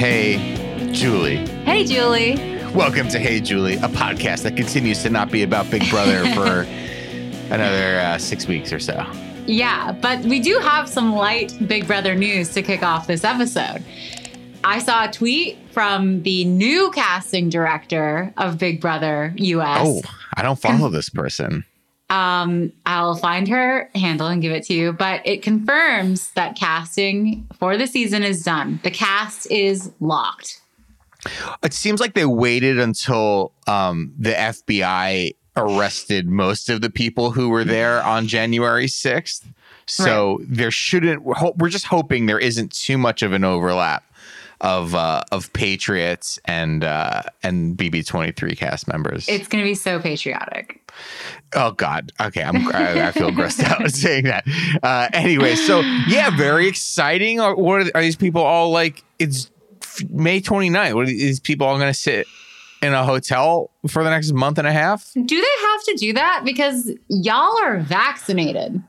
Hey, 0.00 0.38
Julie. 0.94 1.46
Hey, 1.66 1.84
Julie. 1.84 2.36
Welcome 2.74 3.08
to 3.08 3.18
Hey, 3.18 3.38
Julie, 3.38 3.74
a 3.74 3.80
podcast 3.80 4.44
that 4.44 4.56
continues 4.56 5.02
to 5.02 5.10
not 5.10 5.30
be 5.30 5.42
about 5.42 5.70
Big 5.70 5.90
Brother 5.90 6.20
for 6.32 6.62
another 7.54 8.00
uh, 8.00 8.16
six 8.16 8.46
weeks 8.46 8.72
or 8.72 8.78
so. 8.78 9.04
Yeah, 9.44 9.92
but 9.92 10.20
we 10.20 10.40
do 10.40 10.58
have 10.60 10.88
some 10.88 11.12
light 11.12 11.54
Big 11.66 11.86
Brother 11.86 12.14
news 12.14 12.48
to 12.54 12.62
kick 12.62 12.82
off 12.82 13.08
this 13.08 13.24
episode. 13.24 13.84
I 14.64 14.78
saw 14.78 15.04
a 15.04 15.12
tweet 15.12 15.58
from 15.70 16.22
the 16.22 16.46
new 16.46 16.90
casting 16.92 17.50
director 17.50 18.32
of 18.38 18.56
Big 18.56 18.80
Brother 18.80 19.34
US. 19.36 19.86
Oh, 19.86 20.00
I 20.34 20.40
don't 20.40 20.58
follow 20.58 20.88
this 20.88 21.10
person. 21.10 21.66
Um, 22.10 22.72
I'll 22.86 23.14
find 23.14 23.46
her 23.48 23.88
handle 23.94 24.26
and 24.26 24.42
give 24.42 24.52
it 24.52 24.64
to 24.64 24.74
you, 24.74 24.92
but 24.92 25.24
it 25.24 25.42
confirms 25.42 26.30
that 26.32 26.56
casting 26.56 27.46
for 27.58 27.76
the 27.76 27.86
season 27.86 28.24
is 28.24 28.42
done. 28.42 28.80
The 28.82 28.90
cast 28.90 29.50
is 29.50 29.92
locked. 30.00 30.60
It 31.62 31.72
seems 31.72 32.00
like 32.00 32.14
they 32.14 32.24
waited 32.24 32.80
until 32.80 33.52
um, 33.66 34.12
the 34.18 34.32
FBI 34.32 35.36
arrested 35.56 36.26
most 36.26 36.68
of 36.68 36.80
the 36.80 36.90
people 36.90 37.30
who 37.30 37.48
were 37.48 37.64
there 37.64 38.02
on 38.02 38.26
January 38.26 38.86
6th. 38.86 39.44
So 39.86 40.38
right. 40.38 40.46
there 40.48 40.70
shouldn't, 40.70 41.22
we're 41.22 41.68
just 41.68 41.86
hoping 41.86 42.26
there 42.26 42.38
isn't 42.38 42.72
too 42.72 42.98
much 42.98 43.22
of 43.22 43.32
an 43.32 43.44
overlap 43.44 44.04
of 44.60 44.94
uh, 44.94 45.22
of 45.32 45.52
Patriots 45.52 46.38
and 46.44 46.84
uh, 46.84 47.22
and 47.42 47.76
BB 47.76 48.06
twenty 48.06 48.32
three 48.32 48.54
cast 48.54 48.88
members. 48.88 49.28
It's 49.28 49.48
going 49.48 49.62
to 49.64 49.68
be 49.68 49.74
so 49.74 50.00
patriotic. 50.00 50.90
Oh 51.54 51.72
God. 51.72 52.12
Okay, 52.20 52.42
I'm 52.42 52.68
I, 52.68 53.08
I 53.08 53.12
feel 53.12 53.30
grossed 53.30 53.62
out 53.64 53.90
saying 53.90 54.24
that. 54.24 54.44
Uh, 54.82 55.08
anyway, 55.12 55.54
so 55.54 55.80
yeah, 56.08 56.30
very 56.36 56.68
exciting. 56.68 57.38
What 57.38 57.82
are, 57.82 57.90
are 57.94 58.02
these 58.02 58.16
people 58.16 58.42
all 58.42 58.70
like? 58.70 59.02
It's 59.18 59.50
May 60.08 60.40
29th. 60.40 60.94
What 60.94 61.02
are 61.04 61.06
these 61.06 61.40
people 61.40 61.66
all 61.66 61.76
going 61.76 61.92
to 61.92 61.98
sit 61.98 62.26
in 62.82 62.92
a 62.92 63.04
hotel 63.04 63.70
for 63.88 64.02
the 64.04 64.10
next 64.10 64.32
month 64.32 64.58
and 64.58 64.66
a 64.66 64.72
half? 64.72 65.12
Do 65.12 65.22
they 65.36 65.66
have 65.68 65.84
to 65.84 65.94
do 65.98 66.12
that 66.14 66.42
because 66.44 66.90
y'all 67.08 67.58
are 67.62 67.78
vaccinated? 67.80 68.82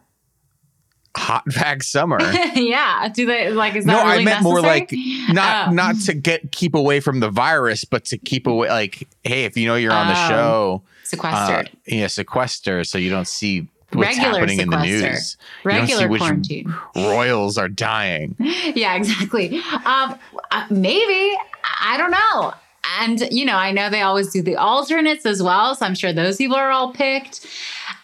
Hot 1.15 1.43
vac 1.47 1.83
summer. 1.83 2.19
yeah. 2.55 3.09
Do 3.09 3.25
they 3.25 3.51
like 3.51 3.75
is 3.75 3.85
that 3.85 3.91
No, 3.91 4.03
really 4.09 4.21
I 4.21 4.25
meant 4.25 4.43
necessary? 4.43 4.43
more 4.43 4.61
like 4.61 4.93
not 5.33 5.67
oh. 5.69 5.71
not 5.71 5.99
to 6.05 6.13
get 6.13 6.51
keep 6.51 6.75
away 6.75 6.99
from 6.99 7.19
the 7.19 7.29
virus, 7.29 7.83
but 7.85 8.05
to 8.05 8.17
keep 8.17 8.47
away 8.47 8.69
like, 8.69 9.07
hey, 9.23 9.45
if 9.45 9.57
you 9.57 9.67
know 9.67 9.75
you're 9.75 9.93
on 9.93 10.07
the 10.07 10.13
oh. 10.13 10.29
show. 10.29 10.81
Sequestered. 11.03 11.67
Uh, 11.67 11.69
yeah, 11.87 12.07
sequester 12.07 12.83
so 12.85 12.97
you 12.97 13.09
don't 13.09 13.27
see 13.27 13.67
what's 13.91 14.15
Regular 14.15 14.39
happening 14.39 14.59
sequester. 14.59 14.83
in 14.85 15.01
the 15.01 15.07
news. 15.09 15.37
Regular 15.65 16.07
quarantine. 16.17 16.73
Royals 16.95 17.57
are 17.57 17.67
dying. 17.67 18.35
yeah, 18.39 18.95
exactly. 18.95 19.57
Um, 19.85 20.17
uh, 20.51 20.65
maybe 20.69 21.37
I 21.81 21.97
don't 21.97 22.11
know. 22.11 22.53
And 22.99 23.21
you 23.31 23.45
know, 23.45 23.55
I 23.55 23.71
know 23.71 23.89
they 23.89 24.01
always 24.01 24.31
do 24.31 24.41
the 24.41 24.55
alternates 24.55 25.25
as 25.25 25.43
well, 25.43 25.75
so 25.75 25.85
I'm 25.85 25.95
sure 25.95 26.13
those 26.13 26.37
people 26.37 26.55
are 26.55 26.71
all 26.71 26.93
picked. 26.93 27.45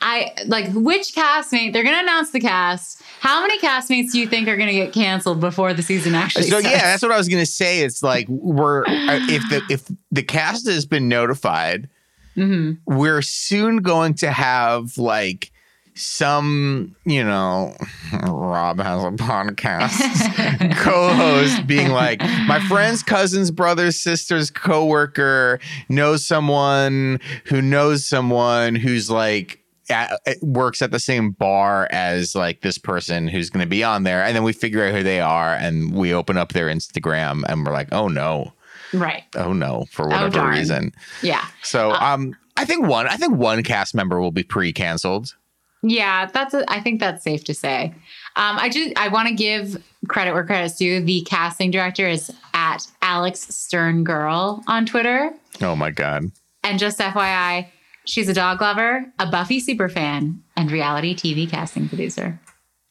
I 0.01 0.33
like 0.45 0.71
which 0.73 1.13
castmate 1.13 1.73
they're 1.73 1.83
going 1.83 1.95
to 1.95 2.01
announce 2.01 2.31
the 2.31 2.39
cast. 2.39 3.01
How 3.19 3.41
many 3.41 3.59
castmates 3.59 4.11
do 4.11 4.19
you 4.19 4.27
think 4.27 4.47
are 4.47 4.55
going 4.55 4.69
to 4.69 4.73
get 4.73 4.93
canceled 4.93 5.39
before 5.39 5.73
the 5.73 5.81
season 5.81 6.15
actually? 6.15 6.43
So 6.43 6.59
starts? 6.59 6.67
yeah, 6.67 6.83
that's 6.83 7.01
what 7.01 7.11
I 7.11 7.17
was 7.17 7.27
going 7.27 7.41
to 7.41 7.51
say. 7.51 7.81
It's 7.81 8.03
like 8.03 8.27
we're 8.29 8.83
uh, 8.85 9.19
if 9.29 9.49
the 9.49 9.61
if 9.69 9.91
the 10.11 10.23
cast 10.23 10.67
has 10.67 10.85
been 10.85 11.07
notified, 11.07 11.89
mm-hmm. 12.35 12.73
we're 12.85 13.21
soon 13.21 13.77
going 13.77 14.13
to 14.15 14.31
have 14.31 14.97
like 14.97 15.51
some, 15.97 16.95
you 17.05 17.23
know, 17.23 17.75
Rob 18.23 18.79
has 18.79 19.03
a 19.03 19.11
podcast 19.11 20.75
co-host 20.77 21.65
being 21.65 21.89
like, 21.89 22.21
my 22.45 22.59
friend's 22.67 23.01
cousin's 23.03 23.51
brother's 23.51 23.99
sister's 23.99 24.51
coworker 24.51 25.59
knows 25.89 26.23
someone 26.23 27.19
who 27.45 27.61
knows 27.61 28.05
someone 28.05 28.75
who's 28.75 29.09
like 29.09 29.63
at, 29.89 30.19
works 30.41 30.81
at 30.81 30.91
the 30.91 30.99
same 30.99 31.31
bar 31.31 31.87
as 31.91 32.35
like 32.35 32.61
this 32.61 32.77
person 32.77 33.27
who's 33.27 33.49
going 33.49 33.65
to 33.65 33.69
be 33.69 33.83
on 33.83 34.03
there, 34.03 34.23
and 34.23 34.35
then 34.35 34.43
we 34.43 34.53
figure 34.53 34.85
out 34.85 34.93
who 34.93 35.03
they 35.03 35.19
are, 35.19 35.53
and 35.53 35.93
we 35.93 36.13
open 36.13 36.37
up 36.37 36.53
their 36.53 36.67
Instagram, 36.67 37.43
and 37.47 37.65
we're 37.65 37.73
like, 37.73 37.89
oh 37.91 38.07
no, 38.07 38.53
right? 38.93 39.23
Oh 39.35 39.53
no, 39.53 39.85
for 39.91 40.05
oh, 40.05 40.09
whatever 40.09 40.39
oh, 40.41 40.49
reason. 40.49 40.93
Yeah. 41.21 41.45
So, 41.63 41.91
uh, 41.91 41.99
um, 41.99 42.35
I 42.55 42.65
think 42.65 42.87
one, 42.87 43.07
I 43.07 43.17
think 43.17 43.35
one 43.35 43.63
cast 43.63 43.95
member 43.95 44.19
will 44.19 44.31
be 44.31 44.43
pre-canceled. 44.43 45.35
Yeah, 45.83 46.25
that's. 46.25 46.53
A, 46.53 46.69
I 46.71 46.81
think 46.81 46.99
that's 46.99 47.23
safe 47.23 47.43
to 47.45 47.53
say. 47.53 47.93
Um, 48.35 48.57
I 48.57 48.69
just 48.69 48.97
I 48.97 49.09
want 49.09 49.29
to 49.29 49.33
give 49.33 49.81
credit 50.07 50.33
where 50.33 50.45
credit's 50.45 50.75
due. 50.75 51.01
The 51.01 51.21
casting 51.21 51.71
director 51.71 52.07
is 52.07 52.31
at 52.53 52.87
Alex 53.01 53.41
Stern 53.55 54.03
Girl 54.03 54.63
on 54.67 54.85
Twitter. 54.85 55.31
Oh 55.61 55.75
my 55.75 55.91
god! 55.91 56.31
And 56.63 56.79
just 56.79 56.99
FYI, 56.99 57.67
she's 58.07 58.29
a 58.29 58.33
dog 58.33 58.61
lover, 58.61 59.05
a 59.19 59.29
Buffy 59.29 59.59
super 59.59 59.89
fan, 59.89 60.41
and 60.55 60.71
reality 60.71 61.15
TV 61.15 61.49
casting 61.49 61.87
producer. 61.87 62.39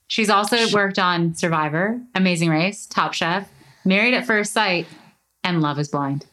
She's 0.09 0.31
also 0.31 0.69
worked 0.73 0.99
on 0.99 1.35
Survivor, 1.35 2.01
Amazing 2.15 2.51
Race, 2.51 2.87
Top 2.87 3.13
Chef, 3.13 3.49
Married 3.85 4.15
at 4.15 4.25
First 4.25 4.53
Sight, 4.53 4.87
and 5.43 5.61
Love 5.61 5.79
Is 5.79 5.89
Blind. 5.89 6.27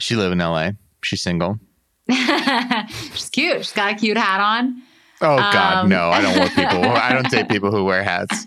She 0.00 0.14
live 0.14 0.32
in 0.32 0.38
LA. 0.38 0.72
She's 1.02 1.22
single. 1.22 1.58
She's 2.10 3.30
cute. 3.30 3.58
She's 3.58 3.72
got 3.72 3.92
a 3.92 3.94
cute 3.94 4.16
hat 4.16 4.40
on. 4.40 4.82
Oh 5.20 5.36
God, 5.36 5.76
um, 5.78 5.88
no! 5.88 6.10
I 6.10 6.20
don't 6.20 6.38
want 6.38 6.50
people. 6.54 6.84
I 6.84 7.12
don't 7.12 7.28
date 7.28 7.48
people 7.48 7.72
who 7.72 7.84
wear 7.84 8.04
hats. 8.04 8.46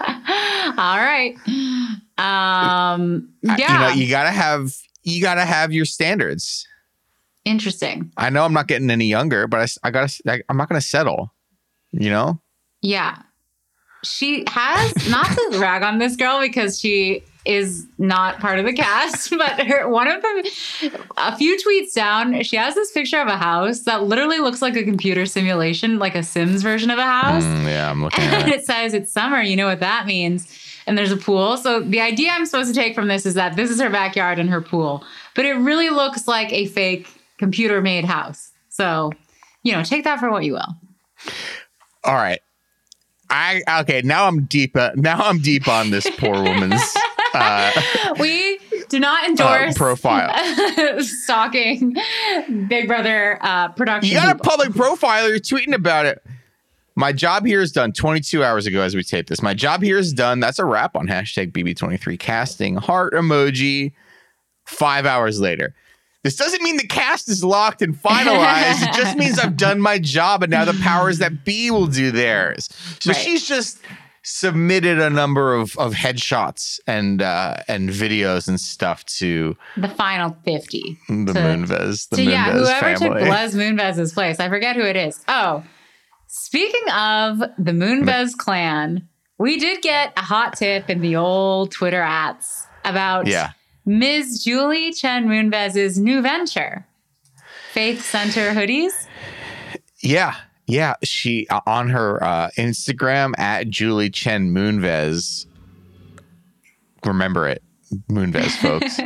All 0.00 0.98
right. 0.98 1.34
Um, 2.18 3.32
yeah. 3.42 3.72
You 3.72 3.78
know, 3.78 3.88
you 4.02 4.10
gotta 4.10 4.30
have 4.30 4.74
you 5.04 5.22
gotta 5.22 5.44
have 5.44 5.72
your 5.72 5.84
standards. 5.84 6.66
Interesting. 7.44 8.12
I 8.16 8.30
know 8.30 8.44
I'm 8.44 8.52
not 8.52 8.68
getting 8.68 8.90
any 8.90 9.06
younger, 9.06 9.46
but 9.46 9.60
I, 9.60 9.88
I 9.88 9.90
gotta. 9.90 10.22
I, 10.28 10.42
I'm 10.48 10.56
not 10.56 10.68
gonna 10.68 10.80
settle. 10.80 11.32
You 11.90 12.10
know. 12.10 12.40
Yeah. 12.80 13.18
She 14.04 14.44
has 14.48 15.08
not 15.10 15.26
to 15.26 15.58
rag 15.58 15.82
on 15.82 15.98
this 15.98 16.16
girl 16.16 16.40
because 16.40 16.80
she 16.80 17.24
is 17.44 17.86
not 17.98 18.38
part 18.38 18.58
of 18.58 18.64
the 18.64 18.72
cast, 18.72 19.30
but 19.38 19.66
her 19.66 19.88
one 19.88 20.08
of 20.08 20.22
them 20.22 20.42
a 21.16 21.36
few 21.36 21.58
tweets 21.58 21.92
down, 21.94 22.42
she 22.42 22.56
has 22.56 22.74
this 22.74 22.92
picture 22.92 23.20
of 23.20 23.28
a 23.28 23.36
house 23.36 23.80
that 23.80 24.04
literally 24.04 24.38
looks 24.38 24.62
like 24.62 24.76
a 24.76 24.84
computer 24.84 25.26
simulation, 25.26 25.98
like 25.98 26.14
a 26.14 26.22
Sims 26.22 26.62
version 26.62 26.90
of 26.90 26.98
a 26.98 27.04
house. 27.04 27.42
Mm, 27.42 27.64
yeah, 27.64 27.90
I'm 27.90 28.02
looking 28.02 28.24
and 28.24 28.34
at 28.34 28.48
it. 28.48 28.54
it 28.60 28.64
says 28.64 28.94
it's 28.94 29.12
summer, 29.12 29.40
you 29.40 29.56
know 29.56 29.66
what 29.66 29.80
that 29.80 30.06
means. 30.06 30.58
And 30.86 30.98
there's 30.98 31.12
a 31.12 31.16
pool. 31.16 31.56
So 31.56 31.80
the 31.80 32.00
idea 32.00 32.32
I'm 32.32 32.44
supposed 32.44 32.72
to 32.72 32.80
take 32.80 32.94
from 32.94 33.06
this 33.06 33.24
is 33.24 33.34
that 33.34 33.54
this 33.54 33.70
is 33.70 33.80
her 33.80 33.90
backyard 33.90 34.40
and 34.40 34.50
her 34.50 34.60
pool. 34.60 35.04
But 35.34 35.44
it 35.44 35.52
really 35.52 35.90
looks 35.90 36.26
like 36.26 36.52
a 36.52 36.66
fake 36.66 37.08
computer 37.42 37.82
made 37.82 38.04
house. 38.04 38.52
So, 38.68 39.10
you 39.64 39.72
know, 39.72 39.82
take 39.82 40.04
that 40.04 40.20
for 40.20 40.30
what 40.30 40.44
you 40.44 40.52
will. 40.52 40.76
All 42.04 42.14
right. 42.14 42.40
I 43.30 43.62
okay, 43.80 44.00
now 44.04 44.28
I'm 44.28 44.44
deep 44.44 44.76
uh, 44.76 44.92
now 44.94 45.18
I'm 45.18 45.38
deep 45.38 45.66
on 45.66 45.90
this 45.90 46.08
poor 46.18 46.34
woman's 46.34 46.82
uh, 47.34 47.72
we 48.20 48.58
do 48.88 49.00
not 49.00 49.24
uh, 49.24 49.28
endorse 49.28 49.74
uh, 49.74 49.78
profile 49.78 51.00
stalking 51.02 51.96
Big 52.68 52.86
Brother 52.86 53.38
uh, 53.40 53.70
production. 53.70 54.10
You 54.10 54.20
got 54.20 54.36
people. 54.36 54.46
a 54.46 54.50
public 54.50 54.76
profile. 54.76 55.28
You're 55.28 55.38
tweeting 55.38 55.74
about 55.74 56.06
it. 56.06 56.22
My 56.94 57.10
job 57.10 57.44
here 57.44 57.62
is 57.62 57.72
done 57.72 57.92
22 57.92 58.44
hours 58.44 58.66
ago 58.66 58.82
as 58.82 58.94
we 58.94 59.02
tape 59.02 59.28
this. 59.28 59.42
My 59.42 59.54
job 59.54 59.82
here 59.82 59.98
is 59.98 60.12
done. 60.12 60.38
That's 60.38 60.58
a 60.58 60.64
wrap 60.64 60.94
on 60.94 61.08
hashtag 61.08 61.52
BB23 61.52 62.18
casting. 62.18 62.76
Heart 62.76 63.14
emoji. 63.14 63.92
Five 64.66 65.06
hours 65.06 65.40
later. 65.40 65.74
This 66.22 66.36
doesn't 66.36 66.62
mean 66.62 66.76
the 66.76 66.86
cast 66.86 67.28
is 67.28 67.42
locked 67.42 67.82
and 67.82 67.94
finalized. 67.94 68.82
it 68.82 68.94
just 68.94 69.16
means 69.16 69.38
I've 69.38 69.56
done 69.56 69.80
my 69.80 69.98
job 69.98 70.42
and 70.42 70.50
now 70.50 70.64
the 70.64 70.78
powers 70.80 71.18
that 71.18 71.44
be 71.44 71.70
will 71.70 71.88
do 71.88 72.10
theirs. 72.12 72.68
So 73.00 73.10
right. 73.10 73.20
she's 73.20 73.46
just 73.46 73.80
submitted 74.22 75.00
a 75.00 75.10
number 75.10 75.54
of, 75.54 75.76
of 75.78 75.94
headshots 75.94 76.78
and 76.86 77.20
uh, 77.22 77.56
and 77.66 77.90
videos 77.90 78.46
and 78.46 78.60
stuff 78.60 79.04
to 79.06 79.56
the 79.76 79.88
final 79.88 80.36
50 80.44 80.98
the 81.08 81.32
to, 81.32 81.40
Moonves 81.40 82.08
the 82.08 82.16
Moonves 82.18 82.30
yeah 82.30 82.52
whoever 82.52 82.96
family. 82.96 83.20
took 83.20 83.28
Les 83.28 83.54
Moonves's 83.54 84.12
place 84.12 84.38
I 84.38 84.48
forget 84.48 84.76
who 84.76 84.82
it 84.82 84.94
is 84.94 85.24
oh 85.26 85.64
speaking 86.28 86.88
of 86.94 87.40
the 87.58 87.72
Moonves 87.72 88.36
clan 88.36 89.08
we 89.38 89.58
did 89.58 89.82
get 89.82 90.12
a 90.16 90.22
hot 90.22 90.56
tip 90.56 90.88
in 90.88 91.00
the 91.00 91.16
old 91.16 91.72
Twitter 91.72 92.00
ads 92.00 92.64
about 92.84 93.26
yeah. 93.26 93.52
Ms. 93.84 94.42
Julie 94.44 94.92
Chen 94.92 95.26
Moonves's 95.26 95.98
new 95.98 96.22
venture 96.22 96.86
Faith 97.72 98.04
Center 98.04 98.52
hoodies 98.52 99.06
yeah 100.00 100.34
yeah, 100.66 100.94
she 101.02 101.46
uh, 101.48 101.60
on 101.66 101.90
her 101.90 102.22
uh, 102.22 102.50
Instagram 102.56 103.38
at 103.38 103.68
Julie 103.68 104.10
Chen 104.10 104.54
Moonves. 104.54 105.46
Remember 107.04 107.48
it, 107.48 107.62
Moonves, 108.08 108.52
folks. 108.52 108.98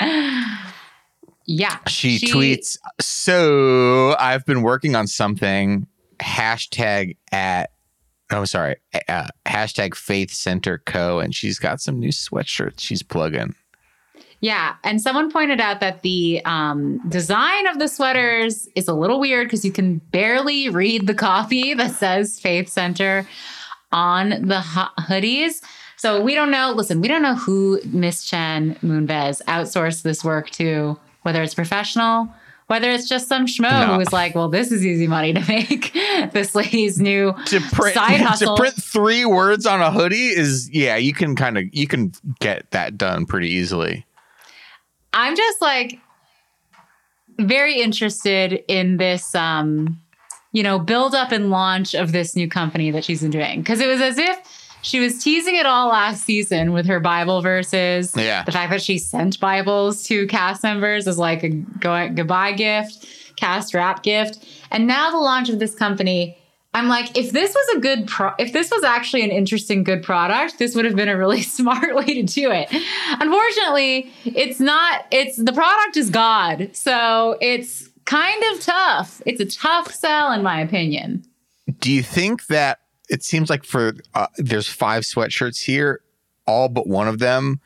yeah. 1.46 1.78
She, 1.86 2.18
she 2.18 2.26
tweets, 2.26 2.76
So 3.00 4.16
I've 4.18 4.44
been 4.44 4.62
working 4.62 4.96
on 4.96 5.06
something, 5.06 5.86
hashtag 6.20 7.16
at 7.32 7.70
Oh, 8.30 8.44
sorry. 8.44 8.76
Uh, 9.08 9.28
hashtag 9.46 9.94
Faith 9.94 10.30
Center 10.30 10.82
Co. 10.84 11.18
And 11.18 11.34
she's 11.34 11.58
got 11.58 11.80
some 11.80 11.98
new 11.98 12.10
sweatshirts 12.10 12.80
she's 12.80 13.02
plugging. 13.02 13.54
Yeah. 14.40 14.76
And 14.84 15.00
someone 15.00 15.30
pointed 15.32 15.60
out 15.60 15.80
that 15.80 16.02
the 16.02 16.40
um, 16.44 17.00
design 17.08 17.66
of 17.66 17.78
the 17.78 17.88
sweaters 17.88 18.68
is 18.76 18.86
a 18.86 18.94
little 18.94 19.18
weird 19.18 19.48
because 19.48 19.64
you 19.64 19.72
can 19.72 19.98
barely 20.12 20.68
read 20.68 21.06
the 21.06 21.14
copy 21.14 21.74
that 21.74 21.92
says 21.92 22.38
Faith 22.38 22.68
Center 22.68 23.26
on 23.90 24.30
the 24.30 24.60
hoodies. 24.98 25.62
So 25.96 26.22
we 26.22 26.34
don't 26.34 26.52
know. 26.52 26.72
Listen, 26.72 27.00
we 27.00 27.08
don't 27.08 27.22
know 27.22 27.34
who 27.34 27.80
Miss 27.86 28.24
Chen 28.24 28.76
Moonves 28.76 29.42
outsourced 29.44 30.02
this 30.02 30.22
work 30.22 30.50
to, 30.50 30.96
whether 31.22 31.42
it's 31.42 31.54
professional, 31.54 32.32
whether 32.68 32.88
it's 32.90 33.08
just 33.08 33.26
some 33.26 33.46
schmo 33.46 33.70
no. 33.70 33.92
who 33.92 33.98
was 33.98 34.12
like, 34.12 34.36
"Well, 34.36 34.48
this 34.48 34.70
is 34.70 34.86
easy 34.86 35.08
money 35.08 35.32
to 35.32 35.40
make." 35.48 35.92
this 36.32 36.54
lady's 36.54 37.00
new 37.00 37.34
to 37.46 37.60
print, 37.72 37.94
side 37.94 38.20
hustle. 38.20 38.54
To 38.54 38.62
print 38.62 38.76
three 38.80 39.24
words 39.24 39.66
on 39.66 39.80
a 39.80 39.90
hoodie 39.90 40.28
is 40.28 40.70
yeah, 40.70 40.94
you 40.94 41.12
can 41.12 41.34
kind 41.34 41.58
of 41.58 41.64
you 41.72 41.88
can 41.88 42.12
get 42.38 42.70
that 42.70 42.96
done 42.96 43.26
pretty 43.26 43.48
easily. 43.48 44.06
I'm 45.12 45.36
just 45.36 45.60
like 45.60 45.98
very 47.38 47.80
interested 47.80 48.64
in 48.68 48.96
this 48.96 49.34
um 49.34 50.00
you 50.52 50.62
know, 50.62 50.78
build 50.78 51.14
up 51.14 51.30
and 51.30 51.50
launch 51.50 51.94
of 51.94 52.12
this 52.12 52.34
new 52.34 52.48
company 52.48 52.90
that 52.90 53.04
she's 53.04 53.20
been 53.20 53.30
doing. 53.30 53.62
Cause 53.62 53.80
it 53.80 53.86
was 53.86 54.00
as 54.00 54.16
if 54.16 54.38
she 54.82 55.00
was 55.00 55.22
teasing 55.22 55.56
it 55.56 55.66
all 55.66 55.88
last 55.88 56.24
season 56.24 56.72
with 56.72 56.86
her 56.86 57.00
Bible 57.00 57.42
verses. 57.42 58.14
Yeah. 58.16 58.44
The 58.44 58.52
fact 58.52 58.70
that 58.70 58.82
she 58.82 58.96
sent 58.98 59.38
Bibles 59.40 60.02
to 60.04 60.26
cast 60.28 60.62
members 60.62 61.06
as 61.06 61.18
like 61.18 61.42
a 61.42 61.50
go- 61.50 62.08
goodbye 62.08 62.52
gift, 62.52 63.06
cast 63.36 63.74
wrap 63.74 64.02
gift. 64.02 64.44
And 64.70 64.86
now 64.86 65.10
the 65.10 65.18
launch 65.18 65.48
of 65.48 65.58
this 65.58 65.74
company. 65.74 66.37
I'm 66.74 66.88
like, 66.88 67.16
if 67.16 67.32
this 67.32 67.54
was 67.54 67.76
a 67.76 67.80
good 67.80 68.06
pro, 68.06 68.32
if 68.38 68.52
this 68.52 68.70
was 68.70 68.84
actually 68.84 69.22
an 69.22 69.30
interesting, 69.30 69.84
good 69.84 70.02
product, 70.02 70.58
this 70.58 70.74
would 70.74 70.84
have 70.84 70.94
been 70.96 71.08
a 71.08 71.16
really 71.16 71.42
smart 71.58 71.94
way 71.94 72.04
to 72.04 72.22
do 72.22 72.50
it. 72.50 72.68
Unfortunately, 73.20 74.12
it's 74.24 74.60
not, 74.60 75.06
it's 75.10 75.36
the 75.36 75.52
product 75.52 75.96
is 75.96 76.10
God. 76.10 76.70
So 76.74 77.38
it's 77.40 77.88
kind 78.04 78.42
of 78.52 78.60
tough. 78.60 79.22
It's 79.26 79.40
a 79.40 79.46
tough 79.46 79.92
sell, 79.92 80.32
in 80.32 80.42
my 80.42 80.60
opinion. 80.60 81.24
Do 81.80 81.92
you 81.92 82.02
think 82.02 82.46
that 82.46 82.80
it 83.08 83.22
seems 83.22 83.50
like 83.50 83.64
for 83.64 83.94
uh, 84.14 84.26
there's 84.36 84.68
five 84.68 85.04
sweatshirts 85.04 85.62
here, 85.62 86.00
all 86.46 86.68
but 86.68 86.86
one 86.86 87.08
of 87.08 87.18
them, 87.18 87.60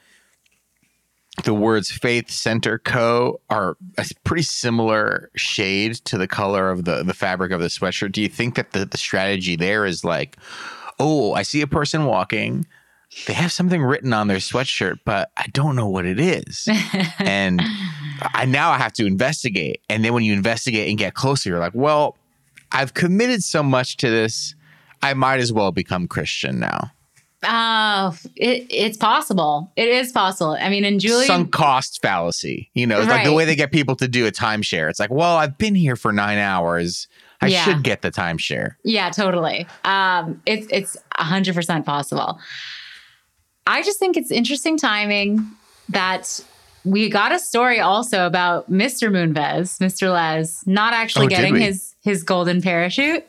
the 1.45 1.55
words 1.55 1.91
Faith 1.91 2.31
Center 2.31 2.79
Co. 2.79 3.41
are 3.49 3.77
a 3.97 4.07
pretty 4.25 4.43
similar 4.43 5.31
shade 5.35 5.95
to 6.05 6.19
the 6.19 6.29
color 6.29 6.71
of 6.71 6.85
the 6.85 7.03
the 7.03 7.15
fabric 7.15 7.53
of 7.53 7.61
the 7.61 7.69
sweatshirt. 7.69 8.13
Do 8.13 8.21
you 8.21 8.29
think 8.29 8.55
that 8.57 8.73
the, 8.73 8.85
the 8.85 8.99
strategy 8.99 9.57
there 9.57 9.87
is 9.87 10.05
like, 10.05 10.37
oh, 10.99 11.33
I 11.33 11.43
see 11.43 11.63
a 11.63 11.67
person 11.67 12.05
walking 12.05 12.67
they 13.27 13.35
have 13.35 13.53
something 13.53 13.83
written 13.83 14.13
on 14.13 14.29
their 14.29 14.39
sweatshirt, 14.39 15.01
but 15.05 15.31
I 15.37 15.47
don't 15.53 15.77
know 15.77 15.89
what 15.89 16.07
it 16.07 16.19
is. 16.19 16.69
and 17.19 17.61
I 18.21 18.47
now 18.47 18.71
I 18.71 18.79
have 18.79 18.93
to 18.95 19.07
investigate. 19.07 19.83
And 19.89 20.05
then 20.05 20.15
when 20.15 20.25
you 20.25 20.33
investigate 20.33 20.89
and 20.89 20.99
get 20.99 21.15
closer, 21.15 21.51
you're 21.51 21.59
like, 21.59 21.75
well, 21.75 22.17
I've 22.73 22.95
committed 22.95 23.45
so 23.45 23.63
much 23.63 23.99
to 23.99 24.11
this. 24.11 24.55
I 25.03 25.15
might 25.15 25.41
as 25.41 25.53
well 25.53 25.73
become 25.73 26.09
Christian 26.09 26.59
now. 26.59 26.91
Uh, 27.43 28.13
it, 28.37 28.67
it's 28.71 28.97
possible. 28.97 29.73
It 29.77 29.89
is 29.89 30.13
possible. 30.13 30.57
I 30.61 30.69
mean, 30.69 30.85
in 30.85 30.99
Julie, 30.99 31.27
sunk 31.27 31.53
cost 31.53 32.01
fallacy. 32.03 32.71
You 32.75 32.87
know, 32.87 33.01
right. 33.01 33.09
like 33.09 33.25
the 33.25 33.33
way 33.33 33.45
they 33.45 33.57
get 33.57 33.73
people 33.73 33.97
to 33.97 34.09
do 34.09 34.27
a 34.27 34.31
timeshare. 34.31 34.89
It's 34.89 35.01
like, 35.01 35.11
well, 35.11 35.37
I've 35.37 35.59
been 35.59 35.75
here 35.75 35.97
for 35.97 36.13
nine 36.13 36.39
hours. 36.39 37.09
I 37.41 37.49
yeah. 37.49 37.65
should 37.65 37.83
get 37.83 38.03
the 38.03 38.11
timeshare. 38.11 38.77
Yeah, 38.85 39.11
totally. 39.11 39.67
Um, 39.85 40.41
it's 40.47 40.67
it's 40.71 40.97
hundred 41.17 41.55
percent 41.55 41.85
possible. 41.85 42.39
I 43.67 43.83
just 43.83 43.99
think 43.99 44.17
it's 44.17 44.31
interesting 44.31 44.77
timing 44.77 45.45
that 45.89 46.41
we 46.85 47.09
got 47.09 47.33
a 47.33 47.39
story 47.39 47.81
also 47.81 48.27
about 48.27 48.71
Mr. 48.71 49.11
Moonves, 49.11 49.79
Mr. 49.79 50.13
Les, 50.13 50.67
not 50.67 50.95
actually 50.95 51.27
oh, 51.27 51.29
getting 51.29 51.57
his 51.57 51.95
his 52.03 52.23
golden 52.23 52.63
parachute. 52.63 53.25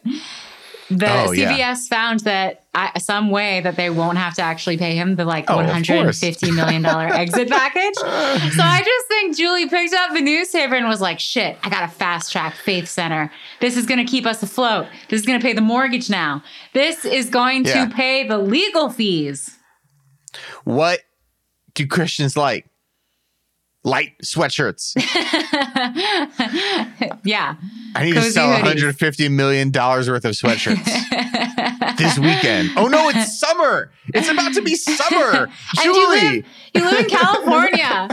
The 0.89 1.05
oh, 1.05 1.27
CBS 1.29 1.57
yeah. 1.57 1.75
found 1.89 2.21
that 2.21 2.65
I, 2.75 2.99
some 2.99 3.29
way 3.29 3.61
that 3.61 3.75
they 3.75 3.89
won't 3.89 4.17
have 4.17 4.33
to 4.35 4.41
actually 4.41 4.77
pay 4.77 4.95
him 4.95 5.15
the 5.15 5.25
like 5.25 5.49
oh, 5.49 5.55
150 5.57 6.51
million 6.51 6.81
dollar 6.81 7.07
exit 7.13 7.49
package. 7.49 7.95
So 7.95 8.61
I 8.61 8.81
just 8.83 9.07
think 9.07 9.37
Julie 9.37 9.69
picked 9.69 9.93
up 9.93 10.13
the 10.13 10.21
newspaper 10.21 10.75
and 10.75 10.87
was 10.87 11.01
like, 11.01 11.19
"Shit, 11.19 11.57
I 11.63 11.69
got 11.69 11.83
a 11.83 11.87
fast 11.87 12.31
track 12.31 12.55
Faith 12.55 12.89
Center. 12.89 13.31
This 13.61 13.77
is 13.77 13.85
going 13.85 14.05
to 14.05 14.09
keep 14.09 14.25
us 14.25 14.43
afloat. 14.43 14.87
This 15.09 15.21
is 15.21 15.25
going 15.25 15.39
to 15.39 15.43
pay 15.43 15.53
the 15.53 15.61
mortgage 15.61 16.09
now. 16.09 16.43
This 16.73 17.05
is 17.05 17.29
going 17.29 17.65
yeah. 17.65 17.85
to 17.85 17.95
pay 17.95 18.27
the 18.27 18.37
legal 18.37 18.89
fees." 18.89 19.57
What 20.63 21.01
do 21.75 21.87
Christians 21.87 22.35
like? 22.35 22.65
Light 23.85 24.13
sweatshirts. 24.23 24.93
yeah. 27.25 27.55
I 27.95 28.05
need 28.05 28.13
Cozy 28.13 28.27
to 28.27 28.31
sell 28.31 28.47
hoodies. 28.47 28.61
150 28.61 29.27
million 29.27 29.71
dollars 29.71 30.09
worth 30.09 30.23
of 30.23 30.31
sweatshirts 30.31 30.85
this 31.97 32.17
weekend. 32.17 32.69
Oh 32.77 32.87
no, 32.87 33.09
it's 33.09 33.37
summer. 33.37 33.91
It's 34.13 34.29
about 34.29 34.53
to 34.53 34.61
be 34.61 34.75
summer. 34.75 35.49
Julie. 35.83 35.99
You 35.99 36.07
live, 36.07 36.45
you 36.75 36.85
live, 36.85 36.99
in 36.99 37.09
California. 37.09 38.07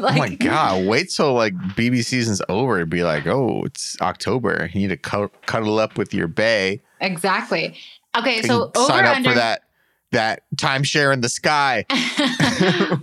like, 0.00 0.14
oh 0.14 0.18
my 0.18 0.34
god! 0.34 0.84
Wait 0.84 1.10
till 1.10 1.32
like 1.32 1.54
BB 1.54 2.04
season's 2.04 2.42
over 2.48 2.80
and 2.80 2.90
be 2.90 3.04
like, 3.04 3.24
oh, 3.28 3.62
it's 3.64 3.96
October. 4.00 4.68
You 4.72 4.80
need 4.80 4.88
to 4.88 4.96
cu- 4.96 5.30
cuddle 5.46 5.78
up 5.78 5.96
with 5.96 6.12
your 6.12 6.26
bay. 6.26 6.82
Exactly. 7.00 7.76
Okay, 8.18 8.42
so 8.42 8.72
over 8.74 8.86
sign 8.86 9.04
up 9.04 9.16
under, 9.16 9.30
for 9.30 9.36
that 9.36 9.62
that 10.10 10.42
timeshare 10.56 11.12
in 11.12 11.20
the 11.20 11.28
sky. 11.28 11.86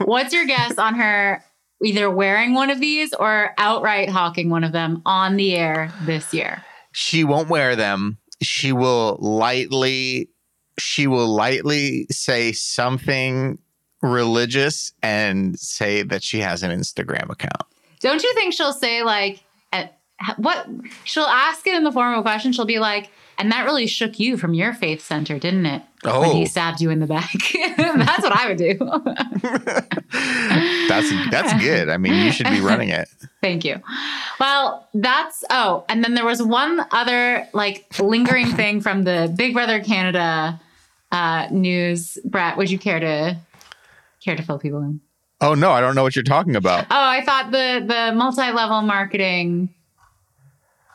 What's 0.04 0.34
your 0.34 0.46
guess 0.46 0.78
on 0.78 0.96
her 0.96 1.42
either 1.84 2.10
wearing 2.10 2.54
one 2.54 2.70
of 2.70 2.80
these 2.80 3.14
or 3.14 3.54
outright 3.58 4.10
hawking 4.10 4.50
one 4.50 4.64
of 4.64 4.72
them 4.72 5.02
on 5.06 5.38
the 5.38 5.56
air 5.56 5.94
this 6.04 6.34
year? 6.34 6.64
She 6.92 7.24
won't 7.24 7.50
wear 7.50 7.76
them. 7.76 8.18
She 8.42 8.72
will 8.72 9.18
lightly 9.20 10.30
she 10.80 11.08
will 11.08 11.28
lightly 11.28 12.08
say 12.10 12.54
something 12.54 13.60
religious 14.02 14.94
and 15.04 15.60
say 15.60 16.04
that 16.04 16.24
she 16.24 16.40
has 16.40 16.64
an 16.64 16.72
Instagram 16.72 17.30
account. 17.30 17.64
Don't 18.00 18.24
you 18.24 18.34
think 18.34 18.54
she'll 18.54 18.74
say 18.74 19.04
like 19.04 19.44
eh, 19.74 19.88
what 20.38 20.68
she'll 21.04 21.24
ask 21.24 21.68
it 21.68 21.76
in 21.76 21.84
the 21.84 21.92
form 21.92 22.14
of 22.14 22.20
a 22.20 22.22
question? 22.22 22.54
She'll 22.54 22.66
be 22.66 22.80
like, 22.80 23.12
and 23.39 23.51
that 23.53 23.63
really 23.63 23.88
shook 23.88 24.19
you 24.19 24.37
from 24.37 24.54
your 24.54 24.73
faith 24.73 25.02
center, 25.02 25.40
didn't 25.40 25.66
it? 25.66 25.81
Oh. 26.04 26.21
When 26.21 26.31
he 26.31 26.44
oh. 26.44 26.45
stabbed 26.45 26.81
you 26.81 26.90
in 26.90 26.99
the 26.99 27.07
back. 27.07 27.31
that's 27.78 28.21
what 28.21 28.35
I 28.35 28.49
would 28.49 28.57
do. 28.57 28.78
that's 30.90 31.09
that's 31.31 31.61
good. 31.61 31.90
I 31.90 31.97
mean, 31.97 32.25
you 32.25 32.33
should 32.33 32.49
be 32.49 32.59
running 32.59 32.90
it. 32.90 33.07
Thank 33.42 33.64
you. 33.64 33.81
Well, 34.40 34.87
that's 34.94 35.45
oh, 35.49 35.85
and 35.87 36.04
then 36.04 36.14
there 36.14 36.25
was 36.25 36.44
one 36.44 36.85
other 36.92 37.47
like 37.54 37.85
lingering 37.97 38.47
thing 38.47 38.81
from 38.81 39.04
the 39.04 39.33
Big 39.35 39.54
Brother 39.54 39.81
Canada 39.81 40.59
uh, 41.11 41.47
news. 41.49 42.18
Brett, 42.25 42.57
would 42.57 42.69
you 42.69 42.78
care 42.78 42.99
to 42.99 43.37
care 44.23 44.35
to 44.35 44.44
fill 44.44 44.59
people 44.59 44.81
in? 44.81 44.99
Oh 45.42 45.54
no, 45.54 45.71
I 45.71 45.80
don't 45.80 45.95
know 45.95 46.04
what 46.04 46.16
you're 46.16 46.23
talking 46.23 46.57
about. 46.57 46.85
Oh, 46.85 46.87
I 46.90 47.23
thought 47.23 47.52
the 47.52 47.85
the 47.87 48.14
multi-level 48.14 48.81
marketing 48.81 49.73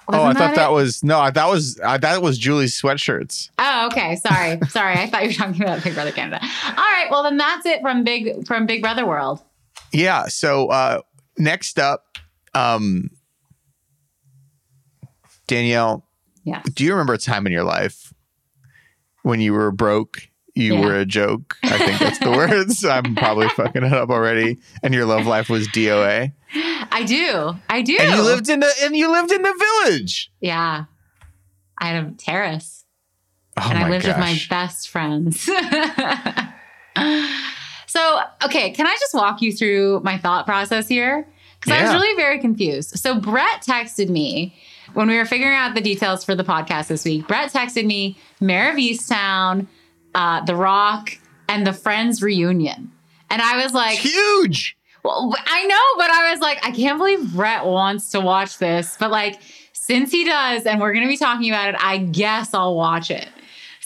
Wasn't 0.09 0.23
oh, 0.23 0.27
I 0.27 0.33
thought 0.35 0.55
that, 0.57 0.71
was 0.71 1.03
no, 1.03 1.31
that 1.31 1.49
was 1.49 1.81
uh, 1.83 1.97
that 1.99 2.21
was 2.21 2.37
Julie's 2.37 2.79
sweatshirts. 2.79 3.51
Oh, 3.59 3.87
okay. 3.87 4.17
Sorry, 4.17 4.59
sorry. 4.69 4.95
I 4.95 5.07
thought 5.07 5.23
you 5.23 5.29
were 5.29 5.35
talking 5.35 5.63
about 5.63 5.83
Big 5.83 5.95
Brother 5.95 6.13
Canada. 6.13 6.41
All 6.43 6.75
right. 6.75 7.07
Well, 7.11 7.23
then 7.23 7.39
that's 7.39 7.65
it 7.65 7.81
from 7.81 8.05
Big 8.05 8.47
from 8.47 8.67
Big 8.67 8.83
Brother 8.83 9.07
World. 9.07 9.43
Yeah. 9.93 10.27
So 10.27 10.69
uh, 10.69 11.01
next 11.39 11.79
up, 11.79 12.19
um, 12.55 13.11
Danielle. 15.47 16.07
Yeah. 16.45 16.63
Do 16.75 16.85
you 16.85 16.93
remember 16.93 17.15
a 17.15 17.19
time 17.19 17.47
in 17.47 17.53
your 17.53 17.65
life 17.65 18.13
when 19.23 19.41
you 19.41 19.55
were 19.55 19.71
broke 19.71 20.29
you 20.55 20.75
yeah. 20.75 20.81
were 20.81 20.97
a 20.97 21.05
joke. 21.05 21.57
I 21.65 21.79
think 21.79 21.99
that's 21.99 22.19
the 22.19 22.31
words. 22.31 22.85
I'm 22.85 23.17
probably 23.17 23.49
fucking 23.49 23.83
it 23.83 23.93
up 23.93 24.11
already. 24.11 24.59
And 24.83 24.95
your 24.95 25.05
love 25.05 25.27
life 25.27 25.51
was 25.51 25.67
DOA. 25.69 26.33
I 26.55 27.03
do. 27.05 27.57
I 27.69 27.83
do. 27.83 27.97
And 27.99 28.15
you 28.15 28.23
lived 28.23 28.49
in 28.49 28.61
the 28.61 28.71
and 28.83 28.97
you 28.97 29.11
lived 29.11 29.33
in 29.33 29.43
the 29.43 29.83
village. 29.85 30.31
Yeah. 30.41 30.85
I 31.79 31.87
had 31.87 32.05
a 32.05 32.11
terrace. 32.13 32.85
Oh 33.57 33.67
and 33.69 33.79
I 33.79 33.89
lived 33.89 34.07
gosh. 34.07 34.17
with 34.17 34.21
my 34.21 34.39
best 34.49 34.89
friends. 34.89 35.41
so, 37.87 38.21
okay, 38.45 38.71
can 38.71 38.87
I 38.87 38.97
just 38.99 39.15
walk 39.15 39.43
you 39.43 39.53
through 39.53 40.01
my 40.05 40.19
thought 40.19 40.47
process 40.47 40.89
here? 40.89 41.29
Because 41.61 41.79
yeah. 41.79 41.81
I 41.81 41.85
was 41.85 42.03
really 42.03 42.17
very 42.17 42.39
confused. 42.39 42.99
So 42.99 43.19
Brett 43.19 43.63
texted 43.63 44.09
me 44.09 44.55
when 44.95 45.09
we 45.09 45.17
were 45.17 45.25
figuring 45.25 45.57
out 45.57 45.75
the 45.75 45.81
details 45.81 46.25
for 46.25 46.35
the 46.35 46.45
podcast 46.45 46.89
this 46.89 47.05
week. 47.05 47.29
Brett 47.29 47.53
texted 47.53 47.87
me, 47.87 48.19
Mare 48.41 48.71
of 48.71 48.77
Easttown, 48.77 49.67
uh, 50.15 50.45
The 50.45 50.55
Rock, 50.57 51.19
and 51.49 51.67
the 51.67 51.73
Friends 51.73 52.23
reunion. 52.23 52.91
And 53.31 53.43
I 53.43 53.63
was 53.63 53.73
like, 53.75 53.99
huge. 53.99 54.77
Well, 55.03 55.35
I 55.45 55.67
know, 55.67 55.81
but 55.99 56.11
I 56.11 56.31
was 56.31 56.41
like, 56.41 56.65
I 56.65 56.71
can't 56.71 56.99
believe 56.99 57.35
Brett 57.35 57.65
wants 57.67 58.11
to 58.11 58.21
watch 58.21 58.59
this. 58.59 58.97
But 58.99 59.11
like, 59.11 59.41
since 59.73 60.11
he 60.11 60.25
does, 60.25 60.65
and 60.65 60.81
we're 60.81 60.93
going 60.93 61.05
to 61.05 61.09
be 61.11 61.17
talking 61.19 61.51
about 61.51 61.69
it, 61.69 61.77
I 61.79 61.99
guess 61.99 62.55
I'll 62.55 62.75
watch 62.75 63.11
it. 63.11 63.29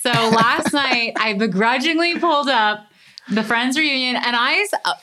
So 0.00 0.12
So 0.12 0.28
last 0.28 0.73
night 0.73 1.14
I 1.16 1.35
begrudgingly 1.35 2.18
pulled 2.20 2.49
up 2.49 2.87
the 3.30 3.42
Friends 3.42 3.76
reunion, 3.76 4.16
and 4.16 4.37
I, 4.37 4.64
uh, 4.85 4.94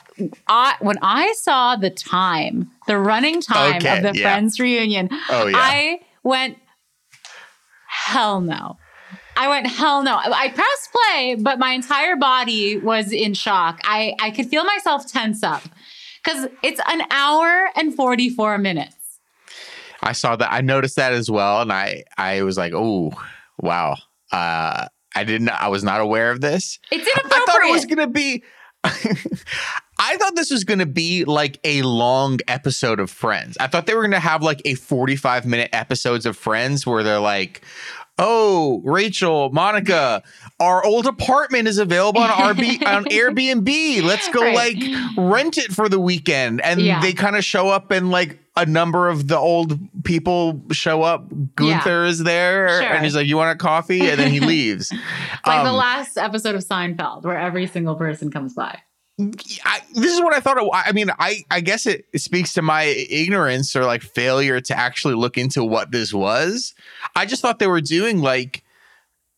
I 0.47 0.75
when 0.79 0.95
I 1.01 1.33
saw 1.37 1.75
the 1.75 1.89
time, 1.91 2.71
the 2.87 2.97
running 2.97 3.41
time 3.41 3.75
Okay, 3.77 3.97
of 3.97 4.03
the 4.03 4.19
yeah. 4.19 4.23
Friends 4.23 4.59
reunion, 4.59 5.09
Oh, 5.29 5.47
yeah. 5.47 5.57
I 5.57 5.99
went, 6.23 6.57
hell 7.87 8.41
no. 8.41 8.77
I 9.37 9.49
went, 9.49 9.67
hell 9.67 10.03
no. 10.03 10.15
I 10.17 10.49
pressed 10.49 10.91
play, 10.91 11.35
but 11.35 11.59
my 11.59 11.71
entire 11.71 12.15
body 12.15 12.77
was 12.77 13.11
in 13.11 13.33
shock. 13.33 13.81
I, 13.83 14.15
I 14.21 14.31
could 14.31 14.47
feel 14.47 14.63
myself 14.63 15.07
tense 15.07 15.43
up 15.43 15.63
because 16.23 16.47
it's 16.63 16.79
an 16.87 17.01
hour 17.11 17.69
and 17.75 17.93
44 17.93 18.57
minutes. 18.57 18.95
I 20.01 20.13
saw 20.13 20.35
that. 20.35 20.51
I 20.51 20.61
noticed 20.61 20.95
that 20.97 21.13
as 21.13 21.31
well, 21.31 21.61
and 21.61 21.73
I 21.73 22.03
I 22.17 22.43
was 22.43 22.57
like, 22.57 22.73
oh 22.73 23.11
wow. 23.57 23.97
Uh, 24.31 24.87
I 25.15 25.23
didn't. 25.23 25.49
I 25.49 25.69
was 25.69 25.83
not 25.83 26.01
aware 26.01 26.29
of 26.31 26.41
this. 26.41 26.79
It's 26.91 27.07
inappropriate. 27.07 27.33
I 27.33 27.45
thought 27.45 27.63
it 27.63 27.71
was 27.71 27.85
gonna 27.85 28.07
be. 28.07 28.43
I 29.97 30.17
thought 30.17 30.35
this 30.35 30.51
was 30.51 30.63
gonna 30.63 30.85
be 30.85 31.25
like 31.25 31.59
a 31.63 31.81
long 31.81 32.39
episode 32.47 32.99
of 32.99 33.09
Friends. 33.09 33.57
I 33.59 33.67
thought 33.67 33.87
they 33.87 33.95
were 33.95 34.03
gonna 34.03 34.19
have 34.19 34.43
like 34.43 34.61
a 34.65 34.75
forty-five 34.75 35.45
minute 35.45 35.69
episodes 35.73 36.25
of 36.25 36.35
Friends 36.37 36.85
where 36.85 37.01
they're 37.01 37.19
like, 37.19 37.61
"Oh, 38.17 38.81
Rachel, 38.85 39.49
Monica, 39.51 40.23
our 40.59 40.83
old 40.85 41.05
apartment 41.05 41.67
is 41.67 41.77
available 41.77 42.21
on 42.21 42.29
RB 42.29 42.81
on 42.85 43.05
Airbnb. 43.05 44.03
Let's 44.03 44.27
go 44.29 44.41
Right. 44.41 44.55
like 44.55 44.77
rent 45.17 45.57
it 45.57 45.71
for 45.73 45.89
the 45.89 45.99
weekend." 45.99 46.61
And 46.61 46.79
Yeah. 46.81 47.01
they 47.01 47.13
kind 47.13 47.35
of 47.35 47.43
show 47.43 47.69
up 47.69 47.91
and 47.91 48.11
like 48.11 48.39
a 48.57 48.65
number 48.65 49.09
of 49.09 49.27
the 49.27 49.37
old 49.37 49.77
people 50.05 50.61
show 50.71 51.01
up. 51.03 51.25
Gunther 51.55 52.05
is 52.05 52.19
there, 52.23 52.69
Sure. 52.81 52.93
and 52.93 53.03
he's 53.03 53.15
like, 53.15 53.27
"You 53.27 53.35
want 53.35 53.51
a 53.51 53.61
coffee?" 53.61 54.09
And 54.09 54.17
then 54.19 54.31
he 54.31 54.39
leaves. 54.53 54.91
like 55.45 55.63
the 55.63 55.69
Um, 55.69 55.75
last 55.75 56.17
episode 56.17 56.55
of 56.55 56.61
Seinfeld, 56.63 57.23
where 57.25 57.37
every 57.37 57.67
single 57.67 57.95
person 57.95 58.31
comes 58.31 58.53
by. 58.53 58.79
I, 59.17 59.79
this 59.93 60.13
is 60.13 60.21
what 60.21 60.33
I 60.33 60.41
thought. 60.41 60.57
It, 60.57 60.69
I 60.73 60.91
mean, 60.91 61.09
I 61.19 61.43
I 61.49 61.61
guess 61.61 61.85
it, 61.85 62.05
it 62.13 62.19
speaks 62.19 62.53
to 62.55 62.61
my 62.61 62.83
ignorance 62.83 63.75
or 63.75 63.85
like 63.85 64.01
failure 64.01 64.59
to 64.59 64.77
actually 64.77 65.15
look 65.15 65.37
into 65.37 65.63
what 65.63 65.91
this 65.91 66.13
was. 66.13 66.73
I 67.15 67.25
just 67.25 67.41
thought 67.41 67.59
they 67.59 67.67
were 67.67 67.79
doing 67.81 68.19
like 68.21 68.63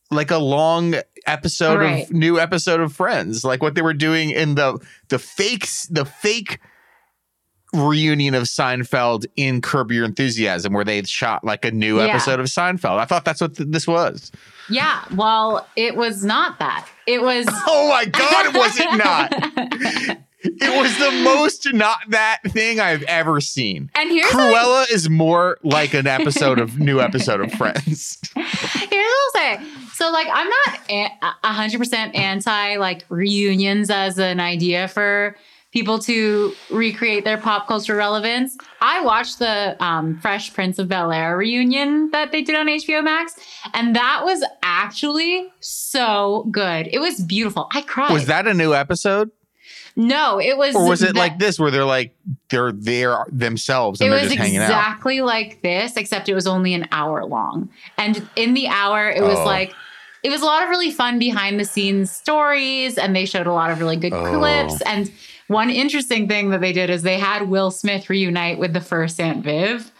like 0.09 0.31
a 0.31 0.37
long 0.37 0.95
episode 1.27 1.79
Right. 1.79 2.03
of 2.05 2.11
new 2.11 2.39
episode 2.39 2.79
of 2.79 2.91
Friends, 2.93 3.43
like 3.43 3.61
what 3.61 3.75
they 3.75 3.81
were 3.83 3.93
doing 3.93 4.31
in 4.31 4.55
the 4.55 4.79
the 5.09 5.19
fakes 5.19 5.85
the 5.87 6.05
fake 6.05 6.59
reunion 7.73 8.33
of 8.33 8.43
Seinfeld 8.43 9.25
in 9.35 9.61
Curb 9.61 9.91
Your 9.91 10.05
Enthusiasm, 10.05 10.73
where 10.73 10.85
they 10.85 11.03
shot 11.03 11.43
like 11.43 11.65
a 11.65 11.71
new 11.71 11.97
Yeah. 11.97 12.05
episode 12.07 12.39
of 12.39 12.45
Seinfeld. 12.47 12.97
I 12.97 13.05
thought 13.05 13.25
that's 13.25 13.41
what 13.41 13.55
th- 13.55 13.69
this 13.69 13.85
was. 13.85 14.31
Yeah, 14.69 15.03
well, 15.15 15.67
it 15.75 15.95
was 15.95 16.23
not 16.23 16.59
that. 16.59 16.87
It 17.05 17.21
was. 17.21 17.45
Oh 17.67 17.89
my 17.89 18.05
god, 18.05 18.45
it 18.47 18.53
was 18.57 18.79
it 18.79 18.97
not? 18.97 20.17
It 20.39 20.81
was 20.81 20.95
the 20.99 21.11
most 21.23 21.67
not 21.73 21.97
that 22.09 22.39
thing 22.49 22.79
I've 22.79 23.01
ever 23.03 23.41
seen. 23.41 23.89
And 23.95 24.09
here's 24.09 24.31
Cruella 24.31 24.89
is 24.89 25.09
more 25.09 25.57
like 25.63 25.93
an 25.95 26.05
episode 26.07 26.59
of 26.59 26.79
new 26.79 27.01
episode 27.01 27.41
of 27.41 27.51
Friends. 27.53 28.19
here's 28.35 28.89
what 28.91 29.33
I'll 29.35 29.57
say. 29.57 29.67
So, 29.95 30.11
like, 30.11 30.27
I'm 30.31 30.47
not 30.47 30.79
a- 30.89 31.11
a 31.43 31.51
hundred 31.53 31.79
percent 31.79 32.15
anti 32.15 32.77
like 32.77 33.03
reunions 33.09 33.89
as 33.89 34.19
an 34.19 34.39
idea 34.39 34.87
for 34.87 35.35
people 35.73 35.99
to 35.99 36.53
recreate 36.71 37.23
their 37.25 37.37
pop 37.37 37.67
culture 37.67 37.95
relevance. 37.95 38.57
I 38.81 39.01
watched 39.01 39.39
the 39.39 39.75
um, 39.83 40.19
Fresh 40.21 40.53
Prince 40.53 40.79
of 40.79 40.87
Bel 40.87 41.11
Air 41.11 41.37
reunion 41.37 42.09
that 42.11 42.31
they 42.31 42.41
did 42.41 42.55
on 42.55 42.67
HBO 42.67 43.03
Max, 43.03 43.35
and 43.73 43.95
that 43.95 44.21
was 44.23 44.43
actually 44.63 45.47
so 45.59 46.47
good. 46.51 46.87
It 46.91 46.99
was 46.99 47.19
beautiful. 47.21 47.67
I 47.73 47.81
cried. 47.81 48.11
Was 48.13 48.25
that 48.27 48.47
a 48.47 48.53
new 48.53 48.73
episode, 48.73 49.29
no? 49.95 50.39
It 50.39 50.57
was. 50.57 50.73
or 50.75 50.87
was 50.87 51.01
it 51.03 51.07
that- 51.07 51.15
like 51.15 51.37
this, 51.39 51.59
where 51.59 51.69
they're 51.69 51.83
like 51.85 52.15
they're 52.49 52.71
there 52.71 53.25
themselves 53.29 53.99
and 53.99 54.07
it 54.07 54.11
they're 54.11 54.19
was 54.21 54.29
just 54.31 54.39
hanging 54.41 54.57
out? 54.59 54.63
exactly 54.69 55.21
like 55.21 55.61
this, 55.61 55.97
except 55.97 56.29
it 56.29 56.33
was 56.33 56.47
only 56.47 56.73
an 56.73 56.87
hour 56.91 57.25
long. 57.25 57.69
And 57.97 58.27
in 58.35 58.53
the 58.53 58.67
hour, 58.67 59.09
it 59.09 59.21
was 59.21 59.37
Oh. 59.37 59.45
like 59.45 59.73
it 60.23 60.29
was 60.29 60.41
a 60.41 60.45
lot 60.45 60.63
of 60.63 60.69
really 60.69 60.91
fun 60.91 61.19
behind 61.19 61.59
the 61.59 61.65
scenes 61.65 62.09
stories, 62.11 62.97
and 62.97 63.15
they 63.15 63.25
showed 63.25 63.47
a 63.47 63.53
lot 63.53 63.69
of 63.69 63.79
really 63.79 63.97
good 63.97 64.13
Oh. 64.13 64.37
clips. 64.39 64.81
And 64.81 65.11
one 65.47 65.69
interesting 65.69 66.27
thing 66.27 66.49
that 66.51 66.61
they 66.61 66.73
did 66.73 66.89
is 66.89 67.01
they 67.03 67.19
had 67.19 67.49
Will 67.49 67.71
Smith 67.71 68.09
reunite 68.09 68.59
with 68.59 68.73
the 68.73 68.81
first 68.81 69.19
Aunt 69.19 69.43
Viv, 69.43 69.91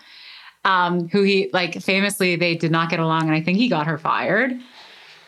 um, 0.66 1.08
who 1.10 1.24
he 1.24 1.50
like 1.54 1.82
famously 1.82 2.36
they 2.36 2.56
did 2.56 2.72
not 2.72 2.89
get 2.89 3.00
along, 3.00 3.24
and 3.24 3.32
I 3.34 3.42
think 3.42 3.58
he 3.58 3.68
got 3.70 3.88
her 3.88 3.98
fired. 3.98 4.54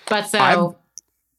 But 0.09 0.23
so, 0.29 0.39
I've- 0.39 0.75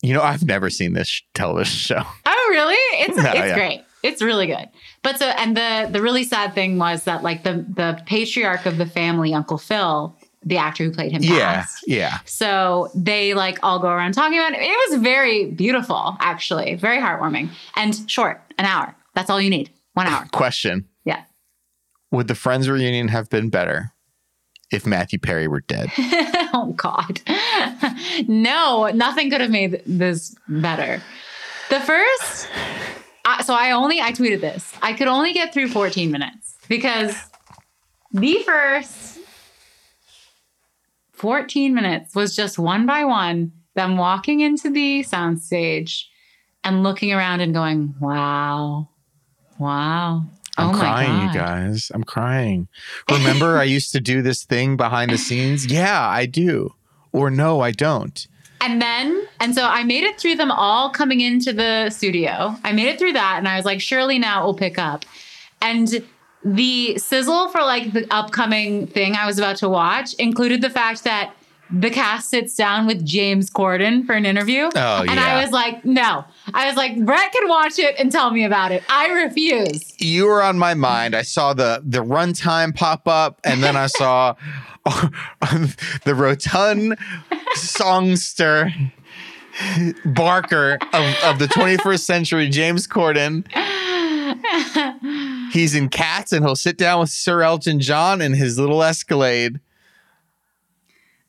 You 0.02 0.14
know, 0.14 0.22
I've 0.22 0.44
never 0.44 0.70
seen 0.70 0.94
this 0.94 1.08
sh- 1.08 1.22
television 1.34 1.76
show. 1.76 2.02
Oh, 2.26 2.48
really? 2.52 2.74
It's 3.04 3.16
No, 3.16 3.22
it's 3.30 3.34
yeah. 3.34 3.54
great. 3.54 3.84
It's 4.02 4.22
really 4.22 4.46
good. 4.46 4.68
But 5.02 5.18
so 5.18 5.26
and 5.26 5.56
the 5.56 5.88
the 5.92 6.00
really 6.02 6.24
sad 6.24 6.54
thing 6.54 6.78
was 6.78 7.04
that 7.04 7.22
like 7.22 7.42
the 7.44 7.64
the 7.76 8.00
patriarch 8.06 8.64
of 8.66 8.78
the 8.78 8.86
family, 8.86 9.34
Uncle 9.34 9.58
Phil, 9.58 10.16
the 10.42 10.56
actor 10.56 10.84
who 10.84 10.90
played 10.90 11.12
him, 11.12 11.22
Yeah, 11.22 11.54
passed. 11.56 11.84
yeah. 11.86 12.18
So 12.24 12.90
they 12.94 13.34
like 13.34 13.58
all 13.62 13.78
go 13.78 13.88
around 13.88 14.12
talking 14.14 14.38
about 14.38 14.52
it. 14.52 14.60
It 14.62 14.90
was 14.90 15.00
very 15.02 15.46
beautiful, 15.46 16.16
actually, 16.20 16.74
very 16.76 16.98
heartwarming 16.98 17.50
and 17.76 18.10
short, 18.10 18.40
an 18.58 18.64
hour. 18.64 18.94
That's 19.14 19.28
all 19.30 19.40
you 19.40 19.50
need. 19.50 19.70
One 19.94 20.06
hour. 20.06 20.26
Question: 20.32 20.88
Yeah. 21.04 21.22
Would 22.10 22.28
the 22.28 22.34
Friends 22.34 22.68
reunion 22.68 23.08
have 23.08 23.28
been 23.28 23.50
better 23.50 23.92
if 24.72 24.86
Matthew 24.86 25.18
Perry 25.18 25.46
were 25.48 25.60
dead? 25.60 25.90
oh 25.98 26.72
God. 26.76 27.20
no, 28.28 28.88
nothing 28.94 29.30
could 29.30 29.40
have 29.40 29.50
made 29.50 29.82
this 29.84 30.34
better. 30.48 31.02
The 31.68 31.80
first, 31.80 32.48
I 33.24 33.42
so 33.42 33.54
I 33.54 33.72
only 33.72 34.00
I 34.00 34.12
tweeted 34.12 34.40
this. 34.40 34.72
I 34.80 34.92
could 34.94 35.06
only 35.08 35.32
get 35.32 35.52
through 35.52 35.68
14 35.68 36.10
minutes 36.10 36.56
because 36.68 37.14
the 38.12 38.42
first 38.44 39.18
14 41.20 41.74
minutes 41.74 42.14
was 42.14 42.34
just 42.34 42.58
one 42.58 42.86
by 42.86 43.04
one 43.04 43.52
them 43.74 43.98
walking 43.98 44.40
into 44.40 44.70
the 44.70 45.00
soundstage 45.04 46.04
and 46.64 46.82
looking 46.82 47.12
around 47.12 47.40
and 47.40 47.52
going, 47.52 47.94
"Wow, 48.00 48.88
wow." 49.58 50.24
I'm 50.56 50.74
oh 50.74 50.78
crying, 50.78 51.28
you 51.28 51.32
guys. 51.32 51.92
I'm 51.94 52.04
crying. 52.04 52.68
Remember, 53.10 53.58
I 53.58 53.64
used 53.64 53.92
to 53.92 54.00
do 54.00 54.22
this 54.22 54.44
thing 54.44 54.76
behind 54.76 55.10
the 55.10 55.18
scenes? 55.18 55.66
Yeah, 55.66 56.08
I 56.08 56.24
do. 56.26 56.74
Or 57.12 57.30
no, 57.30 57.60
I 57.60 57.70
don't. 57.70 58.26
And 58.62 58.80
then, 58.80 59.26
and 59.40 59.54
so 59.54 59.64
I 59.64 59.84
made 59.84 60.04
it 60.04 60.18
through 60.18 60.36
them 60.36 60.50
all 60.50 60.90
coming 60.90 61.20
into 61.20 61.52
the 61.52 61.90
studio. 61.90 62.56
I 62.64 62.72
made 62.72 62.88
it 62.88 62.98
through 62.98 63.12
that, 63.12 63.36
and 63.38 63.46
I 63.46 63.56
was 63.56 63.64
like, 63.64 63.80
surely 63.80 64.18
now 64.18 64.42
it 64.42 64.46
will 64.46 64.54
pick 64.54 64.78
up. 64.78 65.04
And 65.62 66.02
the 66.44 66.98
sizzle 66.98 67.48
for 67.48 67.60
like 67.60 67.92
the 67.92 68.06
upcoming 68.10 68.86
thing 68.86 69.14
I 69.14 69.26
was 69.26 69.38
about 69.38 69.56
to 69.56 69.68
watch 69.68 70.14
included 70.14 70.62
the 70.62 70.70
fact 70.70 71.04
that 71.04 71.34
the 71.72 71.90
cast 71.90 72.30
sits 72.30 72.56
down 72.56 72.86
with 72.86 73.04
James 73.04 73.48
Corden 73.48 74.04
for 74.04 74.14
an 74.14 74.26
interview. 74.26 74.68
Oh, 74.74 75.00
and 75.02 75.14
yeah. 75.14 75.36
I 75.36 75.42
was 75.42 75.52
like, 75.52 75.84
no. 75.84 76.24
I 76.52 76.66
was 76.66 76.76
like, 76.76 77.04
Brett 77.04 77.32
can 77.32 77.48
watch 77.48 77.78
it 77.78 77.94
and 77.98 78.10
tell 78.10 78.32
me 78.32 78.44
about 78.44 78.72
it. 78.72 78.82
I 78.88 79.08
refuse. 79.08 79.94
You 80.00 80.26
were 80.26 80.42
on 80.42 80.58
my 80.58 80.74
mind. 80.74 81.14
I 81.14 81.22
saw 81.22 81.54
the 81.54 81.82
the 81.84 82.00
runtime 82.00 82.74
pop 82.74 83.06
up, 83.06 83.40
and 83.44 83.62
then 83.62 83.76
I 83.76 83.86
saw 83.86 84.34
the 84.84 86.14
rotund 86.14 86.98
songster 87.54 88.72
Barker 90.04 90.78
of, 90.92 91.16
of 91.24 91.38
the 91.38 91.46
21st 91.46 92.00
century, 92.00 92.48
James 92.48 92.86
Corden. 92.86 93.44
He's 95.52 95.74
in 95.74 95.88
Cats, 95.88 96.32
and 96.32 96.44
he'll 96.44 96.56
sit 96.56 96.76
down 96.78 97.00
with 97.00 97.10
Sir 97.10 97.42
Elton 97.42 97.80
John 97.80 98.20
in 98.20 98.34
his 98.34 98.58
little 98.58 98.82
Escalade. 98.82 99.60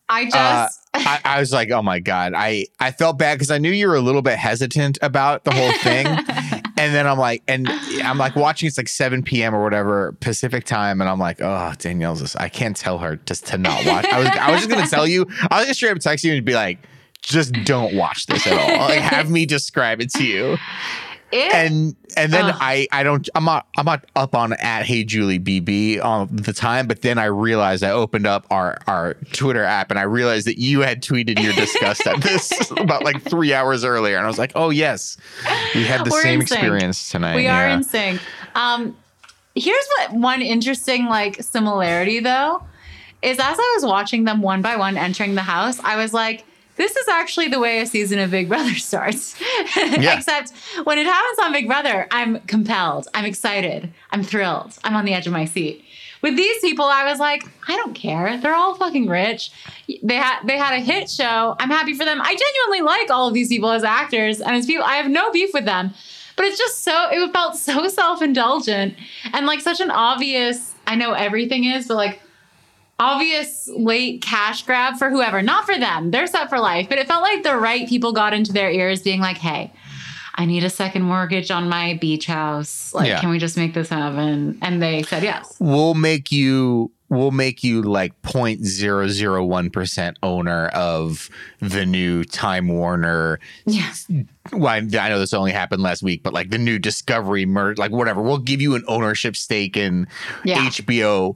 I 0.09 0.25
just. 0.25 0.35
Uh, 0.35 0.67
I, 0.93 1.21
I 1.23 1.39
was 1.39 1.53
like, 1.53 1.71
oh 1.71 1.81
my 1.81 1.99
god, 1.99 2.33
I 2.35 2.67
I 2.79 2.91
felt 2.91 3.17
bad 3.17 3.35
because 3.35 3.49
I 3.49 3.57
knew 3.57 3.71
you 3.71 3.87
were 3.87 3.95
a 3.95 4.01
little 4.01 4.21
bit 4.21 4.37
hesitant 4.37 4.97
about 5.01 5.45
the 5.45 5.53
whole 5.53 5.71
thing, 5.71 6.05
and 6.77 6.93
then 6.93 7.07
I'm 7.07 7.17
like, 7.17 7.43
and 7.47 7.65
I'm 8.03 8.17
like 8.17 8.35
watching. 8.35 8.67
It's 8.67 8.77
like 8.77 8.89
7 8.89 9.23
p.m. 9.23 9.55
or 9.55 9.63
whatever 9.63 10.11
Pacific 10.19 10.65
time, 10.65 10.99
and 10.99 11.09
I'm 11.09 11.19
like, 11.19 11.41
oh, 11.41 11.73
Danielle's. 11.77 12.19
This, 12.19 12.35
I 12.35 12.49
can't 12.49 12.75
tell 12.75 12.97
her 12.97 13.15
just 13.15 13.47
to 13.47 13.57
not 13.57 13.85
watch. 13.85 14.05
I 14.05 14.19
was 14.19 14.27
I 14.27 14.51
was 14.51 14.59
just 14.59 14.69
gonna 14.69 14.87
tell 14.87 15.07
you. 15.07 15.25
I 15.49 15.59
was 15.59 15.65
gonna 15.65 15.73
straight 15.73 15.91
up 15.91 15.99
text 15.99 16.25
you 16.25 16.33
and 16.33 16.45
be 16.45 16.55
like, 16.55 16.79
just 17.21 17.53
don't 17.63 17.95
watch 17.95 18.25
this 18.25 18.45
at 18.45 18.53
all. 18.53 18.79
Like, 18.89 18.99
have 18.99 19.29
me 19.29 19.45
describe 19.45 20.01
it 20.01 20.11
to 20.11 20.25
you 20.25 20.57
it, 21.31 21.53
and 21.53 21.95
and 22.17 22.33
then 22.33 22.45
Ugh. 22.45 22.55
I 22.59 22.87
I 22.91 23.03
don't 23.03 23.27
I'm 23.35 23.45
not 23.45 23.67
I'm 23.77 23.85
not 23.85 24.05
up 24.15 24.35
on 24.35 24.53
at 24.53 24.85
Hey 24.85 25.03
Julie 25.03 25.39
BB 25.39 26.03
all 26.03 26.25
the 26.27 26.53
time, 26.53 26.87
but 26.87 27.01
then 27.01 27.17
I 27.17 27.25
realized 27.25 27.83
I 27.83 27.91
opened 27.91 28.27
up 28.27 28.45
our 28.49 28.77
our 28.87 29.15
Twitter 29.33 29.63
app 29.63 29.91
and 29.91 29.99
I 29.99 30.03
realized 30.03 30.47
that 30.47 30.59
you 30.59 30.81
had 30.81 31.01
tweeted 31.01 31.41
your 31.41 31.53
disgust 31.53 32.05
at 32.07 32.21
this 32.21 32.71
about 32.77 33.03
like 33.03 33.21
three 33.21 33.53
hours 33.53 33.83
earlier, 33.83 34.17
and 34.17 34.25
I 34.25 34.27
was 34.27 34.39
like, 34.39 34.51
oh 34.55 34.69
yes, 34.69 35.17
we 35.75 35.83
had 35.83 36.05
the 36.05 36.11
same 36.11 36.39
sync. 36.41 36.51
experience 36.51 37.11
tonight. 37.11 37.35
We 37.35 37.47
are 37.47 37.67
yeah. 37.67 37.75
in 37.75 37.83
sync. 37.83 38.21
Um, 38.55 38.97
here's 39.55 39.87
what 39.97 40.13
one 40.13 40.41
interesting 40.41 41.05
like 41.05 41.41
similarity 41.43 42.19
though 42.19 42.63
is 43.21 43.37
as 43.37 43.57
I 43.59 43.73
was 43.75 43.85
watching 43.85 44.23
them 44.23 44.41
one 44.41 44.61
by 44.61 44.77
one 44.77 44.97
entering 44.97 45.35
the 45.35 45.41
house, 45.41 45.79
I 45.79 45.95
was 45.95 46.13
like, 46.13 46.43
this 46.81 46.95
is 46.95 47.07
actually 47.07 47.47
the 47.47 47.59
way 47.59 47.79
a 47.79 47.85
season 47.85 48.17
of 48.17 48.31
Big 48.31 48.49
Brother 48.49 48.73
starts. 48.89 49.39
Yeah. 49.75 50.17
Except 50.17 50.51
when 50.83 50.97
it 50.97 51.05
happens 51.05 51.39
on 51.39 51.53
Big 51.53 51.67
Brother, 51.67 52.07
I'm 52.11 52.39
compelled. 52.41 53.07
I'm 53.13 53.25
excited. 53.25 53.93
I'm 54.09 54.23
thrilled. 54.23 54.77
I'm 54.83 54.95
on 54.95 55.05
the 55.05 55.13
edge 55.13 55.27
of 55.27 55.33
my 55.33 55.45
seat. 55.45 55.85
With 56.23 56.35
these 56.35 56.59
people, 56.61 56.85
I 56.85 57.05
was 57.05 57.19
like, 57.19 57.43
I 57.67 57.75
don't 57.77 57.93
care. 57.93 58.39
They're 58.39 58.55
all 58.55 58.75
fucking 58.75 59.07
rich. 59.07 59.51
They 60.03 60.15
had 60.15 60.43
they 60.45 60.57
had 60.57 60.73
a 60.73 60.79
hit 60.79 61.09
show. 61.09 61.55
I'm 61.59 61.69
happy 61.69 61.93
for 61.93 62.05
them. 62.05 62.21
I 62.21 62.35
genuinely 62.35 62.81
like 62.81 63.09
all 63.09 63.27
of 63.27 63.33
these 63.33 63.47
people 63.47 63.71
as 63.71 63.83
actors 63.83 64.39
and 64.39 64.55
as 64.55 64.65
people. 64.65 64.83
I 64.83 64.95
have 64.97 65.09
no 65.09 65.31
beef 65.31 65.51
with 65.53 65.65
them. 65.65 65.93
But 66.35 66.45
it's 66.45 66.57
just 66.57 66.83
so 66.83 67.09
it 67.11 67.33
felt 67.33 67.55
so 67.55 67.87
self-indulgent 67.87 68.95
and 69.33 69.45
like 69.45 69.61
such 69.61 69.79
an 69.79 69.91
obvious, 69.91 70.73
I 70.87 70.95
know 70.95 71.13
everything 71.13 71.65
is, 71.65 71.87
but 71.87 71.97
like 71.97 72.21
obvious 73.01 73.67
late 73.67 74.21
cash 74.21 74.63
grab 74.63 74.95
for 74.97 75.09
whoever, 75.09 75.41
not 75.41 75.65
for 75.65 75.77
them. 75.77 76.11
They're 76.11 76.27
set 76.27 76.49
for 76.49 76.59
life. 76.59 76.87
But 76.87 76.99
it 76.99 77.07
felt 77.07 77.23
like 77.23 77.41
the 77.43 77.57
right 77.57 77.89
people 77.89 78.13
got 78.13 78.33
into 78.33 78.53
their 78.53 78.69
ears 78.69 79.01
being 79.01 79.19
like, 79.19 79.37
hey, 79.37 79.73
I 80.35 80.45
need 80.45 80.63
a 80.63 80.69
second 80.69 81.01
mortgage 81.01 81.49
on 81.49 81.67
my 81.67 81.97
beach 81.99 82.27
house. 82.27 82.93
Like, 82.93 83.07
yeah. 83.07 83.19
can 83.19 83.29
we 83.29 83.39
just 83.39 83.57
make 83.57 83.73
this 83.73 83.89
happen? 83.89 84.59
And 84.61 84.81
they 84.81 85.01
said 85.03 85.23
yes. 85.23 85.57
We'll 85.59 85.95
make 85.95 86.31
you 86.31 86.91
we'll 87.09 87.31
make 87.31 87.61
you 87.63 87.81
like 87.81 88.19
0.001% 88.21 90.15
owner 90.23 90.67
of 90.67 91.29
the 91.59 91.85
new 91.85 92.23
Time 92.23 92.69
Warner. 92.69 93.37
Yeah. 93.65 93.91
Well, 94.53 94.67
I, 94.67 94.77
I 94.77 95.09
know 95.09 95.19
this 95.19 95.33
only 95.33 95.51
happened 95.51 95.83
last 95.83 96.01
week, 96.01 96.23
but 96.23 96.33
like 96.33 96.51
the 96.51 96.57
new 96.57 96.79
Discovery 96.79 97.45
merge, 97.45 97.77
like 97.77 97.91
whatever. 97.91 98.21
We'll 98.21 98.37
give 98.37 98.61
you 98.61 98.75
an 98.75 98.85
ownership 98.87 99.35
stake 99.35 99.75
in 99.75 100.07
yeah. 100.45 100.67
HBO 100.67 101.35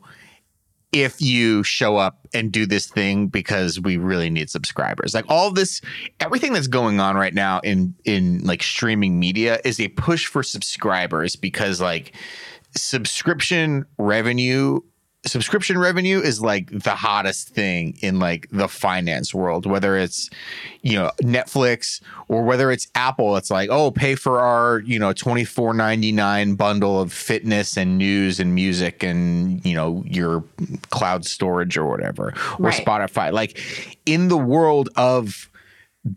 if 0.91 1.21
you 1.21 1.63
show 1.63 1.97
up 1.97 2.27
and 2.33 2.51
do 2.51 2.65
this 2.65 2.87
thing 2.87 3.27
because 3.27 3.79
we 3.79 3.97
really 3.97 4.29
need 4.29 4.49
subscribers. 4.49 5.13
Like 5.13 5.25
all 5.27 5.51
this 5.51 5.81
everything 6.19 6.53
that's 6.53 6.67
going 6.67 6.99
on 6.99 7.15
right 7.15 7.33
now 7.33 7.59
in 7.59 7.95
in 8.05 8.39
like 8.43 8.63
streaming 8.63 9.19
media 9.19 9.59
is 9.65 9.79
a 9.79 9.89
push 9.89 10.25
for 10.25 10.43
subscribers 10.43 11.35
because 11.35 11.81
like 11.81 12.13
subscription 12.75 13.85
revenue 13.97 14.79
subscription 15.25 15.77
revenue 15.77 16.19
is 16.19 16.41
like 16.41 16.69
the 16.71 16.95
hottest 16.95 17.49
thing 17.49 17.97
in 18.01 18.19
like 18.19 18.47
the 18.51 18.67
finance 18.67 19.33
world 19.33 19.65
whether 19.65 19.97
it's 19.97 20.29
you 20.81 20.93
know 20.93 21.11
netflix 21.21 22.01
or 22.27 22.43
whether 22.43 22.71
it's 22.71 22.87
apple 22.95 23.35
it's 23.35 23.49
like 23.49 23.69
oh 23.71 23.91
pay 23.91 24.15
for 24.15 24.39
our 24.39 24.79
you 24.81 24.99
know 24.99 25.11
24.99 25.11 26.57
bundle 26.57 26.99
of 26.99 27.11
fitness 27.11 27.75
and 27.75 27.97
news 27.97 28.39
and 28.39 28.53
music 28.53 29.03
and 29.03 29.65
you 29.65 29.73
know 29.73 30.03
your 30.05 30.43
cloud 30.91 31.25
storage 31.25 31.77
or 31.77 31.85
whatever 31.85 32.33
or 32.59 32.65
right. 32.65 32.85
spotify 32.85 33.31
like 33.31 33.59
in 34.05 34.27
the 34.27 34.37
world 34.37 34.89
of 34.95 35.49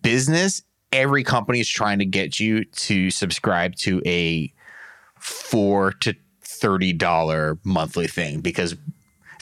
business 0.03 0.63
every 0.93 1.25
company 1.25 1.61
is 1.61 1.69
trying 1.69 1.99
to 1.99 2.07
get 2.07 2.39
you 2.39 2.65
to 2.65 3.11
subscribe 3.11 3.75
to 3.77 4.03
a 4.07 4.53
4 5.19 5.93
to 5.93 6.15
$30 6.45 7.59
monthly 7.65 8.07
thing 8.07 8.41
because 8.41 8.77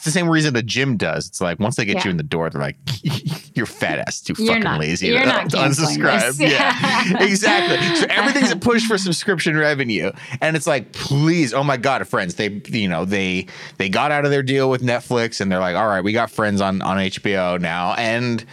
the 0.06 0.10
same 0.10 0.28
reason 0.28 0.54
the 0.54 0.62
gym 0.62 0.96
does. 0.96 1.28
It's 1.28 1.40
like 1.40 1.58
once 1.58 1.76
they 1.76 1.84
get 1.84 1.96
yeah. 1.96 2.04
you 2.04 2.10
in 2.10 2.16
the 2.16 2.22
door, 2.22 2.48
they're 2.48 2.60
like, 2.60 2.76
"You're 3.54 3.66
fat 3.66 3.98
ass, 3.98 4.22
too 4.22 4.34
you're 4.38 4.54
fucking 4.54 4.62
not, 4.62 4.80
lazy 4.80 5.08
you're 5.08 5.20
to, 5.20 5.26
not 5.26 5.48
unsubscribe." 5.48 6.40
Yeah, 6.46 7.22
exactly. 7.22 7.96
So 7.96 8.06
everything's 8.08 8.50
a 8.50 8.56
push 8.56 8.86
for 8.86 8.96
subscription 8.96 9.56
revenue, 9.56 10.12
and 10.40 10.56
it's 10.56 10.66
like, 10.66 10.92
please, 10.92 11.52
oh 11.52 11.64
my 11.64 11.76
god, 11.76 12.06
friends, 12.08 12.36
they 12.36 12.62
you 12.66 12.88
know 12.88 13.04
they 13.04 13.46
they 13.76 13.88
got 13.88 14.10
out 14.10 14.24
of 14.24 14.30
their 14.30 14.42
deal 14.42 14.70
with 14.70 14.82
Netflix, 14.82 15.40
and 15.40 15.52
they're 15.52 15.60
like, 15.60 15.76
all 15.76 15.86
right, 15.86 16.02
we 16.02 16.12
got 16.12 16.30
friends 16.30 16.60
on 16.60 16.80
on 16.82 16.96
HBO 16.96 17.60
now, 17.60 17.92
and. 17.94 18.44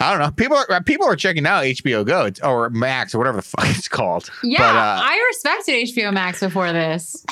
I 0.00 0.10
don't 0.10 0.20
know. 0.20 0.30
People 0.30 0.62
are 0.68 0.82
people 0.82 1.06
are 1.06 1.16
checking 1.16 1.46
out 1.46 1.64
HBO 1.64 2.04
Go 2.04 2.30
or 2.46 2.68
Max 2.68 3.14
or 3.14 3.18
whatever 3.18 3.38
the 3.38 3.42
fuck 3.42 3.64
it's 3.70 3.88
called. 3.88 4.30
Yeah, 4.42 4.58
but, 4.58 4.76
uh, 4.76 5.00
I 5.02 5.26
respected 5.30 5.72
HBO 5.88 6.12
Max 6.12 6.40
before 6.40 6.72
this. 6.74 7.24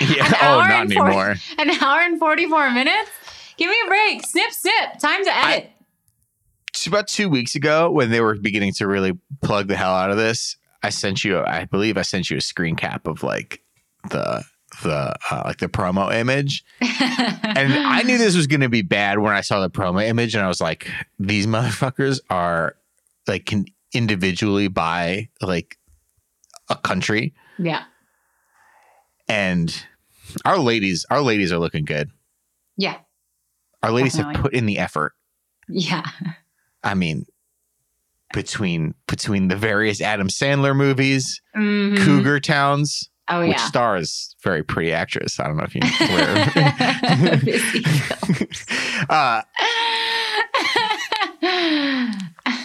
Yeah. 0.00 0.32
oh, 0.42 0.58
not 0.60 0.86
anymore. 0.86 1.36
an 1.58 1.70
hour 1.82 2.00
and 2.00 2.18
44 2.18 2.70
minutes? 2.70 3.10
Give 3.56 3.70
me 3.70 3.76
a 3.84 3.88
break. 3.88 4.26
Snip, 4.26 4.52
snip. 4.52 4.98
Time 4.98 5.24
to 5.24 5.36
edit. 5.36 5.70
I, 5.70 6.88
about 6.88 7.08
two 7.08 7.28
weeks 7.28 7.54
ago, 7.54 7.90
when 7.90 8.10
they 8.10 8.20
were 8.20 8.36
beginning 8.36 8.72
to 8.74 8.86
really 8.86 9.18
plug 9.42 9.68
the 9.68 9.76
hell 9.76 9.92
out 9.92 10.10
of 10.10 10.16
this, 10.16 10.56
I 10.82 10.90
sent 10.90 11.24
you, 11.24 11.40
I 11.40 11.66
believe 11.66 11.98
I 11.98 12.02
sent 12.02 12.30
you 12.30 12.38
a 12.38 12.40
screen 12.40 12.76
cap 12.76 13.06
of 13.06 13.22
like 13.22 13.62
the 14.08 14.44
the 14.82 15.14
uh, 15.30 15.42
like 15.44 15.58
the 15.58 15.68
promo 15.68 16.14
image 16.14 16.64
and 16.80 17.72
i 17.72 18.02
knew 18.02 18.18
this 18.18 18.36
was 18.36 18.46
going 18.46 18.60
to 18.60 18.68
be 18.68 18.82
bad 18.82 19.18
when 19.18 19.32
i 19.32 19.40
saw 19.40 19.60
the 19.60 19.68
promo 19.68 20.02
image 20.02 20.34
and 20.34 20.44
i 20.44 20.48
was 20.48 20.60
like 20.60 20.88
these 21.18 21.46
motherfuckers 21.46 22.20
are 22.30 22.76
like 23.26 23.46
can 23.46 23.66
individually 23.92 24.68
buy 24.68 25.28
like 25.42 25.76
a 26.68 26.76
country 26.76 27.34
yeah 27.58 27.82
and 29.30 29.84
our 30.44 30.58
ladies, 30.58 31.06
our 31.10 31.20
ladies 31.20 31.52
are 31.52 31.58
looking 31.58 31.84
good. 31.84 32.10
Yeah. 32.76 32.96
Our 33.82 33.92
ladies 33.92 34.14
definitely. 34.14 34.34
have 34.34 34.42
put 34.42 34.54
in 34.54 34.66
the 34.66 34.78
effort. 34.78 35.14
Yeah. 35.68 36.02
I 36.82 36.94
mean, 36.94 37.26
between 38.32 38.94
between 39.06 39.48
the 39.48 39.56
various 39.56 40.00
Adam 40.00 40.28
Sandler 40.28 40.76
movies, 40.76 41.42
mm-hmm. 41.56 42.04
Cougar 42.04 42.40
Towns, 42.40 43.10
oh, 43.28 43.40
which 43.40 43.56
yeah. 43.56 43.66
stars 43.66 44.36
very 44.42 44.62
pretty 44.62 44.92
actress. 44.92 45.40
I 45.40 45.46
don't 45.46 45.56
know 45.56 45.64
if 45.64 45.74
you 45.74 45.80
know 45.80 45.88
uh, 49.10 49.42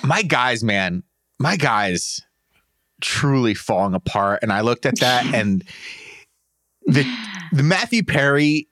my 0.03 0.21
guys, 0.21 0.63
man, 0.63 1.03
my 1.39 1.57
guys 1.57 2.21
truly 3.01 3.53
falling 3.53 3.93
apart. 3.93 4.39
And 4.41 4.51
I 4.51 4.61
looked 4.61 4.85
at 4.85 4.99
that 4.99 5.25
and 5.33 5.63
the 6.85 7.05
the 7.51 7.63
Matthew 7.63 8.03
Perry 8.03 8.67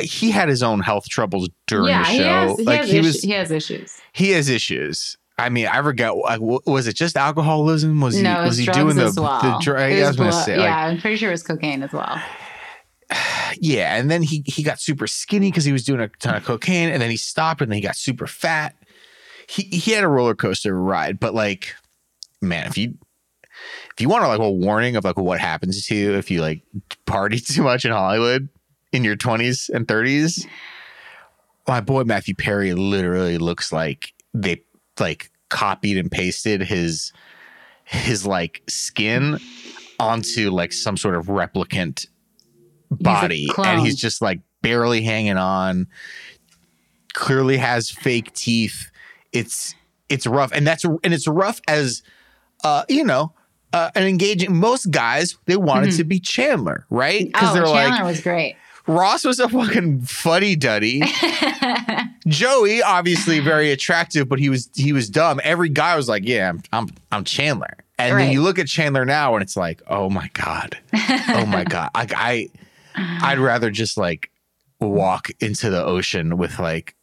he 0.00 0.30
had 0.30 0.48
his 0.48 0.62
own 0.62 0.80
health 0.80 1.08
troubles 1.08 1.48
during 1.66 1.88
yeah, 1.88 2.02
the 2.02 2.08
show. 2.08 2.12
He 2.12 2.18
has, 2.22 2.58
he 2.58 2.64
like 2.64 2.80
has 2.80 2.90
he 2.90 3.00
was, 3.00 3.22
he 3.22 3.30
has 3.30 3.50
issues. 3.50 4.00
He 4.12 4.30
has 4.30 4.48
issues. 4.48 5.16
I 5.38 5.48
mean, 5.48 5.66
I 5.66 5.82
forget. 5.82 6.12
Was 6.14 6.86
it 6.86 6.94
just 6.94 7.16
alcoholism? 7.16 8.00
Was 8.00 8.20
no, 8.20 8.42
he 8.42 8.48
was 8.48 8.56
he 8.56 8.66
doing 8.66 8.96
the 8.96 9.12
well. 9.16 9.40
the 9.40 9.58
drug? 9.60 9.92
I 9.92 10.06
was 10.06 10.16
gonna 10.16 10.32
say, 10.32 10.56
yeah, 10.56 10.62
like, 10.62 10.72
I'm 10.72 11.00
pretty 11.00 11.16
sure 11.16 11.30
it 11.30 11.32
was 11.32 11.42
cocaine 11.42 11.82
as 11.82 11.92
well. 11.92 12.20
Yeah, 13.60 13.94
and 13.94 14.10
then 14.10 14.22
he 14.22 14.42
he 14.46 14.64
got 14.64 14.80
super 14.80 15.06
skinny 15.06 15.48
because 15.48 15.64
he 15.64 15.70
was 15.70 15.84
doing 15.84 16.00
a 16.00 16.08
ton 16.08 16.34
of 16.34 16.44
cocaine, 16.44 16.88
and 16.88 17.00
then 17.00 17.08
he 17.08 17.16
stopped, 17.16 17.60
and 17.60 17.70
then 17.70 17.76
he 17.76 17.82
got 17.82 17.94
super 17.94 18.26
fat. 18.26 18.74
He 19.48 19.62
he 19.62 19.92
had 19.92 20.02
a 20.02 20.08
roller 20.08 20.34
coaster 20.34 20.76
ride, 20.76 21.20
but 21.20 21.34
like, 21.34 21.72
man, 22.40 22.66
if 22.66 22.76
you 22.76 22.94
if 23.96 24.00
you 24.00 24.08
want 24.08 24.24
like 24.24 24.40
a 24.40 24.50
warning 24.50 24.96
of 24.96 25.04
like 25.04 25.16
what 25.16 25.40
happens 25.40 25.86
to 25.86 25.94
you 25.94 26.14
if 26.14 26.30
you 26.30 26.40
like 26.40 26.62
party 27.06 27.38
too 27.40 27.62
much 27.62 27.84
in 27.84 27.92
Hollywood 27.92 28.48
in 28.92 29.04
your 29.04 29.16
20s 29.16 29.70
and 29.70 29.86
30s, 29.86 30.46
my 31.66 31.80
boy 31.80 32.04
Matthew 32.04 32.34
Perry 32.34 32.74
literally 32.74 33.38
looks 33.38 33.72
like 33.72 34.12
they 34.32 34.62
like 34.98 35.30
copied 35.48 35.96
and 35.96 36.10
pasted 36.10 36.62
his 36.62 37.12
his 37.84 38.26
like 38.26 38.62
skin 38.68 39.38
onto 40.00 40.50
like 40.50 40.72
some 40.72 40.96
sort 40.96 41.14
of 41.14 41.26
replicant 41.26 42.06
body. 42.90 43.44
He's 43.44 43.58
and 43.58 43.80
he's 43.80 43.96
just 43.96 44.20
like 44.20 44.40
barely 44.62 45.02
hanging 45.02 45.36
on 45.36 45.86
clearly 47.12 47.56
has 47.56 47.90
fake 47.90 48.32
teeth. 48.34 48.90
It's 49.32 49.74
it's 50.08 50.26
rough. 50.26 50.52
And 50.52 50.66
that's 50.66 50.84
and 50.84 51.14
it's 51.14 51.26
rough 51.26 51.60
as 51.68 52.02
uh 52.62 52.84
you 52.88 53.04
know 53.04 53.32
uh, 53.74 53.90
an 53.96 54.04
engaging. 54.04 54.54
Most 54.54 54.90
guys 54.90 55.36
they 55.46 55.56
wanted 55.56 55.88
mm-hmm. 55.88 55.96
to 55.98 56.04
be 56.04 56.20
Chandler, 56.20 56.86
right? 56.90 57.26
Because 57.26 57.50
oh, 57.50 57.54
they're 57.54 57.64
Chandler 57.64 57.96
like 57.98 58.04
was 58.04 58.20
great. 58.20 58.56
Ross 58.86 59.24
was 59.24 59.40
a 59.40 59.48
fucking 59.48 60.02
fuddy 60.02 60.54
duddy. 60.56 61.02
Joey, 62.28 62.82
obviously 62.82 63.40
very 63.40 63.72
attractive, 63.72 64.28
but 64.28 64.38
he 64.38 64.48
was 64.48 64.70
he 64.74 64.92
was 64.92 65.10
dumb. 65.10 65.40
Every 65.42 65.68
guy 65.68 65.96
was 65.96 66.08
like, 66.08 66.22
"Yeah, 66.24 66.50
I'm 66.50 66.62
I'm, 66.72 66.88
I'm 67.10 67.24
Chandler." 67.24 67.76
And 67.98 68.14
right. 68.14 68.24
then 68.24 68.32
you 68.32 68.42
look 68.42 68.58
at 68.58 68.68
Chandler 68.68 69.04
now, 69.04 69.34
and 69.34 69.42
it's 69.42 69.56
like, 69.56 69.82
"Oh 69.88 70.08
my 70.08 70.30
god, 70.34 70.78
oh 70.92 71.44
my 71.46 71.64
god!" 71.64 71.90
Like 71.94 72.12
I, 72.14 72.50
I'd 72.94 73.38
rather 73.38 73.70
just 73.70 73.96
like 73.96 74.30
walk 74.80 75.30
into 75.40 75.70
the 75.70 75.84
ocean 75.84 76.36
with 76.36 76.60
like 76.60 76.94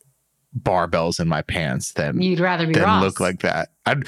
barbells 0.58 1.20
in 1.20 1.28
my 1.28 1.42
pants 1.42 1.94
than 1.94 2.22
you'd 2.22 2.40
rather 2.40 2.66
be 2.66 2.74
than 2.74 2.84
Ross. 2.84 3.04
look 3.04 3.20
like 3.20 3.42
that. 3.42 3.72
I'd 3.86 4.04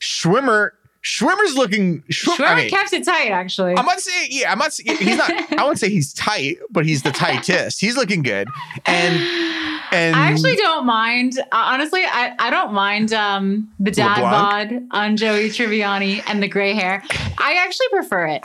Schwimmer 0.00 0.70
Schwimmer's 1.04 1.54
looking. 1.54 2.00
Schwimmer, 2.02 2.36
Schwimmer 2.36 2.46
I 2.46 2.54
mean, 2.56 2.70
kept 2.70 2.92
it 2.94 3.04
tight, 3.04 3.30
actually. 3.30 3.76
I'm 3.76 3.84
not 3.84 4.00
saying, 4.00 4.28
yeah, 4.30 4.50
I'm 4.50 4.58
not. 4.58 4.72
He's 4.74 5.16
not. 5.18 5.30
I 5.52 5.62
wouldn't 5.62 5.78
say 5.78 5.90
he's 5.90 6.14
tight, 6.14 6.58
but 6.70 6.86
he's 6.86 7.02
the 7.02 7.10
tightest. 7.10 7.78
He's 7.78 7.94
looking 7.94 8.22
good, 8.22 8.48
and 8.86 9.14
and 9.92 10.16
I 10.16 10.30
actually 10.30 10.56
don't 10.56 10.86
mind. 10.86 11.38
Uh, 11.38 11.44
honestly, 11.52 12.00
I 12.04 12.34
I 12.38 12.48
don't 12.48 12.72
mind 12.72 13.12
um 13.12 13.70
the 13.78 13.90
dad 13.90 14.18
bod 14.18 14.86
on 14.92 15.18
Joey 15.18 15.50
Tribbiani 15.50 16.22
and 16.26 16.42
the 16.42 16.48
gray 16.48 16.72
hair. 16.72 17.02
I 17.38 17.62
actually 17.66 17.88
prefer 17.90 18.26
it. 18.28 18.44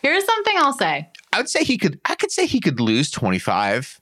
Here's 0.00 0.24
something 0.24 0.54
I'll 0.56 0.72
say. 0.72 1.08
I 1.32 1.38
would 1.38 1.48
say 1.48 1.64
he 1.64 1.76
could. 1.78 2.00
I 2.04 2.14
could 2.14 2.30
say 2.30 2.46
he 2.46 2.60
could 2.60 2.78
lose 2.78 3.10
25. 3.10 4.00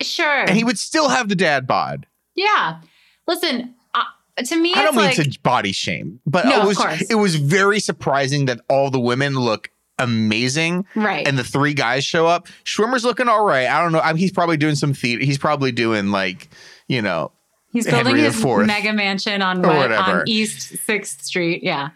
Sure, 0.00 0.40
and 0.40 0.50
he 0.50 0.64
would 0.64 0.78
still 0.78 1.10
have 1.10 1.28
the 1.28 1.36
dad 1.36 1.68
bod. 1.68 2.08
Yeah. 2.34 2.80
Listen, 3.28 3.75
to 4.44 4.56
me, 4.60 4.74
I 4.74 4.82
don't 4.82 4.96
mean 4.96 5.08
it's 5.08 5.18
like, 5.18 5.32
to 5.32 5.40
body 5.40 5.72
shame, 5.72 6.20
but 6.26 6.44
No, 6.46 6.62
it 6.62 6.66
was 6.66 7.10
it 7.10 7.14
was 7.14 7.36
very 7.36 7.80
surprising 7.80 8.46
that 8.46 8.60
all 8.68 8.90
the 8.90 9.00
women 9.00 9.34
look 9.34 9.70
amazing 9.98 10.84
right. 10.94 11.26
and 11.26 11.38
the 11.38 11.44
three 11.44 11.74
guys 11.74 12.04
show 12.04 12.26
up. 12.26 12.48
Schwimmer's 12.64 13.04
looking 13.04 13.28
all 13.28 13.44
right. 13.44 13.66
I 13.66 13.80
don't 13.82 13.92
know. 13.92 14.00
I 14.00 14.12
mean, 14.12 14.18
he's 14.18 14.32
probably 14.32 14.56
doing 14.56 14.74
some 14.74 14.92
theater. 14.92 15.24
He's 15.24 15.38
probably 15.38 15.72
doing 15.72 16.10
like, 16.10 16.48
you 16.86 17.00
know, 17.02 17.32
He's 17.72 17.84
building 17.86 18.16
Henry 18.16 18.22
his 18.22 18.42
IV. 18.42 18.66
mega 18.66 18.92
mansion 18.92 19.42
on 19.42 19.60
what, 19.60 19.92
on 19.92 20.22
East 20.26 20.78
Sixth 20.86 21.22
Street. 21.22 21.62
Yeah. 21.62 21.90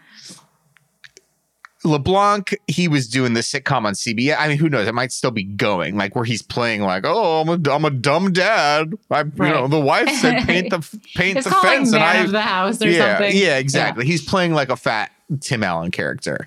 LeBlanc, 1.83 2.55
he 2.67 2.87
was 2.87 3.07
doing 3.07 3.33
the 3.33 3.41
sitcom 3.41 3.85
on 3.85 3.93
CBS. 3.93 4.35
I 4.37 4.47
mean, 4.47 4.57
who 4.57 4.69
knows? 4.69 4.87
It 4.87 4.93
might 4.93 5.11
still 5.11 5.31
be 5.31 5.43
going, 5.43 5.97
like 5.97 6.15
where 6.15 6.25
he's 6.25 6.41
playing 6.41 6.81
like, 6.81 7.03
"Oh, 7.05 7.41
I'm 7.41 7.49
a, 7.49 7.71
I'm 7.71 7.85
a 7.85 7.89
dumb 7.89 8.33
dad." 8.33 8.93
I, 9.09 9.21
you 9.21 9.31
know, 9.37 9.67
the 9.67 9.79
wife 9.79 10.09
said, 10.09 10.43
"Paint 10.45 10.69
the 10.69 10.79
paint 11.15 11.37
It's 11.37 11.47
the 11.47 11.55
fence," 11.55 11.91
and 11.93 12.03
I, 12.03 12.17
of 12.17 12.31
the 12.31 12.41
House 12.41 12.81
or 12.81 12.89
yeah, 12.89 13.17
something. 13.17 13.35
yeah, 13.35 13.57
exactly. 13.57 14.05
He's 14.05 14.23
playing 14.23 14.53
like 14.53 14.69
a 14.69 14.75
fat 14.75 15.11
Tim 15.39 15.63
Allen 15.63 15.91
character, 15.91 16.45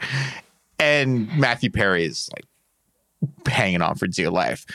and 0.79 1.29
Matthew 1.37 1.71
Perry 1.71 2.05
is 2.05 2.31
like 2.35 2.45
hanging 3.53 3.83
on 3.83 3.97
for 3.97 4.07
dear 4.07 4.31
life. 4.31 4.67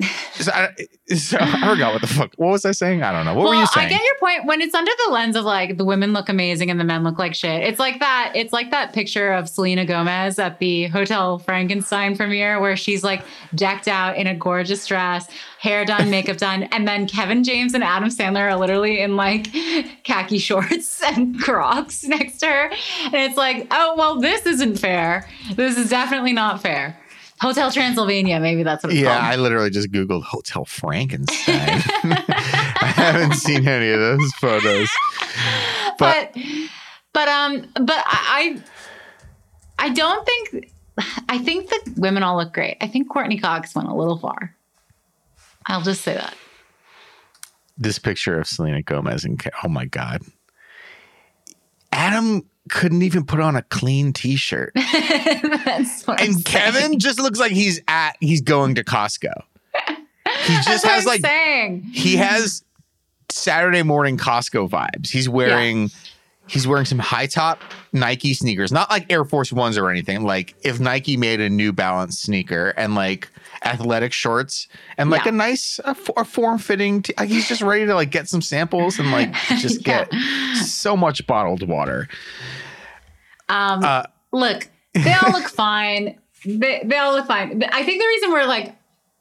So 0.38 0.52
I, 0.52 0.68
so 1.16 1.36
I 1.40 1.68
forgot 1.68 1.94
what 1.94 2.00
the 2.00 2.06
fuck. 2.06 2.32
What 2.36 2.52
was 2.52 2.64
I 2.64 2.70
saying? 2.70 3.02
I 3.02 3.10
don't 3.10 3.24
know. 3.24 3.34
What 3.34 3.48
were 3.48 3.54
you 3.56 3.66
saying? 3.66 3.88
I 3.88 3.90
get 3.90 4.00
your 4.00 4.18
point. 4.20 4.44
When 4.44 4.60
it's 4.60 4.72
under 4.72 4.92
the 5.06 5.12
lens 5.12 5.34
of 5.34 5.44
like 5.44 5.76
the 5.76 5.84
women 5.84 6.12
look 6.12 6.28
amazing 6.28 6.70
and 6.70 6.78
the 6.78 6.84
men 6.84 7.02
look 7.02 7.18
like 7.18 7.34
shit. 7.34 7.64
It's 7.64 7.80
like 7.80 7.98
that. 7.98 8.30
It's 8.36 8.52
like 8.52 8.70
that 8.70 8.92
picture 8.92 9.32
of 9.32 9.48
Selena 9.48 9.84
Gomez 9.84 10.38
at 10.38 10.60
the 10.60 10.86
Hotel 10.86 11.40
Frankenstein 11.40 12.16
premiere 12.16 12.60
where 12.60 12.76
she's 12.76 13.02
like 13.02 13.24
decked 13.56 13.88
out 13.88 14.16
in 14.16 14.28
a 14.28 14.34
gorgeous 14.34 14.86
dress, 14.86 15.28
hair 15.58 15.84
done, 15.84 16.08
makeup 16.10 16.36
done, 16.36 16.62
and 16.64 16.86
then 16.86 17.08
Kevin 17.08 17.42
James 17.42 17.74
and 17.74 17.82
Adam 17.82 18.08
Sandler 18.08 18.52
are 18.52 18.56
literally 18.56 19.00
in 19.00 19.16
like 19.16 19.48
khaki 20.04 20.38
shorts 20.38 21.02
and 21.04 21.40
Crocs 21.40 22.04
next 22.04 22.38
to 22.38 22.46
her, 22.46 22.70
and 23.06 23.14
it's 23.14 23.36
like, 23.36 23.66
oh 23.72 23.96
well, 23.98 24.20
this 24.20 24.46
isn't 24.46 24.78
fair. 24.78 25.28
This 25.54 25.76
is 25.76 25.90
definitely 25.90 26.32
not 26.32 26.62
fair. 26.62 26.96
Hotel 27.40 27.70
Transylvania, 27.70 28.40
maybe 28.40 28.62
that's 28.62 28.82
what 28.82 28.92
it's 28.92 29.00
Yeah, 29.00 29.18
called. 29.18 29.32
I 29.32 29.36
literally 29.36 29.70
just 29.70 29.90
Googled 29.92 30.24
Hotel 30.24 30.64
Frankenstein. 30.64 31.54
I 32.04 32.92
haven't 32.96 33.34
seen 33.34 33.66
any 33.68 33.90
of 33.90 34.00
those 34.00 34.32
photos. 34.34 34.88
But, 35.98 36.32
but 36.34 36.42
but 37.12 37.28
um 37.28 37.66
but 37.74 38.02
I 38.06 38.62
I 39.78 39.88
don't 39.90 40.26
think 40.26 40.70
I 41.28 41.38
think 41.38 41.68
the 41.70 41.94
women 41.96 42.22
all 42.22 42.36
look 42.36 42.52
great. 42.52 42.76
I 42.80 42.88
think 42.88 43.08
Courteney 43.08 43.38
Cox 43.38 43.74
went 43.74 43.88
a 43.88 43.94
little 43.94 44.18
far. 44.18 44.54
I'll 45.66 45.82
just 45.82 46.02
say 46.02 46.14
that. 46.14 46.34
this 47.76 47.98
picture 47.98 48.40
of 48.40 48.46
Selena 48.48 48.82
Gomez 48.82 49.24
and 49.24 49.40
oh 49.62 49.68
my 49.68 49.84
god, 49.84 50.22
Adam 51.92 52.44
couldn't 52.68 53.02
even 53.02 53.24
put 53.24 53.40
on 53.40 53.56
a 53.56 53.62
clean 53.62 54.12
T-shirt, 54.12 54.72
That's 54.74 56.06
what 56.06 56.20
I'm 56.20 56.28
and 56.30 56.44
Kevin 56.44 56.98
just 56.98 57.18
looks 57.18 57.40
like 57.40 57.52
he's 57.52 57.80
at 57.88 58.16
he's 58.20 58.40
going 58.40 58.76
to 58.76 58.84
Costco. 58.84 59.32
He 59.84 60.54
just 60.62 60.84
has 60.84 61.02
I'm 61.02 61.04
like 61.04 61.20
saying. 61.20 61.82
he 61.92 62.16
has 62.16 62.62
Saturday 63.30 63.82
morning 63.82 64.16
Costco 64.16 64.68
vibes. 64.68 65.08
He's 65.10 65.28
wearing 65.28 65.90
he's 66.48 66.66
wearing 66.66 66.84
some 66.86 66.98
high 66.98 67.26
top 67.26 67.60
Nike 67.92 68.34
sneakers, 68.34 68.72
not 68.72 68.90
like 68.90 69.10
Air 69.12 69.24
Force 69.24 69.52
Ones 69.52 69.78
or 69.78 69.90
anything. 69.90 70.22
Like 70.22 70.54
if 70.62 70.80
Nike 70.80 71.16
made 71.16 71.40
a 71.40 71.48
New 71.48 71.72
Balance 71.72 72.18
sneaker 72.18 72.70
and 72.76 72.94
like 72.94 73.28
athletic 73.64 74.12
shorts 74.12 74.68
and 74.96 75.10
like 75.10 75.24
Yeah. 75.24 75.30
a 75.30 75.32
nice 75.32 75.80
a, 75.84 75.96
a 76.16 76.24
form 76.24 76.58
fitting. 76.58 77.02
T- 77.02 77.14
like 77.18 77.28
he's 77.28 77.48
just 77.48 77.60
ready 77.62 77.86
to 77.86 77.94
like 77.94 78.10
get 78.10 78.28
some 78.28 78.40
samples 78.42 78.98
and 78.98 79.10
like 79.12 79.32
just 79.58 79.86
Yeah. 79.86 80.04
get 80.06 80.14
so 80.56 80.96
much 80.96 81.26
bottled 81.26 81.66
water. 81.68 82.08
Um 83.48 83.84
Uh, 83.84 84.02
look, 84.32 84.68
they 84.94 85.12
all 85.14 85.32
look 85.32 85.48
fine. 85.48 86.18
They 86.44 86.82
they 86.84 86.96
all 86.96 87.12
look 87.14 87.26
fine. 87.26 87.62
I 87.72 87.82
think 87.84 88.00
the 88.00 88.06
reason 88.06 88.32
we're 88.32 88.44
like 88.46 88.74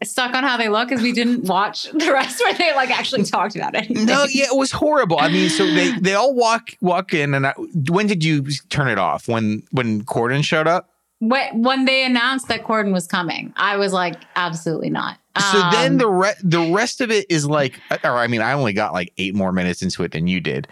stuck 0.03 0.33
on 0.35 0.43
how 0.43 0.57
they 0.57 0.69
look 0.69 0.91
is 0.91 1.01
we 1.01 1.11
didn't 1.11 1.45
watch 1.45 1.83
the 1.91 2.11
rest 2.11 2.39
where 2.39 2.53
they 2.53 2.73
like 2.75 2.91
actually 2.91 3.23
talked 3.23 3.55
about 3.55 3.75
it. 3.75 3.89
no, 3.89 4.25
yeah, 4.29 4.45
it 4.45 4.55
was 4.55 4.71
horrible. 4.71 5.19
I 5.19 5.29
mean, 5.29 5.49
so 5.49 5.65
they 5.65 5.91
they 5.99 6.13
all 6.13 6.33
walk 6.35 6.71
walk 6.81 7.13
in, 7.13 7.33
and 7.33 7.47
I, 7.47 7.53
when 7.89 8.07
did 8.07 8.23
you 8.23 8.45
turn 8.69 8.87
it 8.87 8.99
off? 8.99 9.27
When 9.27 9.63
when 9.71 10.03
Corden 10.03 10.43
showed 10.43 10.67
up? 10.67 10.89
When, 11.19 11.63
when 11.63 11.85
they 11.85 12.05
announced 12.05 12.47
that 12.49 12.63
Corden 12.63 12.93
was 12.93 13.07
coming, 13.07 13.51
I 13.55 13.77
was 13.77 13.91
like, 13.91 14.17
absolutely 14.35 14.91
not. 14.91 15.17
So 15.51 15.59
then 15.71 15.93
Um, 15.93 15.97
the 15.97 16.07
re- 16.07 16.35
the 16.43 16.71
rest 16.71 17.01
of 17.01 17.09
it 17.09 17.25
is 17.27 17.47
like, 17.47 17.79
or 18.03 18.17
I 18.17 18.27
mean, 18.27 18.41
I 18.41 18.53
only 18.53 18.73
got 18.73 18.93
like 18.93 19.13
eight 19.17 19.33
more 19.33 19.51
minutes 19.51 19.81
into 19.81 20.03
it 20.03 20.11
than 20.11 20.27
you 20.27 20.39
did. 20.39 20.67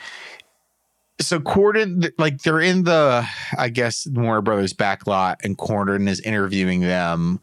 So 1.19 1.39
Corden, 1.39 2.11
like 2.19 2.43
they're 2.43 2.59
in 2.59 2.83
the, 2.83 3.27
I 3.57 3.69
guess 3.69 4.05
Warner 4.05 4.41
Brothers 4.41 4.73
back 4.73 5.07
lot, 5.07 5.39
and 5.43 5.57
Corden 5.57 6.07
is 6.07 6.19
interviewing 6.19 6.81
them. 6.81 7.39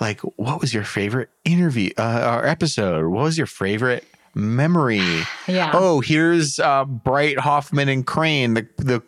Like, 0.00 0.20
what 0.36 0.60
was 0.60 0.74
your 0.74 0.84
favorite 0.84 1.30
interview 1.44 1.90
uh, 1.96 2.38
or 2.40 2.46
episode? 2.46 3.06
What 3.08 3.24
was 3.24 3.38
your 3.38 3.46
favorite 3.46 4.04
memory? 4.34 5.22
yeah. 5.48 5.70
Oh, 5.72 6.00
here's 6.00 6.58
uh, 6.58 6.84
Bright 6.84 7.38
Kauffman 7.38 7.88
and 7.88 8.06
Crane, 8.06 8.54
the 8.54 8.68
the 8.76 9.02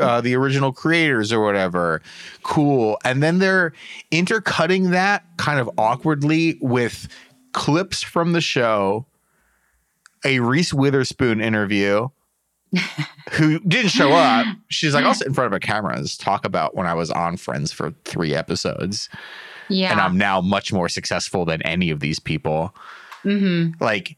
uh, 0.00 0.20
the 0.20 0.34
original 0.36 0.72
creators 0.72 1.32
or 1.32 1.40
whatever. 1.40 2.02
Cool. 2.42 2.98
And 3.04 3.22
then 3.22 3.38
they're 3.38 3.72
intercutting 4.10 4.90
that 4.90 5.24
kind 5.36 5.58
of 5.58 5.70
awkwardly 5.78 6.58
with 6.60 7.08
clips 7.52 8.02
from 8.02 8.32
the 8.32 8.40
show, 8.40 9.06
a 10.24 10.40
Reese 10.40 10.72
Witherspoon 10.72 11.40
interview. 11.40 12.08
who 13.32 13.58
didn't 13.60 13.90
show 13.90 14.12
up? 14.12 14.46
She's 14.68 14.94
like, 14.94 15.04
I'll 15.04 15.14
sit 15.14 15.26
in 15.26 15.34
front 15.34 15.46
of 15.46 15.52
a 15.52 15.60
camera 15.60 15.94
and 15.94 16.04
just 16.04 16.20
talk 16.20 16.44
about 16.44 16.76
when 16.76 16.86
I 16.86 16.94
was 16.94 17.10
on 17.10 17.36
Friends 17.36 17.72
for 17.72 17.92
three 18.04 18.34
episodes, 18.34 19.08
yeah. 19.70 19.92
and 19.92 20.00
I'm 20.00 20.18
now 20.18 20.40
much 20.40 20.72
more 20.72 20.88
successful 20.88 21.44
than 21.44 21.62
any 21.62 21.90
of 21.90 22.00
these 22.00 22.18
people 22.18 22.74
hmm 23.22 23.68
like 23.80 24.16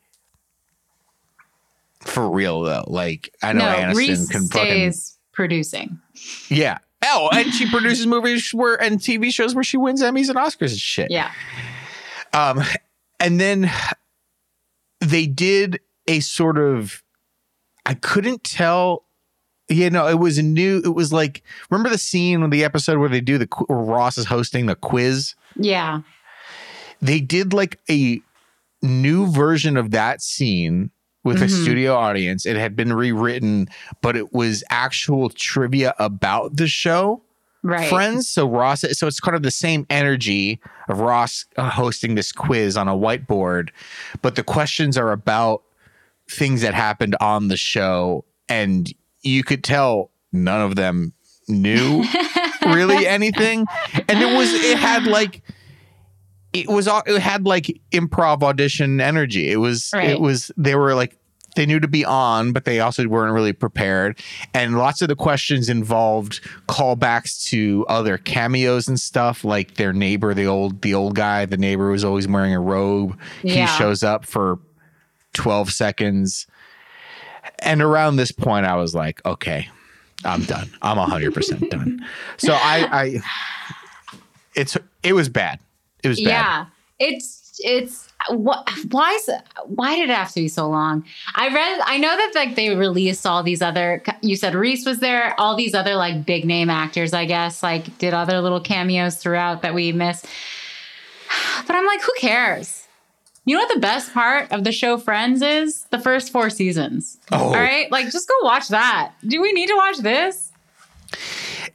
for 2.01 2.31
real 2.31 2.62
though. 2.62 2.85
Like 2.87 3.33
I 3.43 3.53
know 3.53 3.61
No, 3.61 3.75
Aniston 3.77 3.95
Reese 3.95 4.29
can 4.29 4.49
fucking 4.49 4.93
stays 4.93 5.19
producing. 5.33 6.01
yeah. 6.49 6.79
Oh, 7.05 7.29
and 7.33 7.53
she 7.53 7.69
produces 7.69 8.07
movies 8.07 8.53
where 8.55 8.81
and 8.81 8.99
TV 8.99 9.33
shows 9.33 9.55
where 9.55 9.65
she 9.65 9.77
wins 9.77 10.03
Emmys 10.03 10.29
and 10.29 10.37
Oscars 10.38 10.71
and 10.71 10.79
shit. 10.79 11.11
Yeah. 11.11 11.31
Um, 12.33 12.61
and 13.19 13.41
then 13.41 13.71
they 15.01 15.27
did 15.27 15.81
a 16.07 16.21
sort 16.21 16.59
of 16.59 17.03
I 17.87 17.95
couldn't 17.95 18.45
tell. 18.45 19.05
You 19.69 19.91
know, 19.91 20.07
it 20.07 20.19
was 20.19 20.38
a 20.38 20.43
new. 20.43 20.83
It 20.85 20.95
was 20.95 21.12
like 21.12 21.43
remember 21.71 21.88
the 21.88 21.99
scene 21.99 22.43
in 22.43 22.51
the 22.51 22.62
episode 22.65 22.99
where 22.99 23.09
they 23.09 23.21
do 23.21 23.38
the 23.38 23.49
where 23.69 23.79
Ross 23.79 24.19
is 24.19 24.27
hosting 24.27 24.67
the 24.67 24.75
quiz. 24.77 25.35
Yeah. 25.57 26.01
they 27.01 27.19
did 27.21 27.53
like 27.53 27.81
a 27.91 28.21
new 28.81 29.27
version 29.27 29.77
of 29.77 29.91
that 29.91 30.23
scene 30.23 30.91
with 31.25 31.43
a 31.43 31.47
Mhm. 31.47 31.62
studio 31.62 31.95
audience. 31.97 32.47
It 32.47 32.57
had 32.57 32.77
been 32.77 32.93
rewritten, 32.93 33.69
but 34.01 34.17
it 34.17 34.33
was 34.33 34.62
actual 34.71 35.29
trivia 35.31 35.95
about 35.99 36.57
the 36.57 36.69
show. 36.69 37.23
Right. 37.65 37.88
Friends. 37.88 38.29
So 38.29 38.49
Ross, 38.49 38.85
so 38.93 39.07
it's 39.09 39.19
kind 39.21 39.35
of 39.37 39.43
the 39.43 39.51
same 39.53 39.85
energy 39.91 40.61
of 40.88 41.01
Ross 41.01 41.45
uh, 41.57 41.71
hosting 41.71 42.15
this 42.17 42.31
quiz 42.33 42.77
on 42.77 42.87
a 42.88 42.95
whiteboard, 42.97 43.71
but 44.21 44.35
the 44.37 44.43
questions 44.45 44.97
are 44.97 45.11
about 45.12 45.62
things 46.31 46.61
that 46.62 46.75
happened 46.75 47.17
on 47.21 47.49
the 47.49 47.57
show, 47.57 48.25
and 48.49 48.93
you 49.23 49.43
could 49.45 49.62
tell 49.65 50.11
none 50.33 50.61
of 50.61 50.75
them 50.77 51.12
knew 51.49 52.05
really 52.66 53.07
anything, 53.07 53.66
and 53.94 54.22
it 54.22 54.37
was 54.37 54.53
it 54.53 54.79
had 54.79 55.05
like 55.07 55.42
it 56.53 56.68
was 56.68 56.87
all 56.88 57.03
it 57.07 57.20
had 57.20 57.46
like 57.46 57.81
improv 57.92 58.42
audition 58.42 59.01
energy. 59.01 59.51
It 59.51 59.57
was 59.57 59.90
Right. 59.94 60.11
it 60.11 60.20
was 60.20 60.51
they 60.57 60.75
were 60.75 60.94
like 60.94 61.16
they 61.55 61.66
knew 61.66 61.79
to 61.81 61.88
be 61.88 62.03
on, 62.03 62.53
but 62.53 62.64
they 62.64 62.81
also 62.81 63.07
weren't 63.07 63.35
really 63.35 63.53
prepared. 63.53 64.18
And 64.55 64.79
lots 64.79 65.03
of 65.03 65.09
the 65.09 65.16
questions 65.16 65.68
involved 65.68 66.40
callbacks 66.66 67.44
to 67.51 67.85
other 67.90 68.16
cameos 68.16 68.88
and 68.88 68.98
stuff, 68.98 69.44
like 69.44 69.75
their 69.75 69.92
neighbor, 69.92 70.33
the 70.33 70.46
old 70.46 70.81
the 70.83 70.94
old 70.94 71.14
guy, 71.14 71.44
the 71.44 71.59
neighbor 71.59 71.90
was 71.90 72.05
always 72.05 72.27
wearing 72.27 72.55
a 72.55 72.61
robe. 72.61 73.18
Yeah. 73.42 73.66
He 73.66 73.79
shows 73.79 74.03
up 74.03 74.25
for 74.25 74.59
12 75.35 75.70
seconds. 75.72 76.46
And 77.59 77.81
around 77.83 78.16
this 78.16 78.33
point, 78.33 78.66
I 78.66 78.77
was 78.77 78.94
like, 78.94 79.25
okay, 79.25 79.68
I'm 80.24 80.44
done. 80.44 80.70
I'm 80.82 80.96
100% 80.96 81.70
done. 81.70 82.04
So 82.37 82.52
I, 82.52 82.88
I, 82.92 83.20
it's, 84.54 84.76
it 85.02 85.12
was 85.14 85.28
bad. 85.28 85.58
It 86.02 86.08
was 86.08 86.18
bad. 86.20 86.26
Yeah. 86.26 86.66
It's 86.98 87.42
it's 87.64 88.08
what 88.28 88.68
why 88.90 89.12
is 89.12 89.30
why 89.66 89.96
did 89.96 90.08
it 90.08 90.14
have 90.14 90.30
to 90.30 90.40
be 90.40 90.48
so 90.48 90.68
long? 90.68 91.04
I 91.35 91.48
read 91.48 91.80
I 91.85 91.98
know 91.98 92.16
that 92.16 92.32
like 92.35 92.54
they 92.54 92.74
released 92.74 93.26
all 93.26 93.42
these 93.42 93.62
other 93.62 94.02
you 94.20 94.37
said 94.37 94.54
Reese 94.54 94.87
was 94.87 95.00
there, 95.00 95.38
all 95.38 95.56
these 95.56 95.74
other 95.74 95.96
like 95.96 96.24
big 96.24 96.44
name 96.44 96.70
actors, 96.70 97.12
I 97.12 97.24
guess, 97.24 97.62
like 97.62 97.98
did 97.98 98.14
other 98.14 98.40
little 98.40 98.61
cameos 98.61 99.16
throughout 99.16 99.62
that 99.62 99.74
we 99.74 99.92
missed. 99.92 100.26
But 101.66 101.76
I'm 101.76 101.87
like, 101.87 102.02
who 102.02 102.12
cares? 102.18 102.82
You 103.44 103.57
know 103.57 103.62
what 103.64 103.74
the 103.74 103.81
best 103.81 104.12
part 104.14 104.52
of 104.52 104.62
the 104.64 104.70
show 104.72 104.98
Friends 104.98 105.42
is? 105.42 105.85
The 105.90 105.98
first 105.98 106.31
four 106.31 106.48
seasons. 106.50 107.18
Oh. 107.33 107.46
All 107.48 107.52
right? 107.55 107.90
Like 107.90 108.11
just 108.11 108.28
go 108.28 108.35
watch 108.42 108.68
that. 108.68 109.12
Do 109.26 109.40
we 109.42 109.52
need 109.52 109.66
to 109.68 109.74
watch 109.76 109.98
this? 109.98 110.52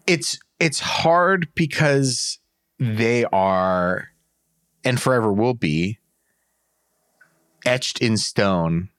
It's 0.05 0.39
it's 0.59 0.79
hard 0.79 1.49
because 1.55 2.39
they 2.79 3.25
are 3.25 4.07
and 4.83 4.99
forever 5.01 5.31
will 5.33 5.53
be 5.53 5.99
etched 7.65 7.99
in 8.01 8.15
stone 8.17 8.89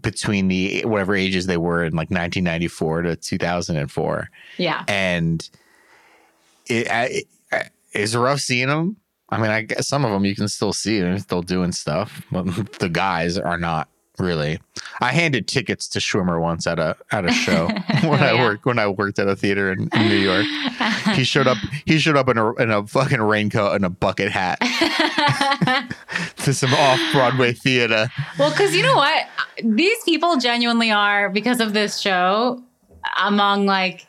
between 0.00 0.46
the 0.48 0.82
whatever 0.84 1.16
ages 1.16 1.46
they 1.46 1.56
were 1.56 1.82
in 1.84 1.92
like 1.94 2.10
1994 2.10 3.02
to 3.02 3.16
2004 3.16 4.30
Yeah. 4.58 4.84
and 4.86 5.48
it, 6.66 6.88
I- 6.88 7.04
it 7.50 7.72
it's 7.92 8.14
rough 8.14 8.38
seeing 8.38 8.68
them 8.68 8.96
i 9.30 9.38
mean 9.40 9.50
i 9.50 9.62
guess 9.62 9.88
some 9.88 10.04
of 10.04 10.10
them 10.10 10.24
you 10.24 10.34
can 10.34 10.48
still 10.48 10.72
see 10.72 11.00
them 11.00 11.18
still 11.18 11.42
doing 11.42 11.72
stuff 11.72 12.22
but 12.32 12.44
the 12.78 12.88
guys 12.88 13.38
are 13.38 13.58
not 13.58 13.88
really 14.18 14.58
i 15.00 15.12
handed 15.12 15.48
tickets 15.48 15.88
to 15.88 15.98
schwimmer 15.98 16.38
once 16.40 16.66
at 16.66 16.78
a 16.78 16.94
at 17.10 17.24
a 17.24 17.32
show 17.32 17.66
when 18.02 18.20
i 18.22 18.32
Yeah. 18.32 18.42
worked 18.42 18.64
when 18.66 18.78
i 18.78 18.86
worked 18.86 19.18
at 19.18 19.28
a 19.28 19.34
theater 19.36 19.72
in, 19.72 19.88
in 19.94 20.08
new 20.08 20.16
york 20.16 20.44
he 21.14 21.24
showed 21.24 21.46
up 21.46 21.56
he 21.86 21.98
showed 21.98 22.16
up 22.16 22.28
in 22.28 22.36
a, 22.36 22.52
in 22.56 22.70
a 22.70 22.86
fucking 22.86 23.20
raincoat 23.22 23.74
and 23.76 23.84
a 23.84 23.90
bucket 23.90 24.30
hat 24.30 24.58
to 26.38 26.52
some 26.54 26.72
off-broadway 26.74 27.52
theater 27.52 28.08
well, 28.38 28.50
because 28.50 28.74
you 28.74 28.82
know 28.82 28.96
what? 28.96 29.26
These 29.62 30.02
people 30.04 30.38
genuinely 30.38 30.90
are, 30.90 31.28
because 31.28 31.60
of 31.60 31.74
this 31.74 31.98
show, 31.98 32.62
among 33.22 33.66
like 33.66 34.06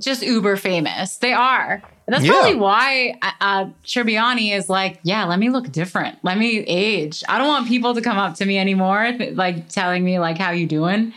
just 0.00 0.22
uber 0.22 0.56
famous. 0.56 1.18
They 1.18 1.32
are. 1.32 1.82
That's 2.08 2.24
Yeah. 2.24 2.30
probably 2.32 2.54
why 2.54 3.14
uh, 3.20 3.30
uh, 3.40 3.64
Tribbiani 3.84 4.54
is 4.56 4.68
like, 4.68 5.00
yeah, 5.02 5.24
let 5.24 5.38
me 5.40 5.50
look 5.50 5.72
different. 5.72 6.18
Let 6.22 6.38
me 6.38 6.58
age. 6.58 7.24
I 7.28 7.36
don't 7.38 7.48
want 7.48 7.66
people 7.66 7.94
to 7.94 8.00
come 8.00 8.16
up 8.16 8.34
to 8.36 8.44
me 8.46 8.58
anymore, 8.58 9.12
like 9.32 9.68
telling 9.68 10.04
me 10.04 10.18
like, 10.20 10.38
how 10.38 10.52
you 10.52 10.66
doing? 10.68 11.12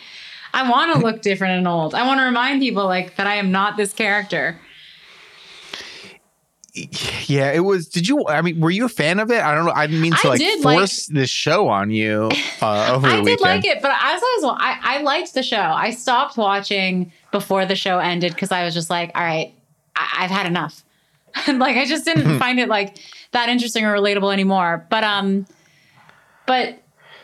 I 0.52 0.68
want 0.68 0.94
to 0.96 1.00
look 1.06 1.22
different 1.22 1.60
and 1.60 1.68
old. 1.68 1.94
I 1.94 2.08
want 2.08 2.20
to 2.20 2.24
remind 2.24 2.60
people 2.60 2.86
like 2.86 3.18
that 3.18 3.28
I 3.28 3.36
am 3.36 3.52
not 3.52 3.78
this 3.78 3.94
character. 3.94 4.60
Yeah, 7.26 7.52
it 7.52 7.62
was. 7.62 7.88
Did 7.88 8.08
you? 8.08 8.26
I 8.28 8.42
mean, 8.42 8.60
were 8.60 8.70
you 8.70 8.86
a 8.86 8.90
fan 8.90 9.20
of 9.20 9.32
it? 9.32 9.42
I 9.42 9.54
don't 9.56 9.66
know. 9.66 9.72
I 9.76 9.88
didn't 9.88 10.02
mean 10.02 10.14
to 10.14 10.20
I 10.28 10.30
like 10.30 10.40
did 10.40 10.64
like- 10.64 10.78
force 10.78 11.08
this 11.08 11.30
show 11.30 11.68
on 11.68 11.90
you 11.90 12.30
uh, 12.62 12.92
over 12.96 13.08
the 13.08 13.14
I 13.14 13.16
did 13.18 13.24
weekend. 13.26 13.42
like 13.42 13.66
it, 13.66 13.82
but 13.82 13.90
as 13.92 14.22
I 14.24 14.38
was, 14.42 14.56
I, 14.60 14.78
I 14.82 15.02
liked 15.02 15.34
the 15.34 15.42
show. 15.44 15.58
I 15.60 15.90
stopped 15.92 16.38
watching 16.38 17.12
before 17.32 17.66
the 17.66 17.76
show 17.76 17.98
ended 18.00 18.34
because 18.36 18.52
I 18.52 18.64
was 18.66 18.74
just 18.76 18.90
like, 18.90 19.12
all 19.16 19.24
right, 19.24 19.54
I, 20.00 20.24
I've 20.24 20.32
had 20.32 20.48
enough. 20.48 20.84
like 21.48 21.78
I 21.78 21.86
just 21.86 22.06
didn't 22.06 22.40
find 22.40 22.60
it 22.60 22.70
like 22.70 22.98
that 23.32 23.50
interesting 23.50 23.86
or 23.86 23.94
relatable 23.94 24.34
anymore. 24.34 24.86
But 24.90 25.04
um, 25.04 25.46
but 26.48 26.82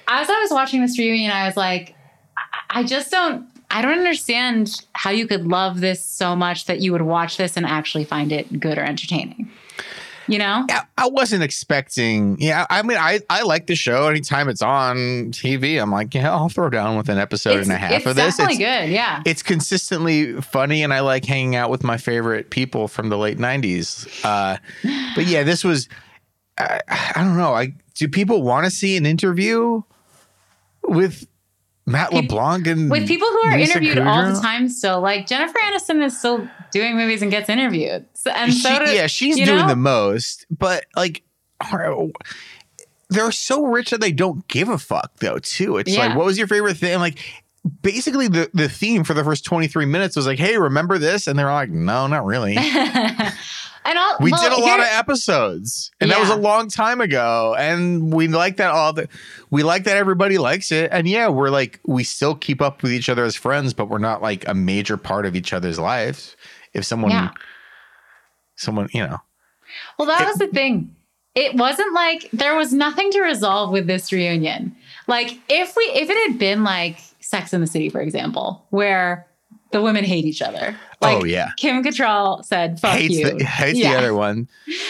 as 0.07 0.29
I 0.29 0.39
was 0.41 0.51
watching 0.51 0.81
this 0.81 0.99
reunion, 0.99 1.31
I 1.31 1.45
was 1.47 1.57
like, 1.57 1.95
I, 2.37 2.81
I 2.81 2.83
just 2.83 3.09
don't. 3.11 3.47
I 3.71 3.81
don't 3.81 3.97
understand 3.97 4.85
how 4.93 5.09
you 5.09 5.27
could 5.27 5.47
love 5.47 5.81
this 5.81 6.05
so 6.05 6.35
much 6.35 6.65
that 6.65 6.81
you 6.81 6.91
would 6.91 7.01
watch 7.01 7.35
this 7.35 7.57
and 7.57 7.65
actually 7.65 8.05
find 8.05 8.31
it 8.31 8.59
good 8.59 8.77
or 8.77 8.83
entertaining. 8.83 9.51
You 10.27 10.39
know? 10.39 10.65
I, 10.69 10.81
I 10.97 11.07
wasn't 11.07 11.43
expecting. 11.43 12.37
Yeah, 12.39 12.65
I 12.69 12.81
mean, 12.81 12.97
I 12.97 13.19
I 13.29 13.43
like 13.43 13.67
the 13.67 13.75
show. 13.75 14.07
Anytime 14.07 14.49
it's 14.49 14.61
on 14.61 14.95
TV, 15.31 15.79
I'm 15.81 15.91
like, 15.91 16.13
yeah, 16.15 16.31
I'll 16.31 16.49
throw 16.49 16.69
down 16.69 16.97
with 16.97 17.09
an 17.09 17.17
episode 17.19 17.59
and 17.61 17.71
a 17.71 17.77
half 17.77 17.91
it's 17.91 18.05
of 18.07 18.15
this. 18.15 18.37
definitely 18.37 18.63
It's, 18.63 18.83
good. 18.85 18.91
Yeah. 18.91 19.21
it's 19.25 19.43
consistently 19.43 20.41
funny, 20.41 20.83
and 20.83 20.93
I 20.93 21.01
like 21.01 21.25
hanging 21.25 21.55
out 21.55 21.69
with 21.69 21.83
my 21.83 21.97
favorite 21.97 22.49
people 22.49 22.87
from 22.87 23.09
the 23.09 23.17
late 23.17 23.37
'90s. 23.37 24.07
Uh, 24.23 24.57
but 25.15 25.25
yeah, 25.25 25.43
this 25.43 25.63
was. 25.63 25.87
I, 26.57 26.79
I 26.89 27.11
don't 27.23 27.37
know. 27.37 27.53
I 27.53 27.73
do 27.95 28.07
people 28.07 28.41
want 28.41 28.65
to 28.65 28.71
see 28.71 28.97
an 28.97 29.05
interview 29.05 29.81
with 30.87 31.27
Matt 31.85 32.09
Peop- 32.09 32.29
LeBlanc 32.31 32.67
and 32.67 32.89
with 32.89 33.07
people 33.07 33.27
who 33.27 33.41
are 33.47 33.57
Lisa 33.57 33.71
interviewed 33.73 33.99
all 33.99 34.33
the 34.33 34.39
time 34.41 34.67
still 34.69 35.01
like 35.01 35.27
jennifer 35.27 35.57
aniston 35.59 36.03
is 36.03 36.17
still 36.17 36.49
doing 36.71 36.95
movies 36.95 37.21
and 37.21 37.29
gets 37.29 37.47
interviewed 37.47 38.05
so, 38.13 38.31
and 38.31 38.51
so 38.53 38.69
She- 38.69 38.79
does, 38.79 38.93
yeah, 38.93 39.07
she's 39.07 39.35
doing 39.35 39.59
know? 39.59 39.67
the 39.67 39.75
most, 39.75 40.45
but 40.49 40.85
like 40.95 41.21
they're 43.09 43.31
so 43.31 43.65
rich 43.65 43.91
that 43.91 44.01
they 44.01 44.11
don't 44.11 44.47
give 44.47 44.69
a 44.69 44.77
fuck 44.77 45.11
though, 45.19 45.37
too. 45.39 45.77
It's 45.77 45.95
like, 45.95 46.15
what 46.15 46.25
was 46.25 46.37
your 46.37 46.47
favorite 46.47 46.77
thing? 46.77 46.99
Like 46.99 47.19
basically 47.81 48.27
the, 48.27 48.49
the 48.53 48.69
theme 48.69 49.03
for 49.03 49.13
the 49.13 49.23
first 49.23 49.45
23 49.45 49.85
minutes 49.85 50.15
was 50.15 50.27
like, 50.27 50.39
hey, 50.39 50.57
remember 50.57 50.97
this? 50.97 51.27
And 51.27 51.37
they're 51.37 51.51
like, 51.51 51.69
no, 51.69 52.07
not 52.07 52.25
really. 52.25 52.55
and 53.85 53.97
all, 53.97 54.17
We 54.19 54.31
well, 54.31 54.41
did 54.41 54.51
a 54.51 54.61
lot 54.61 54.79
of 54.79 54.87
episodes, 54.89 55.91
and 55.99 56.11
that 56.11 56.19
was 56.19 56.29
a 56.29 56.35
long 56.35 56.69
time 56.69 57.01
ago. 57.01 57.55
And 57.57 58.13
we 58.13 58.27
like 58.27 58.57
that 58.57 58.71
all 58.71 58.93
the 58.93 59.07
we 59.49 59.63
like 59.63 59.83
that 59.85 59.97
everybody 59.97 60.37
likes 60.37 60.71
it. 60.71 60.89
And 60.91 61.07
yeah, 61.07 61.27
we're 61.29 61.49
like 61.49 61.79
we 61.85 62.03
still 62.03 62.35
keep 62.35 62.61
up 62.61 62.81
with 62.83 62.91
each 62.91 63.09
other 63.09 63.23
as 63.23 63.35
friends, 63.35 63.73
but 63.73 63.89
we're 63.89 63.97
not 63.99 64.21
like 64.21 64.47
a 64.47 64.53
major 64.53 64.97
part 64.97 65.25
of 65.25 65.35
each 65.35 65.53
other's 65.53 65.79
lives. 65.79 66.35
If 66.73 66.83
someone 66.85 67.11
Yeah. 67.11 67.29
someone, 68.55 68.89
you 68.93 69.05
know. 69.05 69.17
well 69.97 70.07
that 70.07 70.25
was 70.27 70.37
the 70.37 70.47
thing 70.47 70.95
it 71.35 71.55
wasn't 71.55 71.93
like 71.93 72.29
there 72.31 72.55
was 72.55 72.71
nothing 72.71 73.11
to 73.11 73.21
resolve 73.21 73.71
with 73.71 73.87
this 73.87 74.11
reunion 74.11 74.73
like 75.07 75.37
if 75.49 75.75
we 75.75 75.83
if 75.93 76.09
it 76.09 76.29
had 76.29 76.39
been 76.39 76.63
like 76.63 76.97
sex 77.25 77.53
in 77.53 77.61
the 77.61 77.67
city 77.67 77.89
for 77.89 78.01
example 78.01 78.65
where 78.69 79.27
the 79.71 79.81
women 79.81 80.03
hate 80.03 80.25
each 80.25 80.41
other 80.41 80.75
like 81.01 81.21
oh 81.21 81.25
yeah. 81.25 81.49
kim 81.57 81.83
Cattrall 81.83 82.45
said 82.45 82.79
fuck 82.79 82.97
hates 82.97 83.15
you 83.15 83.37
the 83.37 83.43
hates 83.43 83.77
Yeah. 83.77 83.91
the 83.91 83.97
other 83.97 84.13
one. 84.13 84.47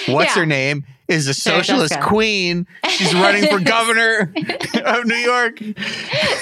What's 0.08 0.36
Yeah. 0.36 0.42
her 0.42 0.46
name? 0.46 0.86
Is 1.08 1.28
a 1.28 1.34
socialist 1.36 1.94
Jessica. 1.94 2.08
queen. 2.08 2.66
She's 2.90 3.14
running 3.14 3.46
for 3.48 3.60
governor 3.76 4.34
of 4.86 5.06
New 5.06 5.16
York. 5.16 5.60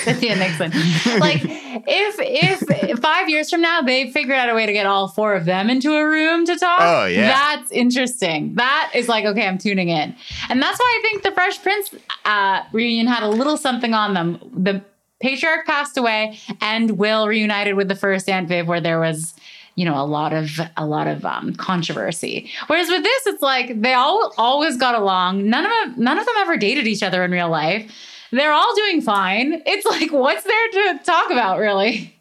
Cynthia 0.04 0.36
Nixon. 0.38 0.72
Like 1.20 1.42
if 1.44 2.16
if 2.70 3.00
five 3.00 3.30
years 3.30 3.50
from 3.50 3.62
now 3.62 3.82
they 3.82 4.12
figured 4.12 4.38
out 4.38 4.50
a 4.50 4.54
way 4.56 4.66
to 4.66 4.74
get 4.74 4.86
all 4.86 5.08
four 5.10 5.34
of 5.36 5.46
them 5.46 5.70
into 5.70 5.94
a 5.94 6.06
room 6.08 6.46
to 6.46 6.58
talk, 6.58 6.80
Oh, 6.82 7.06
yeah. 7.06 7.28
that's 7.28 7.72
interesting. 7.72 8.56
That 8.56 8.92
is 8.96 9.08
like 9.10 9.26
okay, 9.26 9.46
I'm 9.48 9.58
tuning 9.58 9.90
in, 9.90 10.16
and 10.50 10.62
that's 10.62 10.80
why 10.80 11.00
I 11.00 11.02
think 11.10 11.24
the 11.24 11.32
Fresh 11.32 11.62
Prince 11.62 11.94
uh, 12.26 12.64
reunion 12.72 13.08
had 13.08 13.24
a 13.24 13.30
little 13.30 13.58
something 13.58 13.94
on 13.94 14.14
them. 14.14 14.40
The 14.56 14.82
patriarch 15.24 15.66
passed 15.66 15.98
away, 15.98 16.38
and 16.62 16.92
Will 16.98 17.28
reunited 17.28 17.76
with 17.76 17.88
the 17.88 17.96
first 17.96 18.30
Aunt 18.30 18.48
Viv, 18.48 18.68
where 18.68 18.82
there 18.82 19.00
was. 19.00 19.34
You 19.76 19.86
know, 19.86 20.00
a 20.00 20.06
lot 20.06 20.34
of 20.34 20.60
a 20.78 20.86
lot 20.86 21.08
of 21.08 21.26
um, 21.26 21.56
controversy. 21.56 22.52
Whereas 22.68 22.90
with 22.90 23.02
this, 23.02 23.26
it's 23.26 23.42
like 23.42 23.82
they 23.82 23.96
all 23.96 24.32
always 24.38 24.78
got 24.78 24.94
along. 24.94 25.50
None 25.50 25.66
of 25.66 25.72
them, 25.72 26.04
none 26.04 26.20
of 26.20 26.28
them 26.28 26.36
ever 26.38 26.58
dated 26.58 26.86
each 26.86 27.02
other 27.02 27.24
in 27.24 27.32
real 27.32 27.50
life. 27.50 27.92
They're 28.30 28.54
all 28.54 28.76
doing 28.76 29.02
fine. 29.02 29.64
It's 29.66 29.84
like, 29.88 30.12
what's 30.12 30.44
there 30.44 30.68
to 30.94 31.00
talk 31.04 31.32
about, 31.32 31.58
really? 31.58 32.16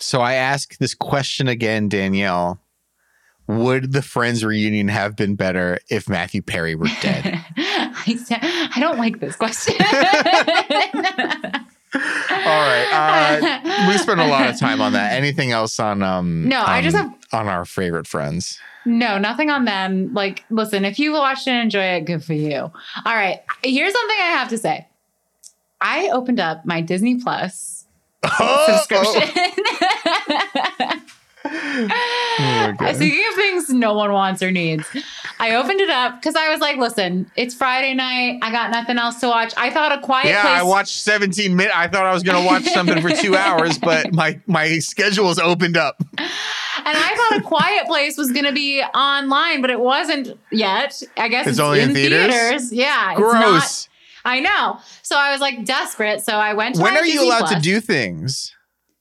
So 0.00 0.20
I 0.20 0.34
ask 0.34 0.76
this 0.76 0.94
question 0.94 1.48
again, 1.48 1.88
Danielle. 1.88 2.60
Would 3.46 3.92
the 3.92 4.02
Friends 4.02 4.44
reunion 4.44 4.88
have 4.88 5.16
been 5.16 5.34
better 5.34 5.78
if 5.88 6.10
Matthew 6.10 6.42
Perry 6.42 6.74
were 6.74 6.88
dead? 7.00 7.42
I 7.56 8.76
don't 8.78 8.98
like 8.98 9.20
this 9.20 9.36
question. 9.36 9.76
All 11.94 12.00
right. 12.00 13.60
Uh, 13.64 13.88
we 13.88 13.98
spent 13.98 14.20
a 14.20 14.26
lot 14.26 14.48
of 14.48 14.58
time 14.58 14.80
on 14.80 14.92
that. 14.92 15.12
Anything 15.16 15.52
else 15.52 15.78
on 15.80 16.02
um 16.02 16.48
No, 16.48 16.62
I 16.62 16.82
just 16.82 16.96
on- 16.96 17.10
have- 17.10 17.18
on 17.32 17.48
our 17.48 17.64
favorite 17.64 18.06
friends? 18.06 18.58
no, 18.86 19.18
nothing 19.18 19.50
on 19.50 19.64
them. 19.66 20.14
Like, 20.14 20.44
listen, 20.50 20.84
if 20.86 20.98
you 20.98 21.12
watched 21.12 21.46
and 21.46 21.62
enjoy 21.62 21.82
it, 21.96 22.06
good 22.06 22.24
for 22.24 22.32
you. 22.32 22.56
All 22.60 22.72
right. 23.14 23.40
Here's 23.62 23.92
something 23.92 24.16
I 24.18 24.30
have 24.32 24.48
to 24.48 24.56
say. 24.58 24.86
I 25.80 26.08
opened 26.10 26.40
up 26.40 26.64
my 26.64 26.80
Disney 26.80 27.16
Plus 27.20 27.84
subscription. 28.66 29.22
Oh, 31.50 32.70
okay. 32.74 32.94
Speaking 32.94 33.24
of 33.30 33.34
things 33.36 33.68
no 33.70 33.94
one 33.94 34.12
wants 34.12 34.42
or 34.42 34.50
needs, 34.50 34.86
I 35.40 35.54
opened 35.54 35.80
it 35.80 35.88
up 35.90 36.20
because 36.20 36.34
I 36.34 36.48
was 36.50 36.60
like, 36.60 36.76
listen, 36.78 37.30
it's 37.36 37.54
Friday 37.54 37.94
night. 37.94 38.40
I 38.42 38.50
got 38.50 38.70
nothing 38.70 38.98
else 38.98 39.20
to 39.20 39.28
watch. 39.28 39.54
I 39.56 39.70
thought 39.70 39.92
a 39.96 40.00
quiet 40.00 40.26
Yeah, 40.26 40.42
place. 40.42 40.60
I 40.60 40.62
watched 40.64 40.96
17 41.00 41.54
minutes. 41.54 41.74
I 41.76 41.86
thought 41.88 42.06
I 42.06 42.12
was 42.12 42.22
going 42.24 42.40
to 42.40 42.46
watch 42.46 42.64
something 42.64 43.00
for 43.00 43.10
two 43.10 43.36
hours, 43.36 43.78
but 43.78 44.12
my 44.12 44.40
my 44.46 44.78
schedule's 44.80 45.38
opened 45.38 45.76
up. 45.76 45.96
And 46.18 46.96
I 46.96 47.14
thought 47.30 47.40
a 47.40 47.42
quiet 47.42 47.86
place 47.86 48.16
was 48.16 48.32
going 48.32 48.46
to 48.46 48.52
be 48.52 48.82
online, 48.82 49.60
but 49.60 49.70
it 49.70 49.78
wasn't 49.80 50.38
yet. 50.50 51.00
I 51.16 51.28
guess 51.28 51.46
It's 51.46 51.58
it's, 51.58 51.60
only 51.60 51.80
in 51.80 51.90
in 51.90 51.94
theaters? 51.94 52.32
theaters. 52.34 52.72
Yeah. 52.72 53.10
It's 53.12 53.20
Gross. 53.20 53.32
not, 53.34 53.88
I 54.24 54.40
know. 54.40 54.78
So 55.02 55.16
I 55.16 55.30
was 55.32 55.40
like 55.40 55.64
desperate. 55.64 56.20
So 56.24 56.32
I 56.34 56.54
went 56.54 56.76
to 56.76 56.82
When 56.82 56.96
are 56.96 57.04
you 57.06 57.22
allowed 57.22 57.46
to 57.48 57.60
do 57.60 57.80
things? 57.80 58.54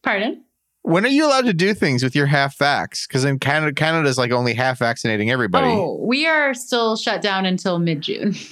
Pardon? 0.04 0.44
When 0.88 1.04
are 1.04 1.10
you 1.10 1.26
allowed 1.26 1.46
to 1.48 1.54
do 1.54 1.74
things 1.74 2.02
with 2.02 2.16
your 2.16 2.28
half 2.28 2.58
vax? 2.58 3.06
Because 3.06 3.26
in 3.26 3.40
Canada, 3.40 3.74
Canada's 3.74 4.18
like 4.18 4.32
only 4.32 4.54
half 4.54 4.80
vaccinating 4.80 5.30
everybody. 5.30 5.68
Oh, 5.68 6.00
we 6.02 6.26
are 6.26 6.54
still 6.54 6.96
shut 6.96 7.22
down 7.22 7.46
until 7.46 7.78
mid 7.78 8.02
June. 8.02 8.36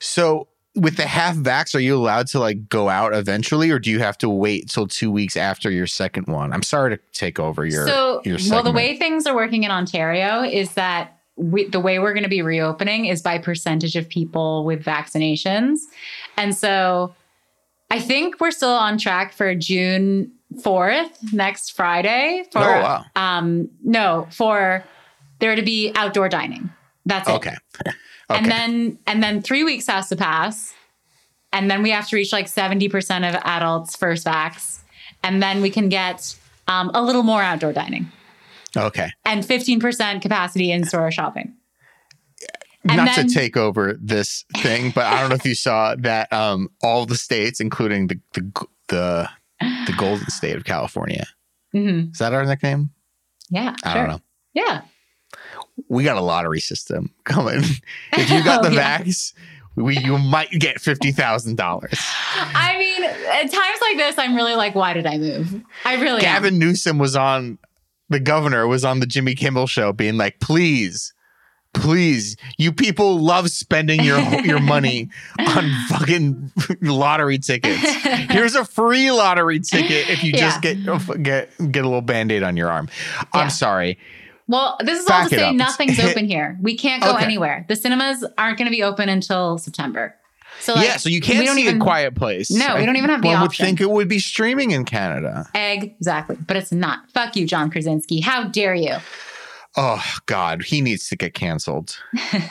So 0.00 0.48
with 0.74 0.98
the 0.98 1.06
half 1.06 1.34
vax, 1.34 1.74
are 1.74 1.78
you 1.78 1.96
allowed 1.96 2.26
to 2.26 2.38
like 2.38 2.68
go 2.68 2.90
out 2.90 3.14
eventually, 3.14 3.70
or 3.70 3.78
do 3.78 3.90
you 3.90 4.00
have 4.00 4.18
to 4.18 4.28
wait 4.28 4.68
till 4.68 4.86
two 4.86 5.10
weeks 5.10 5.34
after 5.34 5.70
your 5.70 5.86
second 5.86 6.26
one? 6.26 6.52
I'm 6.52 6.62
sorry 6.62 6.94
to 6.94 7.02
take 7.14 7.40
over 7.40 7.64
your 7.64 7.86
so, 7.86 8.20
your 8.22 8.36
well, 8.50 8.62
the 8.62 8.70
way 8.70 8.98
things 8.98 9.24
are 9.26 9.34
working 9.34 9.62
in 9.62 9.70
Ontario 9.70 10.42
is 10.42 10.74
that 10.74 11.16
we, 11.36 11.68
the 11.68 11.80
way 11.80 12.00
we're 12.00 12.12
going 12.12 12.24
to 12.24 12.28
be 12.28 12.42
reopening 12.42 13.06
is 13.06 13.22
by 13.22 13.38
percentage 13.38 13.96
of 13.96 14.10
people 14.10 14.66
with 14.66 14.84
vaccinations. 14.84 15.78
And 16.36 16.54
so 16.54 17.14
I 17.90 17.98
think 17.98 18.40
we're 18.40 18.50
still 18.50 18.68
on 18.68 18.98
track 18.98 19.32
for 19.32 19.54
June 19.54 20.32
4th, 20.54 21.32
next 21.32 21.72
Friday. 21.72 22.44
For, 22.52 22.58
Oh, 22.58 22.62
wow. 22.62 23.04
Um, 23.16 23.70
no, 23.82 24.26
for 24.30 24.84
there 25.40 25.54
to 25.54 25.62
be 25.62 25.92
outdoor 25.94 26.28
dining. 26.28 26.70
That's 27.06 27.28
it. 27.28 27.32
Okay. 27.32 27.54
okay. 27.86 27.94
And 28.28 28.46
then 28.46 28.98
and 29.06 29.22
then 29.22 29.42
three 29.42 29.64
weeks 29.64 29.86
has 29.86 30.08
to 30.08 30.16
pass. 30.16 30.74
And 31.52 31.70
then 31.70 31.82
we 31.82 31.90
have 31.90 32.08
to 32.08 32.16
reach 32.16 32.32
like 32.32 32.46
70% 32.46 33.28
of 33.28 33.40
adults 33.44 33.94
first 33.94 34.26
vax. 34.26 34.80
And 35.22 35.40
then 35.40 35.62
we 35.62 35.70
can 35.70 35.88
get 35.88 36.36
um, 36.66 36.90
a 36.94 37.02
little 37.02 37.22
more 37.22 37.42
outdoor 37.42 37.72
dining 37.72 38.10
okay. 38.76 39.10
and 39.24 39.44
15% 39.44 40.20
capacity 40.20 40.72
in 40.72 40.84
store 40.84 41.10
shopping. 41.12 41.54
And 42.86 42.98
Not 42.98 43.16
then- 43.16 43.28
to 43.28 43.34
take 43.34 43.56
over 43.56 43.96
this 43.98 44.44
thing, 44.58 44.90
but 44.90 45.06
I 45.06 45.20
don't 45.20 45.30
know 45.30 45.36
if 45.36 45.46
you 45.46 45.54
saw 45.54 45.94
that 46.00 46.30
um, 46.32 46.68
all 46.82 47.06
the 47.06 47.16
states, 47.16 47.60
including 47.60 48.08
the 48.08 48.20
the 48.34 48.66
the, 48.88 49.30
the 49.60 49.94
Golden 49.98 50.28
State 50.30 50.56
of 50.56 50.64
California, 50.64 51.24
Mhm. 51.74 52.12
is 52.12 52.18
that 52.18 52.32
our 52.34 52.44
nickname? 52.44 52.90
Yeah. 53.50 53.74
I 53.84 53.92
sure. 53.92 54.02
don't 54.06 54.10
know. 54.16 54.20
Yeah. 54.54 54.82
We 55.88 56.04
got 56.04 56.16
a 56.16 56.20
lottery 56.20 56.60
system 56.60 57.12
coming. 57.24 57.62
if 58.12 58.30
you 58.30 58.42
got 58.44 58.60
Oh, 58.64 58.68
the 58.68 58.74
yeah. 58.74 58.98
vax, 58.98 59.32
we 59.76 59.98
you 59.98 60.18
might 60.18 60.50
get 60.52 60.80
fifty 60.80 61.10
thousand 61.12 61.56
dollars. 61.56 61.98
I 62.36 62.76
mean, 62.78 63.02
at 63.04 63.50
times 63.50 63.78
like 63.80 63.96
this, 63.96 64.18
I'm 64.18 64.34
really 64.36 64.54
like, 64.54 64.74
why 64.74 64.92
did 64.92 65.06
I 65.06 65.18
move? 65.18 65.62
I 65.84 65.94
really 65.94 66.16
am. 66.16 66.20
Gavin 66.20 66.58
Newsom 66.58 66.98
was 66.98 67.16
on 67.16 67.58
the 68.10 68.20
governor 68.20 68.66
was 68.66 68.84
on 68.84 69.00
the 69.00 69.06
Jimmy 69.06 69.34
Kimmel 69.34 69.66
show 69.66 69.92
being 69.92 70.16
like, 70.16 70.38
please, 70.40 71.12
please, 71.74 72.36
you 72.56 72.72
people 72.72 73.18
love 73.18 73.50
spending 73.50 74.02
your 74.02 74.18
your 74.40 74.60
money 74.60 75.10
on 75.38 75.70
fucking 75.88 76.52
lottery 76.80 77.38
tickets. 77.38 77.82
Here's 78.30 78.54
a 78.54 78.64
free 78.64 79.10
lottery 79.10 79.60
ticket 79.60 80.08
if 80.08 80.24
you 80.24 80.32
just 80.32 80.62
get 80.62 80.78
get 81.22 81.50
get 81.70 81.84
a 81.84 81.88
little 81.88 82.00
band-aid 82.00 82.42
on 82.42 82.56
your 82.56 82.70
arm. 82.70 82.88
Yeah. 83.18 83.40
I'm 83.40 83.50
sorry. 83.50 83.98
Well, 84.46 84.76
this 84.80 84.98
is 84.98 85.06
Back 85.06 85.24
all 85.24 85.28
to 85.30 85.36
say 85.36 85.52
nothing's 85.52 85.98
open 86.04 86.26
here. 86.26 86.58
We 86.60 86.76
can't 86.76 87.02
go 87.02 87.14
Okay. 87.14 87.24
anywhere. 87.24 87.64
The 87.68 87.76
cinemas 87.76 88.24
aren't 88.36 88.58
going 88.58 88.66
to 88.66 88.70
be 88.70 88.82
open 88.82 89.08
until 89.08 89.58
September. 89.58 90.14
So 90.60 90.74
like, 90.74 90.86
yeah, 90.86 90.96
so 90.98 91.08
you 91.08 91.20
can't 91.20 91.40
we 91.40 91.46
don't 91.46 91.56
see 91.56 91.62
even, 91.62 91.80
a 91.80 91.84
quiet 91.84 92.14
place. 92.14 92.50
No, 92.50 92.76
we 92.76 92.86
don't 92.86 92.96
even 92.96 93.10
have 93.10 93.22
the 93.22 93.28
One 93.28 93.42
would 93.42 93.52
think 93.52 93.80
it 93.80 93.90
would 93.90 94.08
be 94.08 94.18
streaming 94.18 94.70
in 94.70 94.84
Canada. 94.84 95.46
Exactly, 95.54 96.36
but 96.46 96.56
it's 96.56 96.72
not. 96.72 97.10
Fuck 97.10 97.36
you, 97.36 97.46
John 97.46 97.70
Krasinski. 97.70 98.20
How 98.20 98.44
dare 98.44 98.74
you? 98.74 98.96
Oh 99.76 100.04
God, 100.26 100.62
he 100.62 100.80
needs 100.80 101.08
to 101.08 101.16
get 101.16 101.34
canceled. 101.34 101.98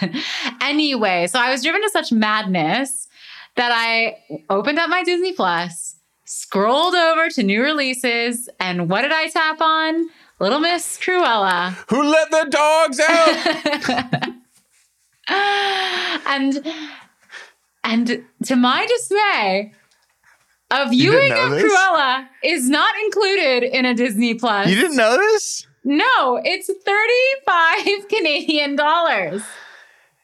anyway, 0.61 1.27
so 1.27 1.39
I 1.39 1.49
was 1.51 1.63
driven 1.63 1.81
to 1.81 1.89
such 1.89 2.11
madness 2.11 3.07
that 3.55 3.71
I 3.71 4.17
opened 4.49 4.79
up 4.79 4.89
my 4.89 5.03
Disney 5.03 5.31
Plus, 5.31 5.95
scrolled 6.25 6.95
over 6.95 7.29
to 7.29 7.43
new 7.43 7.61
releases, 7.61 8.49
and 8.59 8.89
what 8.89 9.03
did 9.03 9.13
I 9.13 9.29
tap 9.29 9.61
on? 9.61 10.09
Little 10.39 10.59
Miss 10.59 10.97
Cruella. 10.97 11.73
Who 11.89 12.03
let 12.03 12.29
the 12.29 12.47
dogs 12.49 12.99
out? 12.99 14.33
and 16.27 16.67
and 17.85 18.25
to 18.45 18.55
my 18.57 18.85
dismay, 18.85 19.73
a 20.71 20.89
viewing 20.89 21.31
of 21.31 21.51
this? 21.51 21.63
Cruella 21.63 22.27
is 22.43 22.69
not 22.69 22.93
included 23.05 23.63
in 23.63 23.85
a 23.85 23.93
Disney 23.93 24.33
Plus. 24.33 24.67
you 24.67 24.75
didn't 24.75 24.97
know 24.97 25.15
this? 25.15 25.67
No, 25.83 26.39
it's 26.43 26.67
35 26.67 28.07
Canadian 28.09 28.75
dollars. 28.75 29.43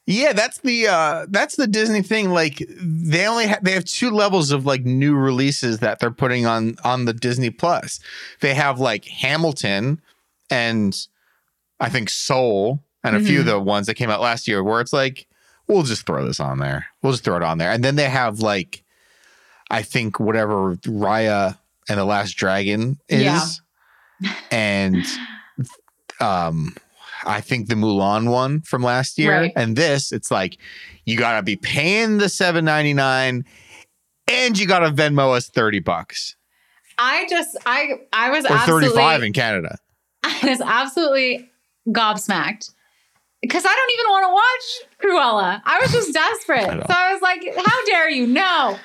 Yeah, 0.06 0.34
that's 0.34 0.58
the 0.60 0.88
uh 0.88 1.28
that's 1.30 1.56
the 1.56 1.68
Disney 1.68 2.02
thing. 2.02 2.32
Like 2.32 2.66
they 2.82 3.28
only 3.28 3.48
ha- 3.48 3.60
they 3.62 3.74
have 3.74 3.86
two 3.86 4.10
levels 4.10 4.52
of 4.52 4.66
like 4.66 4.84
new 4.84 5.16
releases 5.16 5.80
that 5.80 6.00
they're 6.00 6.10
putting 6.10 6.48
on 6.48 6.78
on 6.84 7.06
the 7.06 7.14
Disney 7.14 7.52
Plus. 7.52 8.00
They 8.40 8.56
have 8.56 8.80
like 8.80 9.06
Hamilton 9.06 10.02
and 10.50 10.98
I 11.80 11.90
think 11.90 12.10
Soul 12.10 12.82
and 13.04 13.16
a 13.16 13.20
few 13.20 13.42
of 13.42 13.46
the 13.46 13.60
ones 13.60 13.86
that 13.86 13.96
came 13.96 14.10
out 14.10 14.20
last 14.20 14.48
year 14.48 14.64
where 14.64 14.82
it's 14.82 14.92
like 14.94 15.28
we'll 15.68 15.84
just 15.84 16.08
throw 16.08 16.26
this 16.26 16.40
on 16.40 16.58
there. 16.58 16.88
We'll 17.04 17.14
just 17.14 17.24
throw 17.24 17.38
it 17.38 17.44
on 17.44 17.60
there. 17.60 17.72
And 17.72 17.84
then 17.84 17.96
they 17.96 18.10
have 18.10 18.40
like 18.40 18.84
I 19.70 19.84
think 19.84 20.20
whatever 20.20 20.76
Raya 20.78 21.56
and 21.88 22.00
the 22.00 22.06
Last 22.06 22.34
Dragon 22.34 23.00
is. 23.10 23.62
Yeah. 24.22 24.34
And 24.50 25.06
um 26.22 26.76
I 27.26 27.42
think 27.42 27.68
the 27.68 27.76
Mulan 27.76 28.32
one 28.32 28.62
from 28.62 28.82
last 28.82 29.18
year. 29.18 29.34
Right. 29.34 29.54
And 29.56 29.76
this, 29.76 30.14
it's 30.14 30.32
like 30.32 30.58
you 31.06 31.18
gotta 31.18 31.44
be 31.44 31.56
paying 31.56 32.18
the 32.18 32.30
seven 32.30 32.66
ninety 32.66 32.94
nine, 32.94 33.46
and 34.28 34.58
you 34.58 34.68
gotta 34.68 34.92
Venmo 34.92 35.36
us 35.36 35.50
thirty 35.50 35.80
bucks 35.80 36.36
I 37.00 37.26
just 37.30 37.58
I 37.66 37.94
I 38.12 38.30
was 38.30 38.46
or 38.46 38.50
thirty 38.50 38.58
absolutely 38.58 38.98
five 38.98 39.24
in 39.24 39.34
Canada. 39.34 39.78
I 40.24 40.40
was 40.44 40.62
absolutely 40.62 41.50
gobsmacked. 41.88 42.72
Because 43.42 43.64
I 43.66 43.74
don't 43.74 43.92
even 43.94 44.12
want 44.12 44.26
to 44.26 44.34
watch 44.34 45.12
Cruella. 45.14 45.62
I 45.64 45.80
was 45.80 45.94
just 45.94 46.14
desperate. 46.14 46.68
I 46.68 46.86
so 46.86 46.86
I 46.90 47.14
was 47.14 47.22
like, 47.22 47.42
how 47.56 47.86
dare 47.86 48.10
you? 48.10 48.28
No. 48.28 48.78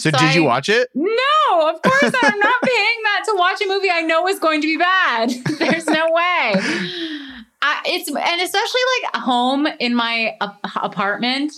So, 0.00 0.10
So 0.10 0.18
did 0.18 0.34
you 0.34 0.44
watch 0.44 0.68
it? 0.68 0.88
No, 0.94 1.68
of 1.68 1.82
course 1.82 2.12
I'm 2.22 2.38
not 2.38 2.54
paying 2.62 3.02
that 3.04 3.22
to 3.26 3.34
watch 3.36 3.60
a 3.60 3.66
movie 3.68 3.90
I 3.90 4.00
know 4.02 4.26
is 4.28 4.38
going 4.38 4.60
to 4.62 4.66
be 4.66 4.76
bad. 4.76 5.30
There's 5.58 5.86
no 5.86 6.06
way. 6.10 6.54
I, 7.62 7.82
it's 7.84 8.08
and 8.08 8.40
especially 8.40 8.80
like 9.02 9.22
home 9.22 9.66
in 9.78 9.94
my 9.94 10.36
ap- 10.40 10.58
apartment 10.76 11.52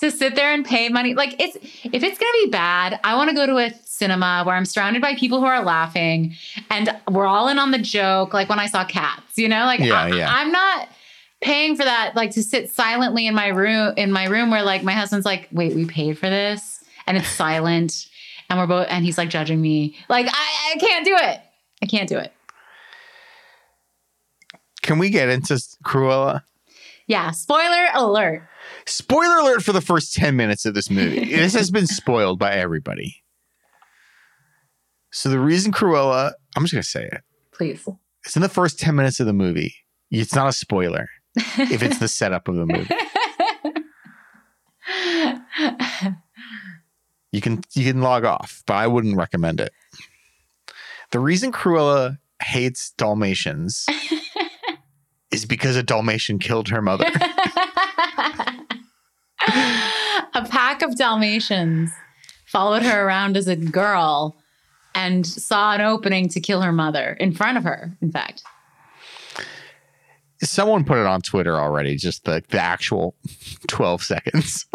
to 0.00 0.10
sit 0.10 0.34
there 0.36 0.52
and 0.52 0.64
pay 0.64 0.88
money. 0.88 1.14
Like 1.14 1.34
it's 1.40 1.56
if 1.56 2.02
it's 2.02 2.18
gonna 2.18 2.44
be 2.44 2.50
bad, 2.50 3.00
I 3.04 3.16
want 3.16 3.30
to 3.30 3.36
go 3.36 3.46
to 3.46 3.58
a 3.58 3.70
cinema 3.84 4.44
where 4.46 4.54
I'm 4.54 4.64
surrounded 4.64 5.02
by 5.02 5.14
people 5.16 5.40
who 5.40 5.46
are 5.46 5.62
laughing 5.62 6.34
and 6.70 6.96
we're 7.10 7.26
all 7.26 7.48
in 7.48 7.58
on 7.58 7.70
the 7.72 7.78
joke. 7.78 8.32
Like 8.32 8.48
when 8.48 8.58
I 8.60 8.66
saw 8.66 8.84
Cats, 8.84 9.36
you 9.36 9.48
know, 9.48 9.64
like 9.64 9.80
Yeah, 9.80 10.00
I, 10.02 10.08
yeah. 10.12 10.32
I'm 10.32 10.52
not 10.52 10.88
paying 11.42 11.76
for 11.76 11.84
that. 11.84 12.14
Like 12.14 12.30
to 12.32 12.42
sit 12.42 12.70
silently 12.72 13.26
in 13.26 13.34
my 13.34 13.48
room 13.48 13.92
in 13.96 14.12
my 14.12 14.26
room 14.26 14.50
where 14.50 14.62
like 14.62 14.82
my 14.84 14.92
husband's 14.92 15.26
like, 15.26 15.48
wait, 15.52 15.74
we 15.74 15.84
paid 15.84 16.16
for 16.18 16.30
this, 16.30 16.79
and 17.06 17.16
it's 17.16 17.28
silent, 17.28 18.06
and 18.48 18.58
we're 18.58 18.66
both 18.66 18.86
and 18.90 19.04
he's 19.04 19.18
like 19.18 19.30
judging 19.30 19.60
me. 19.60 19.96
Like 20.08 20.26
I, 20.28 20.72
I 20.74 20.78
can't 20.78 21.04
do 21.04 21.16
it. 21.16 21.40
I 21.82 21.86
can't 21.86 22.08
do 22.08 22.18
it. 22.18 22.32
Can 24.82 24.98
we 24.98 25.10
get 25.10 25.28
into 25.28 25.62
Cruella? 25.84 26.42
Yeah. 27.06 27.30
Spoiler 27.32 27.86
alert. 27.94 28.42
Spoiler 28.86 29.38
alert 29.38 29.62
for 29.62 29.72
the 29.72 29.80
first 29.80 30.14
10 30.14 30.36
minutes 30.36 30.64
of 30.64 30.74
this 30.74 30.90
movie. 30.90 31.24
this 31.34 31.54
has 31.54 31.70
been 31.70 31.86
spoiled 31.86 32.38
by 32.38 32.52
everybody. 32.52 33.22
So 35.12 35.28
the 35.28 35.40
reason 35.40 35.72
Cruella, 35.72 36.32
I'm 36.56 36.62
just 36.64 36.72
going 36.72 36.82
to 36.82 36.88
say 36.88 37.04
it. 37.04 37.20
Please. 37.52 37.86
It's 38.24 38.36
in 38.36 38.42
the 38.42 38.48
first 38.48 38.78
10 38.78 38.94
minutes 38.94 39.20
of 39.20 39.26
the 39.26 39.32
movie. 39.32 39.74
It's 40.10 40.34
not 40.34 40.48
a 40.48 40.52
spoiler 40.52 41.08
if 41.36 41.82
it's 41.82 41.98
the 41.98 42.08
setup 42.08 42.48
of 42.48 42.56
the 42.56 42.66
movie. 42.66 42.94
You 47.32 47.40
can 47.40 47.62
you 47.74 47.84
can 47.84 48.02
log 48.02 48.24
off, 48.24 48.62
but 48.66 48.74
I 48.74 48.86
wouldn't 48.86 49.16
recommend 49.16 49.60
it. 49.60 49.72
The 51.12 51.18
reason 51.18 51.52
Cruella 51.52 52.18
hates 52.42 52.90
Dalmatians 52.96 53.86
is 55.30 55.44
because 55.44 55.76
a 55.76 55.82
Dalmatian 55.82 56.38
killed 56.38 56.68
her 56.68 56.82
mother. 56.82 57.04
a 60.34 60.46
pack 60.48 60.82
of 60.82 60.96
Dalmatians 60.96 61.90
followed 62.46 62.82
her 62.82 63.06
around 63.06 63.36
as 63.36 63.46
a 63.46 63.56
girl 63.56 64.36
and 64.94 65.26
saw 65.26 65.74
an 65.74 65.80
opening 65.80 66.28
to 66.28 66.40
kill 66.40 66.62
her 66.62 66.72
mother 66.72 67.16
in 67.20 67.32
front 67.32 67.56
of 67.56 67.64
her, 67.64 67.96
in 68.00 68.10
fact. 68.10 68.42
Someone 70.42 70.84
put 70.84 70.98
it 70.98 71.06
on 71.06 71.20
Twitter 71.20 71.56
already, 71.60 71.96
just 71.96 72.24
the, 72.24 72.42
the 72.48 72.60
actual 72.60 73.14
12 73.68 74.02
seconds 74.02 74.66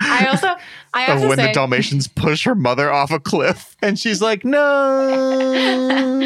I 0.00 0.26
also 0.30 0.54
I 0.94 1.02
have 1.02 1.22
to 1.22 1.28
when 1.28 1.38
say 1.38 1.46
the 1.46 1.52
Dalmatians 1.52 2.06
push 2.06 2.44
her 2.44 2.54
mother 2.54 2.92
off 2.92 3.10
a 3.10 3.18
cliff 3.18 3.76
and 3.80 3.98
she's 3.98 4.20
like, 4.20 4.44
no. 4.44 4.60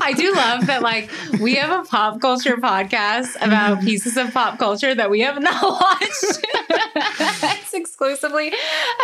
I 0.00 0.12
do 0.14 0.34
love 0.34 0.66
that 0.66 0.82
like 0.82 1.10
we 1.40 1.54
have 1.54 1.70
a 1.70 1.88
pop 1.88 2.20
culture 2.20 2.56
podcast 2.56 3.36
about 3.36 3.78
mm-hmm. 3.78 3.86
pieces 3.86 4.18
of 4.18 4.34
pop 4.34 4.58
culture 4.58 4.94
that 4.94 5.10
we 5.10 5.20
have 5.20 5.40
not 5.40 5.62
watched. 5.80 6.44
it's 6.94 7.72
exclusively 7.72 8.48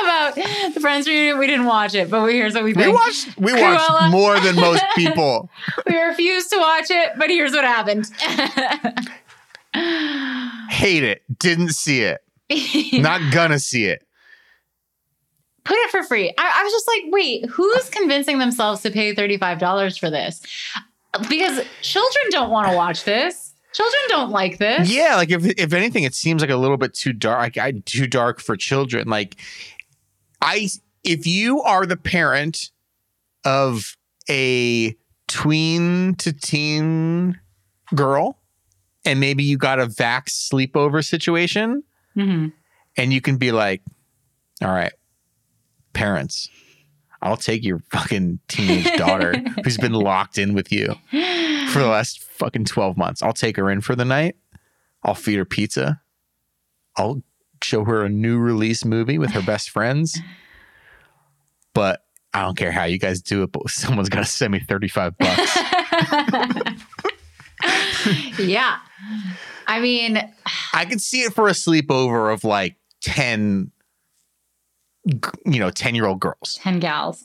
about 0.02 0.34
the 0.34 0.78
Friends 0.80 1.08
reunion. 1.08 1.38
We 1.38 1.46
didn't 1.46 1.66
watch 1.66 1.94
it, 1.94 2.10
but 2.10 2.26
here's 2.26 2.54
what 2.54 2.64
we 2.64 2.74
we 2.74 2.82
think. 2.82 2.94
watched 2.94 3.38
we 3.38 3.52
Cruella. 3.52 3.88
watched 3.90 4.12
more 4.12 4.38
than 4.40 4.56
most 4.56 4.84
people. 4.94 5.48
we 5.88 5.96
refused 5.96 6.50
to 6.50 6.58
watch 6.58 6.90
it, 6.90 7.12
but 7.16 7.30
here's 7.30 7.52
what 7.52 7.64
happened. 7.64 8.10
Hate 10.68 11.02
it. 11.02 11.22
Didn't 11.38 11.70
see 11.70 12.02
it. 12.02 12.22
Not 12.92 13.32
gonna 13.32 13.58
see 13.58 13.84
it. 13.84 14.06
Put 15.64 15.76
it 15.76 15.90
for 15.90 16.02
free. 16.02 16.32
I, 16.36 16.52
I 16.56 16.64
was 16.64 16.72
just 16.72 16.88
like, 16.88 17.12
wait, 17.12 17.46
who's 17.46 17.90
convincing 17.90 18.38
themselves 18.38 18.80
to 18.82 18.90
pay 18.90 19.14
$35 19.14 19.98
for 19.98 20.10
this? 20.10 20.42
Because 21.28 21.64
children 21.82 22.24
don't 22.30 22.50
want 22.50 22.68
to 22.70 22.76
watch 22.76 23.04
this. 23.04 23.52
Children 23.72 24.02
don't 24.08 24.30
like 24.30 24.58
this. 24.58 24.90
Yeah, 24.90 25.14
like 25.16 25.30
if 25.30 25.44
if 25.46 25.72
anything, 25.72 26.02
it 26.02 26.14
seems 26.14 26.40
like 26.40 26.50
a 26.50 26.56
little 26.56 26.76
bit 26.76 26.92
too 26.92 27.12
dark. 27.12 27.56
I 27.56 27.72
too 27.84 28.06
dark 28.08 28.40
for 28.40 28.56
children. 28.56 29.06
Like 29.06 29.36
I, 30.42 30.68
if 31.04 31.26
you 31.26 31.62
are 31.62 31.86
the 31.86 31.96
parent 31.96 32.70
of 33.44 33.96
a 34.28 34.96
tween 35.28 36.16
to 36.16 36.32
teen 36.32 37.38
girl, 37.94 38.38
and 39.04 39.20
maybe 39.20 39.44
you 39.44 39.56
got 39.56 39.78
a 39.78 39.86
vax 39.86 40.50
sleepover 40.52 41.04
situation, 41.04 41.84
hmm 42.14 42.48
and 42.96 43.12
you 43.12 43.20
can 43.20 43.36
be 43.36 43.52
like, 43.52 43.82
"All 44.62 44.70
right, 44.70 44.92
parents." 45.92 46.48
I'll 47.22 47.36
take 47.36 47.62
your 47.64 47.80
fucking 47.90 48.38
teenage 48.48 48.96
daughter 48.96 49.34
who's 49.64 49.76
been 49.76 49.92
locked 49.92 50.38
in 50.38 50.54
with 50.54 50.72
you 50.72 50.94
for 51.70 51.78
the 51.78 51.86
last 51.86 52.22
fucking 52.22 52.64
12 52.64 52.96
months. 52.96 53.22
I'll 53.22 53.34
take 53.34 53.58
her 53.58 53.70
in 53.70 53.82
for 53.82 53.94
the 53.94 54.06
night. 54.06 54.36
I'll 55.02 55.14
feed 55.14 55.36
her 55.36 55.44
pizza. 55.44 56.00
I'll 56.96 57.22
show 57.62 57.84
her 57.84 58.04
a 58.04 58.08
new 58.08 58.38
release 58.38 58.86
movie 58.86 59.18
with 59.18 59.32
her 59.32 59.42
best 59.42 59.68
friends. 59.68 60.18
But 61.74 62.02
I 62.32 62.40
don't 62.42 62.56
care 62.56 62.72
how 62.72 62.84
you 62.84 62.98
guys 62.98 63.20
do 63.20 63.42
it, 63.42 63.52
but 63.52 63.68
someone's 63.70 64.08
got 64.08 64.20
to 64.20 64.24
send 64.24 64.52
me 64.52 64.60
35 64.60 65.18
bucks. 65.18 65.58
yeah. 68.38 68.78
I 69.70 69.80
mean, 69.80 70.18
I 70.74 70.84
could 70.84 71.00
see 71.00 71.20
it 71.22 71.32
for 71.32 71.46
a 71.46 71.52
sleepover 71.52 72.32
of 72.32 72.42
like 72.42 72.74
10, 73.02 73.70
you 75.04 75.58
know, 75.60 75.70
10 75.70 75.94
year 75.94 76.06
old 76.06 76.18
girls. 76.20 76.58
10 76.60 76.80
gals. 76.80 77.22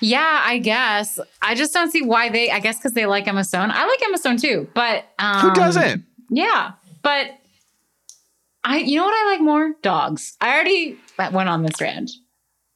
Yeah, 0.00 0.42
I 0.44 0.58
guess. 0.58 1.20
I 1.40 1.54
just 1.54 1.72
don't 1.72 1.92
see 1.92 2.02
why 2.02 2.28
they, 2.28 2.50
I 2.50 2.58
guess 2.58 2.78
because 2.78 2.94
they 2.94 3.06
like 3.06 3.28
Emma 3.28 3.44
Stone. 3.44 3.70
I 3.70 3.86
like 3.86 4.02
Emma 4.02 4.18
Stone 4.18 4.38
too, 4.38 4.68
but. 4.74 5.04
Um, 5.20 5.40
Who 5.48 5.54
doesn't? 5.54 6.04
Yeah. 6.30 6.72
But 7.02 7.38
I, 8.64 8.78
you 8.78 8.96
know 8.96 9.04
what 9.04 9.14
I 9.14 9.30
like 9.32 9.40
more? 9.40 9.74
Dogs. 9.82 10.36
I 10.40 10.52
already 10.54 10.98
went 11.16 11.48
on 11.48 11.62
this 11.62 11.80
rant. 11.80 12.10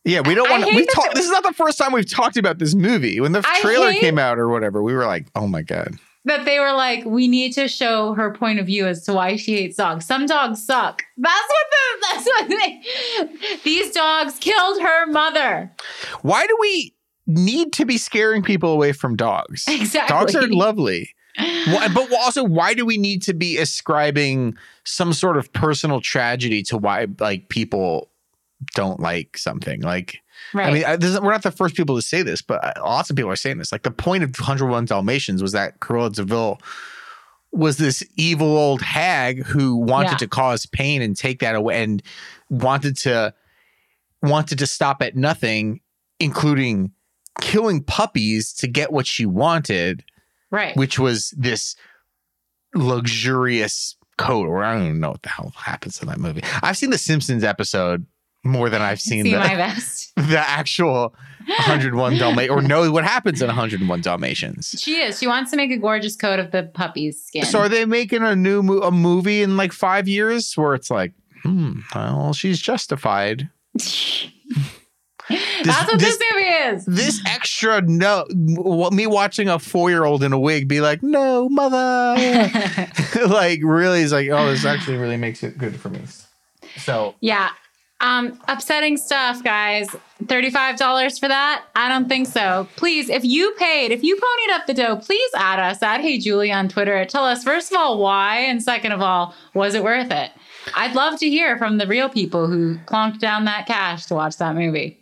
Yeah, 0.04 0.20
we 0.20 0.36
don't 0.36 0.48
want 0.48 0.64
to. 0.64 0.76
We 0.76 0.86
talk. 0.86 1.12
This 1.14 1.24
is 1.24 1.32
not 1.32 1.42
the 1.42 1.52
first 1.52 1.78
time 1.78 1.92
we've 1.92 2.08
talked 2.08 2.36
about 2.36 2.60
this 2.60 2.76
movie. 2.76 3.18
When 3.20 3.32
the 3.32 3.42
I 3.44 3.60
trailer 3.60 3.90
hate- 3.90 4.00
came 4.00 4.20
out 4.20 4.38
or 4.38 4.48
whatever, 4.48 4.80
we 4.80 4.94
were 4.94 5.04
like, 5.04 5.26
"Oh 5.34 5.48
my 5.48 5.62
god!" 5.62 5.96
That 6.26 6.44
they 6.44 6.58
were 6.58 6.72
like, 6.72 7.04
we 7.04 7.28
need 7.28 7.52
to 7.52 7.68
show 7.68 8.12
her 8.14 8.32
point 8.32 8.58
of 8.58 8.66
view 8.66 8.86
as 8.86 9.04
to 9.04 9.12
why 9.12 9.36
she 9.36 9.54
hates 9.54 9.76
dogs. 9.76 10.04
Some 10.04 10.26
dogs 10.26 10.62
suck. 10.62 11.02
That's 11.16 11.48
what 11.48 11.66
the, 11.70 12.06
that's 12.12 12.26
what 12.26 12.48
they, 12.48 13.58
these 13.64 13.92
dogs 13.92 14.38
killed 14.38 14.82
her 14.82 15.06
mother. 15.06 15.72
Why 16.22 16.46
do 16.46 16.56
we 16.60 16.94
need 17.26 17.72
to 17.74 17.84
be 17.84 17.96
scaring 17.96 18.42
people 18.42 18.72
away 18.72 18.92
from 18.92 19.16
dogs? 19.16 19.64
Exactly. 19.68 20.14
Dogs 20.14 20.34
are 20.34 20.48
lovely. 20.48 21.10
Why- 21.36 21.88
but 21.94 22.12
also, 22.12 22.44
why 22.44 22.74
do 22.74 22.84
we 22.84 22.98
need 22.98 23.22
to 23.22 23.34
be 23.34 23.58
ascribing 23.58 24.56
some 24.84 25.12
sort 25.12 25.36
of 25.36 25.52
personal 25.52 26.00
tragedy 26.00 26.62
to 26.64 26.78
why 26.78 27.06
like 27.20 27.48
people 27.48 28.10
don't 28.74 29.00
like 29.00 29.36
something? 29.38 29.82
Like, 29.82 30.20
Right. 30.54 30.66
I 30.68 30.72
mean, 30.72 30.84
I, 30.84 30.94
is, 30.94 31.20
we're 31.20 31.32
not 31.32 31.42
the 31.42 31.50
first 31.50 31.74
people 31.74 31.96
to 31.96 32.02
say 32.02 32.22
this, 32.22 32.42
but 32.42 32.64
uh, 32.64 32.72
lots 32.84 33.10
of 33.10 33.16
people 33.16 33.30
are 33.30 33.36
saying 33.36 33.58
this. 33.58 33.72
Like, 33.72 33.82
the 33.82 33.90
point 33.90 34.22
of 34.24 34.30
101 34.38 34.84
Dalmatians 34.86 35.42
was 35.42 35.52
that 35.52 35.80
Cruella 35.80 36.12
de 36.14 36.24
Vil 36.24 36.58
was 37.52 37.78
this 37.78 38.02
evil 38.16 38.56
old 38.56 38.82
hag 38.82 39.44
who 39.44 39.76
wanted 39.76 40.12
Yeah. 40.12 40.16
to 40.18 40.26
cause 40.28 40.66
pain 40.66 41.00
and 41.02 41.16
take 41.16 41.40
that 41.40 41.54
away, 41.54 41.82
and 41.82 42.02
wanted 42.50 42.96
to 42.98 43.32
wanted 44.22 44.58
to 44.58 44.66
stop 44.66 45.02
at 45.02 45.16
nothing, 45.16 45.80
including 46.20 46.92
killing 47.40 47.82
puppies 47.82 48.52
to 48.54 48.66
get 48.66 48.90
what 48.92 49.06
she 49.06 49.26
wanted 49.26 50.02
right. 50.50 50.74
which 50.76 50.98
was 50.98 51.34
this 51.36 51.76
luxurious 52.74 53.96
coat, 54.18 54.46
or 54.46 54.64
I 54.64 54.74
don't 54.74 54.86
even 54.86 55.00
know 55.00 55.10
what 55.10 55.22
the 55.22 55.28
hell 55.28 55.52
happens 55.56 56.00
in 56.00 56.08
that 56.08 56.18
movie. 56.18 56.42
I've 56.62 56.76
seen 56.76 56.90
the 56.90 56.98
Simpsons 56.98 57.44
episode 57.44 58.06
more 58.48 58.68
than 58.70 58.82
I've 58.82 59.00
seen 59.00 59.24
See 59.24 59.32
the, 59.32 59.38
my 59.38 59.54
best. 59.56 60.12
the 60.16 60.38
actual 60.38 61.14
101 61.46 62.16
Dalmatians, 62.18 62.50
or 62.50 62.62
know 62.62 62.90
what 62.90 63.04
happens 63.04 63.40
in 63.42 63.46
101 63.48 64.00
Dalmatians. 64.00 64.74
She 64.78 64.96
is. 64.96 65.18
She 65.18 65.26
wants 65.26 65.50
to 65.52 65.56
make 65.56 65.70
a 65.70 65.76
gorgeous 65.76 66.16
coat 66.16 66.38
of 66.38 66.50
the 66.50 66.64
puppy's 66.64 67.22
skin. 67.24 67.44
So 67.44 67.58
are 67.60 67.68
they 67.68 67.84
making 67.84 68.22
a 68.22 68.34
new 68.36 68.62
mo- 68.62 68.82
a 68.82 68.90
movie 68.90 69.42
in 69.42 69.56
like 69.56 69.72
five 69.72 70.08
years 70.08 70.52
where 70.54 70.74
it's 70.74 70.90
like, 70.90 71.12
hmm, 71.42 71.80
well, 71.94 72.32
she's 72.32 72.58
justified. 72.60 73.48
That's 75.28 75.90
what 75.90 75.98
this- 75.98 76.16
this, 76.18 76.22
movie 76.32 76.44
is. 76.48 76.84
This 76.86 77.20
extra 77.26 77.80
no, 77.80 78.26
me 78.30 79.06
watching 79.08 79.48
a 79.48 79.58
four 79.58 79.90
year 79.90 80.04
old 80.04 80.22
in 80.22 80.32
a 80.32 80.38
wig 80.38 80.68
be 80.68 80.80
like, 80.80 81.02
no, 81.02 81.48
mother. 81.48 82.14
like 83.28 83.60
really 83.64 84.02
is 84.02 84.12
like, 84.12 84.28
oh, 84.30 84.46
this 84.50 84.64
actually 84.64 84.98
really 84.98 85.16
makes 85.16 85.42
it 85.42 85.58
good 85.58 85.74
for 85.80 85.88
me. 85.90 86.00
So 86.78 87.16
yeah. 87.20 87.50
Um, 88.00 88.38
upsetting 88.48 88.96
stuff, 88.98 89.42
guys. 89.42 89.88
$35 90.24 91.18
for 91.18 91.28
that? 91.28 91.64
I 91.74 91.88
don't 91.88 92.08
think 92.08 92.26
so. 92.26 92.68
Please, 92.76 93.08
if 93.08 93.24
you 93.24 93.52
paid, 93.58 93.90
if 93.90 94.02
you 94.02 94.16
ponied 94.16 94.54
up 94.54 94.66
the 94.66 94.74
dough, 94.74 94.96
please 94.96 95.30
add 95.34 95.58
us 95.58 95.82
at 95.82 96.00
Hey 96.00 96.18
Julie 96.18 96.52
on 96.52 96.68
Twitter. 96.68 97.04
Tell 97.04 97.24
us, 97.24 97.42
first 97.44 97.70
of 97.72 97.78
all, 97.78 97.98
why, 97.98 98.38
and 98.38 98.62
second 98.62 98.92
of 98.92 99.00
all, 99.00 99.34
was 99.54 99.74
it 99.74 99.82
worth 99.82 100.10
it? 100.10 100.30
I'd 100.74 100.94
love 100.94 101.18
to 101.20 101.28
hear 101.28 101.56
from 101.58 101.78
the 101.78 101.86
real 101.86 102.08
people 102.08 102.46
who 102.48 102.76
plonked 102.86 103.18
down 103.20 103.44
that 103.44 103.66
cash 103.66 104.06
to 104.06 104.14
watch 104.14 104.36
that 104.38 104.54
movie. 104.54 104.98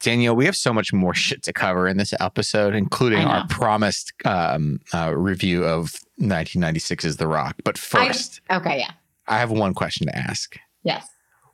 Danielle, 0.00 0.36
we 0.36 0.44
have 0.44 0.56
so 0.56 0.72
much 0.72 0.92
more 0.92 1.14
shit 1.14 1.42
to 1.42 1.52
cover 1.52 1.88
in 1.88 1.96
this 1.96 2.14
episode, 2.20 2.74
including 2.74 3.18
our 3.18 3.46
promised 3.48 4.12
um, 4.24 4.80
uh, 4.94 5.12
review 5.14 5.64
of 5.64 5.92
1996's 6.20 7.16
The 7.16 7.26
Rock. 7.26 7.56
But 7.64 7.76
first, 7.76 8.40
Okay, 8.50 8.78
yeah. 8.78 8.92
I 9.26 9.38
have 9.38 9.50
one 9.50 9.74
question 9.74 10.06
to 10.06 10.16
ask. 10.16 10.56
Yes. 10.84 11.08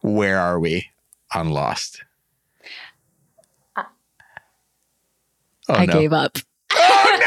Where 0.04 0.38
are 0.38 0.60
we 0.60 0.90
on 1.34 1.48
Lost? 1.48 2.04
Oh, 3.74 3.84
I 5.70 5.86
no. 5.86 5.94
gave 5.94 6.12
up. 6.12 6.36
Oh, 6.74 7.20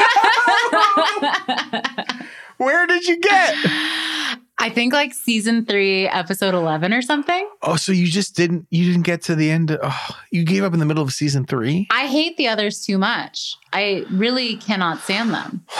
no! 1.74 2.16
Where 2.64 2.86
did 2.86 3.04
you 3.04 3.18
get? 3.18 3.56
I 4.60 4.70
think 4.70 4.92
like 4.92 5.14
season 5.14 5.64
three, 5.64 6.08
episode 6.08 6.52
11 6.52 6.92
or 6.92 7.00
something. 7.00 7.48
Oh, 7.62 7.76
so 7.76 7.92
you 7.92 8.06
just 8.06 8.34
didn't 8.34 8.66
you 8.70 8.84
didn't 8.90 9.04
get 9.04 9.22
to 9.22 9.34
the 9.36 9.50
end? 9.50 9.70
Of, 9.70 9.80
oh, 9.82 10.16
you 10.32 10.44
gave 10.44 10.64
up 10.64 10.72
in 10.72 10.80
the 10.80 10.84
middle 10.84 11.02
of 11.02 11.12
season 11.12 11.44
three. 11.46 11.86
I 11.90 12.06
hate 12.06 12.36
the 12.36 12.48
others 12.48 12.84
too 12.84 12.98
much. 12.98 13.56
I 13.72 14.04
really 14.10 14.56
cannot 14.56 14.98
stand 15.00 15.30
them. 15.30 15.64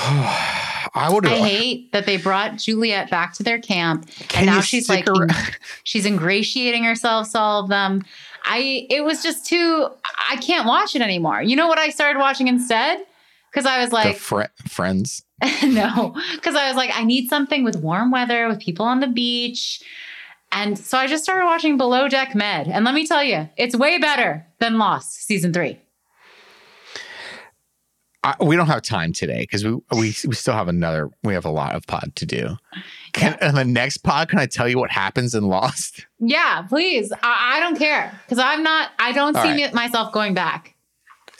I 0.95 1.09
would 1.13 1.27
I 1.27 1.39
hate 1.39 1.93
that 1.93 2.07
they 2.07 2.17
brought 2.17 2.57
Juliet 2.59 3.11
back 3.11 3.35
to 3.35 3.43
their 3.43 3.59
camp 3.59 4.09
Can 4.29 4.43
and 4.43 4.47
now 4.47 4.57
you 4.57 4.63
she's 4.63 4.85
stick 4.85 5.07
like 5.07 5.31
in- 5.31 5.37
she's 5.85 6.07
ingratiating 6.07 6.85
herself 6.85 7.33
to 7.33 7.39
all 7.39 7.63
of 7.63 7.69
them. 7.69 8.05
I 8.45 8.87
it 8.91 9.05
was 9.05 9.23
just 9.23 9.45
too 9.45 9.89
I 10.31 10.37
can't 10.37 10.67
watch 10.67 10.95
it 10.95 11.03
anymore. 11.03 11.43
You 11.43 11.57
know 11.57 11.67
what 11.67 11.79
I 11.79 11.91
started 11.91 12.21
watching 12.21 12.49
instead? 12.49 13.05
Because 13.59 13.73
I 13.73 13.81
was 13.81 13.91
like, 13.91 14.17
fri 14.17 14.45
friends. 14.69 15.25
no, 15.65 16.15
because 16.35 16.55
I 16.55 16.69
was 16.69 16.77
like, 16.77 16.91
I 16.95 17.03
need 17.03 17.29
something 17.29 17.65
with 17.65 17.75
warm 17.77 18.13
weather, 18.13 18.47
with 18.47 18.61
people 18.61 18.87
on 18.87 19.01
the 19.01 19.09
beach. 19.09 19.83
And 20.53 20.79
so 20.79 20.97
I 20.97 21.09
just 21.09 21.25
started 21.25 21.45
watching 21.45 21.77
Below 21.77 22.09
Deck 22.09 22.37
Med. 22.37 22.69
And 22.69 22.85
let 22.85 22.95
me 22.95 23.05
tell 23.05 23.25
you, 23.25 23.49
it's 23.57 23.75
way 23.75 23.99
better 23.99 24.47
than 24.61 24.79
Lost 24.79 25.25
season 25.25 25.53
three. 25.53 25.81
I, 28.23 28.37
we 28.41 28.55
don't 28.55 28.69
have 28.69 28.83
time 28.83 29.13
today 29.13 29.41
because 29.41 29.65
we, 29.65 29.73
we 29.91 30.15
we 30.25 30.35
still 30.35 30.55
have 30.55 30.69
another. 30.69 31.11
We 31.25 31.35
have 31.35 31.45
a 31.45 31.51
lot 31.51 31.75
of 31.75 31.85
pod 31.87 32.13
to 32.15 32.27
do. 32.27 32.57
Can 33.13 33.37
on 33.43 33.57
the 33.57 33.65
next 33.65 33.99
pod, 33.99 34.29
can 34.29 34.39
I 34.39 34.47
tell 34.47 34.69
you 34.69 34.79
what 34.79 34.91
happens 34.93 35.35
in 35.35 35.49
Lost? 35.49 36.07
Yeah, 36.21 36.63
please. 36.69 37.13
I, 37.25 37.57
I 37.57 37.61
don't 37.61 37.77
care 37.77 38.21
because 38.25 38.39
I'm 38.39 38.63
not, 38.63 38.91
I 39.01 39.11
don't 39.11 39.37
All 39.37 39.43
see 39.43 39.65
right. 39.65 39.75
myself 39.75 40.13
going 40.13 40.35
back. 40.35 40.77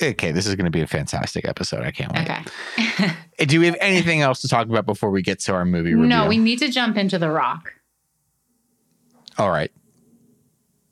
Okay, 0.01 0.31
this 0.33 0.47
is 0.47 0.55
going 0.55 0.65
to 0.67 0.71
be 0.71 0.81
a 0.81 0.87
fantastic 0.87 1.47
episode. 1.47 1.83
I 1.83 1.91
can't 1.91 2.13
wait. 2.13 2.31
Okay. 2.31 3.47
Do 3.47 3.61
we 3.61 3.67
have 3.67 3.77
anything 3.81 4.21
else 4.21 4.41
to 4.43 4.49
talk 4.49 4.69
about 4.69 4.87
before 4.87 5.11
we 5.11 5.23
get 5.23 5.41
to 5.41 5.55
our 5.55 5.65
movie 5.65 5.95
review? 5.95 6.07
No, 6.09 6.27
we 6.29 6.39
need 6.39 6.59
to 6.61 6.69
jump 6.71 6.97
into 6.97 7.19
The 7.19 7.31
Rock. 7.31 7.73
All 9.39 9.51
right. 9.51 9.71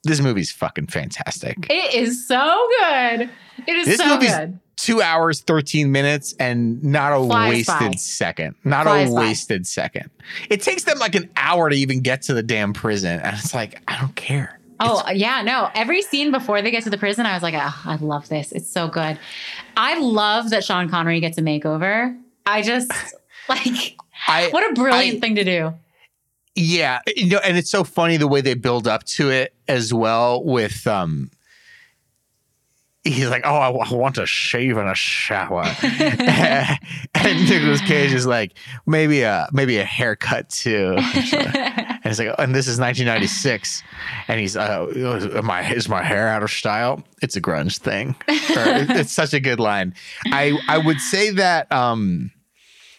This 0.04 0.20
movie's 0.20 0.52
fucking 0.52 0.86
fantastic. 0.88 1.66
It 1.70 1.94
is 1.94 2.26
so 2.28 2.68
good. 2.80 3.30
It 3.66 3.76
is 3.76 3.86
This 3.86 3.98
so 3.98 4.06
movie's 4.08 4.34
good. 4.36 4.58
Two 4.76 5.00
hours, 5.02 5.40
13 5.40 5.90
minutes, 5.90 6.34
and 6.38 6.82
not 6.84 7.12
a 7.12 7.16
Flies 7.24 7.50
wasted 7.50 7.92
by. 7.92 7.96
second. 7.96 8.54
Not 8.62 8.84
Flies 8.84 9.10
a 9.10 9.14
by. 9.14 9.20
wasted 9.20 9.66
second. 9.66 10.10
It 10.50 10.62
takes 10.62 10.84
them 10.84 10.98
like 10.98 11.14
an 11.14 11.30
hour 11.36 11.70
to 11.70 11.74
even 11.76 12.00
get 12.00 12.22
to 12.22 12.34
the 12.34 12.42
damn 12.42 12.72
prison. 12.72 13.18
And 13.20 13.36
it's 13.36 13.54
like, 13.54 13.82
I 13.88 13.98
don't 13.98 14.14
care. 14.14 14.60
Oh, 14.78 15.02
yeah, 15.10 15.42
no. 15.42 15.70
Every 15.74 16.02
scene 16.02 16.30
before 16.30 16.60
they 16.62 16.70
get 16.70 16.82
to 16.84 16.90
the 16.90 16.98
prison, 16.98 17.24
I 17.26 17.34
was 17.34 17.42
like, 17.42 17.54
oh, 17.54 17.82
I 17.84 17.96
love 17.96 18.28
this. 18.28 18.52
It's 18.52 18.70
so 18.70 18.88
good. 18.88 19.18
I 19.76 19.98
love 19.98 20.50
that 20.50 20.64
Sean 20.64 20.88
Connery 20.88 21.20
gets 21.20 21.38
a 21.38 21.42
makeover. 21.42 22.18
I 22.44 22.62
just, 22.62 22.90
like, 23.48 23.96
I 24.28 24.48
what 24.50 24.70
a 24.70 24.74
brilliant 24.74 25.16
I- 25.16 25.20
thing 25.20 25.34
to 25.36 25.44
do. 25.44 25.74
Yeah, 26.58 27.00
you 27.14 27.26
know, 27.28 27.40
and 27.44 27.58
it's 27.58 27.70
so 27.70 27.84
funny 27.84 28.16
the 28.16 28.26
way 28.26 28.40
they 28.40 28.54
build 28.54 28.88
up 28.88 29.04
to 29.04 29.30
it 29.30 29.54
as 29.68 29.92
well 29.92 30.42
with 30.42 30.86
um 30.86 31.30
he's 33.04 33.28
like, 33.28 33.42
"Oh, 33.44 33.54
I, 33.54 33.68
I 33.68 33.92
want 33.94 34.14
to 34.16 34.24
shave 34.24 34.78
in 34.78 34.86
a 34.86 34.94
shower," 34.94 35.64
and 35.82 37.48
Nicolas 37.48 37.82
Cage 37.82 38.12
is 38.12 38.26
like, 38.26 38.54
"Maybe 38.86 39.20
a 39.20 39.48
maybe 39.52 39.76
a 39.76 39.84
haircut 39.84 40.48
too." 40.48 40.96
And 42.06 42.12
he's 42.12 42.18
like, 42.24 42.34
"And 42.38 42.54
this 42.54 42.68
is 42.68 42.78
1996," 42.78 43.82
and 44.28 44.40
he's, 44.40 44.56
uh, 44.56 45.40
"My 45.42 45.68
is 45.68 45.88
my 45.88 46.02
hair 46.02 46.28
out 46.28 46.42
of 46.42 46.50
style?" 46.50 47.02
It's 47.20 47.36
a 47.36 47.40
grunge 47.40 47.78
thing. 47.78 48.14
Or, 48.56 48.62
it's 48.98 49.12
such 49.12 49.34
a 49.34 49.40
good 49.40 49.60
line. 49.60 49.94
I 50.26 50.56
I 50.68 50.78
would 50.78 51.00
say 51.00 51.30
that 51.30 51.70
um, 51.70 52.30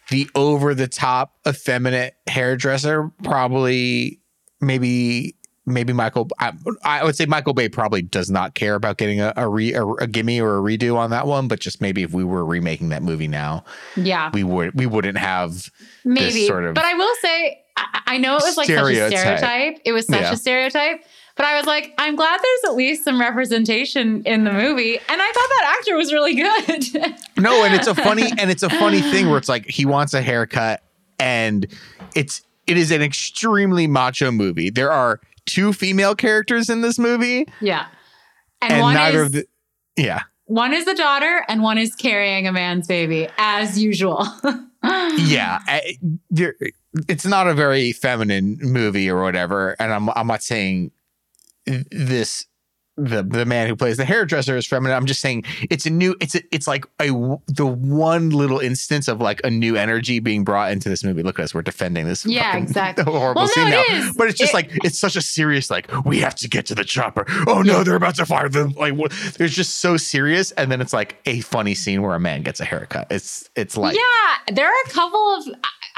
the 0.09 0.29
over 0.35 0.75
the 0.75 0.87
top 0.87 1.33
effeminate 1.47 2.15
hairdresser 2.27 3.11
probably 3.23 4.19
maybe 4.61 5.35
maybe 5.65 5.93
Michael. 5.93 6.27
I, 6.39 6.53
I, 6.83 7.03
would 7.03 7.15
say 7.15 7.25
Michael 7.25 7.53
Bay 7.53 7.69
probably 7.69 8.01
does 8.01 8.29
not 8.29 8.55
care 8.55 8.75
about 8.75 8.97
getting 8.97 9.19
a 9.19 9.33
a, 9.35 9.47
re, 9.47 9.73
a 9.73 9.85
a 9.85 10.07
gimme 10.07 10.39
or 10.39 10.57
a 10.57 10.61
redo 10.61 10.95
on 10.95 11.09
that 11.11 11.27
one. 11.27 11.47
But 11.47 11.59
just 11.59 11.81
maybe 11.81 12.03
if 12.03 12.13
we 12.13 12.23
were 12.23 12.45
remaking 12.45 12.89
that 12.89 13.03
movie 13.03 13.27
now, 13.27 13.63
Yeah. 13.95 14.29
we 14.33 14.43
would 14.43 14.73
we 14.75 14.85
wouldn't 14.85 15.17
have 15.17 15.69
Maybe. 16.05 16.45
sort 16.47 16.65
of 16.65 16.73
but 16.75 16.85
I 16.85 16.93
will 16.93 17.15
say, 17.21 17.59
I, 17.77 18.01
I 18.07 18.17
know 18.17 18.33
it 18.37 18.43
was 18.43 18.57
like 18.57 18.67
such 18.67 18.75
a 18.75 18.79
stereotype. 18.79 19.17
stereotype. 19.17 19.81
It 19.85 19.91
was 19.91 20.07
such 20.07 20.21
Yeah. 20.21 20.33
a 20.33 20.37
stereotype. 20.37 21.03
But 21.35 21.45
I 21.45 21.55
was 21.55 21.67
like, 21.67 21.93
I'm 21.99 22.15
glad 22.15 22.39
there's 22.41 22.71
at 22.71 22.75
least 22.75 23.03
some 23.03 23.21
representation 23.21 24.23
in 24.23 24.43
the 24.43 24.51
movie. 24.51 24.97
And 24.97 25.21
I 25.21 25.31
thought 25.31 25.49
that 25.49 25.75
actor 25.77 25.95
was 25.95 26.11
really 26.11 26.33
good. 26.33 27.15
no. 27.37 27.63
And 27.63 27.75
it's 27.75 27.87
a 27.87 27.93
funny 27.93 28.31
and 28.39 28.49
it's 28.49 28.63
a 28.63 28.69
funny 28.69 29.01
thing 29.01 29.29
where 29.29 29.37
it's 29.37 29.47
like 29.49 29.67
he 29.67 29.85
wants 29.85 30.15
a 30.15 30.21
haircut, 30.21 30.81
and 31.19 31.67
it's 32.15 32.41
it 32.65 32.77
is 32.77 32.89
an 32.91 33.03
extremely 33.03 33.85
macho 33.85 34.31
movie. 34.31 34.71
There 34.71 34.91
are 34.91 35.19
two 35.45 35.73
female 35.73 36.15
characters 36.15 36.69
in 36.69 36.81
this 36.81 36.97
movie, 36.97 37.47
yeah. 37.61 37.85
And, 38.61 38.73
and, 38.73 38.81
one 38.81 38.95
neither 38.95 39.21
is 39.21 39.25
of 39.27 39.31
the 39.33 39.47
yeah. 39.95 40.23
one 40.45 40.73
is 40.73 40.85
the 40.85 40.95
daughter 40.95 41.45
and 41.47 41.61
one 41.61 41.77
is 41.77 41.93
carrying 41.95 42.47
a 42.47 42.51
man's 42.51 42.87
baby, 42.87 43.29
as 43.37 43.79
usual. 43.79 44.25
yeah 45.17 45.59
I- 45.67 45.97
it's 47.07 47.25
not 47.25 47.47
a 47.47 47.53
very 47.53 47.91
feminine 47.91 48.57
movie 48.61 49.09
or 49.09 49.21
whatever 49.21 49.75
and 49.79 49.93
i'm 49.93 50.09
i'm 50.11 50.27
not 50.27 50.41
saying 50.43 50.91
this 51.91 52.45
the 52.97 53.21
the 53.23 53.45
man 53.45 53.67
who 53.67 53.75
plays 53.75 53.97
the 53.97 54.05
hairdresser 54.05 54.57
is 54.57 54.65
feminine 54.65 54.97
i'm 54.97 55.05
just 55.05 55.21
saying 55.21 55.43
it's 55.69 55.85
a 55.85 55.89
new 55.89 56.15
it's 56.19 56.33
a, 56.35 56.41
it's 56.51 56.67
like 56.67 56.85
a 56.99 57.07
the 57.47 57.65
one 57.65 58.31
little 58.31 58.59
instance 58.59 59.07
of 59.07 59.21
like 59.21 59.39
a 59.43 59.49
new 59.51 59.75
energy 59.75 60.19
being 60.19 60.43
brought 60.43 60.71
into 60.71 60.89
this 60.89 61.03
movie 61.03 61.21
look 61.21 61.37
at 61.39 61.43
us 61.43 61.53
we're 61.53 61.61
defending 61.61 62.07
this 62.07 62.25
Yeah, 62.25 62.51
fucking 62.51 62.63
exactly. 62.63 63.03
horrible 63.05 63.41
Well, 63.43 63.45
no, 63.45 63.51
scene 63.53 63.67
it 63.67 63.69
now 64.01 64.09
is. 64.09 64.15
but 64.17 64.27
it's 64.29 64.37
just 64.39 64.51
It- 64.51 64.55
like 64.55 64.71
it's 64.83 64.97
such 64.97 65.15
a 65.15 65.21
serious 65.21 65.69
like 65.69 65.87
we 66.05 66.19
have 66.19 66.35
to 66.35 66.49
get 66.49 66.65
to 66.67 66.75
the 66.75 66.83
chopper 66.83 67.25
oh 67.47 67.61
no 67.61 67.77
Yeah. 67.77 67.83
they're 67.83 67.95
about 67.95 68.15
to 68.15 68.25
fire 68.25 68.49
them 68.49 68.73
like 68.73 68.93
what 68.95 69.11
there's 69.37 69.53
just 69.55 69.75
so 69.79 69.95
serious 69.97 70.51
and 70.51 70.71
then 70.71 70.81
it's 70.81 70.93
like 70.93 71.17
a 71.25 71.41
funny 71.41 71.75
scene 71.75 72.01
where 72.01 72.15
a 72.15 72.19
man 72.19 72.41
gets 72.41 72.59
a 72.59 72.65
haircut 72.65 73.07
it's 73.11 73.49
it's 73.55 73.77
like 73.77 73.95
yeah, 73.95 74.53
there 74.55 74.67
are 74.67 74.81
a 74.85 74.89
couple 74.89 75.35
of 75.35 75.47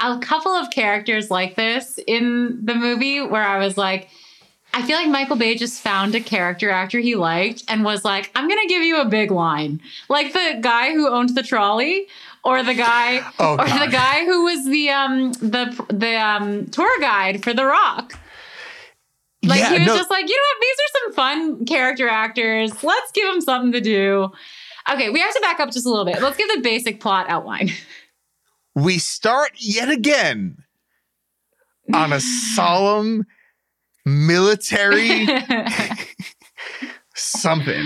a 0.00 0.18
couple 0.20 0.52
of 0.52 0.70
characters 0.70 1.30
like 1.30 1.56
this 1.56 1.98
in 2.06 2.60
the 2.64 2.74
movie 2.74 3.20
where 3.20 3.42
I 3.42 3.58
was 3.58 3.76
like, 3.76 4.08
I 4.72 4.82
feel 4.82 4.96
like 4.96 5.08
Michael 5.08 5.36
Bay 5.36 5.56
just 5.56 5.80
found 5.82 6.14
a 6.14 6.20
character 6.20 6.70
actor 6.70 7.00
he 7.00 7.16
liked 7.16 7.64
and 7.68 7.84
was 7.84 8.04
like, 8.04 8.30
I'm 8.34 8.48
gonna 8.48 8.66
give 8.68 8.82
you 8.82 9.00
a 9.00 9.04
big 9.04 9.30
line, 9.30 9.80
like 10.08 10.32
the 10.32 10.58
guy 10.60 10.92
who 10.92 11.08
owned 11.08 11.34
the 11.34 11.42
trolley. 11.42 12.06
Or 12.42 12.62
the 12.62 12.72
guy, 12.72 13.20
Oh, 13.38 13.52
or 13.52 13.56
God. 13.58 13.86
the 13.86 13.92
guy 13.92 14.24
who 14.24 14.44
was 14.44 14.64
the 14.64 14.88
um 14.88 15.32
the 15.34 15.84
the 15.90 16.16
um 16.18 16.64
tour 16.68 16.88
guide 16.98 17.44
for 17.44 17.52
The 17.52 17.66
Rock. 17.66 18.18
Like 19.44 19.58
Yeah, 19.60 19.72
he 19.74 19.78
was 19.80 19.88
no- 19.88 19.96
just 19.98 20.10
like, 20.10 20.26
you 20.26 20.34
know 20.34 20.40
what? 20.40 20.60
These 20.62 20.76
are 20.78 21.00
some 21.04 21.12
fun 21.12 21.64
character 21.66 22.08
actors. 22.08 22.82
Let's 22.82 23.12
give 23.12 23.30
them 23.30 23.42
something 23.42 23.72
to 23.72 23.80
do. 23.82 24.30
Okay, 24.90 25.10
we 25.10 25.20
have 25.20 25.34
to 25.34 25.40
back 25.42 25.60
up 25.60 25.70
just 25.70 25.84
a 25.84 25.90
little 25.90 26.06
bit. 26.06 26.22
Let's 26.22 26.38
give 26.38 26.48
the 26.48 26.62
basic 26.62 26.98
plot 26.98 27.26
outline. 27.28 27.72
we 28.74 28.96
start 28.96 29.50
yet 29.58 29.90
again 29.90 30.56
on 31.92 32.10
a 32.14 32.20
solemn 32.20 33.26
military 34.04 35.26
something. 37.14 37.82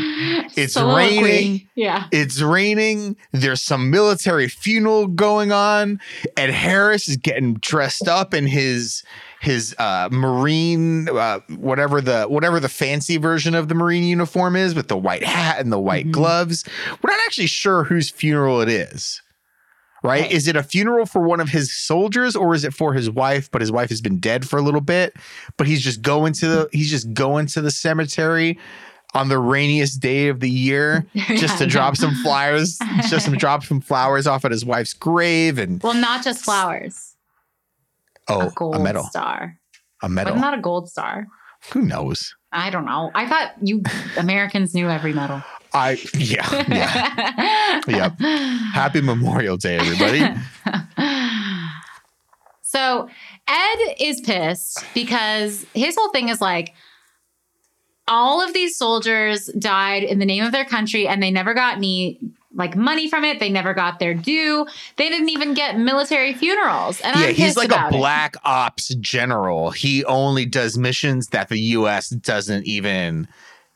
It's 0.57 0.75
Soliloquy. 0.75 1.23
raining. 1.25 1.69
Yeah. 1.75 2.07
It's 2.13 2.41
raining. 2.41 3.17
There's 3.33 3.63
some 3.63 3.91
military 3.91 4.49
funeral 4.49 5.07
going 5.09 5.51
on. 5.53 6.01
Ed 6.37 6.51
Harris 6.51 7.09
is 7.09 7.17
getting 7.17 7.55
dressed 7.55 8.07
up 8.09 8.33
in 8.35 8.47
his 8.47 9.03
his 9.41 9.75
uh, 9.79 10.09
marine 10.11 11.09
uh, 11.09 11.41
whatever 11.57 12.01
the 12.01 12.25
whatever 12.25 12.61
the 12.61 12.69
fancy 12.69 13.17
version 13.19 13.55
of 13.55 13.69
the 13.69 13.75
marine 13.75 14.05
uniform 14.05 14.57
is 14.57 14.75
with 14.75 14.89
the 14.89 14.97
white 14.97 15.25
hat 15.25 15.59
and 15.61 15.71
the 15.73 15.79
white 15.81 16.07
Mhm. 16.07 16.13
gloves. 16.13 16.65
We're 17.03 17.11
not 17.11 17.21
actually 17.27 17.49
sure 17.49 17.85
whose 17.85 18.11
funeral 18.11 18.61
it 18.61 18.69
is. 18.69 19.21
Right? 20.05 20.31
Is 20.31 20.47
it 20.47 20.55
a 20.55 20.63
funeral 20.63 21.07
for 21.07 21.23
one 21.23 21.41
of 21.41 21.49
his 21.49 21.73
soldiers 21.75 22.37
or 22.37 22.55
is 22.55 22.63
it 22.63 22.75
for 22.75 22.93
his 22.93 23.09
wife? 23.11 23.51
But 23.51 23.63
his 23.63 23.73
wife 23.73 23.89
has 23.89 24.03
been 24.03 24.19
dead 24.21 24.47
for 24.47 24.59
a 24.59 24.63
little 24.63 24.83
bit. 24.83 25.15
But 25.57 25.67
he's 25.67 25.81
just 25.83 26.03
going 26.03 26.35
to 26.35 26.47
the 26.47 26.69
he's 26.73 26.91
just 26.91 27.15
going 27.15 27.47
to 27.47 27.63
the 27.63 27.71
cemetery 27.71 28.59
on 29.15 29.29
the 29.29 29.39
rainiest 29.39 30.01
day 30.01 30.29
of 30.29 30.41
the 30.41 30.51
year 30.51 31.07
just 31.15 31.57
to 31.59 31.67
drop 31.67 31.97
some 31.97 32.15
flyers, 32.17 32.79
just 33.09 33.27
to 33.31 33.37
drop 33.37 33.65
some 33.65 33.81
flowers 33.81 34.27
off 34.27 34.45
at 34.45 34.51
his 34.51 34.65
wife's 34.65 34.93
grave 34.93 35.59
and 35.59 35.83
Well, 35.83 35.95
not 35.95 36.23
just 36.23 36.45
flowers. 36.45 37.15
oh 38.29 38.49
a 38.49 38.51
gold 38.51 38.77
a 38.77 38.79
medal. 38.81 39.05
star. 39.05 39.59
A 40.03 40.09
medal. 40.09 40.35
But 40.35 40.41
not 40.41 40.59
a 40.59 40.61
gold 40.61 40.91
star. 40.91 41.27
Who 41.73 41.81
knows? 41.83 42.35
I 42.53 42.69
don't 42.71 42.85
know. 42.85 43.11
I 43.15 43.27
thought 43.27 43.53
you 43.63 43.83
Americans 44.19 44.75
knew 44.75 44.89
every 44.91 45.13
medal. 45.15 45.43
I 45.75 45.99
yeah, 46.15 46.65
yeah. 46.69 47.81
Yep. 47.89 48.21
Happy 48.73 49.01
Memorial 49.01 49.57
Day, 49.57 49.77
everybody. 49.77 50.21
so 52.63 53.09
Ed 53.49 53.95
is 53.99 54.21
pissed 54.21 54.85
because 54.95 55.67
his 55.75 55.97
whole 55.97 56.11
thing 56.11 56.29
is 56.29 56.41
like 56.41 56.75
all 58.07 58.41
of 58.41 58.53
these 58.53 58.77
soldiers 58.77 59.47
died 59.59 60.03
in 60.03 60.19
the 60.19 60.27
name 60.27 60.45
of 60.45 60.53
their 60.53 60.65
country 60.65 61.09
and 61.09 61.23
they 61.23 61.31
never 61.31 61.55
got 61.55 61.77
any 61.77 62.21
like 62.55 62.77
money 62.77 63.09
from 63.09 63.25
it. 63.25 63.41
They 63.41 63.51
never 63.51 63.75
got 63.75 63.99
their 63.99 64.15
due. 64.15 64.67
They 64.97 65.09
didn't 65.09 65.31
even 65.31 65.55
get 65.55 65.77
military 65.79 66.35
funerals. 66.35 67.01
And 67.01 67.19
yeah, 67.19 67.27
he's 67.29 67.57
like 67.57 67.71
a 67.71 67.75
about 67.75 67.93
it. 67.93 67.97
black 67.97 68.37
ops 68.45 68.95
general. 68.97 69.73
He 69.73 70.05
only 70.05 70.47
does 70.47 70.79
missions 70.79 71.29
that 71.29 71.49
the 71.49 71.59
US 71.59 72.11
doesn't 72.11 72.65
even 72.65 73.27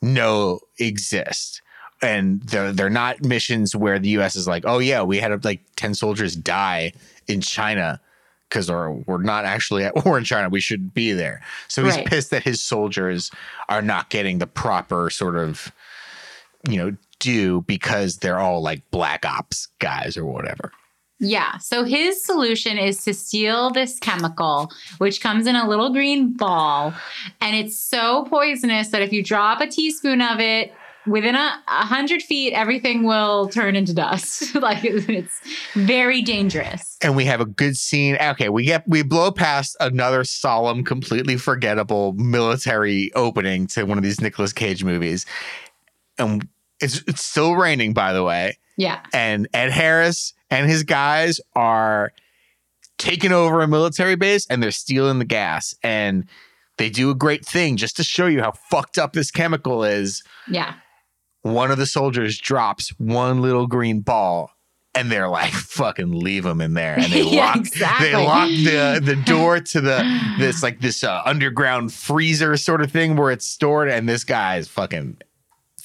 know 0.00 0.60
exist. 0.78 1.60
And 2.00 2.40
they're 2.42 2.72
they're 2.72 2.90
not 2.90 3.22
missions 3.24 3.74
where 3.74 3.98
the 3.98 4.10
US 4.10 4.36
is 4.36 4.46
like, 4.46 4.64
oh 4.66 4.78
yeah, 4.78 5.02
we 5.02 5.18
had 5.18 5.44
like 5.44 5.60
10 5.76 5.94
soldiers 5.94 6.36
die 6.36 6.92
in 7.26 7.40
China 7.40 8.00
because 8.48 8.70
we're 8.70 9.20
not 9.22 9.44
actually 9.44 9.84
at 9.84 9.94
war 10.04 10.16
in 10.16 10.24
China. 10.24 10.48
We 10.48 10.60
should 10.60 10.94
be 10.94 11.12
there. 11.12 11.42
So 11.66 11.84
he's 11.84 11.96
Right. 11.96 12.06
pissed 12.06 12.30
that 12.30 12.44
his 12.44 12.60
soldiers 12.62 13.30
are 13.68 13.82
not 13.82 14.10
getting 14.10 14.38
the 14.38 14.46
proper 14.46 15.10
sort 15.10 15.36
of, 15.36 15.72
you 16.68 16.76
know, 16.78 16.96
due 17.18 17.62
because 17.62 18.18
they're 18.18 18.38
all 18.38 18.62
like 18.62 18.88
black 18.92 19.26
ops 19.26 19.66
guys 19.80 20.16
or 20.16 20.24
whatever. 20.24 20.70
Yeah. 21.20 21.58
So 21.58 21.82
his 21.82 22.24
solution 22.24 22.78
is 22.78 23.02
to 23.04 23.12
steal 23.12 23.70
this 23.70 23.98
chemical, 23.98 24.70
which 24.98 25.20
comes 25.20 25.48
in 25.48 25.56
a 25.56 25.68
little 25.68 25.90
green 25.92 26.34
ball. 26.36 26.94
And 27.40 27.56
it's 27.56 27.76
so 27.76 28.24
poisonous 28.30 28.88
that 28.90 29.02
if 29.02 29.12
you 29.12 29.24
drop 29.24 29.60
a 29.60 29.66
teaspoon 29.66 30.22
of 30.22 30.38
it 30.38 30.72
within 31.08 31.34
a, 31.34 31.62
a 31.68 31.86
hundred 31.86 32.22
feet, 32.22 32.52
everything 32.52 33.04
will 33.04 33.48
turn 33.48 33.76
into 33.76 33.94
dust. 33.94 34.54
like 34.60 34.84
it's 34.84 35.40
very 35.74 36.22
dangerous. 36.22 36.96
and 37.02 37.16
we 37.16 37.24
have 37.24 37.40
a 37.40 37.46
good 37.46 37.76
scene. 37.76 38.16
Okay, 38.20 38.48
we 38.48 38.64
get 38.64 38.86
we 38.86 39.02
blow 39.02 39.30
past 39.30 39.76
another 39.80 40.24
solemn, 40.24 40.84
completely 40.84 41.36
forgettable 41.36 42.12
military 42.14 43.12
opening 43.14 43.66
to 43.68 43.84
one 43.84 43.98
of 43.98 44.04
these 44.04 44.20
Nicolas 44.20 44.52
Cage 44.52 44.84
movies, 44.84 45.26
and 46.18 46.46
it's 46.80 47.02
it's 47.06 47.24
still 47.24 47.54
raining, 47.54 47.92
by 47.92 48.12
the 48.12 48.22
way. 48.22 48.58
Yeah. 48.76 49.00
And 49.12 49.48
Ed 49.52 49.70
Harris 49.70 50.34
and 50.50 50.68
his 50.70 50.84
guys 50.84 51.40
are 51.56 52.12
taking 52.96 53.32
over 53.32 53.60
a 53.60 53.68
military 53.68 54.14
base, 54.16 54.46
and 54.48 54.62
they're 54.62 54.70
stealing 54.70 55.18
the 55.18 55.24
gas, 55.24 55.74
and 55.82 56.26
they 56.78 56.88
do 56.90 57.10
a 57.10 57.14
great 57.14 57.44
thing 57.44 57.76
just 57.76 57.96
to 57.96 58.04
show 58.04 58.26
you 58.26 58.40
how 58.40 58.52
fucked 58.52 58.98
up 58.98 59.12
this 59.12 59.30
chemical 59.30 59.84
is. 59.84 60.22
Yeah. 60.48 60.74
One 61.52 61.70
of 61.70 61.78
the 61.78 61.86
soldiers 61.86 62.38
drops 62.38 62.90
one 62.98 63.40
little 63.42 63.66
green 63.66 64.00
ball. 64.00 64.50
And 64.94 65.12
they're 65.12 65.28
like, 65.28 65.52
"Fucking 65.52 66.10
leave 66.10 66.42
them 66.42 66.60
in 66.60 66.74
there," 66.74 66.94
and 66.98 67.12
they 67.12 67.22
Yeah, 67.30 67.48
lock 67.48 67.56
exactly. 67.58 68.08
they 68.08 68.16
lock 68.16 68.48
the 68.48 69.00
the 69.04 69.16
door 69.26 69.60
to 69.60 69.80
the 69.80 70.34
this 70.38 70.60
like 70.62 70.80
this 70.80 71.04
uh, 71.04 71.20
underground 71.24 71.92
freezer 71.92 72.56
sort 72.56 72.80
of 72.80 72.90
thing 72.90 73.14
where 73.14 73.30
it's 73.30 73.46
stored 73.46 73.88
and 73.88 74.08
this 74.08 74.24
guy's 74.24 74.66
fucking 74.66 75.18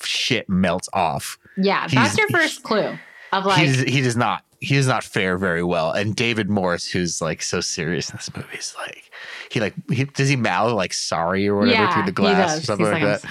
shit 0.01 0.49
melts 0.49 0.89
off 0.93 1.37
Yeah. 1.57 1.87
He's- 1.89 1.93
That's 1.93 2.17
your 2.17 2.29
first 2.29 2.63
clue 2.69 2.97
of 3.31 3.45
like, 3.45 3.67
he 3.67 4.01
does 4.01 4.15
not 4.17 4.43
he 4.61 4.73
does 4.75 4.87
not 4.87 5.03
fare 5.03 5.37
very 5.37 5.63
well 5.63 5.91
and 5.91 6.15
david 6.15 6.49
morse 6.49 6.87
who's 6.87 7.21
like 7.21 7.41
so 7.43 7.59
serious 7.61 8.09
in 8.09 8.15
this 8.17 8.33
movie 8.35 8.57
is 8.57 8.73
like 8.79 9.11
he 9.51 9.59
like 9.59 9.73
he, 9.91 10.05
does 10.05 10.29
he 10.29 10.35
mouth 10.37 10.71
like 10.73 10.93
sorry 10.93 11.47
or 11.47 11.55
whatever 11.57 11.73
yeah, 11.75 11.93
through 11.93 12.03
the 12.05 12.11
glass 12.11 12.57
or 12.59 12.61
something 12.63 12.85
He's 12.85 12.93
like, 12.93 13.23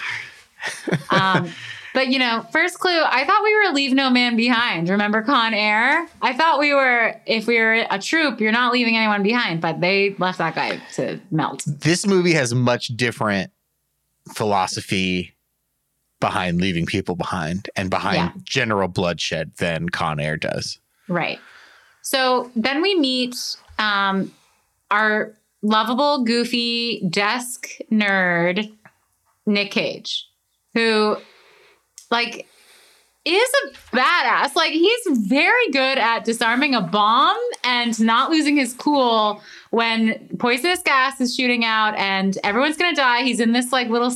like, 0.91 1.11
that 1.11 1.37
um, 1.37 1.51
But 1.95 2.09
you 2.09 2.19
know, 2.19 2.47
first 2.53 2.79
clue, 2.79 3.03
I 3.05 3.25
thought 3.27 3.43
we 3.45 3.55
were 3.55 3.73
leave 3.75 3.93
no 3.93 4.09
man 4.11 4.35
behind. 4.37 4.89
Remember 4.89 5.23
Con 5.23 5.53
Air? 5.55 6.07
I 6.23 6.33
thought 6.33 6.59
we 6.59 6.73
were 6.73 7.15
if 7.27 7.47
we 7.47 7.59
were 7.59 7.85
a 7.91 7.99
troop, 7.99 8.41
you're 8.41 8.53
not 8.53 8.73
leaving 8.73 8.97
anyone 8.97 9.23
behind, 9.23 9.61
but 9.61 9.81
they 9.81 10.15
left 10.19 10.39
that 10.39 10.55
guy 10.55 10.81
to 10.95 11.21
melt. 11.31 11.63
This 11.67 12.07
movie 12.07 12.33
has 12.33 12.55
much 12.55 12.89
different 12.89 13.51
philosophy 14.35 15.35
behind 16.21 16.61
leaving 16.61 16.87
people 16.87 17.17
behind 17.17 17.69
and 17.77 17.91
behind 17.91 18.17
Yeah. 18.17 18.31
general 18.45 18.89
bloodshed 18.89 19.53
than 19.57 19.89
Con 19.89 20.21
Air 20.21 20.37
does. 20.37 20.79
Right. 21.09 21.41
So 22.03 22.51
then 22.57 22.81
we 22.81 22.95
meet 22.95 23.37
um, 23.79 24.33
our 24.91 25.33
lovable, 25.63 26.25
goofy 26.25 27.05
desk 27.09 27.69
nerd, 27.91 28.73
Nick 29.47 29.73
Cage, 29.73 30.27
who, 30.75 31.17
like, 32.13 32.47
is 33.25 33.51
a 33.65 33.97
badass. 33.97 34.55
Like, 34.55 34.73
he's 34.73 35.19
very 35.19 35.71
good 35.71 35.99
at 35.99 36.25
disarming 36.25 36.75
a 36.75 36.81
bomb 36.81 37.37
and 37.65 37.99
not 38.01 38.31
losing 38.31 38.57
his 38.57 38.75
cool 38.75 39.43
when 39.71 40.29
poisonous 40.39 40.83
gas 40.83 41.21
is 41.21 41.35
shooting 41.35 41.65
out 41.65 41.97
and 41.97 42.39
everyone's 42.45 42.77
gonna 42.77 42.95
die. 42.95 43.23
He's 43.23 43.41
in 43.41 43.53
this, 43.53 43.73
like, 43.73 43.89
little. 43.89 44.15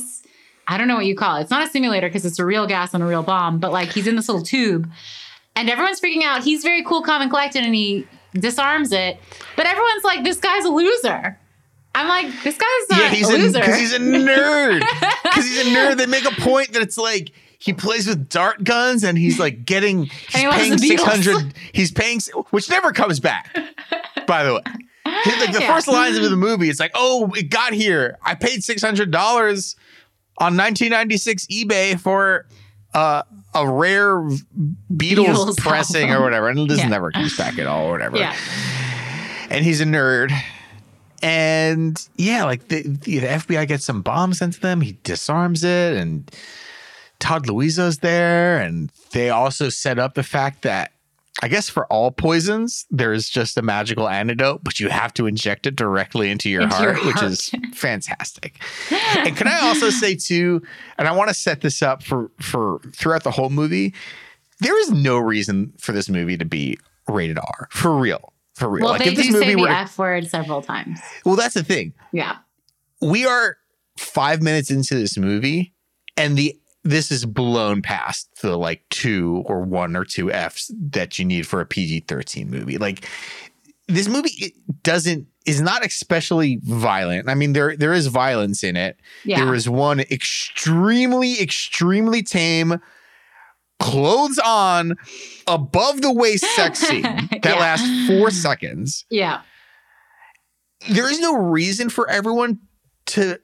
I 0.69 0.77
don't 0.77 0.89
know 0.89 0.95
what 0.95 1.05
you 1.05 1.15
call 1.15 1.37
it. 1.37 1.41
It's 1.41 1.51
not 1.51 1.65
a 1.65 1.71
simulator 1.71 2.07
because 2.07 2.25
it's 2.25 2.39
a 2.39 2.45
real 2.45 2.67
gas 2.67 2.93
and 2.93 3.01
a 3.01 3.05
real 3.05 3.23
bomb, 3.23 3.59
but 3.59 3.71
like 3.71 3.93
he's 3.93 4.05
in 4.05 4.17
this 4.17 4.27
little 4.27 4.43
tube 4.43 4.89
and 5.57 5.69
everyone's 5.69 5.99
freaking 5.99 6.23
out. 6.23 6.43
He's 6.43 6.61
very 6.63 6.83
cool, 6.83 7.01
calm, 7.01 7.21
and 7.21 7.31
collected, 7.31 7.65
and 7.65 7.73
he 7.73 8.07
disarms 8.33 8.91
it. 8.91 9.19
But 9.55 9.65
everyone's 9.65 10.03
like, 10.03 10.23
"This 10.23 10.37
guy's 10.37 10.63
a 10.65 10.69
loser." 10.69 11.37
I'm 11.95 12.07
like, 12.07 12.27
"This 12.43 12.57
guy's 12.57 12.89
not 12.89 12.99
yeah, 12.99 13.09
he's 13.09 13.29
a 13.29 13.35
a 13.35 13.37
loser." 13.37 13.59
because 13.59 13.79
he's 13.79 13.93
a 13.93 13.99
nerd. 13.99 14.83
Because 15.23 15.49
he's 15.49 15.67
a 15.67 15.69
nerd. 15.69 15.97
They 15.97 16.05
make 16.07 16.25
a 16.25 16.41
point 16.41 16.73
that 16.73 16.81
it's 16.81 16.97
like 16.97 17.31
he 17.59 17.73
plays 17.73 18.07
with 18.07 18.29
dart 18.29 18.63
guns 18.63 19.03
and 19.03 19.17
he's 19.17 19.39
like 19.39 19.65
getting 19.65 20.05
he's 20.29 20.41
he 20.41 20.47
paying 20.49 20.77
six 20.77 21.03
hundred. 21.03 21.53
He's 21.73 21.91
paying 21.91 22.19
which 22.51 22.69
never 22.69 22.91
comes 22.91 23.19
back. 23.19 23.55
By 24.27 24.43
the 24.43 24.53
way. 24.55 24.61
Like 25.05 25.53
the 25.53 25.59
Yeah. 25.61 25.73
first 25.73 25.87
lines 25.87 26.17
of 26.17 26.29
the 26.29 26.35
movie, 26.35 26.69
it's 26.69 26.79
like, 26.79 26.91
"Oh, 26.93 27.31
it 27.35 27.49
got 27.49 27.73
here. 27.73 28.17
I 28.23 28.35
paid 28.35 28.63
six 28.63 28.81
hundred 28.83 29.09
dollars 29.11 29.75
on 30.37 30.55
1996 30.57 31.47
eBay 31.47 31.99
for 31.99 32.45
uh, 32.93 33.23
a 33.55 33.67
rare 33.69 34.17
Beatles, 34.17 34.37
Beatles 34.93 35.57
pressing 35.57 36.11
or 36.11 36.21
whatever," 36.21 36.49
and 36.49 36.69
this 36.69 36.79
Yeah. 36.79 36.89
never 36.89 37.11
comes 37.11 37.35
back 37.37 37.57
at 37.57 37.65
all, 37.67 37.87
or 37.87 37.91
whatever 37.91 38.17
yeah, 38.17 38.35
and 39.49 39.63
he's 39.65 39.79
a 39.81 39.85
nerd. 39.85 40.31
And 41.23 41.99
yeah, 42.17 42.43
like 42.43 42.67
the, 42.67 42.83
the 42.83 43.19
FBI 43.21 43.67
gets 43.67 43.85
some 43.85 44.01
bombs 44.01 44.37
sent 44.39 44.53
to 44.55 44.59
them. 44.59 44.81
He 44.81 44.97
disarms 45.03 45.63
it, 45.63 45.95
and 45.97 46.29
Todd 47.19 47.47
Louiso's 47.47 47.99
there. 47.99 48.59
And 48.61 48.91
they 49.11 49.29
also 49.29 49.69
set 49.69 49.99
up 49.99 50.13
the 50.15 50.23
fact 50.23 50.61
that 50.63 50.91
I 51.43 51.47
guess 51.49 51.69
for 51.69 51.85
all 51.87 52.09
poisons, 52.09 52.87
there's 52.89 53.29
just 53.29 53.57
a 53.57 53.61
magical 53.61 54.09
antidote, 54.09 54.63
but 54.63 54.79
you 54.79 54.89
have 54.89 55.13
to 55.15 55.27
inject 55.27 55.67
it 55.67 55.75
directly 55.75 56.31
into 56.31 56.49
your, 56.49 56.63
Into 56.63 56.81
your 56.81 56.93
heart, 56.93 57.05
which 57.05 57.21
is 57.21 57.51
fantastic. 57.75 58.59
and 58.91 59.37
can 59.37 59.47
I 59.47 59.59
also 59.61 59.91
say 59.91 60.15
too, 60.15 60.63
and 60.97 61.07
I 61.07 61.11
want 61.11 61.27
to 61.29 61.35
set 61.35 61.61
this 61.61 61.83
up 61.83 62.01
for 62.01 62.31
for 62.41 62.79
throughout 62.91 63.23
the 63.23 63.29
whole 63.29 63.51
movie, 63.51 63.93
there 64.61 64.79
is 64.81 64.89
no 64.89 65.19
reason 65.19 65.73
for 65.77 65.91
this 65.91 66.09
movie 66.09 66.37
to 66.39 66.45
be 66.45 66.79
rated 67.07 67.37
R. 67.37 67.67
For 67.71 67.95
real. 67.95 68.33
For 68.55 68.67
real. 68.67 68.85
well, 68.85 68.93
like 68.93 69.03
they 69.03 69.11
if 69.11 69.17
this 69.17 69.27
do 69.27 69.33
say 69.39 69.53
the 69.53 69.61
were 69.61 69.69
F 69.69 69.99
word 69.99 70.27
several 70.27 70.63
times. 70.63 70.99
well, 71.23 71.35
that's 71.35 71.53
the 71.53 71.63
thing. 71.63 71.93
Yeah, 72.11 72.37
We 72.99 73.27
are 73.27 73.57
five 73.99 74.41
minutes 74.41 74.71
into 74.71 74.95
this 74.95 75.15
movie, 75.19 75.73
and 76.17 76.35
the 76.35 76.57
this 76.89 77.11
is 77.11 77.25
blown 77.25 77.81
past 77.81 78.29
the 78.41 78.57
like 78.57 78.83
two 78.89 79.43
or 79.45 79.61
one 79.61 79.95
or 79.95 80.05
two 80.05 80.31
Fs 80.31 80.71
that 80.91 81.17
you 81.19 81.25
need 81.25 81.45
for 81.47 81.59
a 81.61 81.65
PG 81.65 82.01
thirteen 82.07 82.49
movie. 82.49 82.77
Like 82.77 83.07
this 83.87 84.07
movie 84.07 84.31
it 84.37 84.53
doesn't 84.83 85.27
is 85.45 85.61
not 85.61 85.85
especially 85.85 86.59
violent. 86.63 87.29
I 87.29 87.33
mean, 87.35 87.53
there 87.53 87.75
there 87.77 87.93
is 87.93 88.07
violence 88.07 88.63
in 88.63 88.75
it. 88.75 88.99
yeah. 89.23 89.43
There 89.43 89.53
is 89.55 89.69
one 89.69 89.99
extremely, 90.01 91.41
extremely 91.41 92.21
tame, 92.23 92.81
clothes 93.79 94.39
on, 94.45 94.95
above 95.47 96.01
the 96.01 96.11
waist 96.11 96.43
sex 96.55 96.79
scene 96.87 97.01
that 97.03 97.39
Yeah. 97.45 97.55
lasts 97.59 98.07
four 98.07 98.29
seconds 98.31 99.05
yeah, 99.09 99.41
there 100.89 101.09
is 101.09 101.19
no 101.19 101.35
reason 101.37 101.89
for 101.89 102.09
everyone 102.09 102.59
to 103.07 103.39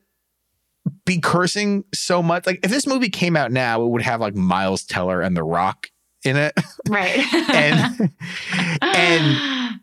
be 1.06 1.20
cursing 1.20 1.84
so 1.94 2.22
much. 2.24 2.46
Like 2.46 2.60
if 2.64 2.72
this 2.72 2.88
movie 2.88 3.10
came 3.10 3.36
out 3.36 3.52
now, 3.52 3.84
it 3.84 3.88
would 3.88 4.02
have 4.02 4.22
like 4.22 4.36
Miles 4.36 4.84
Teller 4.84 5.22
and 5.22 5.36
The 5.36 5.44
Rock 5.44 5.88
in 6.24 6.38
it, 6.38 6.54
right. 6.88 7.18
and 7.54 8.12
and 8.82 9.80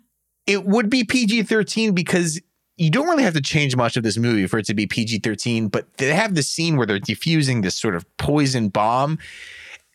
it 0.46 0.64
would 0.64 0.90
be 0.90 1.04
PG 1.04 1.44
thirteen 1.44 1.92
because 1.94 2.40
you 2.76 2.90
don't 2.90 3.08
really 3.08 3.22
have 3.22 3.34
to 3.34 3.42
change 3.42 3.76
much 3.76 3.96
of 3.96 4.02
this 4.02 4.16
movie 4.16 4.46
for 4.46 4.58
it 4.58 4.66
to 4.66 4.74
be 4.74 4.86
PG 4.86 5.18
thirteen. 5.18 5.68
But 5.68 5.92
they 5.98 6.14
have 6.14 6.34
the 6.34 6.42
scene 6.42 6.76
where 6.76 6.86
they're 6.86 6.98
defusing 6.98 7.62
this 7.62 7.74
sort 7.74 7.94
of 7.94 8.04
poison 8.16 8.68
bomb, 8.68 9.18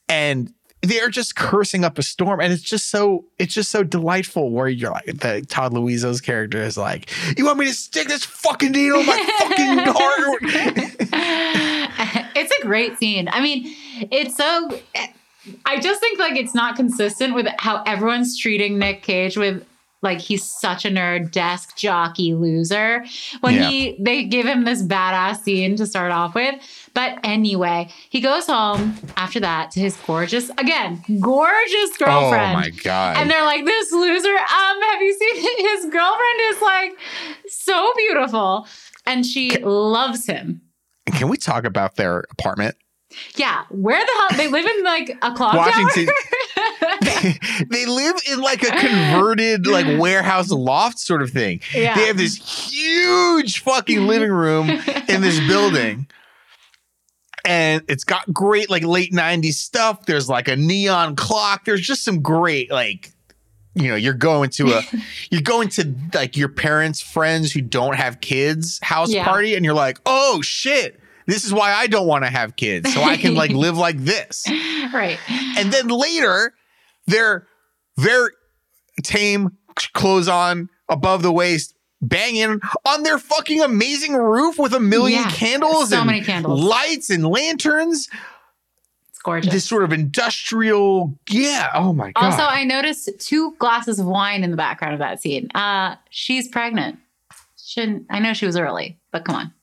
and 0.08 0.54
they're 0.86 1.10
just 1.10 1.36
cursing 1.36 1.84
up 1.84 1.98
a 1.98 2.04
storm, 2.04 2.40
and 2.40 2.54
it's 2.54 2.62
just 2.62 2.90
so 2.90 3.26
it's 3.38 3.54
just 3.54 3.72
so 3.72 3.84
delightful. 3.84 4.52
Where 4.52 4.68
you're 4.68 4.92
like, 4.92 5.06
the 5.06 5.46
Todd 5.48 5.74
Louiso's 5.74 6.22
character 6.22 6.62
is 6.62 6.78
like, 6.78 7.10
"You 7.38 7.46
want 7.46 7.60
me 7.60 7.66
to 7.66 7.74
stick 7.74 8.08
this 8.08 8.24
fucking 8.24 8.72
needle 8.72 9.00
in 9.00 9.06
my 9.06 9.38
fucking 9.40 9.78
heart?" 9.94 10.40
it's 12.36 12.54
a 12.60 12.62
great 12.62 12.98
scene. 12.98 13.28
I 13.32 13.42
mean, 13.42 13.74
it's 14.12 14.36
so. 14.36 14.70
I 15.66 15.80
just 15.80 16.00
think 16.00 16.18
like 16.20 16.36
it's 16.36 16.56
not 16.56 16.76
consistent 16.76 17.36
with 17.36 17.48
how 17.60 17.84
everyone's 17.84 18.38
treating 18.38 18.80
Nick 18.80 19.04
Cage 19.04 19.38
with 19.38 19.64
like 20.06 20.22
he's 20.22 20.44
such 20.50 20.86
a 20.86 20.90
nerd, 20.90 21.32
desk 21.32 21.76
jockey 21.76 22.34
loser. 22.34 23.04
When 23.42 23.56
Yeah. 23.56 23.70
he 23.70 23.98
they 24.00 24.24
give 24.24 24.46
him 24.46 24.64
this 24.64 24.82
badass 24.82 25.42
scene 25.44 25.76
to 25.76 25.86
start 25.86 26.14
off 26.14 26.34
with. 26.34 26.56
But 26.94 27.20
anyway, 27.26 27.90
he 28.10 28.22
goes 28.22 28.48
home 28.48 28.96
after 29.18 29.42
that 29.42 29.72
to 29.72 29.82
his 29.82 29.98
gorgeous, 30.08 30.50
again, 30.52 31.04
gorgeous 31.20 31.98
girlfriend. 31.98 32.56
oh 32.56 32.60
my 32.62 32.70
god! 32.70 33.18
And 33.18 33.30
they're 33.30 33.44
like, 33.44 33.66
this 33.66 33.92
loser, 33.92 34.30
um, 34.30 34.82
have 34.82 35.02
you 35.02 35.14
seen 35.14 35.58
his 35.76 35.92
girlfriend 35.92 36.40
is 36.44 36.62
like 36.62 36.92
so 37.48 37.92
beautiful. 37.98 38.68
And 39.06 39.26
she 39.26 39.58
loves 39.60 40.26
him. 40.26 40.62
Can 41.08 41.28
we 41.28 41.38
talk 41.38 41.66
about 41.66 41.96
their 41.98 42.24
apartment? 42.32 42.76
Yeah. 43.36 43.64
Where 43.70 44.04
the 44.04 44.12
hell 44.18 44.38
they 44.38 44.48
live 44.48 44.66
in 44.66 44.84
like 44.84 45.10
a 45.22 45.34
clock 45.34 45.54
Washington- 45.56 46.06
tower? 46.08 46.98
they 47.70 47.86
live 47.86 48.16
in 48.32 48.42
like 48.42 48.64
a 48.64 48.72
converted 48.72 49.68
like 49.68 49.86
warehouse 50.00 50.50
loft 50.52 51.00
sort 51.00 51.22
of 51.22 51.30
thing. 51.32 51.62
Yeah. 51.74 51.96
They 51.96 52.08
have 52.08 52.18
this 52.18 52.36
huge 52.72 53.62
fucking 53.62 54.00
mm-hmm. 54.00 54.08
living 54.08 54.32
room 54.32 54.70
in 54.70 55.22
this 55.22 55.40
building. 55.48 56.08
And 57.44 57.84
it's 57.88 58.04
got 58.04 58.32
great 58.34 58.70
like 58.70 58.84
late 58.84 59.14
90s 59.14 59.54
stuff. 59.54 60.06
There's 60.06 60.28
like 60.28 60.48
a 60.48 60.56
neon 60.56 61.16
clock. 61.16 61.66
There's 61.66 61.82
just 61.82 62.04
some 62.04 62.22
great 62.22 62.72
like 62.72 63.12
you 63.76 63.90
know, 63.90 63.96
you're 63.96 64.14
going 64.14 64.50
to 64.52 64.74
a 64.74 64.82
you're 65.30 65.42
going 65.42 65.68
to 65.70 65.94
like 66.14 66.38
your 66.38 66.48
parents' 66.48 67.02
friends 67.02 67.52
who 67.52 67.62
don't 67.62 67.96
have 67.96 68.22
kids 68.22 68.80
house 68.82 69.12
Yeah. 69.12 69.26
party 69.26 69.56
and 69.56 69.66
you're 69.66 69.74
like, 69.74 70.00
"Oh 70.06 70.42
shit. 70.42 71.00
This 71.28 71.44
is 71.44 71.54
why 71.54 71.74
I 71.74 71.88
don't 71.88 72.08
want 72.08 72.24
to 72.24 72.30
have 72.30 72.56
kids. 72.56 72.94
So 72.94 73.02
I 73.02 73.18
can 73.18 73.36
like 73.36 73.52
live 73.52 73.78
like 73.78 73.98
this." 73.98 74.46
right. 74.94 75.20
And 75.58 75.74
then 75.74 75.90
later, 75.90 76.54
they're 77.08 77.48
very 77.98 78.30
tame, 79.04 79.58
clothes 79.94 80.28
on, 80.28 80.70
above 80.90 81.22
the 81.22 81.32
waist, 81.32 81.74
banging 82.02 82.60
on 82.86 83.04
their 83.04 83.18
fucking 83.18 83.62
amazing 83.62 84.14
roof 84.14 84.58
with 84.60 84.74
a 84.74 84.80
million 84.80 85.22
Yeah, 85.22 85.30
candles 85.32 85.90
so 85.90 85.98
and 85.98 86.06
many 86.08 86.22
candles. 86.22 86.62
lights 86.64 87.10
and 87.10 87.26
lanterns. 87.26 88.10
It's 89.10 89.20
gorgeous. 89.20 89.52
This 89.52 89.66
sort 89.66 89.84
of 89.84 89.92
industrial, 89.94 91.18
yeah. 91.30 91.70
Oh 91.74 91.94
my 91.94 92.12
god. 92.12 92.24
also, 92.32 92.44
I 92.44 92.64
noticed 92.64 93.10
two 93.20 93.56
glasses 93.60 94.00
of 94.00 94.06
wine 94.06 94.44
in 94.44 94.52
the 94.52 94.58
background 94.58 94.94
of 94.94 95.00
that 95.00 95.22
scene. 95.22 95.50
Uh, 95.56 95.96
she's 96.10 96.48
pregnant. 96.48 97.00
Shouldn't 97.64 98.06
I 98.10 98.20
know 98.20 98.34
she 98.34 98.46
was 98.46 98.56
early, 98.58 99.00
but 99.12 99.26
come 99.26 99.36
on. 99.36 99.54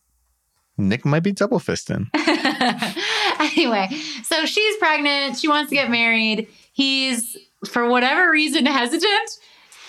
Nick 0.78 1.04
might 1.04 1.20
be 1.20 1.32
double 1.32 1.60
fisting. 1.60 2.08
anyway, 3.38 3.88
so 4.24 4.44
she's 4.46 4.76
pregnant. 4.78 5.38
She 5.38 5.46
wants 5.48 5.68
to 5.70 5.76
get 5.76 5.90
married. 5.90 6.48
He's, 6.72 7.36
for 7.68 7.88
whatever 7.88 8.30
reason, 8.30 8.66
hesitant. 8.66 9.30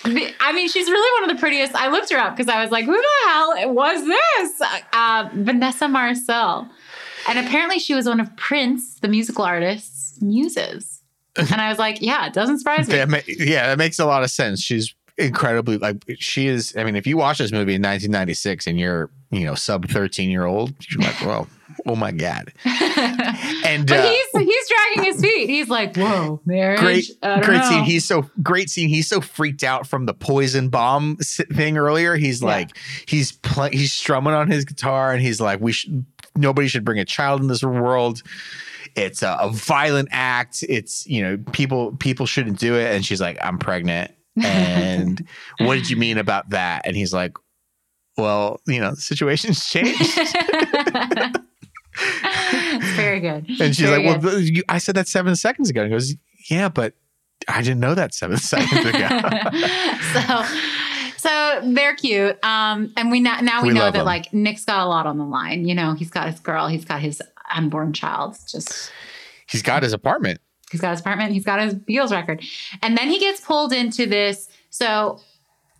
I 0.04 0.52
mean, 0.52 0.68
she's 0.68 0.86
really 0.86 1.22
one 1.22 1.30
of 1.30 1.36
the 1.36 1.40
prettiest. 1.40 1.74
I 1.74 1.88
looked 1.88 2.12
her 2.12 2.18
up 2.18 2.36
because 2.36 2.52
I 2.52 2.62
was 2.62 2.70
like, 2.70 2.84
who 2.84 2.92
the 2.92 3.28
hell 3.30 3.72
was 3.72 4.06
this? 4.06 4.68
Uh, 4.92 5.30
Vanessa 5.32 5.88
Marcil. 5.88 6.68
And 7.26 7.38
apparently 7.38 7.78
she 7.78 7.94
was 7.94 8.06
one 8.06 8.20
of 8.20 8.34
Prince, 8.36 8.98
the 9.00 9.08
musical 9.08 9.44
artist's 9.44 10.20
muses. 10.20 11.00
And 11.36 11.60
I 11.60 11.68
was 11.68 11.78
like, 11.78 12.00
yeah, 12.00 12.26
it 12.26 12.32
doesn't 12.32 12.58
surprise 12.58 12.88
me. 12.88 12.96
Yeah, 13.26 13.68
that 13.68 13.78
makes 13.78 13.98
a 13.98 14.06
lot 14.06 14.22
of 14.22 14.30
sense. 14.30 14.60
She's 14.60 14.94
incredibly 15.16 15.78
like 15.78 16.04
she 16.18 16.46
is. 16.48 16.74
I 16.76 16.84
mean, 16.84 16.96
if 16.96 17.06
you 17.06 17.16
watch 17.16 17.38
this 17.38 17.50
movie 17.50 17.74
in 17.74 17.82
1996 17.82 18.66
and 18.66 18.78
you're 18.78 19.10
you 19.30 19.44
know 19.44 19.54
sub 19.54 19.88
13 19.88 20.30
year 20.30 20.44
old, 20.44 20.74
you're 20.90 21.02
like, 21.02 21.20
well, 21.22 21.48
oh 21.86 21.96
my 21.96 22.12
god. 22.12 22.52
And 23.66 23.86
But 23.88 24.00
uh, 24.00 24.10
he's 24.10 24.26
he's 24.44 24.68
dragging 24.68 25.12
his 25.12 25.20
feet. 25.22 25.48
He's 25.48 25.68
like, 25.68 25.96
"Whoa, 25.96 26.40
marriage." 26.44 26.80
great 26.80 27.06
great 27.42 27.58
know. 27.58 27.68
scene 27.68 27.84
he's 27.84 28.04
so 28.06 28.28
great 28.42 28.68
scene 28.70 28.88
he's 28.88 29.08
so 29.08 29.20
freaked 29.20 29.64
out 29.64 29.86
from 29.86 30.04
the 30.06 30.12
poison 30.14 30.68
bomb 30.68 31.16
thing 31.16 31.76
earlier 31.78 32.14
he's 32.16 32.40
Yeah. 32.42 32.48
like 32.48 32.70
he's 33.06 33.32
pl- 33.32 33.70
he's 33.70 33.92
strumming 33.92 34.34
on 34.34 34.50
his 34.50 34.64
guitar 34.64 35.12
and 35.12 35.22
he's 35.22 35.40
like 35.40 35.60
we 35.60 35.72
should 35.72 36.04
nobody 36.36 36.68
should 36.68 36.84
bring 36.84 36.98
a 36.98 37.04
child 37.04 37.40
in 37.40 37.46
this 37.48 37.62
world 37.62 38.22
it's 38.96 39.22
a, 39.22 39.36
a 39.40 39.50
violent 39.50 40.08
act 40.12 40.62
it's 40.68 41.06
you 41.06 41.22
know 41.22 41.38
people 41.52 41.92
people 41.96 42.26
shouldn't 42.26 42.58
do 42.58 42.76
it 42.76 42.94
and 42.94 43.04
she's 43.04 43.20
like 43.20 43.38
i'm 43.42 43.58
pregnant 43.58 44.10
and 44.42 45.26
what 45.60 45.74
did 45.74 45.88
you 45.90 45.96
mean 45.96 46.18
about 46.18 46.50
that 46.50 46.82
and 46.84 46.96
he's 46.96 47.12
like 47.14 47.32
well 48.18 48.60
you 48.66 48.80
know 48.80 48.90
the 48.90 48.96
situation's 49.00 49.64
changed 49.66 50.18
it's 51.96 52.96
very 52.96 53.20
good. 53.20 53.46
and 53.60 53.74
she's 53.74 53.88
Very 53.88 54.06
like 54.06 54.20
good. 54.20 54.24
well 54.24 54.40
you, 54.40 54.62
i 54.68 54.78
said 54.78 54.96
that 54.96 55.08
seven 55.08 55.36
seconds 55.36 55.70
ago. 55.70 55.82
And 55.82 55.90
he 55.90 55.94
goes 55.94 56.14
yeah 56.50 56.68
but 56.68 56.94
i 57.48 57.60
didn't 57.62 57.80
know 57.80 57.94
that 57.94 58.14
seven 58.14 58.36
seconds 58.52 58.84
ago. 58.86 59.08
So 60.14 60.44
so 61.16 61.60
they're 61.64 61.96
cute. 61.96 62.38
Um 62.44 62.92
and 62.96 63.10
we 63.10 63.20
now, 63.20 63.40
now 63.40 63.62
we, 63.62 63.68
We 63.68 63.74
know 63.74 63.90
that 63.90 64.04
like 64.04 64.32
nick's 64.32 64.64
got 64.64 64.80
a 64.84 64.88
lot 64.88 65.06
on 65.06 65.18
the 65.18 65.24
line. 65.24 65.66
You 65.66 65.74
know 65.74 65.94
he's 65.94 66.10
got 66.10 66.28
his 66.30 66.40
girl 66.40 66.68
he's 66.68 66.84
got 66.84 67.00
his 67.00 67.20
unborn 67.54 67.92
child. 67.92 68.36
Just 68.48 68.90
he's 69.46 69.62
got 69.62 69.82
his 69.82 69.92
apartment. 69.92 70.40
He's 70.70 70.80
got 70.80 70.90
his 70.90 71.00
apartment 71.00 71.32
he's 71.32 71.44
got 71.44 71.60
his 71.60 71.74
beatles 71.74 72.10
record. 72.10 72.42
And 72.82 72.96
then 72.98 73.08
he 73.08 73.18
gets 73.18 73.40
pulled 73.40 73.72
into 73.72 74.06
this 74.06 74.48
so 74.70 75.20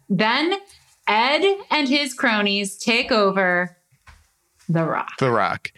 then 0.09 0.55
ed 1.07 1.43
and 1.71 1.89
his 1.89 2.15
cronies 2.15 2.79
take 2.79 3.13
over 3.13 3.77
the 4.69 4.85
rock 4.85 5.13
The 5.19 5.31
Rock. 5.31 5.71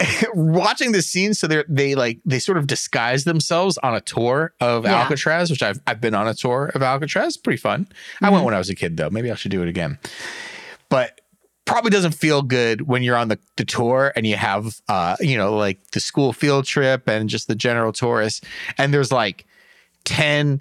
Watching 0.34 0.90
the 0.92 1.02
scene, 1.02 1.32
so 1.34 1.46
they 1.46 1.62
they 1.68 1.94
like 1.94 2.18
they 2.24 2.38
sort 2.40 2.58
of 2.58 2.66
disguise 2.66 3.22
themselves 3.24 3.78
on 3.78 3.94
a 3.94 4.00
tour 4.00 4.52
of 4.60 4.84
Yeah. 4.84 5.00
Alcatraz, 5.02 5.50
which 5.50 5.62
I've 5.62 5.78
I've 5.86 6.00
been 6.00 6.14
on 6.14 6.26
a 6.26 6.34
tour 6.34 6.72
of 6.74 6.82
Alcatraz. 6.82 7.36
Pretty 7.36 7.58
fun. 7.58 7.86
I 8.20 8.24
Mm-hmm. 8.26 8.32
went 8.34 8.44
when 8.46 8.54
I 8.54 8.58
was 8.58 8.68
a 8.68 8.74
kid 8.74 8.96
though. 8.96 9.10
Maybe 9.10 9.30
I 9.30 9.34
should 9.36 9.52
do 9.52 9.62
it 9.62 9.68
again. 9.68 9.98
But 10.88 11.20
probably 11.66 11.90
doesn't 11.90 12.12
feel 12.16 12.42
good 12.42 12.82
when 12.88 13.04
you're 13.04 13.16
on 13.16 13.28
the, 13.28 13.38
the 13.56 13.64
tour 13.64 14.12
and 14.16 14.26
you 14.26 14.34
have 14.34 14.80
uh 14.88 15.14
you 15.20 15.36
know 15.36 15.54
like 15.56 15.78
the 15.92 16.00
school 16.00 16.32
field 16.32 16.64
trip 16.64 17.08
and 17.08 17.28
just 17.30 17.46
the 17.46 17.54
general 17.54 17.92
tourist 17.92 18.44
and 18.78 18.92
there's 18.92 19.12
like 19.12 19.46
10 20.04 20.60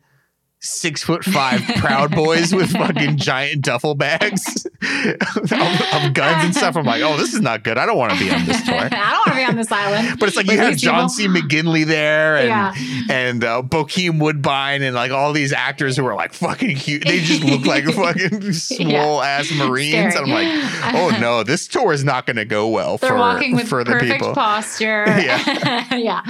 six 0.64 1.02
foot 1.04 1.24
five 1.26 1.60
proud 1.78 2.12
boys 2.12 2.54
with 2.54 2.70
fucking 2.78 3.18
giant 3.18 3.64
duffel 3.64 3.96
bags 3.96 4.68
of, 4.82 5.52
of 5.52 6.14
guns 6.14 6.46
and 6.46 6.56
stuff. 6.56 6.78
I'm 6.78 6.86
like, 6.86 7.02
oh, 7.02 7.18
this 7.18 7.34
is 7.34 7.42
not 7.42 7.64
good. 7.64 7.80
I 7.80 7.86
don't 7.88 7.98
want 7.98 8.14
to 8.14 8.20
be 8.20 8.30
on 8.32 8.46
this 8.46 8.62
tour. 8.64 8.76
i 8.80 8.90
don't 8.90 9.00
want 9.26 9.28
to 9.30 9.36
be 9.36 9.44
on 9.44 9.56
this 9.56 9.72
island 9.72 10.20
But 10.20 10.30
it's 10.30 10.38
like 10.38 10.46
you 10.46 10.58
have 10.58 10.78
John 10.78 11.10
people. 11.10 11.10
C. 11.10 11.28
McGinley 11.28 11.84
there 11.86 12.38
and 12.38 12.48
Yeah. 12.48 12.74
and 13.10 13.44
uh, 13.44 13.64
Bokeem 13.64 14.20
Woodbine 14.20 14.84
and 14.84 14.94
like 14.96 15.12
all 15.12 15.34
these 15.34 15.52
actors 15.52 15.98
who 15.98 16.06
are 16.06 16.14
like 16.16 16.34
fucking 16.34 16.76
cute. 16.78 17.06
They 17.06 17.22
just 17.22 17.44
look 17.44 17.66
like 17.66 17.86
fucking 17.86 18.54
swole 18.54 19.24
ass 19.24 19.52
Marines. 19.52 20.16
I'm 20.16 20.30
like, 20.30 20.48
oh 20.94 21.18
no, 21.20 21.42
this 21.44 21.68
tour 21.68 21.92
is 21.92 22.04
not 22.04 22.28
going 22.28 22.36
to 22.38 22.46
go 22.46 22.68
well 22.68 22.98
They're 22.98 23.10
for 23.10 23.18
walking 23.18 23.56
with 23.56 23.68
for 23.68 23.84
the 23.84 23.98
people. 23.98 24.36
posture. 24.36 25.06
Yeah. 25.08 25.96
yeah. 25.96 26.22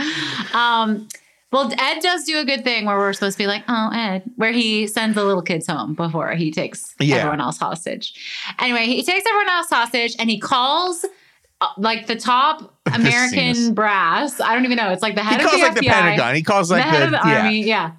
Um, 0.53 1.07
well, 1.51 1.71
Ed 1.77 1.99
does 1.99 2.23
do 2.23 2.39
a 2.39 2.45
good 2.45 2.63
thing 2.63 2.85
where 2.85 2.97
we're 2.97 3.13
supposed 3.13 3.37
to 3.37 3.43
be 3.43 3.47
like, 3.47 3.63
oh, 3.67 3.89
Ed, 3.93 4.23
where 4.35 4.51
he 4.51 4.87
sends 4.87 5.15
the 5.15 5.23
little 5.25 5.41
kids 5.41 5.67
home 5.67 5.93
before 5.95 6.31
he 6.35 6.51
takes 6.51 6.95
Yeah. 6.99 7.17
everyone 7.17 7.41
else 7.41 7.57
hostage. 7.57 8.13
Anyway, 8.59 8.85
he 8.85 9.03
takes 9.03 9.25
everyone 9.27 9.49
else 9.49 9.69
hostage 9.69 10.15
and 10.19 10.29
he 10.29 10.39
calls 10.39 11.05
uh, 11.59 11.67
like 11.77 12.07
the 12.07 12.15
top 12.15 12.77
American 12.93 13.73
brass. 13.73 14.39
I 14.39 14.53
don't 14.55 14.65
even 14.65 14.77
know. 14.77 14.91
It's 14.91 15.01
like 15.01 15.15
the 15.15 15.23
He 15.23 15.29
head 15.29 15.41
of 15.41 15.47
calls 15.47 15.61
the 15.61 15.67
like 15.67 15.73
FBI, 15.73 15.79
the 15.81 15.87
Pentagon. 15.89 16.35
He 16.35 16.43
calls 16.43 16.71
like 16.71 16.83
the 16.83 16.89
head 16.89 17.01
the, 17.01 17.05
of 17.17 17.23
the 17.23 17.29
yeah. 17.29 17.41
army. 17.41 17.63
Yeah. 17.63 17.91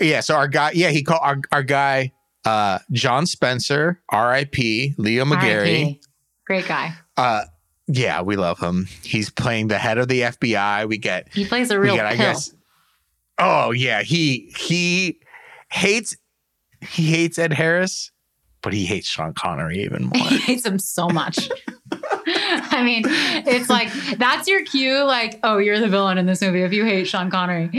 Yeah, 0.00 0.20
so 0.20 0.34
our 0.34 0.48
guy, 0.48 0.72
yeah, 0.74 0.90
he 0.90 1.04
called 1.04 1.20
our, 1.22 1.36
our 1.52 1.62
guy, 1.62 2.12
uh, 2.44 2.80
John 2.90 3.26
Spencer, 3.26 4.02
R.I.P. 4.08 4.94
Leo 4.98 5.24
McGarry. 5.24 6.00
Great 6.46 6.66
guy. 6.66 6.94
Uh, 7.16 7.44
yeah, 7.86 8.20
we 8.22 8.34
love 8.34 8.58
him. 8.58 8.88
He's 9.04 9.30
playing 9.30 9.68
the 9.68 9.78
head 9.78 9.98
of 9.98 10.08
the 10.08 10.22
FBI. 10.22 10.88
We 10.88 10.98
get, 10.98 11.28
He 11.32 11.44
plays 11.46 11.70
a 11.70 11.78
real 11.78 11.94
get, 11.94 12.06
I 12.06 12.16
guess. 12.16 12.52
Oh 13.38 13.72
yeah, 13.72 14.02
he 14.02 14.52
he 14.56 15.20
hates 15.72 16.16
he 16.80 17.06
hates 17.06 17.38
Ed 17.38 17.52
Harris, 17.52 18.12
but 18.62 18.72
he 18.72 18.84
hates 18.84 19.08
Sean 19.08 19.32
Connery 19.34 19.82
even 19.82 20.04
more. 20.14 20.26
he 20.28 20.38
hates 20.38 20.64
him 20.64 20.78
so 20.78 21.08
much. 21.08 21.48
I 22.26 22.82
mean, 22.84 23.02
it's 23.06 23.68
like 23.68 23.92
that's 24.18 24.48
your 24.48 24.64
cue. 24.64 25.04
Like, 25.04 25.40
oh, 25.42 25.58
you're 25.58 25.80
the 25.80 25.88
villain 25.88 26.18
in 26.18 26.26
this 26.26 26.40
movie 26.40 26.62
if 26.62 26.72
you 26.72 26.84
hate 26.84 27.06
Sean 27.06 27.30
Connery. 27.30 27.70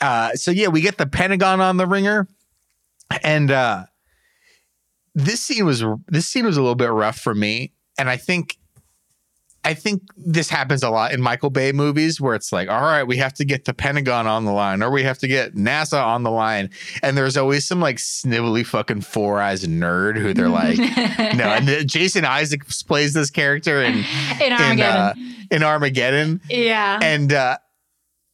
Uh, 0.00 0.32
so 0.34 0.50
yeah, 0.50 0.68
we 0.68 0.80
get 0.80 0.98
the 0.98 1.06
Pentagon 1.06 1.60
on 1.60 1.76
the 1.76 1.86
ringer, 1.86 2.26
and 3.22 3.50
uh, 3.50 3.84
this 5.14 5.40
scene 5.40 5.64
was 5.64 5.84
this 6.08 6.26
scene 6.26 6.44
was 6.44 6.56
a 6.56 6.60
little 6.60 6.74
bit 6.74 6.90
rough 6.90 7.18
for 7.18 7.34
me, 7.34 7.72
and 7.98 8.08
I 8.08 8.16
think. 8.16 8.58
I 9.64 9.74
think 9.74 10.02
this 10.16 10.50
happens 10.50 10.82
a 10.82 10.90
lot 10.90 11.12
in 11.12 11.20
Michael 11.20 11.50
Bay 11.50 11.70
movies 11.70 12.20
where 12.20 12.34
it's 12.34 12.52
like, 12.52 12.68
all 12.68 12.80
right, 12.80 13.04
we 13.04 13.16
have 13.18 13.32
to 13.34 13.44
get 13.44 13.64
the 13.64 13.72
Pentagon 13.72 14.26
on 14.26 14.44
the 14.44 14.50
line 14.52 14.82
or 14.82 14.90
we 14.90 15.04
have 15.04 15.18
to 15.18 15.28
get 15.28 15.54
NASA 15.54 16.04
on 16.04 16.24
the 16.24 16.32
line. 16.32 16.68
And 17.02 17.16
there's 17.16 17.36
always 17.36 17.64
some 17.64 17.80
like 17.80 17.98
snivelly 17.98 18.66
fucking 18.66 19.02
four 19.02 19.40
eyes 19.40 19.64
nerd 19.64 20.18
who 20.18 20.34
they're 20.34 20.48
like, 20.48 20.78
no. 21.36 21.44
And 21.44 21.68
the, 21.68 21.84
Jason 21.84 22.24
Isaacs 22.24 22.82
plays 22.82 23.14
this 23.14 23.30
character 23.30 23.80
in, 23.82 24.04
in 24.40 24.40
in, 24.40 24.52
Armageddon. 24.52 24.82
uh, 24.84 25.14
in 25.52 25.62
Armageddon 25.62 26.40
yeah. 26.48 26.98
and 27.00 27.32
uh 27.32 27.58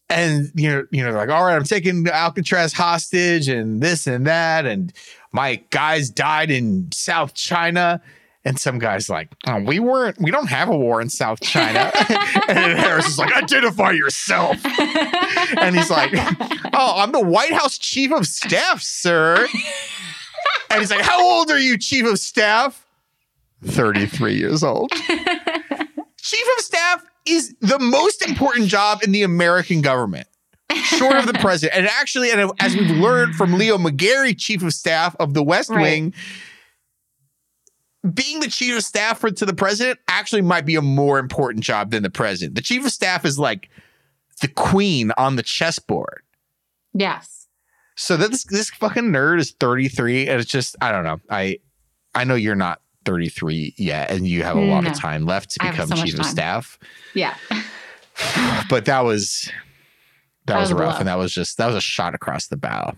and 0.09 0.51
you 0.55 0.71
know 0.71 0.87
you 0.91 1.05
know 1.05 1.11
like 1.13 1.29
all 1.29 1.45
right 1.45 1.55
i'm 1.55 1.65
taking 1.65 2.07
alcatraz 2.09 2.73
hostage 2.73 3.49
and 3.49 3.83
this 3.83 4.07
and 4.07 4.27
that 4.27 4.65
and 4.65 4.93
my 5.33 5.57
guys 5.71 6.09
died 6.09 6.51
in 6.51 6.89
south 6.93 7.35
china 7.35 8.01
and 8.49 8.59
some 8.59 8.79
guy's 8.79 9.11
like 9.11 9.29
oh, 9.47 9.61
we 9.61 9.79
weren't 9.79 10.19
we 10.21 10.31
don't 10.31 10.49
have 10.49 10.71
a 10.71 10.77
war 10.77 11.01
in 11.03 11.11
south 11.11 11.41
china. 11.41 11.93
And 12.49 12.79
harris 12.79 13.07
is 13.07 13.19
like 13.19 13.35
identify 13.37 13.91
yourself. 13.91 14.57
And 15.61 15.77
he's 15.77 15.91
like 15.91 16.11
oh 16.73 16.95
i'm 16.97 17.13
the 17.13 17.25
white 17.25 17.53
house 17.53 17.79
chief 17.79 18.11
of 18.11 18.27
staff 18.27 18.81
sir. 18.83 19.47
And 20.71 20.81
he's 20.81 20.91
like 20.91 21.03
how 21.03 21.23
old 21.23 21.51
are 21.51 21.59
you 21.59 21.77
chief 21.79 22.07
of 22.07 22.19
staff? 22.19 22.87
33 23.65 24.35
years 24.35 24.63
old. 24.63 24.93
Chief 24.93 26.47
of 26.57 26.65
staff 26.65 27.05
is 27.27 27.55
the 27.61 27.79
most 27.79 28.27
important 28.27 28.69
job 28.69 29.03
in 29.03 29.13
the 29.13 29.23
American 29.23 29.81
government, 29.81 30.29
short 30.85 31.17
of 31.17 31.27
the 31.27 31.35
president. 31.35 31.79
And 31.79 31.89
actually, 31.89 32.31
and 32.31 32.53
as 32.61 32.77
we've 32.77 32.91
learned 32.91 33.35
from 33.35 33.55
Leo 33.55 33.79
McGarry, 33.79 34.39
chief 34.39 34.63
of 34.63 34.73
staff 34.73 35.17
of 35.19 35.35
the 35.35 35.43
West 35.43 35.71
Right. 35.71 35.83
Wing, 35.83 36.15
being 38.15 38.41
the 38.41 38.49
chief 38.49 38.77
of 38.77 38.83
staff 38.85 39.19
for, 39.21 39.31
to 39.31 39.45
the 39.47 39.55
president 39.55 39.99
actually 40.09 40.43
might 40.43 40.65
be 40.67 40.77
a 40.77 40.83
more 40.83 41.19
important 41.19 41.65
job 41.65 41.91
than 41.91 42.03
the 42.03 42.11
president. 42.11 42.55
The 42.55 42.63
chief 42.63 42.85
of 42.85 42.93
staff 42.93 43.25
is 43.25 43.39
like 43.39 43.69
the 44.41 44.49
queen 44.49 45.13
on 45.19 45.37
the 45.37 45.43
chessboard. 45.43 46.23
yes. 46.93 47.35
So 48.01 48.17
this 48.17 48.45
this 48.45 48.71
fucking 48.71 49.07
nerd 49.11 49.41
is 49.41 49.51
33, 49.59 50.29
and 50.29 50.41
it's 50.41 50.49
just 50.49 50.77
I 50.81 50.93
don't 50.93 51.03
know. 51.03 51.21
I 51.31 51.59
I 52.15 52.23
know 52.23 52.37
you're 52.37 52.55
not 52.55 52.81
33 53.07 53.75
yet, 53.77 54.13
and 54.13 54.25
you 54.25 54.45
have 54.45 54.57
a 54.57 54.61
lot 54.61 54.85
No. 54.85 54.91
of 54.91 54.97
time 54.97 55.27
left 55.27 55.51
to 55.51 55.67
become 55.69 55.89
so 55.89 55.97
chief 55.97 56.17
of 56.17 56.25
staff. 56.27 56.79
Yeah. 57.15 57.35
but 58.71 58.85
that 58.85 59.01
was 59.01 59.51
that, 60.47 60.55
That 60.55 60.61
was, 60.61 60.73
was 60.73 60.81
rough, 60.81 60.93
blow. 60.93 60.99
and 61.01 61.09
that 61.09 61.19
was 61.19 61.33
just 61.33 61.57
that 61.59 61.67
was 61.67 61.75
a 61.75 61.81
shot 61.81 62.15
across 62.15 62.47
the 62.47 62.57
bow. 62.57 62.95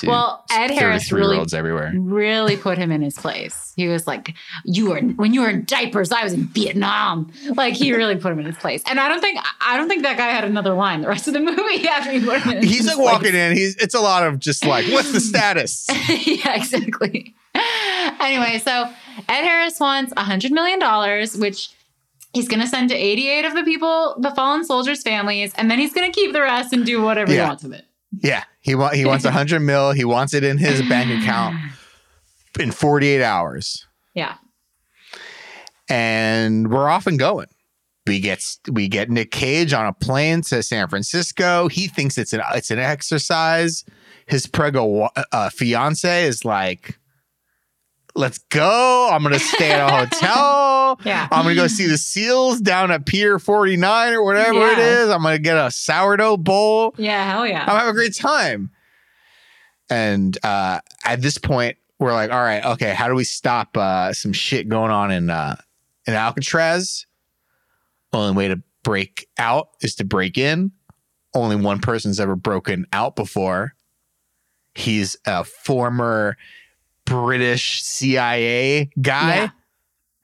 To 0.00 0.06
Well, 0.08 0.44
Ed 0.50 0.70
Harris 0.70 1.10
really- 1.12 1.28
33-year-olds 1.36 1.54
everywhere. 1.54 1.92
Really 1.96 2.56
put 2.56 2.78
him 2.78 2.90
in 2.92 3.02
his 3.02 3.14
place. 3.14 3.72
He 3.76 3.88
was 3.88 4.06
like, 4.06 4.34
"You 4.64 4.90
were 4.90 5.00
when 5.00 5.32
you 5.32 5.40
were 5.40 5.48
in 5.50 5.64
diapers. 5.64 6.12
I 6.12 6.22
was 6.24 6.32
in 6.32 6.44
Vietnam." 6.48 7.32
Like 7.56 7.74
he 7.74 7.92
really 7.94 8.16
put 8.16 8.32
him 8.32 8.38
in 8.40 8.46
his 8.46 8.56
place. 8.56 8.82
And 8.88 9.00
I 9.00 9.08
don't 9.08 9.20
think 9.20 9.38
I 9.60 9.76
don't 9.76 9.88
think 9.88 10.02
that 10.02 10.16
guy 10.16 10.28
had 10.28 10.44
another 10.44 10.74
line 10.74 11.00
the 11.00 11.08
rest 11.08 11.26
of 11.28 11.34
the 11.34 11.40
movie 11.50 11.88
after 11.88 12.10
he 12.12 12.24
put 12.24 12.42
him 12.42 12.58
in. 12.58 12.62
He's 12.64 12.86
like 12.86 12.96
place. 12.96 13.04
walking 13.06 13.34
in. 13.34 13.56
He's 13.56 13.76
it's 13.76 13.94
a 13.94 14.00
lot 14.00 14.26
of 14.26 14.38
just 14.38 14.64
like, 14.66 14.86
what's 14.92 15.12
the 15.12 15.20
status? 15.32 15.86
yeah, 16.08 16.54
exactly. 16.56 17.34
Anyway, 18.20 18.58
so 18.58 18.84
Ed 19.28 19.42
Harris 19.42 19.80
wants 19.80 20.12
a 20.16 20.24
hundred 20.24 20.52
million 20.52 20.78
dollars, 20.78 21.36
which 21.36 21.70
he's 22.32 22.48
going 22.48 22.60
to 22.60 22.66
send 22.66 22.88
to 22.90 22.94
88 22.94 23.44
of 23.44 23.54
the 23.54 23.62
people, 23.64 24.16
the 24.18 24.30
fallen 24.34 24.64
soldiers' 24.64 25.02
families, 25.02 25.52
and 25.56 25.70
then 25.70 25.78
he's 25.78 25.92
going 25.92 26.10
to 26.10 26.14
keep 26.14 26.32
the 26.32 26.40
rest 26.40 26.72
and 26.72 26.84
do 26.86 27.02
whatever 27.02 27.32
he 27.32 27.38
wants 27.38 27.62
with 27.62 27.72
it. 27.74 27.86
yeah, 28.22 28.44
he 28.60 28.74
want 28.74 28.94
he 28.94 29.04
wants 29.04 29.24
a 29.24 29.30
hundred 29.30 29.60
mil. 29.60 29.92
He 29.92 30.04
wants 30.04 30.34
it 30.34 30.44
in 30.44 30.58
his 30.58 30.82
bank 30.88 31.22
account 31.22 31.56
in 32.58 32.70
48 32.72 33.22
hours, 33.22 33.86
Yeah. 34.14 34.34
and 35.88 36.70
we're 36.70 36.88
off 36.88 37.06
and 37.06 37.18
going. 37.18 37.48
We 38.06 38.20
get 38.20 38.42
we 38.70 38.88
get 38.88 39.10
Nick 39.10 39.30
Cage 39.30 39.72
on 39.72 39.86
a 39.86 39.92
plane 39.92 40.42
to 40.42 40.62
San 40.62 40.88
Francisco. 40.88 41.68
He 41.68 41.86
thinks 41.86 42.18
it's 42.18 42.32
an 42.32 42.40
it's 42.54 42.70
an 42.70 42.78
exercise. 42.78 43.84
His 44.26 44.46
prego 44.46 45.08
uh, 45.32 45.50
fiance 45.50 46.24
is 46.24 46.44
like, 46.44 46.98
let's 48.20 48.38
go. 48.38 49.08
I'm 49.10 49.22
gonna 49.22 49.38
stay 49.38 49.72
at 49.72 49.80
a 49.88 49.92
hotel. 50.06 51.00
Yeah. 51.04 51.26
I'm 51.32 51.42
gonna 51.44 51.54
go 51.56 51.66
see 51.66 51.86
the 51.86 51.98
seals 51.98 52.60
down 52.60 52.90
at 52.90 53.06
Pier 53.06 53.38
49 53.38 54.12
or 54.12 54.22
whatever 54.22 54.52
it 54.68 54.78
Yeah. 54.78 55.02
is. 55.04 55.08
I'm 55.10 55.22
gonna 55.22 55.38
get 55.38 55.56
a 55.56 55.70
sourdough 55.70 56.36
bowl. 56.36 56.94
Yeah, 56.98 57.28
hell 57.30 57.46
yeah. 57.46 57.62
I'm 57.62 57.76
having 57.76 57.90
a 57.90 57.94
great 57.94 58.14
time. 58.14 58.70
And 59.88 60.38
uh, 60.44 60.80
at 61.04 61.20
this 61.20 61.38
point, 61.38 61.76
we're 61.98 62.12
like, 62.12 62.30
all 62.30 62.40
right, 62.40 62.64
okay, 62.64 62.94
how 62.94 63.08
do 63.08 63.14
we 63.14 63.24
stop 63.24 63.76
uh, 63.76 64.12
some 64.12 64.32
shit 64.32 64.68
going 64.68 64.90
on 64.92 65.10
in 65.10 65.30
uh, 65.30 65.56
in 66.06 66.14
Alcatraz? 66.14 67.06
Only 68.12 68.36
way 68.36 68.48
to 68.48 68.62
break 68.82 69.28
out 69.38 69.68
is 69.82 69.94
to 69.96 70.04
break 70.04 70.38
in. 70.38 70.72
Only 71.34 71.56
one 71.56 71.80
person's 71.80 72.18
ever 72.20 72.36
broken 72.36 72.86
out 72.92 73.16
before. 73.16 73.74
He's 74.74 75.16
a 75.26 75.44
former 75.44 76.36
British 77.10 77.82
CIA 77.82 78.90
guy, 79.02 79.34
Yeah. 79.36 79.48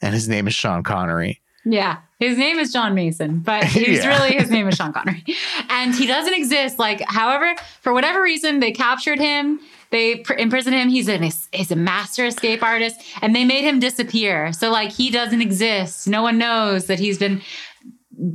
and 0.01 0.15
his 0.15 0.29
name 0.29 0.47
is 0.47 0.55
Sean 0.55 0.83
Connery. 0.83 1.41
Yeah. 1.65 1.99
His 2.21 2.39
name 2.39 2.59
is 2.59 2.73
John 2.73 2.95
Mason, 2.95 3.41
but 3.41 3.65
he's 3.77 3.99
Yeah. 4.05 4.09
really 4.09 4.37
his 4.39 4.51
name 4.51 4.69
is 4.69 4.77
Sean 4.77 4.93
Connery. 4.93 5.25
And 5.69 5.95
he 5.95 6.07
doesn't 6.07 6.33
exist. 6.33 6.79
Like, 6.79 7.03
however, 7.09 7.55
for 7.83 7.93
whatever 7.93 8.23
reason, 8.23 8.61
they 8.61 8.71
captured 8.73 9.19
him. 9.19 9.59
They 9.91 10.17
pr- 10.17 10.35
imprisoned 10.35 10.77
him. 10.77 10.89
He's 10.89 11.09
an 11.09 11.29
he's 11.53 11.71
a 11.71 11.77
master 11.77 12.25
escape 12.25 12.63
artist, 12.63 13.01
and 13.21 13.35
they 13.37 13.45
made 13.45 13.65
him 13.65 13.81
disappear. 13.81 14.53
So 14.53 14.71
like 14.71 14.91
he 14.93 15.11
doesn't 15.11 15.41
exist. 15.43 16.07
No 16.09 16.23
one 16.23 16.39
knows 16.39 16.87
that 16.87 16.99
he's 17.01 17.19
been 17.19 17.43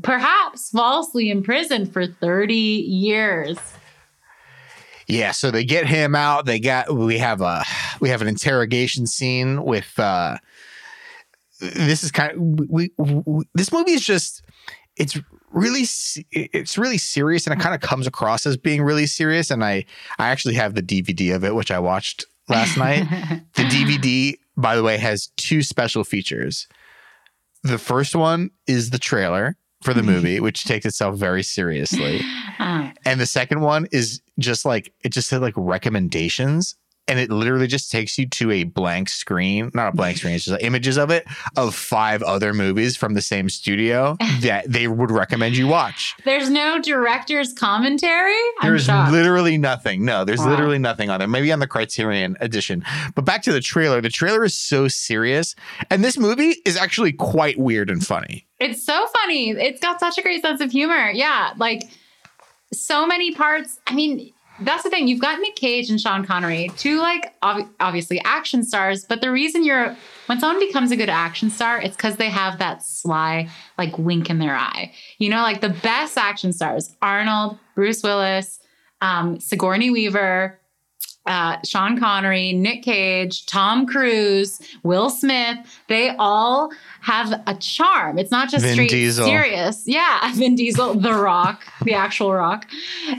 perhaps 0.03 0.69
falsely 0.69 1.29
imprisoned 1.29 1.91
for 1.91 2.05
thirty 2.07 2.53
years. 2.53 3.57
Yeah, 5.11 5.31
so 5.31 5.51
they 5.51 5.65
get 5.65 5.87
him 5.87 6.15
out. 6.15 6.45
They 6.45 6.57
got 6.59 6.89
we 6.95 7.17
have 7.17 7.41
a 7.41 7.65
we 7.99 8.07
have 8.09 8.21
an 8.21 8.29
interrogation 8.29 9.05
scene 9.05 9.63
with 9.63 9.99
uh 9.99 10.37
this 11.59 12.03
is 12.05 12.11
kind 12.11 12.31
of 12.31 12.69
we, 12.69 12.91
we 12.97 13.43
this 13.53 13.73
movie 13.73 13.91
is 13.91 14.05
just 14.05 14.41
it's 14.95 15.19
really 15.51 15.83
it's 16.31 16.77
really 16.77 16.97
serious 16.97 17.45
and 17.45 17.53
it 17.53 17.61
kind 17.61 17.75
of 17.75 17.81
comes 17.81 18.07
across 18.07 18.45
as 18.45 18.55
being 18.55 18.81
really 18.81 19.05
serious 19.05 19.51
and 19.51 19.65
I 19.65 19.83
I 20.17 20.29
actually 20.29 20.55
have 20.55 20.75
the 20.75 20.81
DVD 20.81 21.35
of 21.35 21.43
it 21.43 21.55
which 21.55 21.71
I 21.71 21.79
watched 21.79 22.25
last 22.47 22.77
night. 22.77 23.05
The 23.55 23.63
DVD 23.63 24.37
by 24.55 24.77
the 24.77 24.83
way 24.83 24.97
has 24.97 25.27
two 25.35 25.61
special 25.61 26.05
features. 26.05 26.69
The 27.63 27.77
first 27.77 28.15
one 28.15 28.51
is 28.65 28.91
the 28.91 28.97
trailer 28.97 29.57
for 29.83 29.93
the 29.93 30.03
movie 30.03 30.39
which 30.39 30.63
takes 30.63 30.85
itself 30.85 31.17
very 31.17 31.43
seriously. 31.43 32.21
Um, 32.59 32.93
And 33.05 33.19
the 33.19 33.25
second 33.25 33.61
one 33.61 33.87
is 33.91 34.21
just 34.41 34.65
like 34.65 34.93
it 35.03 35.09
just 35.09 35.29
said 35.29 35.41
like 35.41 35.53
recommendations. 36.01 36.75
And 37.07 37.19
it 37.19 37.29
literally 37.31 37.67
just 37.67 37.91
takes 37.91 38.17
you 38.17 38.29
to 38.29 38.51
a 38.51 38.63
blank 38.63 39.09
screen, 39.09 39.71
not 39.73 39.91
a 39.91 39.95
blank 39.97 40.17
screen, 40.17 40.35
it's 40.35 40.45
just 40.45 40.53
like 40.53 40.63
images 40.63 40.97
of 40.97 41.09
it 41.09 41.25
of 41.57 41.75
five 41.75 42.21
other 42.21 42.53
movies 42.53 42.95
from 42.95 43.15
the 43.15 43.21
same 43.23 43.49
studio 43.49 44.15
that 44.41 44.71
they 44.71 44.87
would 44.87 45.11
recommend 45.11 45.57
you 45.57 45.67
watch. 45.67 46.15
there's 46.23 46.49
no 46.49 46.79
director's 46.79 47.51
commentary. 47.53 48.37
I'm 48.61 48.69
There's 48.69 48.85
shocked. 48.85 49.11
literally 49.11 49.57
nothing. 49.57 50.05
No, 50.05 50.23
there's 50.23 50.39
Wow. 50.39 50.51
literally 50.51 50.77
nothing 50.77 51.09
on 51.09 51.19
there. 51.19 51.27
Maybe 51.27 51.51
on 51.51 51.59
the 51.59 51.67
Criterion 51.67 52.37
edition. 52.39 52.85
But 53.15 53.25
back 53.25 53.41
to 53.43 53.51
the 53.51 53.61
trailer. 53.61 53.99
The 53.99 54.09
trailer 54.09 54.45
is 54.45 54.53
so 54.53 54.87
serious. 54.87 55.55
And 55.89 56.03
this 56.05 56.17
movie 56.17 56.61
is 56.65 56.77
actually 56.77 57.11
quite 57.13 57.57
weird 57.59 57.89
and 57.89 58.05
funny. 58.05 58.45
It's 58.59 58.85
so 58.85 59.05
funny. 59.21 59.49
It's 59.49 59.81
got 59.81 59.99
such 59.99 60.17
a 60.19 60.21
great 60.21 60.43
sense 60.43 60.61
of 60.61 60.71
humor. 60.71 61.09
Yeah, 61.09 61.53
like 61.57 61.89
so 62.73 63.05
many 63.05 63.33
parts. 63.33 63.79
I 63.87 63.95
mean, 63.95 64.33
that's 64.61 64.83
the 64.83 64.89
thing. 64.89 65.07
You've 65.07 65.19
got 65.19 65.39
Nick 65.39 65.55
Cage 65.55 65.89
and 65.89 65.99
Sean 65.99 66.25
Connery, 66.25 66.69
two 66.77 66.99
like 66.99 67.33
ob- 67.43 67.67
obviously 67.79 68.19
action 68.23 68.63
stars. 68.63 69.05
But 69.05 69.21
the 69.21 69.31
reason 69.31 69.63
you're 69.63 69.95
when 70.27 70.39
someone 70.39 70.59
becomes 70.65 70.91
a 70.91 70.95
good 70.95 71.09
action 71.09 71.49
star, 71.49 71.81
it's 71.81 71.95
because 71.95 72.17
they 72.17 72.29
have 72.29 72.59
that 72.59 72.83
sly 72.83 73.49
like 73.77 73.97
wink 73.97 74.29
in 74.29 74.39
their 74.39 74.55
eye. 74.55 74.93
You 75.17 75.29
know, 75.29 75.41
like 75.41 75.61
the 75.61 75.69
best 75.69 76.17
action 76.17 76.53
stars: 76.53 76.95
Arnold, 77.01 77.57
Bruce 77.75 78.03
Willis, 78.03 78.59
um, 79.01 79.39
Sigourney 79.39 79.89
Weaver. 79.89 80.57
Uh, 81.27 81.57
Sean 81.63 81.99
Connery, 81.99 82.51
Nick 82.51 82.81
Cage, 82.81 83.45
Tom 83.45 83.85
Cruise, 83.85 84.59
Will 84.81 85.11
Smith, 85.11 85.55
they 85.87 86.15
all 86.17 86.71
have 87.01 87.33
a 87.47 87.55
charm. 87.55 88.17
It's 88.19 88.31
not 88.31 88.49
just 88.49 88.63
Vin 88.63 88.73
straight 88.73 88.89
Diesel. 88.89 89.25
serious. 89.25 89.83
Yeah, 89.87 90.31
Vin 90.35 90.55
Diesel, 90.55 90.93
The 90.95 91.13
Rock, 91.13 91.63
the 91.83 91.93
actual 91.93 92.33
Rock. 92.33 92.67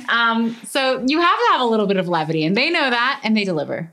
Um, 0.08 0.56
so 0.64 1.04
you 1.06 1.20
have 1.20 1.38
to 1.38 1.48
have 1.52 1.60
a 1.60 1.66
little 1.66 1.86
bit 1.86 1.96
of 1.96 2.08
levity, 2.08 2.44
and 2.44 2.56
they 2.56 2.70
know 2.70 2.88
that, 2.90 3.20
and 3.24 3.36
they 3.36 3.44
deliver. 3.44 3.92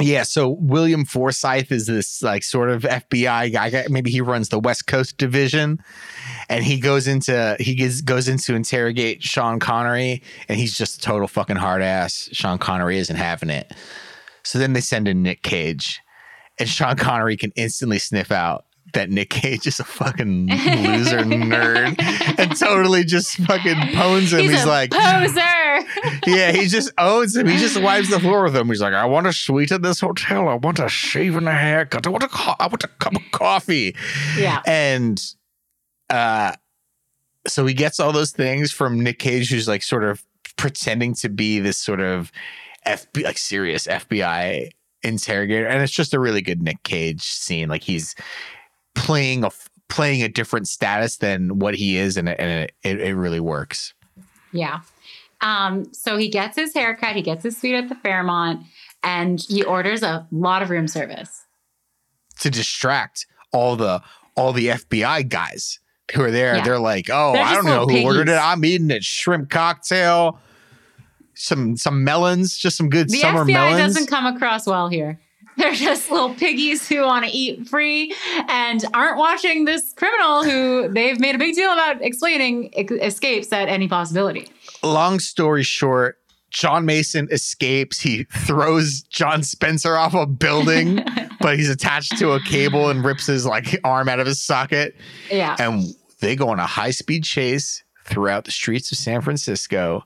Yeah, 0.00 0.22
so 0.22 0.50
William 0.50 1.04
Forsythe 1.04 1.72
is 1.72 1.86
this 1.86 2.22
like 2.22 2.44
sort 2.44 2.70
of 2.70 2.82
FBI 2.82 3.52
guy. 3.52 3.84
Maybe 3.90 4.10
he 4.12 4.20
runs 4.20 4.48
the 4.48 4.60
West 4.60 4.86
Coast 4.86 5.18
division, 5.18 5.80
and 6.48 6.64
he 6.64 6.78
goes 6.78 7.08
into 7.08 7.56
he 7.58 7.74
gets, 7.74 8.00
goes 8.00 8.28
into 8.28 8.54
interrogate 8.54 9.22
Sean 9.22 9.58
Connery, 9.58 10.22
and 10.48 10.58
he's 10.58 10.78
just 10.78 10.98
a 10.98 11.00
total 11.00 11.26
fucking 11.26 11.56
hard 11.56 11.82
ass. 11.82 12.28
Sean 12.32 12.58
Connery 12.58 12.98
isn't 12.98 13.16
having 13.16 13.50
it. 13.50 13.74
So 14.44 14.58
then 14.58 14.72
they 14.72 14.80
send 14.80 15.08
in 15.08 15.22
Nick 15.22 15.42
Cage, 15.42 16.00
and 16.60 16.68
Sean 16.68 16.96
Connery 16.96 17.36
can 17.36 17.50
instantly 17.56 17.98
sniff 17.98 18.30
out 18.30 18.66
that 18.94 19.10
Nick 19.10 19.30
Cage 19.30 19.66
is 19.66 19.80
a 19.80 19.84
fucking 19.84 20.48
loser 20.48 21.18
nerd, 21.20 21.96
and 22.38 22.56
totally 22.56 23.04
just 23.04 23.36
fucking 23.36 23.74
pones 23.94 24.32
him. 24.32 24.48
He's, 24.48 24.64
a 24.64 24.66
like, 24.66 24.90
poser. 24.90 25.40
yeah, 26.26 26.52
he 26.52 26.66
just 26.66 26.92
owns 26.98 27.36
him. 27.36 27.46
He 27.46 27.58
just 27.58 27.80
wipes 27.80 28.10
the 28.10 28.20
floor 28.20 28.44
with 28.44 28.56
him. 28.56 28.68
He's 28.68 28.80
like, 28.80 28.94
I 28.94 29.04
want 29.04 29.26
a 29.26 29.32
suite 29.32 29.72
at 29.72 29.82
this 29.82 30.00
hotel. 30.00 30.48
I 30.48 30.54
want 30.54 30.78
a 30.78 30.88
shave 30.88 31.36
and 31.36 31.48
a 31.48 31.52
haircut. 31.52 32.06
I 32.06 32.10
want 32.10 32.24
a, 32.24 32.28
co- 32.28 32.54
I 32.58 32.66
want 32.66 32.84
a 32.84 32.88
cup 32.88 33.16
of 33.16 33.22
coffee. 33.32 33.94
yeah, 34.36 34.62
And 34.66 35.22
uh, 36.10 36.52
so 37.46 37.66
he 37.66 37.74
gets 37.74 38.00
all 38.00 38.12
those 38.12 38.32
things 38.32 38.72
from 38.72 39.00
Nick 39.00 39.18
Cage, 39.18 39.50
who's 39.50 39.68
like 39.68 39.82
sort 39.82 40.04
of 40.04 40.24
pretending 40.56 41.14
to 41.14 41.28
be 41.28 41.60
this 41.60 41.78
sort 41.78 42.00
of 42.00 42.32
FBI, 42.86 43.24
like 43.24 43.38
serious 43.38 43.86
FBI 43.86 44.70
interrogator. 45.02 45.66
And 45.66 45.82
it's 45.82 45.92
just 45.92 46.14
a 46.14 46.20
really 46.20 46.42
good 46.42 46.62
Nick 46.62 46.82
Cage 46.82 47.22
scene. 47.22 47.68
Like 47.68 47.84
he's 47.84 48.14
playing 48.98 49.44
a 49.44 49.50
playing 49.88 50.22
a 50.22 50.28
different 50.28 50.68
status 50.68 51.16
than 51.16 51.58
what 51.58 51.74
he 51.74 51.96
is, 51.96 52.16
and, 52.16 52.28
it, 52.28 52.38
and 52.38 52.70
it, 52.82 53.00
it, 53.00 53.14
really 53.14 53.40
works. 53.40 53.94
yeah. 54.52 54.80
Um, 55.40 55.92
so 55.94 56.16
he 56.16 56.28
gets 56.28 56.56
his 56.56 56.74
haircut, 56.74 57.14
he 57.16 57.22
gets 57.22 57.44
his 57.44 57.56
suite 57.56 57.76
at 57.76 57.88
the 57.88 57.94
Fairmont, 57.94 58.66
and 59.02 59.40
he 59.40 59.62
orders 59.62 60.02
a 60.02 60.26
lot 60.32 60.62
of 60.62 60.70
room 60.70 60.88
service. 60.88 61.44
to 62.40 62.50
distract 62.50 63.26
all 63.52 63.76
the 63.76 64.02
all 64.36 64.52
the 64.52 64.68
FBI 64.68 65.28
guys 65.28 65.80
who 66.14 66.22
are 66.22 66.30
there. 66.30 66.56
Yeah. 66.56 66.64
They're 66.64 66.78
like, 66.78 67.08
oh, 67.10 67.32
They're 67.32 67.42
I 67.42 67.54
don't 67.54 67.64
know 67.64 67.86
who 67.86 67.92
little 67.92 68.06
ordered 68.06 68.28
it. 68.28 68.38
I'm 68.40 68.64
eating 68.64 68.90
it. 68.90 69.04
Shrimp 69.04 69.50
cocktail, 69.50 70.40
some 71.34 71.76
some 71.76 72.04
melons, 72.04 72.56
just 72.56 72.76
some 72.76 72.88
good 72.88 73.08
The 73.08 73.18
summer 73.18 73.44
FBI 73.44 73.52
melons. 73.52 73.94
doesn't 73.94 74.08
come 74.08 74.26
across 74.26 74.66
well 74.66 74.88
here. 74.88 75.20
They're 75.62 75.74
just 75.74 76.10
little 76.10 76.34
piggies 76.34 76.88
who 76.88 77.02
want 77.02 77.24
to 77.24 77.30
eat 77.30 77.68
free 77.68 78.14
and 78.48 78.84
aren't 78.94 79.18
watching 79.18 79.64
this 79.64 79.92
criminal 79.92 80.44
who 80.44 80.88
they've 80.88 81.18
made 81.18 81.34
a 81.34 81.38
big 81.38 81.56
deal 81.56 81.72
about 81.72 82.00
explaining 82.00 82.70
escapes 82.74 83.52
at 83.52 83.68
any 83.68 83.88
possibility. 83.88 84.48
Long 84.84 85.18
story 85.18 85.64
short. 85.64 86.18
John 86.50 86.86
Mason 86.86 87.28
escapes. 87.30 88.00
He 88.00 88.24
throws 88.24 89.02
John 89.02 89.42
Spencer 89.42 89.96
off 89.96 90.14
a 90.14 90.26
building, 90.26 91.04
but 91.40 91.56
he's 91.58 91.68
attached 91.68 92.16
to 92.18 92.32
a 92.32 92.40
cable 92.40 92.88
and 92.88 93.04
rips 93.04 93.26
his 93.26 93.44
like 93.44 93.80
arm 93.84 94.08
out 94.08 94.20
of 94.20 94.26
his 94.26 94.40
socket. 94.42 94.94
Yeah. 95.30 95.56
and 95.58 95.84
they 96.20 96.36
go 96.36 96.48
on 96.48 96.58
a 96.60 96.66
high 96.66 96.90
speed 96.90 97.24
chase 97.24 97.82
throughout 98.04 98.44
the 98.44 98.50
streets 98.50 98.90
of 98.92 98.98
San 98.98 99.20
Francisco. 99.20 100.04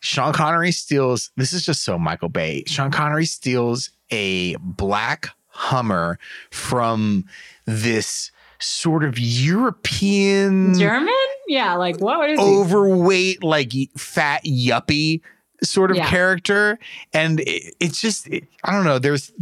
Sean 0.00 0.32
Connery 0.32 0.72
steals, 0.72 1.30
this 1.36 1.52
is 1.52 1.64
just 1.64 1.82
so 1.82 1.98
Michael 1.98 2.28
Bay. 2.28 2.64
Sean 2.66 2.90
Connery 2.90 3.26
steals 3.26 3.90
a 4.10 4.56
black 4.56 5.30
Hummer 5.52 6.18
from 6.50 7.24
this 7.66 8.30
sort 8.58 9.04
of 9.04 9.18
European 9.18 10.78
German? 10.78 11.14
Yeah, 11.48 11.74
like 11.74 11.98
what? 12.00 12.30
Is 12.30 12.38
he? 12.38 12.44
overweight, 12.46 13.42
like 13.42 13.72
fat 13.96 14.44
yuppie 14.44 15.20
sort 15.62 15.90
of 15.90 15.96
Yeah. 15.98 16.08
character. 16.08 16.78
And 17.12 17.40
it, 17.40 17.74
it's 17.80 18.00
just, 18.00 18.26
it- 18.28 18.44
I 18.64 18.72
don't 18.72 18.84
know. 18.84 18.98
There's 18.98 19.32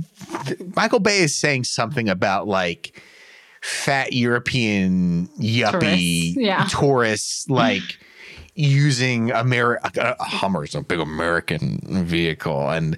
Michael 0.74 0.98
Bay 1.00 1.18
is 1.18 1.36
saying 1.36 1.64
something 1.64 2.08
about 2.08 2.48
like 2.48 3.00
fat 3.60 4.12
European 4.12 5.28
yuppie 5.38 5.70
Tourists, 5.70 6.36
yeah. 6.36 6.64
tourists, 6.68 7.48
like 7.50 7.82
using 8.58 9.30
America. 9.30 10.16
A 10.18 10.24
Hummer 10.24 10.64
is 10.64 10.74
a 10.74 10.82
big 10.82 10.98
American 10.98 11.80
vehicle. 12.04 12.68
And, 12.70 12.96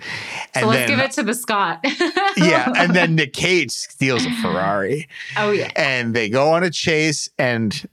and 0.55 0.63
So 0.63 0.69
let's 0.69 0.79
then, 0.81 0.89
give 0.89 0.99
it 0.99 1.11
to 1.13 1.23
the 1.23 1.35
Scot. 1.35 1.81
yeah. 2.37 2.73
And 2.77 2.95
then 2.95 3.15
Nick 3.21 3.35
Cage 3.35 3.71
steals 3.71 4.25
a 4.25 4.31
Ferrari 4.43 5.07
oh 5.37 5.51
yeah. 5.51 5.71
and 5.77 6.15
they 6.15 6.29
go 6.29 6.51
on 6.53 6.65
a 6.65 6.71
chase 6.71 7.29
and 7.39 7.87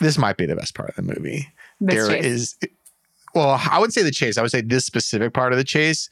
this 0.00 0.18
might 0.18 0.36
be 0.36 0.46
the 0.46 0.56
best 0.56 0.74
part 0.74 0.90
of 0.90 0.96
the 0.96 1.02
movie 1.02 1.48
This 1.80 2.06
There 2.06 2.16
chase. 2.16 2.24
is, 2.24 2.58
well 3.34 3.60
i 3.70 3.78
would 3.78 3.92
say 3.92 4.02
the 4.02 4.10
chase 4.10 4.36
i 4.36 4.42
would 4.42 4.50
say 4.50 4.60
this 4.60 4.84
specific 4.84 5.32
part 5.32 5.52
of 5.52 5.58
the 5.58 5.64
chase 5.64 6.10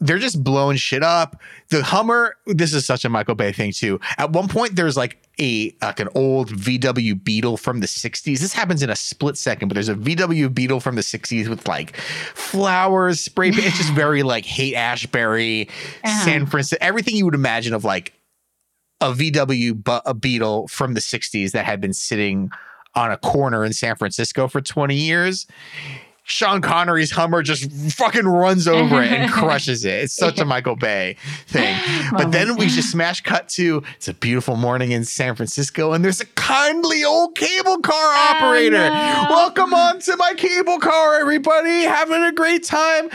they're 0.00 0.18
just 0.18 0.42
blowing 0.44 0.76
shit 0.76 1.02
up. 1.02 1.40
The 1.70 1.82
Hummer, 1.82 2.36
this 2.46 2.74
is 2.74 2.84
such 2.84 3.04
a 3.04 3.08
Michael 3.08 3.34
Bay 3.34 3.52
thing 3.52 3.72
too. 3.72 4.00
At 4.18 4.30
one 4.32 4.48
point, 4.48 4.76
there's 4.76 4.96
like 4.96 5.18
a 5.40 5.74
like 5.80 5.98
an 6.00 6.08
old 6.14 6.50
VW 6.50 7.22
Beetle 7.24 7.56
from 7.56 7.80
the 7.80 7.86
60s. 7.86 8.38
This 8.38 8.52
happens 8.52 8.82
in 8.82 8.90
a 8.90 8.96
split 8.96 9.36
second, 9.38 9.68
but 9.68 9.74
there's 9.74 9.88
a 9.88 9.94
VW 9.94 10.52
Beetle 10.52 10.80
from 10.80 10.94
the 10.96 11.00
60s 11.02 11.48
with 11.48 11.66
like 11.68 11.96
flowers, 12.34 13.20
spray 13.20 13.50
paint. 13.50 13.66
It's 13.66 13.78
just 13.78 13.92
very 13.94 14.22
like 14.22 14.44
Haight-Ashbury, 14.44 15.68
Uh-huh. 16.04 16.24
San 16.24 16.46
Francisco, 16.46 16.84
everything 16.84 17.16
you 17.16 17.24
would 17.24 17.34
imagine 17.34 17.72
of 17.72 17.84
like 17.84 18.12
a 19.00 19.12
VW 19.12 19.82
bu- 19.82 20.00
a 20.06 20.14
Beetle 20.14 20.68
from 20.68 20.94
the 20.94 21.00
60s 21.00 21.52
that 21.52 21.64
had 21.64 21.80
been 21.80 21.92
sitting 21.92 22.50
on 22.94 23.10
a 23.10 23.16
corner 23.16 23.64
in 23.64 23.72
San 23.72 23.96
Francisco 23.96 24.46
for 24.48 24.60
20 24.60 24.94
years. 24.94 25.46
Sean 26.26 26.62
Connery's 26.62 27.10
Hummer 27.10 27.42
just 27.42 27.70
fucking 27.92 28.24
runs 28.26 28.66
over 28.66 29.02
it 29.02 29.12
and 29.12 29.30
crushes 29.32 29.84
it. 29.84 30.04
It's 30.04 30.14
such 30.16 30.38
a 30.40 30.44
Michael 30.44 30.74
Bay 30.76 31.16
thing. 31.46 31.78
But 32.12 32.32
then 32.32 32.56
we 32.56 32.66
just 32.68 32.90
smash 32.90 33.20
cut 33.22 33.48
to 33.50 33.82
it's 33.96 34.08
a 34.08 34.14
beautiful 34.14 34.56
morning 34.56 34.92
in 34.92 35.04
San 35.04 35.34
Francisco, 35.34 35.92
and 35.92 36.04
there's 36.04 36.20
a 36.20 36.26
kindly 36.26 37.04
old 37.04 37.34
cable 37.36 37.78
car 37.78 38.14
operator. 38.34 38.88
no. 38.88 39.26
Welcome 39.30 39.74
on 39.74 40.00
to 40.00 40.16
my 40.16 40.32
cable 40.34 40.78
car, 40.78 41.16
everybody. 41.20 41.82
Having 41.82 42.24
a 42.24 42.32
great 42.32 42.64
time. 42.64 43.10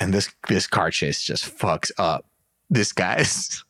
And 0.00 0.12
this 0.14 0.32
this 0.48 0.66
car 0.66 0.90
chase 0.90 1.22
just 1.22 1.44
fucks 1.58 1.90
up 1.98 2.24
this 2.70 2.92
guy's. 2.92 3.62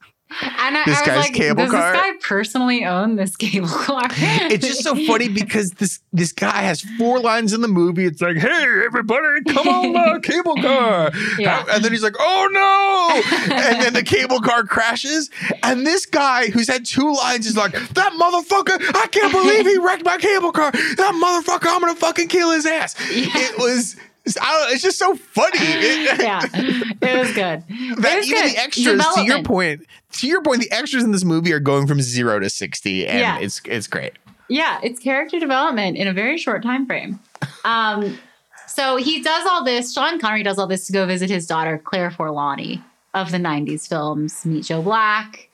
And 0.43 0.77
I, 0.77 0.85
This 0.85 0.99
I 1.01 1.07
guy's 1.07 1.17
like, 1.25 1.35
cable 1.35 1.65
does 1.65 1.73
car? 1.73 1.93
this 1.93 2.01
guy 2.01 2.13
personally 2.23 2.85
own 2.85 3.17
this 3.17 3.37
cable 3.37 3.69
car? 3.69 4.03
It's 4.51 4.67
just 4.67 4.83
so 4.83 4.95
funny 5.07 5.29
because 5.41 5.73
this 5.73 6.01
this 6.13 6.33
guy 6.33 6.63
has 6.63 6.83
four 6.99 7.19
lines 7.21 7.53
in 7.53 7.61
the 7.61 7.69
movie. 7.69 8.05
It's 8.05 8.21
like, 8.21 8.37
hey, 8.37 8.65
everybody, 8.85 9.43
come 9.45 9.69
on 9.69 9.93
the 9.93 9.99
uh, 9.99 10.19
cable 10.23 10.57
car. 10.57 11.11
Yeah. 11.39 11.65
And 11.71 11.85
then 11.85 11.93
he's 11.93 12.03
like, 12.03 12.17
oh 12.19 12.49
no. 12.53 13.57
and 13.57 13.83
then 13.83 13.93
the 13.93 14.03
cable 14.03 14.41
car 14.41 14.65
crashes. 14.65 15.31
And 15.63 15.87
this 15.87 16.07
guy 16.07 16.49
who's 16.51 16.69
had 16.69 16.85
two 16.87 17.13
lines 17.13 17.47
is 17.47 17.57
like, 17.57 17.73
that 17.73 18.13
motherfucker, 18.13 18.81
I 18.95 19.07
can't 19.09 19.33
believe 19.33 19.67
he 19.67 19.79
wrecked 19.79 20.05
my 20.05 20.17
cable 20.19 20.53
car. 20.53 20.71
That 20.73 21.15
motherfucker, 21.15 21.67
I'm 21.73 21.81
gonna 21.81 21.95
fucking 21.95 22.29
kill 22.29 22.53
his 22.53 22.67
ass. 22.67 22.95
Yeah. 23.11 23.29
It 23.35 23.59
was 23.59 23.97
I 23.97 23.97
don't 23.97 23.97
know, 23.97 24.10
it's 24.25 24.83
just 24.83 24.99
so 24.99 25.15
funny. 25.17 25.51
It- 25.61 26.21
yeah, 26.23 26.41
it 26.53 27.19
was 27.19 27.33
good. 27.33 27.63
that 28.03 28.17
was 28.17 28.27
even 28.29 28.43
good. 28.43 28.51
the 28.53 28.59
extras, 28.59 29.07
to 29.15 29.23
your 29.25 29.43
point, 29.43 29.87
to 30.13 30.27
your 30.27 30.43
point, 30.43 30.61
the 30.63 30.71
extras 30.73 31.03
in 31.05 31.13
this 31.13 31.25
movie 31.25 31.53
are 31.53 31.61
going 31.61 31.87
from 31.87 32.01
zero 32.01 32.39
to 32.39 32.51
sixty, 32.51 33.07
and 33.07 33.19
Yeah. 33.19 33.39
it's 33.39 33.61
it's 33.65 33.87
great. 33.87 34.13
Yeah, 34.49 34.81
it's 34.83 34.99
character 35.01 35.39
development 35.39 35.97
in 35.97 36.09
a 36.09 36.13
very 36.13 36.37
short 36.37 36.63
time 36.63 36.87
frame. 36.87 37.21
Um, 37.65 38.19
so 38.67 38.97
he 38.97 39.23
does 39.23 39.47
all 39.49 39.65
this. 39.65 39.93
Sean 39.95 40.19
Connery 40.19 40.43
does 40.43 40.59
all 40.59 40.67
this 40.67 40.87
to 40.87 40.93
go 40.93 41.07
visit 41.07 41.31
his 41.31 41.47
daughter 41.47 41.79
Claire 41.79 42.11
Forlani 42.11 42.83
of 43.15 43.31
the 43.31 43.39
'90s 43.39 43.89
films 43.89 44.45
Meet 44.45 44.65
Joe 44.65 44.83
Black, 44.83 45.49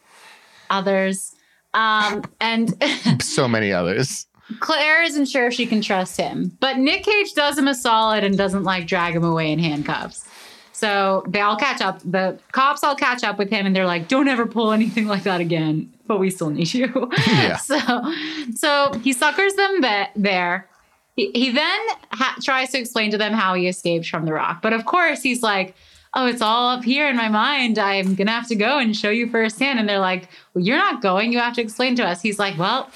others, 0.71 1.35
um, 1.75 2.23
and 2.41 2.75
So 3.23 3.47
many 3.49 3.73
others. 3.73 4.27
Claire 4.61 5.03
isn't 5.03 5.27
sure 5.27 5.47
if 5.47 5.55
she 5.55 5.67
can 5.67 5.81
trust 5.81 6.17
him. 6.17 6.57
But 6.61 6.79
Nick 6.79 7.05
Cage 7.05 7.33
does 7.35 7.59
him 7.59 7.69
a 7.69 7.75
solid 7.75 8.25
and 8.25 8.37
doesn't 8.37 8.65
like 8.65 8.87
drag 8.87 9.15
him 9.15 9.25
away 9.25 9.51
in 9.53 9.59
handcuffs. 9.59 10.27
So 10.73 11.25
they 11.27 11.41
all 11.41 11.57
catch 11.57 11.81
up. 11.81 12.01
The 12.05 12.39
cops 12.53 12.85
all 12.85 12.95
catch 12.95 13.25
up 13.25 13.39
with 13.39 13.51
him 13.51 13.65
and 13.67 13.75
they're 13.75 13.87
like, 13.87 14.09
don't 14.09 14.29
ever 14.29 14.47
pull 14.47 14.73
anything 14.73 15.07
like 15.07 15.23
that 15.23 15.41
again, 15.41 15.93
but 16.07 16.19
we 16.21 16.31
still 16.31 16.51
need 16.51 16.73
you. 16.75 17.11
Yeah. 17.27 17.57
so, 17.57 18.15
so 18.55 18.93
he 19.03 19.13
suckers 19.13 19.55
them 19.55 19.81
be- 19.81 20.05
there. 20.15 20.69
He, 21.17 21.31
he 21.35 21.51
then 21.51 21.81
ha- 22.13 22.37
tries 22.43 22.71
to 22.73 22.79
explain 22.79 23.11
to 23.13 23.19
them 23.19 23.33
how 23.33 23.55
he 23.55 23.69
escaped 23.69 24.07
from 24.07 24.27
the 24.27 24.35
rock. 24.35 24.61
But 24.61 24.75
of 24.75 24.85
course, 24.85 25.23
he's 25.23 25.43
like, 25.43 25.75
oh, 26.13 26.27
it's 26.27 26.43
all 26.43 26.69
up 26.69 26.85
here 26.85 27.09
in 27.09 27.17
my 27.17 27.29
mind. 27.29 27.79
I'm 27.79 28.15
going 28.15 28.27
to 28.27 28.33
have 28.33 28.49
to 28.49 28.55
go 28.55 28.79
and 28.79 28.95
show 28.95 29.11
you 29.11 29.31
firsthand. 29.31 29.79
And 29.79 29.89
they're 29.89 29.99
like, 29.99 30.29
well, 30.53 30.63
you're 30.63 30.77
not 30.77 31.01
going. 31.01 31.33
You 31.33 31.39
have 31.39 31.55
to 31.55 31.63
explain 31.63 31.97
to 31.97 32.05
us. 32.05 32.21
He's 32.21 32.39
like, 32.39 32.59
well, 32.59 32.91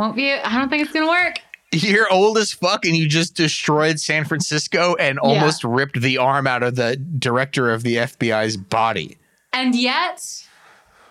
won't 0.00 0.16
be, 0.16 0.32
I 0.32 0.58
don't 0.58 0.68
think 0.68 0.82
it's 0.82 0.92
going 0.92 1.06
to 1.06 1.10
work. 1.10 1.36
You're 1.72 2.10
old 2.12 2.36
as 2.38 2.52
fuck 2.52 2.84
and 2.84 2.96
you 2.96 3.06
just 3.08 3.34
destroyed 3.36 4.00
San 4.00 4.24
Francisco 4.24 4.96
and 4.96 5.20
almost 5.20 5.62
ripped 5.62 6.00
the 6.00 6.18
arm 6.18 6.46
out 6.48 6.64
of 6.64 6.74
the 6.74 6.96
director 6.96 7.70
of 7.70 7.84
the 7.84 7.96
FBI's 7.96 8.56
body. 8.56 9.18
And 9.52 9.74
yet, 9.76 10.24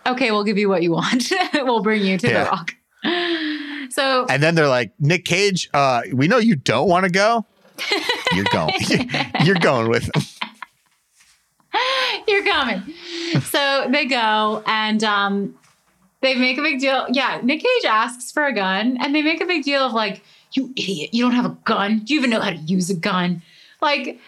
okay, 0.06 0.32
we'll 0.32 0.44
give 0.44 0.58
you 0.58 0.68
what 0.68 0.82
you 0.84 0.92
want. 0.92 1.32
we'll 1.54 1.82
bring 1.82 2.04
you 2.04 2.18
to 2.18 2.28
Yeah. 2.28 2.44
the 2.44 2.50
rock. 2.50 2.76
So 3.92 4.28
And 4.30 4.44
then 4.44 4.54
they're 4.54 4.68
like, 4.68 4.92
Nick 5.00 5.26
Cage, 5.26 5.68
uh, 5.74 6.04
we 6.14 6.28
know 6.28 6.38
you 6.38 6.56
don't 6.56 6.88
want 6.88 7.06
to 7.06 7.10
go. 7.12 7.44
You're 8.34 8.46
going. 8.52 8.72
You're 9.44 9.56
going 9.56 9.90
with 9.90 10.04
him. 10.16 10.22
you're 12.28 12.44
coming. 12.46 12.84
so 13.46 13.88
they 13.90 14.06
go 14.06 14.64
and 14.68 15.04
um, 15.04 15.56
they 16.22 16.36
make 16.36 16.58
a 16.58 16.62
big 16.62 16.80
deal. 16.80 17.08
Yeah, 17.10 17.40
Nick 17.44 17.62
Cage 17.62 17.86
asks 17.86 18.32
for 18.32 18.46
a 18.46 18.54
gun, 18.54 18.98
and 19.00 19.14
they 19.16 19.22
make 19.22 19.42
a 19.42 19.46
big 19.46 19.64
deal 19.64 19.82
of 19.82 19.94
like, 19.94 20.22
"You 20.54 20.72
idiot! 20.76 21.14
You 21.14 21.24
don't 21.24 21.36
have 21.36 21.46
a 21.46 21.58
gun. 21.66 22.00
Do 22.00 22.14
you 22.14 22.20
even 22.20 22.30
know 22.30 22.42
how 22.42 22.52
to 22.52 22.58
use 22.58 22.90
a 22.90 22.96
gun?" 22.96 23.42
Like 23.82 24.20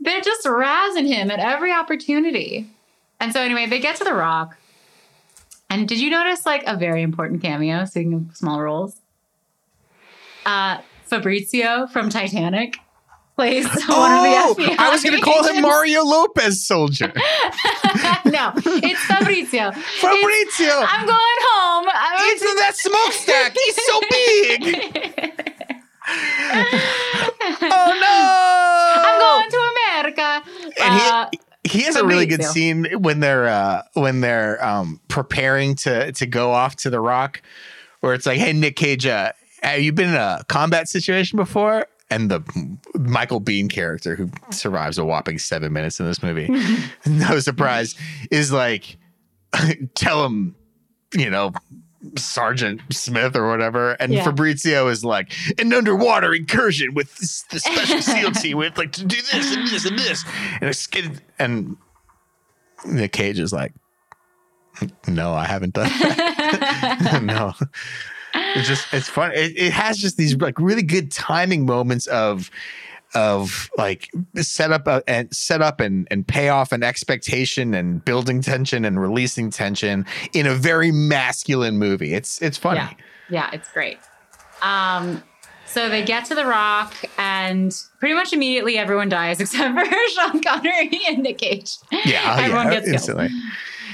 they're 0.00 0.20
just 0.20 0.46
razzing 0.46 1.06
him 1.06 1.30
at 1.30 1.40
every 1.40 1.72
opportunity. 1.72 2.70
And 3.20 3.32
so 3.32 3.40
anyway, 3.40 3.66
they 3.66 3.80
get 3.80 3.96
to 3.96 4.04
the 4.04 4.14
rock. 4.14 4.56
And 5.70 5.88
did 5.88 6.00
you 6.00 6.10
notice 6.10 6.46
like 6.46 6.62
a 6.66 6.76
very 6.76 7.02
important 7.02 7.42
cameo? 7.42 7.84
Speaking 7.84 8.14
of 8.14 8.36
small 8.36 8.60
roles, 8.60 9.00
uh, 10.46 10.78
Fabrizio 11.04 11.86
from 11.86 12.10
Titanic 12.10 12.78
plays 13.36 13.64
one 13.68 13.74
Oh, 13.88 14.50
of 14.50 14.56
the 14.56 14.62
FBI. 14.64 14.78
I 14.78 14.90
was 14.90 15.02
going 15.02 15.16
to 15.16 15.22
call 15.22 15.42
him. 15.44 15.62
Mario 15.62 16.02
Lopez 16.04 16.66
Soldier. 16.66 17.12
no, 18.24 18.52
it's 18.56 19.00
Fabrizio. 19.04 19.68
It's- 19.74 20.00
Fabrizio. 20.00 20.84
I'm 20.86 21.06
going 21.06 21.38
home. 21.50 21.86
I'm 21.92 22.32
Into 22.32 22.54
that 22.60 22.76
smokestack. 22.76 23.56
He's 23.64 23.76
so 23.86 24.00
big. 24.10 24.60
Oh 27.62 27.90
no. 28.00 29.02
I'm 29.02 29.18
going 29.20 29.50
to 29.50 29.58
America. 30.12 30.28
And 30.82 30.94
he- 31.00 31.08
Uh, 31.08 31.26
He 31.64 31.80
has 31.84 31.96
a 31.96 32.04
really 32.04 32.26
good 32.26 32.44
scene 32.44 32.84
when 33.00 33.20
they're 33.20 33.46
uh, 33.48 33.82
when 33.94 34.20
they're 34.20 34.62
um, 34.64 35.00
preparing 35.08 35.74
to 35.76 36.12
to 36.12 36.26
go 36.26 36.50
off 36.52 36.76
to 36.76 36.90
the 36.90 37.00
rock, 37.00 37.40
where 38.00 38.12
it's 38.12 38.26
like, 38.26 38.38
"Hey, 38.38 38.52
Nick 38.52 38.76
Cage, 38.76 39.06
uh, 39.06 39.32
have 39.62 39.80
you 39.80 39.90
been 39.92 40.10
in 40.10 40.14
a 40.14 40.44
combat 40.46 40.88
situation 40.90 41.38
before?" 41.38 41.86
And 42.14 42.30
the 42.30 42.42
Michael 42.94 43.40
Biehn 43.40 43.68
character 43.68 44.14
who 44.14 44.30
survives 44.50 44.98
a 44.98 45.04
whopping 45.04 45.38
seven 45.38 45.72
minutes 45.72 45.98
in 45.98 46.06
this 46.06 46.22
movie, 46.22 46.48
no 47.06 47.40
surprise, 47.40 47.96
is 48.30 48.52
like, 48.52 48.96
tell 49.96 50.24
him, 50.24 50.54
you 51.12 51.28
know, 51.28 51.52
Sergeant 52.16 52.82
Smith 52.92 53.34
or 53.34 53.48
whatever. 53.48 53.92
And 53.94 54.12
Yeah. 54.12 54.22
Fabrizio 54.22 54.86
is 54.86 55.04
like, 55.04 55.32
an 55.58 55.72
underwater 55.72 56.32
incursion 56.32 56.94
with 56.94 57.16
the 57.16 57.58
special 57.58 58.00
SEAL 58.00 58.30
team 58.30 58.58
with 58.58 58.78
like 58.78 58.92
to 58.92 59.04
do 59.04 59.16
this 59.16 59.52
and 59.56 59.66
this 59.66 59.84
and 59.84 59.98
this. 59.98 60.24
And 60.60 60.70
it's 60.70 60.88
and 61.40 61.76
Nick 62.86 63.10
Cage 63.12 63.40
is 63.40 63.52
like, 63.52 63.72
no, 65.08 65.34
I 65.34 65.46
haven't 65.46 65.74
done 65.74 65.88
that. 65.88 67.20
no. 67.24 67.54
It's 68.34 68.68
just, 68.68 68.92
it's 68.92 69.08
fun. 69.08 69.32
It, 69.32 69.56
it 69.56 69.72
has 69.72 69.98
just 69.98 70.16
these 70.16 70.36
like 70.36 70.58
really 70.58 70.82
good 70.82 71.10
timing 71.10 71.66
moments 71.66 72.06
of, 72.08 72.50
of 73.14 73.70
like 73.76 74.10
set 74.36 74.72
up 74.72 74.86
a, 74.86 75.02
and 75.06 75.34
set 75.34 75.62
up 75.62 75.80
and, 75.80 76.08
and 76.10 76.26
payoff 76.26 76.72
and 76.72 76.82
expectation 76.82 77.72
and 77.72 78.04
building 78.04 78.40
tension 78.40 78.84
and 78.84 79.00
releasing 79.00 79.50
tension 79.50 80.04
in 80.32 80.46
a 80.46 80.54
very 80.54 80.90
masculine 80.90 81.78
movie. 81.78 82.12
It's 82.12 82.42
it's 82.42 82.58
funny. 82.58 82.80
Yeah, 82.80 82.90
yeah, 83.30 83.50
it's 83.52 83.70
great. 83.70 83.98
Um, 84.62 85.22
so 85.66 85.88
they 85.88 86.04
get 86.04 86.24
to 86.26 86.34
the 86.34 86.44
rock, 86.44 86.94
and 87.18 87.74
pretty 87.98 88.14
much 88.14 88.32
immediately 88.32 88.78
everyone 88.78 89.08
dies 89.08 89.40
except 89.40 89.78
for 89.78 89.84
Sean 90.14 90.42
Connery 90.42 90.90
and 91.08 91.22
Nick 91.22 91.38
Cage. 91.38 91.76
Yeah, 92.04 92.36
oh, 92.36 92.42
everyone 92.42 92.66
yeah, 92.66 92.80
gets 92.80 92.84
killed. 92.86 92.94
instantly. 92.94 93.28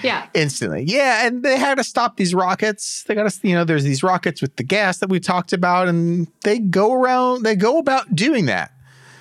Yeah, 0.02 0.26
Instantly. 0.34 0.84
Yeah, 0.86 1.26
and 1.26 1.42
they 1.42 1.58
had 1.58 1.76
to 1.76 1.84
stop 1.84 2.16
these 2.16 2.34
rockets. 2.34 3.04
They 3.06 3.14
got 3.14 3.30
to, 3.30 3.48
you 3.48 3.54
know, 3.54 3.64
there's 3.64 3.84
these 3.84 4.02
rockets 4.02 4.40
with 4.40 4.56
the 4.56 4.62
gas 4.62 4.98
that 4.98 5.08
we 5.08 5.20
talked 5.20 5.52
about, 5.52 5.88
and 5.88 6.26
they 6.44 6.58
go 6.58 6.92
around, 6.92 7.42
they 7.42 7.56
go 7.56 7.78
about 7.78 8.14
doing 8.14 8.46
that. 8.46 8.72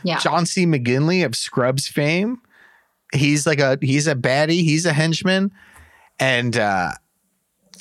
yeah. 0.03 0.19
John 0.19 0.45
C. 0.45 0.65
McGinley 0.65 1.25
of 1.25 1.35
Scrubs 1.35 1.87
fame. 1.87 2.41
He's 3.13 3.47
like 3.47 3.59
a 3.59 3.77
he's 3.81 4.07
a 4.07 4.15
baddie, 4.15 4.63
he's 4.63 4.85
a 4.85 4.93
henchman. 4.93 5.51
And 6.19 6.55
uh 6.57 6.91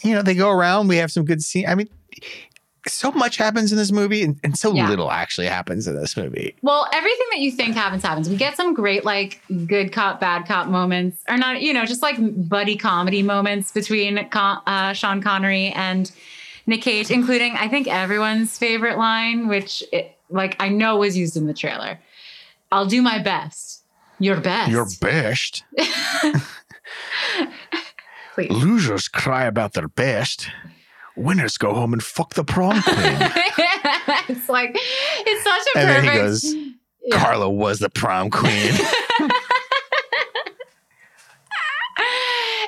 you 0.02 0.14
know, 0.14 0.22
they 0.22 0.34
go 0.34 0.50
around, 0.50 0.88
we 0.88 0.96
have 0.96 1.10
some 1.12 1.24
good 1.24 1.42
scene. 1.42 1.66
I 1.68 1.74
mean, 1.74 1.88
so 2.86 3.10
much 3.12 3.36
happens 3.36 3.72
in 3.72 3.78
this 3.78 3.92
movie 3.92 4.22
and, 4.22 4.38
and 4.44 4.56
so 4.56 4.74
Yeah. 4.74 4.88
little 4.88 5.10
actually 5.10 5.46
happens 5.46 5.86
in 5.86 5.96
this 5.96 6.16
movie. 6.16 6.54
Well, 6.62 6.86
everything 6.92 7.26
that 7.32 7.40
you 7.40 7.50
think 7.50 7.74
happens 7.74 8.02
happens. 8.02 8.28
We 8.28 8.36
get 8.36 8.56
some 8.56 8.74
great 8.74 9.04
like 9.04 9.40
good 9.66 9.92
cop 9.92 10.20
bad 10.20 10.46
cop 10.46 10.68
moments, 10.68 11.22
or 11.28 11.36
not, 11.36 11.60
you 11.60 11.72
know, 11.72 11.84
just 11.86 12.02
like 12.02 12.16
buddy 12.48 12.76
comedy 12.76 13.22
moments 13.22 13.72
between 13.72 14.28
Con- 14.30 14.62
uh, 14.66 14.92
Sean 14.92 15.22
Connery 15.22 15.68
and 15.68 16.10
Nick 16.66 16.82
Cage, 16.82 17.10
including 17.10 17.54
I 17.56 17.68
think 17.68 17.88
everyone's 17.88 18.56
favorite 18.58 18.98
line, 18.98 19.48
which 19.48 19.82
it, 19.92 20.16
like 20.30 20.56
I 20.60 20.68
know 20.68 20.98
was 20.98 21.16
used 21.16 21.36
in 21.36 21.46
the 21.46 21.54
trailer. 21.54 21.98
I'll 22.70 22.86
do 22.86 23.02
my 23.02 23.18
best. 23.18 23.82
Your 24.18 24.40
best. 24.40 24.70
Your 24.70 24.86
best. 25.00 25.64
Losers 28.50 29.08
cry 29.08 29.44
about 29.46 29.72
their 29.72 29.88
best. 29.88 30.48
Winners 31.18 31.58
go 31.58 31.74
home 31.74 31.92
and 31.92 32.02
fuck 32.02 32.34
the 32.34 32.44
prom 32.44 32.80
queen. 32.82 32.96
it's 34.28 34.48
like 34.48 34.70
it's 34.74 35.44
such 35.44 35.62
a 35.74 35.78
And 35.78 35.88
then 35.88 36.04
perfect. 36.04 36.12
he 36.12 36.18
goes, 36.18 36.54
Yeah. 37.04 37.18
Carla 37.18 37.50
was 37.50 37.78
the 37.80 37.90
prom 37.90 38.30
queen. 38.30 38.72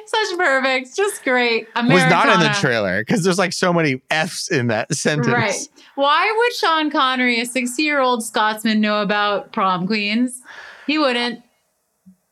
such 0.07 0.37
perfect, 0.39 0.97
just 0.97 1.23
great. 1.23 1.69
was 1.77 2.05
not 2.11 2.29
in 2.29 2.41
the 2.41 2.55
trailer 2.61 3.01
because 3.03 3.23
there's 3.23 3.39
like 3.39 3.53
so 3.53 3.73
many 3.73 4.03
F's 4.11 4.51
in 4.51 4.67
that 4.69 4.93
sentence. 4.95 5.29
Right. 5.29 5.69
Why 5.95 6.33
would 6.37 6.53
Sean 6.55 6.91
Connery, 6.91 7.41
a 7.41 7.47
60 7.47 7.83
year 7.83 8.01
old 8.01 8.25
Scotsman, 8.25 8.81
know 8.81 9.03
about 9.03 9.53
prom 9.53 9.87
queens? 9.87 10.43
He 10.87 10.99
wouldn't. 10.99 11.43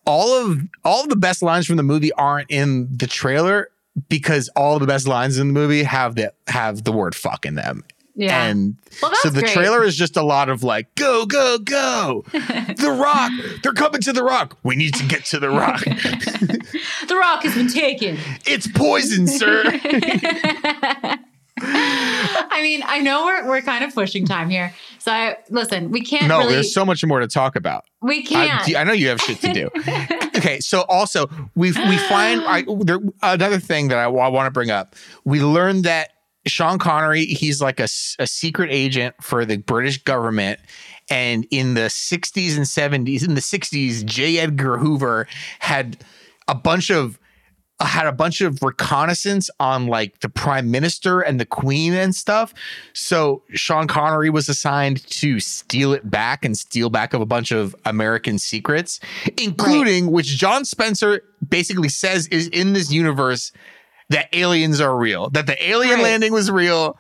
All 0.07 0.33
of 0.33 0.59
all 0.85 1.03
of 1.03 1.09
the 1.11 1.17
best 1.17 1.43
lines 1.43 1.67
from 1.67 1.77
the 1.77 1.83
movie 1.83 2.13
aren't 2.13 2.51
in 2.51 2.89
the 2.97 3.07
trailer 3.07 3.69
because 4.09 4.49
all 4.57 4.79
the 4.79 4.87
best 4.87 5.07
lines 5.07 5.39
in 5.39 5.49
the 5.49 5.53
movie 5.53 5.83
have 5.83 6.15
the 6.15 6.33
have 6.47 6.85
the 6.85 6.93
word 6.93 7.15
fuck 7.15 7.45
in 7.45 7.55
them. 7.55 7.85
Yeah. 8.19 8.47
And 8.47 8.77
well, 9.01 9.13
so 9.23 9.31
the 9.31 9.43
great. 9.43 9.53
trailer 9.53 9.85
is 9.85 9.95
just 9.95 10.17
a 10.17 10.23
lot 10.23 10.49
of 10.49 10.65
like, 10.65 10.93
go, 10.97 11.25
go, 11.25 11.57
go. 11.59 12.25
the 12.33 12.97
rock. 13.01 13.31
They're 13.63 13.73
coming 13.73 14.01
to 14.01 14.13
the 14.13 14.25
rock. 14.25 14.59
We 14.65 14.75
need 14.75 14.95
to 14.95 15.07
get 15.07 15.25
to 15.27 15.39
the 15.39 15.51
rock. 15.51 15.85
the 15.85 17.17
rock 17.17 17.45
has 17.45 17.55
been 17.55 17.69
taken. 17.69 18.19
it's 18.45 18.67
poison, 18.67 19.29
sir. 19.29 19.63
I 21.61 22.61
mean, 22.61 22.83
I 22.87 23.01
know 23.01 23.25
we're 23.25 23.49
we're 23.49 23.63
kind 23.63 23.85
of 23.85 23.95
pushing 23.95 24.27
time 24.27 24.51
here. 24.51 24.75
So 24.99 25.13
I, 25.13 25.37
listen, 25.49 25.93
we 25.93 26.01
can't 26.01 26.27
no, 26.27 26.41
really. 26.41 26.55
there's 26.55 26.75
so 26.75 26.85
much 26.85 27.05
more 27.05 27.21
to 27.21 27.29
talk 27.29 27.55
about. 27.55 27.85
we 28.03 28.25
can't. 28.25 28.77
I 28.77 28.83
know 28.83 28.93
you 28.93 29.11
have 29.11 29.21
shit 29.21 29.41
to 29.43 29.53
do. 29.53 29.71
Okay, 30.39 30.61
so 30.61 30.83
also 30.83 31.29
we 31.55 31.73
we 31.73 31.99
find 31.99 32.43
I, 32.43 32.65
there, 32.81 33.01
another 33.23 33.59
thing 33.59 33.89
that 33.89 33.99
I, 33.99 34.07
want 34.07 34.47
to 34.47 34.51
bring 34.51 34.71
up. 34.71 34.95
We 35.25 35.41
learned 35.41 35.85
that 35.85 36.11
Sean 36.47 36.79
Connery 36.79 37.27
he's 37.27 37.61
like 37.61 37.81
a, 37.81 37.89
a 38.19 38.27
secret 38.27 38.71
agent 38.71 39.15
for 39.21 39.45
the 39.45 39.59
British 39.59 40.03
government. 40.03 40.61
And 41.11 41.47
in 41.51 41.73
the 41.73 41.89
60s 41.89 42.57
and 42.59 42.67
70s, 42.67 43.27
in 43.27 43.35
the 43.35 43.41
60s, 43.41 44.05
J. 44.05 44.39
Edgar 44.39 44.77
Hoover 44.77 45.27
had 45.59 46.05
a 46.49 46.55
bunch 46.55 46.91
of 46.91 47.19
had 47.81 48.07
a 48.07 48.13
bunch 48.13 48.41
of 48.41 48.63
reconnaissance 48.63 49.51
on 49.61 49.87
like 49.87 50.19
the 50.21 50.29
prime 50.29 50.71
minister 50.71 51.21
and 51.21 51.39
the 51.41 51.47
queen 51.47 51.95
and 51.95 52.15
stuff. 52.15 52.53
So 52.93 53.43
Sean 53.55 53.87
Connery 53.87 54.31
was 54.31 54.49
assigned 54.49 55.07
to 55.11 55.39
steal 55.39 55.93
it 55.93 56.11
back 56.11 56.45
and 56.45 56.59
steal 56.59 56.91
back 56.91 57.15
of 57.15 57.21
a 57.21 57.27
bunch 57.27 57.53
of 57.53 57.77
American 57.85 58.39
secrets, 58.39 58.99
including 59.41 60.11
which 60.11 60.27
John 60.37 60.65
Spencer 60.65 61.23
basically 61.49 61.89
says 61.89 62.27
is 62.29 62.49
in 62.49 62.73
this 62.73 62.91
universe 62.91 63.53
that 64.11 64.29
aliens 64.33 64.81
are 64.81 64.97
real, 64.97 65.31
that 65.31 65.47
the 65.47 65.63
alien 65.69 65.97
Right. 65.97 66.05
landing 66.05 66.33
was 66.33 66.51
real, 66.51 66.99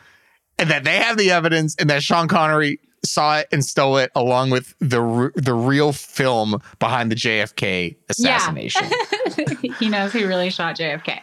and 0.59 0.70
that 0.70 0.85
they 0.85 0.97
have 0.97 1.16
the 1.16 1.31
evidence, 1.31 1.74
and 1.79 1.89
that 1.91 2.03
Sean 2.03 2.29
Connery 2.29 2.81
saw 3.05 3.39
it 3.39 3.49
and 3.53 3.65
stole 3.65 3.97
it 3.99 4.11
along 4.15 4.51
with 4.51 4.75
the 4.81 5.31
the 5.35 5.55
real 5.55 5.93
film 5.93 6.61
behind 6.79 7.11
the 7.11 7.17
JFK 7.17 7.97
assassination. 8.09 8.87
Yeah. 9.37 9.55
he 9.81 9.89
knows 9.89 10.13
who 10.13 10.27
really 10.27 10.51
shot 10.51 10.77
JFK. 10.77 11.21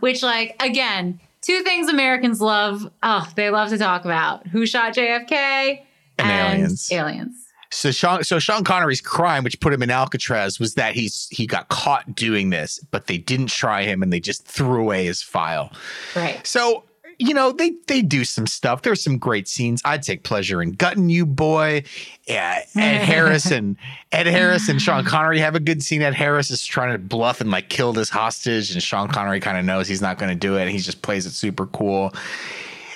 Which, 0.00 0.22
like, 0.22 0.54
again, 0.60 1.20
two 1.42 1.62
things 1.62 1.88
Americans 1.88 2.40
love. 2.40 2.90
Oh, 3.02 3.28
they 3.34 3.50
love 3.50 3.70
to 3.70 3.78
talk 3.78 4.04
about 4.04 4.46
who 4.46 4.66
shot 4.66 4.94
JFK 4.94 5.84
And 6.18 6.30
aliens. 6.30 6.88
Aliens. 6.92 7.46
So 7.72 7.92
Sean, 7.92 8.24
so 8.24 8.40
Sean 8.40 8.64
Connery's 8.64 9.00
crime, 9.00 9.44
which 9.44 9.60
put 9.60 9.72
him 9.72 9.82
in 9.82 9.90
Alcatraz, 9.90 10.58
was 10.58 10.74
that 10.74 10.94
he's 10.94 11.28
he 11.30 11.46
got 11.46 11.68
caught 11.68 12.16
doing 12.16 12.50
this, 12.50 12.80
but 12.90 13.06
they 13.06 13.16
didn't 13.16 13.46
try 13.46 13.84
him 13.84 14.02
and 14.02 14.12
they 14.12 14.18
just 14.18 14.44
threw 14.44 14.80
away 14.80 15.04
his 15.04 15.22
file. 15.22 15.72
Right. 16.16 16.44
So 16.44 16.84
you 17.20 17.34
know 17.34 17.52
they 17.52 17.74
they 17.86 18.00
do 18.00 18.24
some 18.24 18.46
stuff. 18.46 18.80
There's 18.80 19.02
some 19.04 19.18
great 19.18 19.46
scenes. 19.46 19.82
I 19.84 19.98
take 19.98 20.22
pleasure 20.22 20.62
in 20.62 20.72
gutting 20.72 21.10
you, 21.10 21.26
boy. 21.26 21.84
Yeah, 22.26 22.64
Ed 22.74 22.98
Harris 23.04 23.50
and 23.50 23.76
Ed 24.10 24.26
Harris 24.26 24.70
and 24.70 24.80
Sean 24.80 25.04
Connery 25.06 25.38
have 25.38 25.54
a 25.54 25.60
good 25.60 25.82
scene. 25.82 26.00
Ed 26.00 26.14
Harris 26.14 26.50
is 26.50 26.64
trying 26.64 26.92
to 26.92 26.98
bluff 26.98 27.42
and 27.42 27.50
like 27.50 27.68
kill 27.68 27.92
this 27.92 28.08
hostage, 28.08 28.72
and 28.72 28.82
Sean 28.82 29.08
Connery 29.08 29.38
kind 29.38 29.58
of 29.58 29.66
knows 29.66 29.86
he's 29.86 30.00
not 30.00 30.16
going 30.18 30.30
to 30.30 30.34
do 30.34 30.56
it. 30.56 30.62
And 30.62 30.70
he 30.70 30.78
just 30.78 31.02
plays 31.02 31.26
it 31.26 31.32
super 31.32 31.66
cool. 31.66 32.14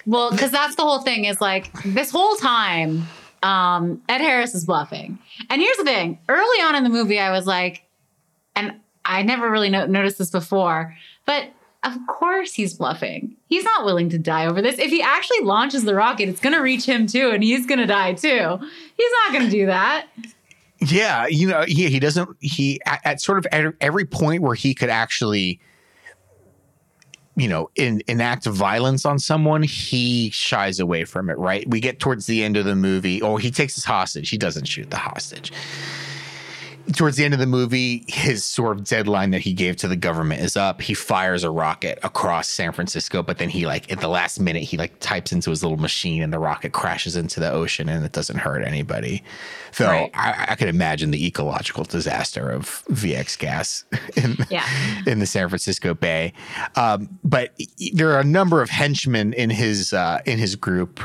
Well, 0.07 0.31
because 0.31 0.51
that's 0.51 0.77
the 0.77 0.83
whole 0.83 1.03
thing 1.03 1.27
is 1.27 1.43
like 1.43 1.71
this 1.83 2.11
whole 2.11 2.37
time, 2.37 3.07
um, 3.43 4.03
Ed 4.09 4.23
Harris 4.23 4.55
is 4.55 4.65
bluffing. 4.65 5.19
And 5.51 5.61
here's 5.61 5.77
the 5.77 5.85
thing 5.85 6.19
early 6.31 6.63
on 6.63 6.75
in 6.75 6.83
the 6.83 6.91
movie, 6.91 7.19
I 7.19 7.31
was 7.31 7.47
like, 7.47 7.83
and 8.57 8.81
I 9.05 9.23
never 9.23 9.51
really 9.51 9.69
no- 9.69 9.87
noticed 9.87 10.17
this 10.17 10.31
before, 10.31 10.97
but 11.27 11.51
of 11.85 11.95
course 12.07 12.55
he's 12.55 12.75
bluffing. 12.75 13.37
He's 13.47 13.65
not 13.65 13.85
willing 13.85 14.09
to 14.11 14.19
die 14.19 14.47
over 14.47 14.61
this. 14.63 14.79
If 14.79 14.91
he 14.91 15.03
actually 15.03 15.41
launches 15.41 15.85
the 15.85 15.95
rocket, 15.95 16.29
it's 16.29 16.41
going 16.41 16.55
to 16.55 16.61
reach 16.61 16.87
him 16.87 17.07
too, 17.07 17.31
and 17.31 17.43
he's 17.43 17.67
going 17.67 17.79
to 17.79 17.87
die 17.87 18.15
too. 18.15 18.59
He's 18.97 19.13
not 19.23 19.33
going 19.33 19.45
to 19.45 19.51
do 19.51 19.67
that. 19.67 20.07
Yeah, 20.81 21.27
you 21.27 21.49
know, 21.49 21.63
he 21.63 21.89
he 21.89 22.01
doesn't 22.01 22.29
he 22.41 22.81
at, 22.85 23.01
at 23.05 23.21
sort 23.21 23.39
of 23.39 23.47
at 23.53 23.75
every 23.81 24.05
point 24.05 24.43
where 24.43 24.55
he 24.55 24.75
could 24.75 24.91
actually 24.91 25.61
you 27.37 27.49
know, 27.49 27.69
in, 27.75 28.03
enact 28.07 28.47
violence 28.47 29.05
on 29.05 29.19
someone, 29.19 29.63
he 29.63 30.31
shies 30.31 30.79
away 30.79 31.05
from 31.05 31.29
it, 31.29 31.37
right? 31.39 31.69
We 31.69 31.81
get 31.81 31.99
towards 31.99 32.27
the 32.27 32.45
end 32.45 32.57
of 32.57 32.65
the 32.65 32.77
movie, 32.77 33.21
or 33.21 33.41
he 33.41 33.51
takes 33.51 33.75
his 33.75 33.85
hostage. 33.85 34.31
He 34.31 34.39
doesn't 34.39 34.67
shoot 34.67 34.91
the 34.91 34.97
hostage. 34.97 35.53
Towards 36.93 37.17
the 37.17 37.25
end 37.25 37.33
of 37.33 37.41
the 37.41 37.47
movie, 37.47 38.05
his 38.09 38.45
sort 38.45 38.77
of 38.77 38.85
deadline 38.85 39.31
that 39.31 39.41
he 39.41 39.53
gave 39.55 39.77
to 39.77 39.89
the 39.89 39.97
government 39.97 40.43
is 40.43 40.57
up. 40.57 40.83
He 40.83 40.93
fires 40.95 41.43
a 41.43 41.51
rocket 41.51 41.99
across 42.03 42.49
San 42.49 42.73
Francisco, 42.73 43.23
but 43.23 43.39
then 43.39 43.49
he 43.49 43.67
like 43.67 43.91
at 43.91 44.01
the 44.01 44.09
last 44.09 44.39
minute 44.39 44.63
he 44.65 44.77
like 44.77 45.01
types 45.01 45.33
into 45.33 45.51
his 45.51 45.63
little 45.63 45.79
machine 45.79 46.23
and 46.23 46.33
the 46.33 46.39
rocket 46.39 46.73
crashes 46.73 47.17
into 47.17 47.41
the 47.41 47.51
ocean 47.51 47.89
and 47.89 48.05
it 48.05 48.13
doesn't 48.13 48.37
hurt 48.39 48.63
anybody. 48.65 49.25
So 49.73 49.87
Right. 49.87 50.11
I, 50.15 50.47
I 50.51 50.55
could 50.57 50.69
imagine 50.69 51.11
the 51.11 51.27
ecological 51.27 51.85
disaster 51.85 52.51
of 52.51 52.85
VX 52.91 53.39
gas 53.39 53.85
in, 54.17 54.37
Yeah. 54.51 54.65
in 55.07 55.21
the 55.21 55.27
San 55.27 55.49
Francisco 55.49 55.95
Bay. 55.95 56.33
Um, 56.77 57.19
but 57.25 57.55
there 57.95 58.11
are 58.13 58.21
a 58.21 58.25
number 58.25 58.61
of 58.63 58.69
henchmen 58.71 59.33
in 59.33 59.51
his 59.51 59.93
uh, 59.93 60.21
in 60.27 60.39
his 60.39 60.55
group, 60.55 61.01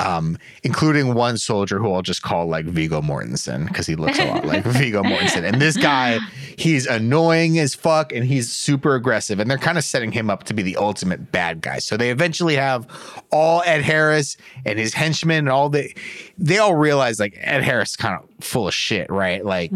um, 0.00 0.38
including 0.62 1.14
one 1.14 1.36
soldier 1.38 1.78
who 1.78 1.92
I'll 1.92 2.02
just 2.02 2.22
call 2.22 2.46
like 2.46 2.64
Viggo 2.66 3.00
Mortensen 3.00 3.66
because 3.66 3.86
he 3.86 3.96
looks 3.96 4.18
a 4.18 4.24
lot 4.26 4.44
like 4.44 4.64
Viggo 4.64 5.02
Mortensen. 5.02 5.42
And 5.44 5.60
this 5.60 5.76
guy, 5.76 6.18
he's 6.56 6.86
annoying 6.86 7.58
as 7.58 7.74
fuck 7.74 8.12
and 8.12 8.24
he's 8.24 8.52
super 8.52 8.94
aggressive. 8.94 9.40
And 9.40 9.50
they're 9.50 9.58
kind 9.58 9.76
of 9.78 9.84
setting 9.84 10.12
him 10.12 10.30
up 10.30 10.44
to 10.44 10.54
be 10.54 10.62
the 10.62 10.76
ultimate 10.76 11.32
bad 11.32 11.60
guy. 11.60 11.78
So 11.80 11.96
they 11.96 12.10
eventually 12.10 12.56
have 12.56 12.86
all 13.32 13.62
Ed 13.66 13.82
Harris 13.82 14.36
and 14.64 14.78
his 14.78 14.94
henchmen 14.94 15.38
and 15.38 15.48
all 15.48 15.68
the 15.68 15.92
they 16.38 16.58
all 16.58 16.74
realize 16.74 17.18
like 17.18 17.36
Ed 17.40 17.62
Harris 17.62 17.90
is 17.90 17.96
kind 17.96 18.14
of 18.22 18.44
full 18.44 18.68
of 18.68 18.74
shit, 18.74 19.10
right? 19.10 19.44
Like 19.44 19.72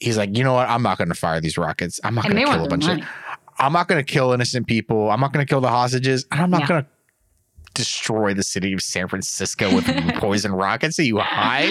he's 0.00 0.16
like, 0.16 0.36
you 0.36 0.44
know 0.44 0.54
what? 0.54 0.68
I'm 0.68 0.82
not 0.82 0.96
going 0.98 1.08
to 1.08 1.14
fire 1.14 1.40
these 1.40 1.58
rockets. 1.58 2.00
I'm 2.04 2.14
not 2.14 2.24
going 2.24 2.36
to 2.36 2.44
kill 2.44 2.64
a 2.64 2.68
bunch 2.68 2.86
their 2.86 2.96
of. 2.98 3.02
I'm 3.58 3.72
not 3.72 3.88
going 3.88 3.98
to 4.02 4.04
kill 4.12 4.32
innocent 4.32 4.66
people. 4.68 5.10
I'm 5.10 5.18
not 5.20 5.32
going 5.32 5.44
to 5.44 5.50
kill 5.50 5.60
the 5.60 5.68
hostages. 5.68 6.24
And 6.30 6.40
I'm 6.40 6.50
not 6.50 6.60
Yeah. 6.62 6.66
going 6.68 6.82
to 6.84 6.88
destroy 7.78 8.34
the 8.34 8.42
city 8.42 8.72
of 8.72 8.82
San 8.82 9.08
Francisco 9.08 9.74
with 9.74 9.86
poison 10.16 10.52
rockets. 10.52 10.98
Are 10.98 11.04
you 11.04 11.18
high? 11.18 11.64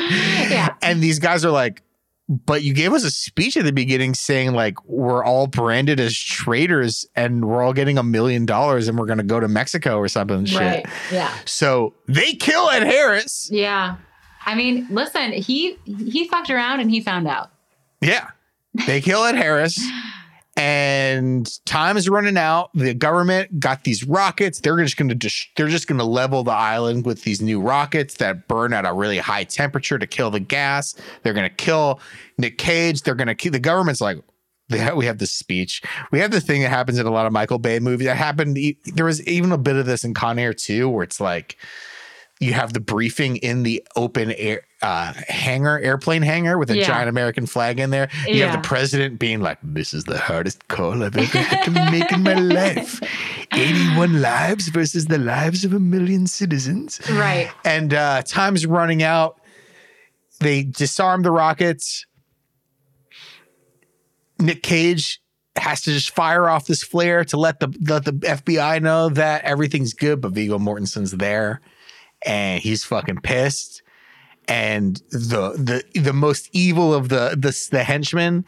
Yeah. 0.49 0.73
And 0.81 1.03
these 1.03 1.19
guys 1.19 1.45
are 1.45 1.51
like, 1.51 1.83
but 2.29 2.63
you 2.63 2.73
gave 2.73 2.93
us 2.93 3.03
a 3.03 3.11
speech 3.11 3.55
at 3.55 3.63
the 3.63 3.71
beginning 3.71 4.13
saying 4.13 4.53
like 4.53 4.83
we're 4.85 5.23
all 5.23 5.47
branded 5.47 5.99
as 5.99 6.17
traitors 6.17 7.05
and 7.15 7.45
we're 7.45 7.61
all 7.61 7.73
getting 7.73 7.97
a 7.97 8.03
million 8.03 8.45
dollars 8.45 8.87
and 8.87 8.97
we're 8.97 9.05
going 9.05 9.19
to 9.19 9.23
go 9.23 9.39
to 9.39 9.47
Mexico 9.47 9.97
or 9.97 10.07
something 10.07 10.45
shit. 10.45 10.85
Yeah. 11.11 11.33
So 11.45 11.93
they 12.07 12.33
kill 12.33 12.69
Ed 12.69 12.83
Harris. 12.83 13.49
Yeah. 13.51 13.97
I 14.45 14.55
mean, 14.55 14.87
listen, 14.89 15.33
he 15.33 15.77
he 15.85 16.27
fucked 16.27 16.49
around 16.49 16.79
and 16.79 16.89
he 16.89 17.01
found 17.01 17.27
out. 17.27 17.51
Yeah. 18.01 18.29
They 18.85 19.01
kill 19.01 19.23
Ed 19.23 19.35
Harris. 19.35 19.79
And 20.57 21.47
time 21.65 21.97
is 21.97 22.09
running 22.09 22.35
out. 22.35 22.71
The 22.73 22.95
government 22.95 23.59
got 23.59 23.83
these 23.83 24.03
rockets. 24.03 24.59
They're 24.59 24.77
just 24.77 24.97
going 24.97 25.09
to 25.09 25.15
dis- 25.15 25.45
they're 25.55 25.67
just 25.67 25.87
going 25.87 25.99
to 25.99 26.03
level 26.03 26.43
the 26.43 26.51
island 26.51 27.05
with 27.05 27.23
these 27.23 27.41
new 27.43 27.61
rockets 27.61 28.15
that 28.15 28.47
burn 28.47 28.73
at 28.73 28.83
a 28.83 28.91
really 28.91 29.19
high 29.19 29.43
temperature 29.43 29.99
to 29.99 30.07
kill 30.07 30.31
the 30.31 30.39
gas. 30.39 30.95
They're 31.21 31.33
going 31.33 31.47
to 31.47 31.55
kill 31.55 31.99
Nick 32.39 32.57
Cage. 32.57 33.03
They're 33.03 33.13
going 33.13 33.27
to 33.27 33.35
keep 33.35 33.53
the 33.53 33.59
government's 33.59 34.01
like 34.01 34.17
we 34.69 35.05
have 35.05 35.19
this 35.19 35.31
speech. 35.31 35.81
We 36.11 36.19
have 36.19 36.31
the 36.31 36.41
thing 36.41 36.61
that 36.63 36.69
happens 36.69 36.97
in 36.99 37.05
a 37.05 37.11
lot 37.11 37.25
of 37.25 37.31
Michael 37.31 37.59
Bay 37.59 37.79
movies. 37.79 38.07
That 38.07 38.17
happened. 38.17 38.57
There 38.85 39.05
was 39.05 39.25
even 39.27 39.51
a 39.51 39.57
bit 39.57 39.75
of 39.75 39.85
this 39.85 40.03
in 40.03 40.13
Con 40.13 40.39
Air 40.39 40.53
too, 40.53 40.89
where 40.89 41.03
it's 41.03 41.21
like 41.21 41.57
you 42.39 42.53
have 42.53 42.73
the 42.73 42.79
briefing 42.79 43.37
in 43.37 43.63
the 43.63 43.85
open 43.95 44.31
air 44.33 44.61
uh, 44.81 45.11
hangar, 45.27 45.79
airplane 45.79 46.21
hangar 46.21 46.57
with 46.57 46.69
a 46.69 46.77
Yeah. 46.77 46.85
giant 46.87 47.09
American 47.09 47.45
flag 47.47 47.79
in 47.79 47.89
there. 47.89 48.09
You 48.27 48.43
have 48.43 48.53
the 48.61 48.67
president 48.67 49.17
being 49.19 49.39
like, 49.41 49.57
"This 49.63 49.93
is 49.93 50.03
the 50.03 50.17
hardest 50.19 50.67
call 50.67 51.03
I've 51.03 51.17
ever 51.17 51.37
had 51.39 51.63
to 51.65 51.71
make 51.91 52.11
in 52.11 52.23
my 52.23 52.33
life. 52.35 53.01
Eighty-one 53.53 54.21
lives 54.21 54.67
versus 54.67 55.05
the 55.07 55.17
lives 55.17 55.65
of 55.65 55.73
a 55.73 55.79
million 55.79 56.27
citizens." 56.27 57.01
Right. 57.09 57.49
And 57.65 57.93
uh, 57.93 58.21
time's 58.23 58.65
running 58.67 59.01
out. 59.01 59.39
They 60.39 60.63
disarm 60.63 61.23
the 61.23 61.31
rockets. 61.31 62.05
Nick 64.39 64.61
Cage 64.61 65.19
has 65.55 65.81
to 65.81 65.91
just 65.91 66.11
fire 66.11 66.47
off 66.47 66.67
this 66.67 66.83
flare 66.83 67.23
to 67.25 67.37
let 67.37 67.59
the 67.59 67.73
let 67.87 68.05
the 68.05 68.11
FBI 68.13 68.79
know 68.81 69.09
that 69.09 69.43
everything's 69.43 69.93
good, 69.93 70.21
but 70.21 70.33
Viggo 70.33 70.59
Mortensen's 70.59 71.11
there 71.13 71.61
and 72.25 72.61
he's 72.61 72.83
fucking 72.83 73.21
pissed. 73.21 73.81
And 74.47 74.95
the 75.11 75.83
the 75.93 75.99
the 75.99 76.13
most 76.13 76.49
evil 76.53 76.93
of 76.93 77.09
the 77.09 77.35
the, 77.37 77.67
the 77.71 77.83
henchmen, 77.83 78.45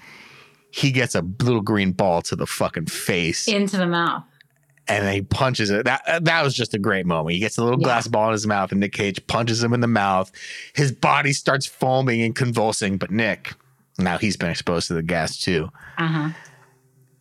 he 0.72 0.92
gets 0.92 1.14
a 1.16 1.22
little 1.42 1.62
green 1.62 1.92
ball 1.92 2.22
to 2.24 2.36
the 2.36 2.46
fucking 2.46 2.86
face 2.86 3.48
Into 3.48 3.76
the 3.78 3.86
mouth. 3.88 4.24
and 4.88 5.06
then 5.06 5.14
he 5.14 5.22
punches 5.22 5.70
it. 5.70 5.84
That 5.86 6.24
that 6.24 6.42
was 6.44 6.56
just 6.56 6.74
a 6.74 6.80
great 6.80 7.06
moment. 7.06 7.34
He 7.34 7.40
gets 7.40 7.58
a 7.58 7.64
little 7.64 7.80
Yeah. 7.80 7.84
glass 7.84 8.08
ball 8.08 8.28
in 8.28 8.32
his 8.34 8.48
mouth, 8.48 8.72
and 8.72 8.80
Nick 8.80 8.94
Cage 8.94 9.26
punches 9.28 9.62
him 9.62 9.74
in 9.74 9.82
the 9.82 9.88
mouth. 9.88 10.32
His 10.74 10.92
body 10.94 11.34
starts 11.34 11.66
foaming 11.66 12.22
and 12.22 12.34
convulsing, 12.36 12.98
but 12.98 13.12
Nick, 13.12 13.54
now 13.98 14.18
he's 14.18 14.38
been 14.38 14.50
exposed 14.52 14.88
to 14.88 14.94
the 14.94 15.04
gas 15.04 15.38
too, 15.38 15.70
Uh 15.98 16.08
huh. 16.08 16.30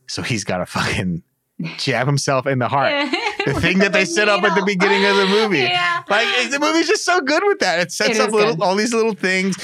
so 0.06 0.22
he's 0.22 0.44
got 0.44 0.58
to 0.58 0.66
fucking 0.66 1.24
jab 1.78 2.06
himself 2.06 2.46
in 2.46 2.60
the 2.60 2.68
heart. 2.68 2.92
The 3.54 3.60
thing 3.60 3.78
that 3.78 3.92
they 3.92 4.04
set 4.04 4.28
up 4.28 4.42
at 4.42 4.54
the 4.54 4.64
beginning 4.64 5.04
of 5.04 5.16
the 5.16 5.26
movie. 5.26 5.58
Yeah. 5.68 6.02
Like 6.08 6.50
the 6.50 6.58
movie's 6.58 6.88
just 6.88 7.04
so 7.04 7.20
good 7.20 7.42
with 7.44 7.58
that. 7.60 7.80
It 7.80 7.92
sets 7.92 8.18
It 8.18 8.20
up 8.20 8.30
little 8.32 8.62
all 8.62 8.74
these 8.76 8.94
little 8.94 9.14
things, 9.14 9.56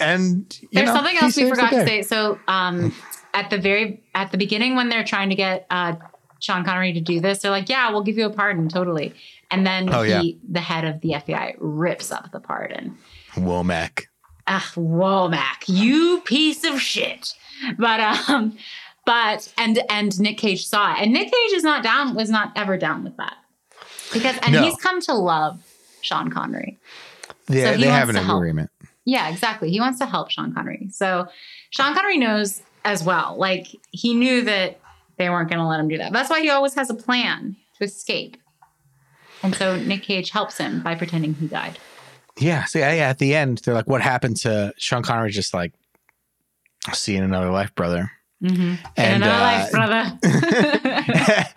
and 0.00 0.58
you 0.60 0.68
There's 0.72 0.86
know, 0.88 0.94
something 0.94 1.16
else 1.16 1.36
we 1.36 1.48
forgot 1.48 1.70
to 1.70 1.86
say. 1.86 2.02
So, 2.02 2.38
um, 2.48 2.94
at 3.34 3.50
the 3.50 3.58
very 3.58 4.02
at 4.14 4.30
the 4.32 4.38
beginning, 4.38 4.76
when 4.76 4.88
they're 4.88 5.04
trying 5.04 5.30
to 5.30 5.34
get 5.34 5.66
uh, 5.70 5.94
Sean 6.40 6.64
Connery 6.64 6.92
to 6.92 7.00
do 7.00 7.20
this, 7.20 7.38
they're 7.40 7.50
like, 7.50 7.68
"Yeah, 7.68 7.90
we'll 7.90 8.02
give 8.02 8.18
you 8.18 8.26
a 8.26 8.30
pardon, 8.30 8.68
totally." 8.68 9.14
And 9.50 9.66
then 9.66 9.92
Oh, 9.92 10.02
he, 10.02 10.10
yeah. 10.10 10.22
the 10.50 10.60
head 10.60 10.84
of 10.84 11.00
the 11.00 11.10
FBI, 11.10 11.56
rips 11.58 12.10
up 12.10 12.30
the 12.32 12.40
pardon. 12.40 12.96
Womack. 13.34 14.06
Ugh, 14.46 14.62
Womack, 14.76 15.64
you 15.68 16.20
piece 16.24 16.64
of 16.64 16.80
shit. 16.80 17.32
But 17.78 18.00
um, 18.28 18.56
but 19.06 19.52
and 19.58 19.80
and 19.88 20.18
Nick 20.20 20.38
Cage 20.38 20.66
saw 20.66 20.92
it, 20.94 20.98
and 21.00 21.12
Nick 21.12 21.24
Cage 21.32 21.52
is 21.52 21.64
not 21.64 21.82
down, 21.82 22.14
was 22.14 22.30
not 22.30 22.52
ever 22.56 22.76
down 22.76 23.04
with 23.04 23.16
that 23.16 23.36
because 24.12 24.36
and 24.42 24.52
No. 24.52 24.62
he's 24.62 24.76
come 24.76 25.00
to 25.02 25.14
love 25.14 25.60
Sean 26.02 26.30
Connery. 26.30 26.78
Yeah, 27.48 27.72
So 27.72 27.78
they 27.80 27.86
have 27.88 28.08
an 28.08 28.16
help. 28.16 28.38
agreement. 28.38 28.70
Yeah, 29.04 29.28
exactly. 29.28 29.70
He 29.70 29.80
wants 29.80 29.98
to 29.98 30.06
help 30.06 30.30
Sean 30.30 30.54
Connery. 30.54 30.88
So 30.92 31.26
Sean 31.70 31.94
Connery 31.94 32.18
knows 32.18 32.62
as 32.84 33.02
well. 33.02 33.36
Like 33.36 33.66
he 33.90 34.14
knew 34.14 34.42
that 34.42 34.78
they 35.16 35.28
weren't 35.28 35.48
going 35.48 35.58
to 35.58 35.66
let 35.66 35.80
him 35.80 35.88
do 35.88 35.98
that. 35.98 36.12
That's 36.12 36.30
why 36.30 36.40
he 36.40 36.50
always 36.50 36.74
has 36.74 36.88
a 36.90 36.94
plan 36.94 37.56
to 37.78 37.84
escape. 37.84 38.36
And 39.42 39.54
so 39.56 39.76
Nick 39.76 40.02
Cage 40.04 40.30
helps 40.30 40.56
him 40.58 40.82
by 40.82 40.94
pretending 40.94 41.34
he 41.34 41.48
died. 41.48 41.78
Yeah. 42.38 42.64
So 42.64 42.78
yeah, 42.78 43.08
at 43.10 43.18
the 43.18 43.34
end, 43.34 43.58
they're 43.64 43.74
like, 43.74 43.88
"What 43.88 44.00
happened 44.02 44.36
to 44.38 44.72
Sean 44.78 45.02
Connery?" 45.02 45.30
Just 45.32 45.52
like, 45.52 45.72
"I'll 46.86 46.94
see 46.94 47.12
you 47.12 47.18
in 47.18 47.24
another 47.24 47.50
life, 47.50 47.74
brother." 47.74 48.10
Mm-hmm. 48.42 48.60
In 48.60 48.78
And, 48.96 49.22
another 49.22 49.38
uh, 49.38 49.40
life, 49.40 49.70
brother. 49.70 50.18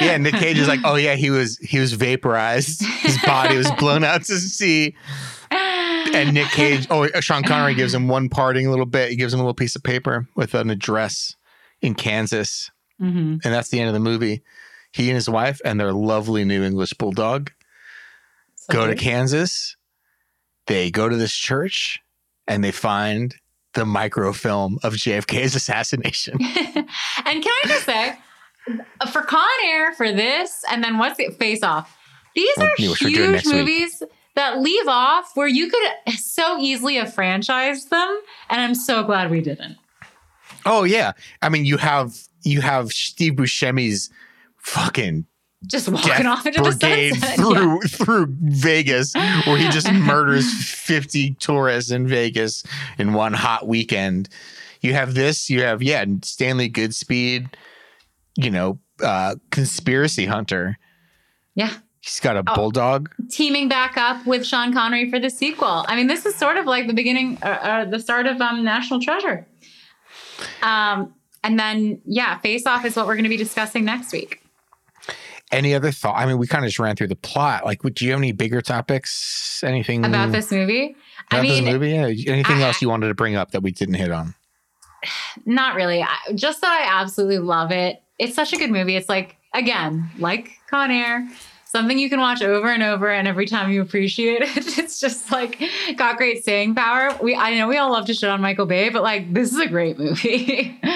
yeah, 0.00 0.16
Nick 0.16 0.34
Cage 0.34 0.58
is 0.58 0.66
like, 0.68 0.80
"Oh 0.84 0.94
yeah, 0.96 1.14
he 1.14 1.28
was 1.30 1.58
he 1.58 1.78
was 1.78 1.92
vaporized. 1.92 2.82
His 2.82 3.18
body 3.24 3.56
was 3.56 3.70
blown 3.72 4.02
out 4.04 4.24
to 4.24 4.38
sea." 4.38 4.96
And 5.52 6.32
Nick 6.34 6.48
Cage, 6.48 6.86
oh, 6.90 7.06
Sean 7.20 7.42
Connery 7.42 7.74
gives 7.74 7.92
him 7.94 8.08
one 8.08 8.28
parting 8.28 8.68
little 8.70 8.86
bit. 8.86 9.10
He 9.10 9.16
gives 9.16 9.32
him 9.34 9.40
a 9.40 9.42
little 9.42 9.54
piece 9.54 9.76
of 9.76 9.82
paper 9.82 10.26
with 10.34 10.54
an 10.54 10.70
address 10.70 11.36
in 11.82 11.94
Kansas, 11.94 12.70
hmm 12.98 13.36
and 13.44 13.54
that's 13.54 13.68
the 13.68 13.78
end 13.78 13.88
of 13.88 13.94
the 13.94 14.00
movie. 14.00 14.42
He 14.92 15.08
and 15.08 15.14
his 15.14 15.28
wife 15.28 15.60
and 15.64 15.78
their 15.78 15.92
lovely 15.92 16.44
new 16.44 16.64
English 16.64 16.94
bulldog 16.94 17.52
So 18.56 18.72
go 18.72 18.86
to. 18.86 18.94
Kansas. 18.96 19.76
They 20.66 20.90
go 20.90 21.08
to 21.08 21.16
this 21.16 21.34
church 21.34 22.00
and 22.48 22.62
they 22.64 22.70
find 22.72 23.34
the 23.74 23.84
microfilm 23.84 24.78
of 24.82 24.94
JFK's 24.94 25.54
assassination. 25.54 26.34
and 26.40 27.42
can 27.42 27.46
I 27.46 27.62
just 27.66 27.84
say, 27.84 28.18
for 29.12 29.22
Con 29.22 29.48
Air, 29.64 29.92
for 29.94 30.12
this, 30.12 30.64
and 30.70 30.82
then 30.82 30.98
what's 30.98 31.18
it? 31.20 31.34
Face 31.38 31.62
Off. 31.62 31.96
These 32.34 32.58
are 32.58 32.68
yeah, 32.78 32.90
which 32.90 33.02
we're 33.02 33.10
doing 33.10 33.20
huge 33.20 33.32
next 33.32 33.46
week. 33.46 33.54
movies 33.56 34.02
that 34.36 34.60
leave 34.60 34.86
off 34.86 35.32
where 35.34 35.48
you 35.48 35.70
could 35.70 36.14
so 36.14 36.58
easily 36.58 36.94
have 36.96 37.08
franchised 37.08 37.88
them, 37.88 38.20
and 38.48 38.60
I'm 38.60 38.74
so 38.74 39.02
glad 39.02 39.30
we 39.30 39.40
didn't. 39.40 39.76
Oh 40.64 40.84
yeah, 40.84 41.12
I 41.42 41.48
mean 41.48 41.64
you 41.64 41.76
have 41.78 42.14
you 42.42 42.60
have 42.60 42.92
Steve 42.92 43.34
Buscemi's 43.34 44.10
fucking 44.58 45.26
Just 45.66 45.88
walking 45.88 46.08
death 46.08 46.26
off 46.26 46.46
into 46.46 46.62
the 46.62 46.70
brigade 46.70 47.10
sunset. 47.16 47.36
through 47.36 47.80
through 47.88 48.26
Vegas, 48.40 49.14
where 49.14 49.58
he 49.58 49.68
just 49.68 49.92
murders 49.92 50.50
fifty 50.72 51.32
tourists 51.34 51.90
in 51.90 52.06
Vegas 52.08 52.62
in 52.98 53.12
one 53.12 53.34
hot 53.34 53.68
weekend. 53.68 54.28
You 54.80 54.94
have 54.94 55.12
this. 55.14 55.50
You 55.50 55.62
have 55.62 55.82
yeah, 55.82 56.04
Stanley 56.22 56.70
Goodspeed. 56.70 57.52
You 58.36 58.50
know, 58.50 58.78
uh, 59.04 59.34
conspiracy 59.50 60.24
hunter. 60.24 60.78
Yeah. 61.54 61.74
He's 62.00 62.20
got 62.20 62.36
a 62.36 62.42
Oh. 62.46 62.54
bulldog. 62.54 63.10
Teaming 63.28 63.68
back 63.68 63.98
up 63.98 64.24
with 64.26 64.46
Sean 64.46 64.72
Connery 64.72 65.10
for 65.10 65.18
the 65.20 65.28
sequel. 65.28 65.84
I 65.86 65.96
mean, 65.96 66.06
this 66.06 66.24
is 66.24 66.34
sort 66.36 66.56
of 66.56 66.64
like 66.64 66.86
the 66.86 66.94
beginning, 66.94 67.36
uh, 67.42 67.46
uh, 67.46 67.84
the 67.84 67.98
start 68.00 68.26
of 68.26 68.40
um, 68.40 68.64
National 68.64 68.98
Treasure. 69.02 69.46
Um, 70.62 71.12
and 71.44 71.58
then, 71.58 72.00
yeah, 72.06 72.38
Face 72.38 72.64
Off 72.66 72.86
is 72.86 72.96
what 72.96 73.06
we're 73.06 73.14
going 73.16 73.24
to 73.24 73.28
be 73.30 73.36
discussing 73.36 73.84
next 73.84 74.12
week. 74.12 74.42
Any 75.52 75.74
other 75.74 75.90
thought? 75.90 76.16
I 76.16 76.26
mean, 76.26 76.38
we 76.38 76.46
kind 76.46 76.64
of 76.64 76.68
just 76.68 76.78
ran 76.78 76.94
through 76.96 77.08
the 77.08 77.16
plot. 77.16 77.64
Like, 77.64 77.82
would- 77.84 77.94
do 77.94 78.04
you 78.04 78.12
have 78.12 78.20
any 78.20 78.32
bigger 78.32 78.60
topics? 78.62 79.62
Anything 79.64 80.04
About 80.04 80.30
this 80.32 80.50
movie. 80.52 80.94
I 81.30 81.36
about 81.38 81.42
mean, 81.42 81.64
this 81.64 81.72
movie? 81.72 81.90
Yeah. 81.90 82.32
Anything 82.32 82.62
I- 82.62 82.62
else 82.68 82.80
you 82.80 82.88
wanted 82.88 83.08
to 83.08 83.14
bring 83.14 83.34
up 83.36 83.50
that 83.52 83.62
we 83.62 83.72
didn't 83.72 83.94
hit 83.94 84.10
on? 84.12 84.34
Not 85.46 85.74
really. 85.74 86.02
I, 86.02 86.16
just 86.34 86.60
that 86.60 86.70
I 86.70 87.00
absolutely 87.00 87.38
love 87.38 87.70
it. 87.72 88.00
It's 88.18 88.34
such 88.34 88.52
a 88.52 88.56
good 88.56 88.70
movie. 88.70 88.96
It's 88.96 89.08
like, 89.08 89.36
again, 89.54 90.10
like 90.18 90.50
Con 90.68 90.90
Air, 90.90 91.28
something 91.70 91.98
you 91.98 92.10
can 92.10 92.20
watch 92.20 92.42
over 92.42 92.68
and 92.68 92.82
over, 92.82 93.08
and 93.08 93.28
every 93.28 93.46
time 93.46 93.70
you 93.70 93.80
appreciate 93.80 94.42
it, 94.42 94.56
it's 94.78 95.00
just 95.00 95.30
like 95.30 95.62
got 95.96 96.16
great 96.16 96.42
staying 96.42 96.74
power. 96.74 97.16
We 97.22 97.34
I 97.34 97.56
know 97.56 97.68
we 97.68 97.76
all 97.76 97.92
love 97.92 98.06
to 98.06 98.14
shit 98.14 98.28
on 98.28 98.40
Michael 98.40 98.66
Bay, 98.66 98.88
but 98.88 99.02
like 99.02 99.32
this 99.32 99.52
is 99.52 99.58
a 99.58 99.68
great 99.68 99.98
movie. 99.98 100.78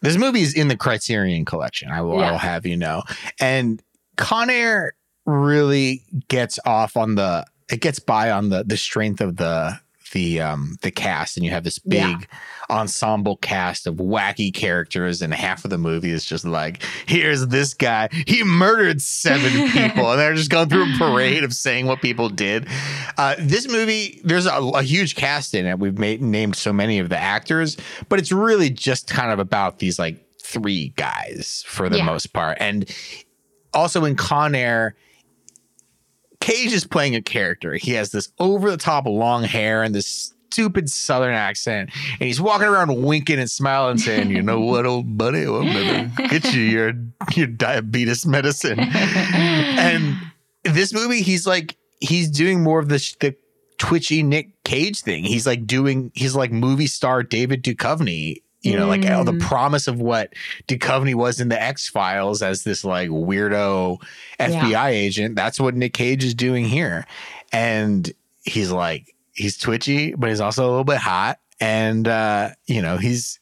This 0.00 0.16
movie 0.16 0.42
is 0.42 0.54
in 0.54 0.68
the 0.68 0.76
Criterion 0.76 1.44
Collection. 1.44 1.90
I 1.90 2.02
will, 2.02 2.20
I 2.20 2.30
will 2.30 2.38
have 2.38 2.64
you 2.64 2.76
know. 2.76 3.02
And 3.40 3.82
Con 4.16 4.48
Air 4.48 4.94
really 5.26 6.04
gets 6.28 6.60
off 6.64 6.96
on 6.96 7.16
the. 7.16 7.44
It 7.68 7.80
gets 7.80 7.98
by 7.98 8.30
on 8.30 8.48
the 8.48 8.62
the 8.62 8.76
strength 8.76 9.20
of 9.20 9.38
the 9.38 9.80
the 10.12 10.40
um 10.40 10.76
the 10.82 10.90
cast, 10.90 11.36
and 11.36 11.44
you 11.44 11.50
have 11.52 11.64
this 11.64 11.78
big 11.78 12.00
Yeah. 12.00 12.18
ensemble 12.70 13.36
cast 13.36 13.86
of 13.86 13.94
wacky 13.96 14.52
characters, 14.52 15.22
and 15.22 15.32
half 15.34 15.64
of 15.64 15.70
the 15.70 15.78
movie 15.78 16.10
is 16.10 16.24
just 16.24 16.44
like, 16.44 16.82
here's 17.06 17.46
this 17.48 17.74
guy. 17.74 18.08
He 18.26 18.42
murdered 18.44 19.00
seven 19.02 19.68
people, 19.70 20.10
and 20.10 20.18
they're 20.20 20.34
just 20.34 20.50
going 20.50 20.68
through 20.68 20.94
a 20.94 20.98
parade 20.98 21.44
of 21.44 21.52
saying 21.52 21.86
what 21.86 22.00
people 22.02 22.28
did. 22.28 22.66
Uh, 23.16 23.34
this 23.38 23.68
movie, 23.68 24.20
there's 24.24 24.46
a, 24.46 24.56
a 24.58 24.82
huge 24.82 25.14
cast 25.16 25.54
in 25.54 25.66
it. 25.66 25.78
We've 25.78 25.98
made 25.98 26.20
named 26.22 26.56
so 26.56 26.72
many 26.72 26.98
of 26.98 27.08
the 27.08 27.18
actors, 27.18 27.76
but 28.08 28.18
it's 28.18 28.32
really 28.32 28.70
just 28.70 29.06
kind 29.08 29.30
of 29.32 29.38
about 29.38 29.78
these 29.78 29.98
like 29.98 30.16
three 30.42 30.88
guys 30.96 31.64
for 31.66 31.88
the 31.88 31.98
Yeah. 31.98 32.04
most 32.04 32.32
part. 32.32 32.56
And 32.60 32.88
also 33.74 34.04
in 34.04 34.16
Con 34.16 34.54
Air, 34.54 34.94
Cage 36.48 36.72
is 36.72 36.86
playing 36.86 37.14
a 37.14 37.20
character. 37.20 37.74
He 37.74 37.92
has 37.92 38.10
this 38.10 38.32
over 38.38 38.70
the 38.70 38.78
top 38.78 39.04
long 39.06 39.44
hair 39.44 39.82
and 39.82 39.94
this 39.94 40.32
stupid 40.50 40.88
southern 40.88 41.34
accent. 41.34 41.90
And 42.12 42.26
he's 42.26 42.40
walking 42.40 42.66
around 42.66 43.02
winking 43.02 43.38
and 43.38 43.50
smiling 43.50 43.92
and 43.92 44.00
saying, 44.00 44.30
You 44.30 44.40
know 44.40 44.60
what, 44.60 44.86
old 44.86 45.18
buddy? 45.18 45.42
I'm 45.42 45.66
gonna 45.66 46.10
get 46.30 46.54
you 46.54 46.62
your 46.62 46.92
your 47.34 47.48
diabetes 47.48 48.24
medicine. 48.24 48.80
and 49.34 50.16
this 50.64 50.94
movie, 50.94 51.20
he's 51.20 51.46
like 51.46 51.76
he's 52.00 52.30
doing 52.30 52.62
more 52.62 52.78
of 52.78 52.88
the 52.88 52.96
the 53.20 53.36
twitchy 53.76 54.22
Nick 54.22 54.64
Cage 54.64 55.02
thing. 55.02 55.24
He's 55.24 55.46
like 55.46 55.66
doing 55.66 56.12
he's 56.14 56.34
like 56.34 56.50
movie 56.50 56.86
star 56.86 57.22
David 57.22 57.62
Duchovny. 57.62 58.42
You 58.70 58.76
know, 58.76 58.86
like 58.86 59.04
all 59.10 59.24
the 59.24 59.32
Mm. 59.32 59.40
promise 59.40 59.86
of 59.88 60.00
what 60.00 60.32
Duchovny 60.66 61.14
was 61.14 61.40
in 61.40 61.48
the 61.48 61.60
X 61.60 61.88
Files 61.88 62.42
as 62.42 62.62
this 62.64 62.84
like 62.84 63.08
weirdo 63.10 64.00
FBI 64.38 64.88
agent. 64.90 65.34
That's 65.36 65.58
what 65.60 65.74
Nick 65.74 65.92
Cage 65.94 66.24
is 66.24 66.34
doing 66.34 66.64
here, 66.64 67.06
and 67.52 68.12
he's 68.44 68.70
like 68.70 69.14
he's 69.32 69.56
twitchy, 69.56 70.14
but 70.14 70.28
he's 70.30 70.40
also 70.40 70.64
a 70.66 70.70
little 70.70 70.84
bit 70.84 70.98
hot, 70.98 71.38
and 71.60 72.06
uh, 72.06 72.50
you 72.66 72.82
know 72.82 72.96
he's 72.98 73.38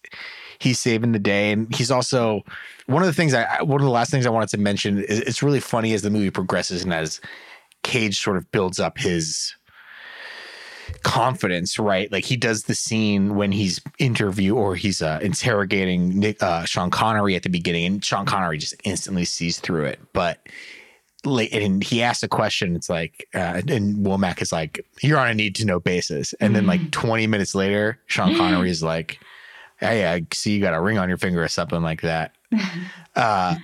he's 0.59 0.79
saving 0.79 1.13
the 1.13 1.19
day, 1.19 1.51
and 1.53 1.75
he's 1.75 1.91
also 1.91 2.43
one 2.87 3.03
of 3.03 3.07
the 3.07 3.13
things 3.13 3.35
I- 3.35 3.63
one 3.63 3.81
of 3.81 3.85
the 3.85 3.91
last 3.91 4.11
things 4.11 4.27
I 4.27 4.31
wanted 4.31 4.51
to 4.51 4.59
mention 4.59 5.03
is 5.03 5.21
it's 5.21 5.43
really 5.43 5.61
funny 5.61 5.93
as 5.93 6.03
the 6.03 6.11
movie 6.11 6.31
progresses 6.31 6.85
and 6.85 6.93
as 6.95 7.21
Cage 7.83 8.21
sort 8.21 8.37
of 8.37 8.51
builds 8.53 8.79
up 8.79 8.97
his 8.99 9.56
confidence, 11.03 11.79
right? 11.79 12.11
Like 12.11 12.25
he 12.25 12.37
does 12.37 12.65
the 12.65 12.75
scene 12.75 13.37
when 13.37 13.53
he's 13.53 13.81
interview 13.99 14.55
or 14.55 14.77
he's 14.77 15.03
uh, 15.03 15.19
interrogating 15.23 16.19
Nick, 16.19 16.43
uh, 16.43 16.65
Sean 16.65 16.91
Connery 16.91 17.35
at 17.35 17.43
the 17.43 17.49
beginning, 17.49 17.87
and 17.87 18.05
Sean 18.05 18.27
Connery 18.27 18.59
just 18.59 18.75
instantly 18.85 19.25
sees 19.25 19.59
through 19.59 19.85
it. 19.85 20.01
But 20.13 20.47
like, 21.25 21.53
and 21.53 21.83
he 21.83 22.03
asks 22.03 22.23
a 22.23 22.29
question. 22.29 22.77
It's 22.77 22.89
like, 22.91 23.29
uh, 23.35 23.63
and 23.69 24.05
Womack 24.07 24.41
is 24.43 24.53
like, 24.53 24.85
"You're 25.03 25.19
on 25.19 25.29
a 25.29 25.35
need 25.35 25.55
to 25.57 25.65
know 25.65 25.81
basis," 25.81 26.35
and 26.35 26.55
then 26.55 26.67
like 26.67 26.91
20 26.93 27.27
minutes 27.27 27.55
later, 27.55 27.99
Sean 28.07 28.37
Connery 28.37 28.71
is 28.71 28.83
like. 28.83 29.21
Hey, 29.79 30.11
I 30.11 30.27
see 30.33 30.55
you 30.55 30.63
got 30.63 30.73
a 30.73 30.81
ring 30.81 30.97
on 30.97 31.07
your 31.07 31.19
finger 31.19 31.45
or 31.45 31.49
something 31.49 31.83
like 31.83 32.01
that. 32.01 32.33
Uh, 33.15 33.55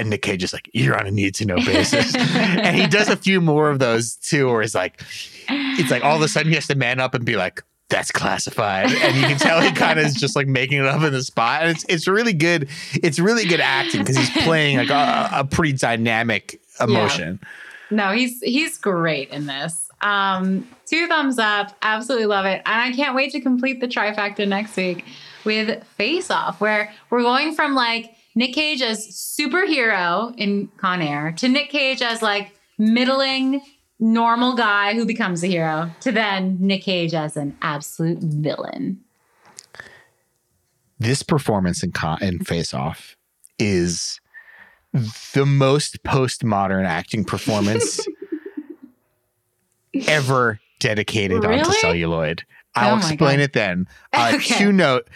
and 0.00 0.10
Nick 0.10 0.22
Cage 0.22 0.42
is 0.42 0.52
like, 0.52 0.68
you're 0.72 0.98
on 0.98 1.06
a 1.06 1.10
need 1.10 1.34
to 1.36 1.44
know 1.44 1.56
basis. 1.64 2.14
and 2.16 2.74
he 2.74 2.86
does 2.86 3.08
a 3.08 3.16
few 3.16 3.40
more 3.40 3.70
of 3.70 3.78
those 3.78 4.16
too, 4.16 4.48
where 4.48 4.62
it's 4.62 4.74
like, 4.74 5.02
it's 5.48 5.90
like 5.90 6.02
all 6.02 6.16
of 6.16 6.22
a 6.22 6.28
sudden 6.28 6.48
he 6.48 6.54
has 6.54 6.66
to 6.68 6.74
man 6.74 6.98
up 7.00 7.14
and 7.14 7.24
be 7.24 7.36
like, 7.36 7.62
that's 7.90 8.10
classified. 8.10 8.90
And 8.90 9.16
you 9.16 9.22
can 9.22 9.36
tell 9.36 9.60
he 9.60 9.72
kind 9.72 9.98
of 9.98 10.06
is 10.06 10.14
just 10.14 10.36
like 10.36 10.46
making 10.46 10.78
it 10.78 10.86
up 10.86 11.02
in 11.02 11.12
the 11.12 11.22
spot. 11.22 11.62
And 11.62 11.70
it's 11.72 11.84
it's 11.88 12.06
really 12.08 12.32
good. 12.32 12.68
It's 12.94 13.18
really 13.18 13.44
good 13.44 13.60
acting 13.60 14.00
because 14.00 14.16
he's 14.16 14.30
playing 14.44 14.78
like 14.78 14.90
a, 14.90 15.28
a 15.32 15.44
pretty 15.44 15.72
dynamic 15.72 16.60
emotion. 16.80 17.40
Yeah. 17.42 17.48
No, 17.90 18.12
he's 18.12 18.40
he's 18.40 18.78
great 18.78 19.30
in 19.30 19.46
this. 19.46 19.90
Um, 20.00 20.68
two 20.86 21.08
thumbs 21.08 21.38
up. 21.38 21.76
Absolutely 21.82 22.26
love 22.26 22.46
it. 22.46 22.62
And 22.64 22.80
I 22.80 22.92
can't 22.92 23.14
wait 23.16 23.32
to 23.32 23.40
complete 23.40 23.80
the 23.80 23.88
trifecta 23.88 24.46
next 24.46 24.76
week 24.76 25.04
with 25.44 25.82
Face 25.98 26.30
Off, 26.30 26.60
where 26.60 26.92
we're 27.10 27.22
going 27.22 27.54
from 27.54 27.74
like 27.74 28.14
Nick 28.40 28.54
Cage 28.54 28.80
as 28.80 29.06
superhero 29.06 30.34
in 30.38 30.68
Con 30.78 31.02
Air 31.02 31.32
to 31.36 31.46
Nick 31.46 31.68
Cage 31.68 32.00
as 32.00 32.22
like 32.22 32.54
middling 32.78 33.60
normal 33.98 34.56
guy 34.56 34.94
who 34.94 35.04
becomes 35.04 35.44
a 35.44 35.46
hero 35.46 35.90
to 36.00 36.10
then 36.10 36.56
Nick 36.58 36.82
Cage 36.84 37.12
as 37.12 37.36
an 37.36 37.54
absolute 37.60 38.16
villain. 38.20 38.98
This 40.98 41.22
performance 41.22 41.82
in 41.82 41.92
Con- 41.92 42.22
in 42.22 42.38
Face 42.38 42.72
Off 42.72 43.14
is 43.58 44.20
the 45.34 45.44
most 45.44 46.02
postmodern 46.02 46.86
acting 46.86 47.24
performance 47.24 48.00
ever 50.08 50.60
dedicated 50.78 51.44
Really? 51.44 51.58
onto 51.60 51.72
celluloid. 51.72 52.44
I'll 52.74 52.94
Oh 52.94 52.98
explain 52.98 53.18
God. 53.38 53.40
it 53.40 53.52
then. 53.52 53.86
Uh, 54.14 54.32
Okay. 54.36 54.54
Two 54.56 54.72
note, 54.72 55.08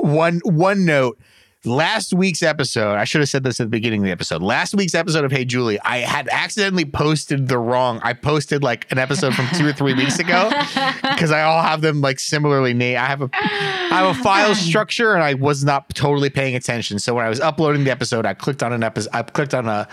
one 0.00 0.40
one 0.44 0.84
note. 0.84 1.18
Last 1.66 2.14
week's 2.14 2.44
episode, 2.44 2.94
I 2.94 3.02
should 3.02 3.20
have 3.20 3.28
said 3.28 3.42
this 3.42 3.58
at 3.58 3.64
the 3.64 3.70
beginning 3.70 4.02
of 4.02 4.04
the 4.04 4.12
episode. 4.12 4.40
Last 4.40 4.72
week's 4.72 4.94
episode 4.94 5.24
of 5.24 5.32
Hey 5.32 5.44
Julie, 5.44 5.80
I 5.80 5.98
had 5.98 6.28
accidentally 6.30 6.84
posted 6.84 7.48
the 7.48 7.58
wrong. 7.58 7.98
I 8.04 8.12
posted 8.12 8.62
like 8.62 8.90
an 8.92 8.98
episode 8.98 9.34
from 9.34 9.48
two 9.54 9.66
or 9.66 9.72
three 9.72 9.92
weeks 9.92 10.20
ago 10.20 10.48
because 11.02 11.32
I 11.32 11.42
all 11.42 11.60
have 11.60 11.80
them 11.80 12.00
like 12.00 12.20
similarly 12.20 12.72
named. 12.72 12.98
I 12.98 13.06
have 13.06 13.20
a 13.20 13.28
I 13.32 14.00
have 14.00 14.16
a 14.16 14.22
file 14.22 14.54
structure 14.54 15.14
and 15.14 15.24
I 15.24 15.34
was 15.34 15.64
not 15.64 15.92
totally 15.92 16.30
paying 16.30 16.54
attention. 16.54 17.00
So 17.00 17.14
when 17.14 17.26
I 17.26 17.28
was 17.28 17.40
uploading 17.40 17.82
the 17.82 17.90
episode, 17.90 18.26
I 18.26 18.34
clicked 18.34 18.62
on 18.62 18.72
an 18.72 18.84
episode. 18.84 19.10
I 19.12 19.22
clicked 19.22 19.52
on 19.52 19.66
a 19.66 19.88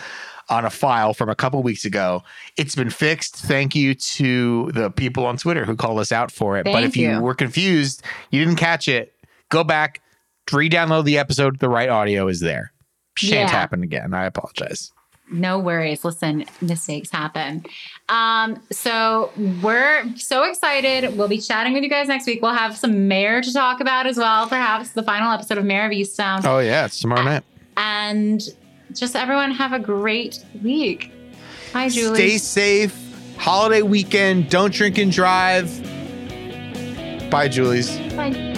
on 0.50 0.66
a 0.66 0.70
file 0.70 1.16
from 1.16 1.30
a 1.30 1.36
couple 1.36 1.64
weeks 1.64 1.86
ago. 1.86 2.22
It's 2.56 2.76
been 2.76 2.92
fixed. 2.92 3.36
Thank 3.36 3.74
you 3.74 3.96
to 3.96 4.72
the 4.74 4.92
people 4.92 5.26
on 5.26 5.38
Twitter 5.38 5.66
who 5.66 5.76
called 5.76 5.98
us 5.98 6.12
out 6.12 6.32
for 6.32 6.60
it. 6.60 6.66
but 6.66 6.84
if 6.84 6.96
you 6.96 7.10
you. 7.10 7.20
were 7.20 7.34
confused, 7.34 8.04
you 8.30 8.46
didn't 8.46 8.60
catch 8.60 8.88
it, 8.88 9.16
go 9.50 9.64
back, 9.64 10.03
re-download 10.52 11.06
the 11.06 11.18
episode. 11.18 11.60
The 11.60 11.70
right 11.70 11.90
audio 11.90 12.28
is 12.28 12.40
there. 12.40 12.72
Shan't 13.16 13.50
Yeah. 13.50 13.56
happen 13.58 13.84
again. 13.84 14.14
I 14.14 14.26
apologize. 14.26 14.92
No 15.32 15.58
worries. 15.58 16.04
Listen, 16.04 16.46
mistakes 16.62 17.10
happen. 17.10 17.66
Um, 18.10 18.62
so 18.72 19.32
we're 19.62 20.04
so 20.18 20.44
excited. 20.44 21.18
We'll 21.18 21.30
be 21.30 21.40
chatting 21.40 21.74
with 21.74 21.82
you 21.84 21.90
guys 21.90 22.08
next 22.08 22.28
week. 22.28 22.42
We'll 22.42 22.54
have 22.54 22.76
some 22.78 23.08
Mare 23.08 23.42
to 23.42 23.54
talk 23.54 23.80
about 23.80 24.06
as 24.06 24.18
well, 24.18 24.48
perhaps 24.48 24.90
the 24.90 25.02
final 25.04 25.32
episode 25.32 25.58
of 25.58 25.66
Mare 25.66 25.86
of 25.86 25.92
Easttown. 25.94 26.44
Oh 26.46 26.60
yeah, 26.60 26.86
it's 26.86 27.00
tomorrow 27.00 27.24
night. 27.24 27.44
And 27.78 28.42
just 28.94 29.16
everyone 29.16 29.52
have 29.52 29.72
a 29.74 29.80
great 29.80 30.44
week. 30.62 31.12
Hi, 31.72 31.90
Julie. 31.90 32.16
Stay 32.16 32.38
safe. 32.38 33.36
Holiday 33.38 33.82
weekend. 33.82 34.50
Don't 34.50 34.74
drink 34.74 34.98
and 35.00 35.12
drive. 35.12 35.72
Bye, 37.32 37.48
Julie's. 37.48 37.98
Bye. 38.14 38.54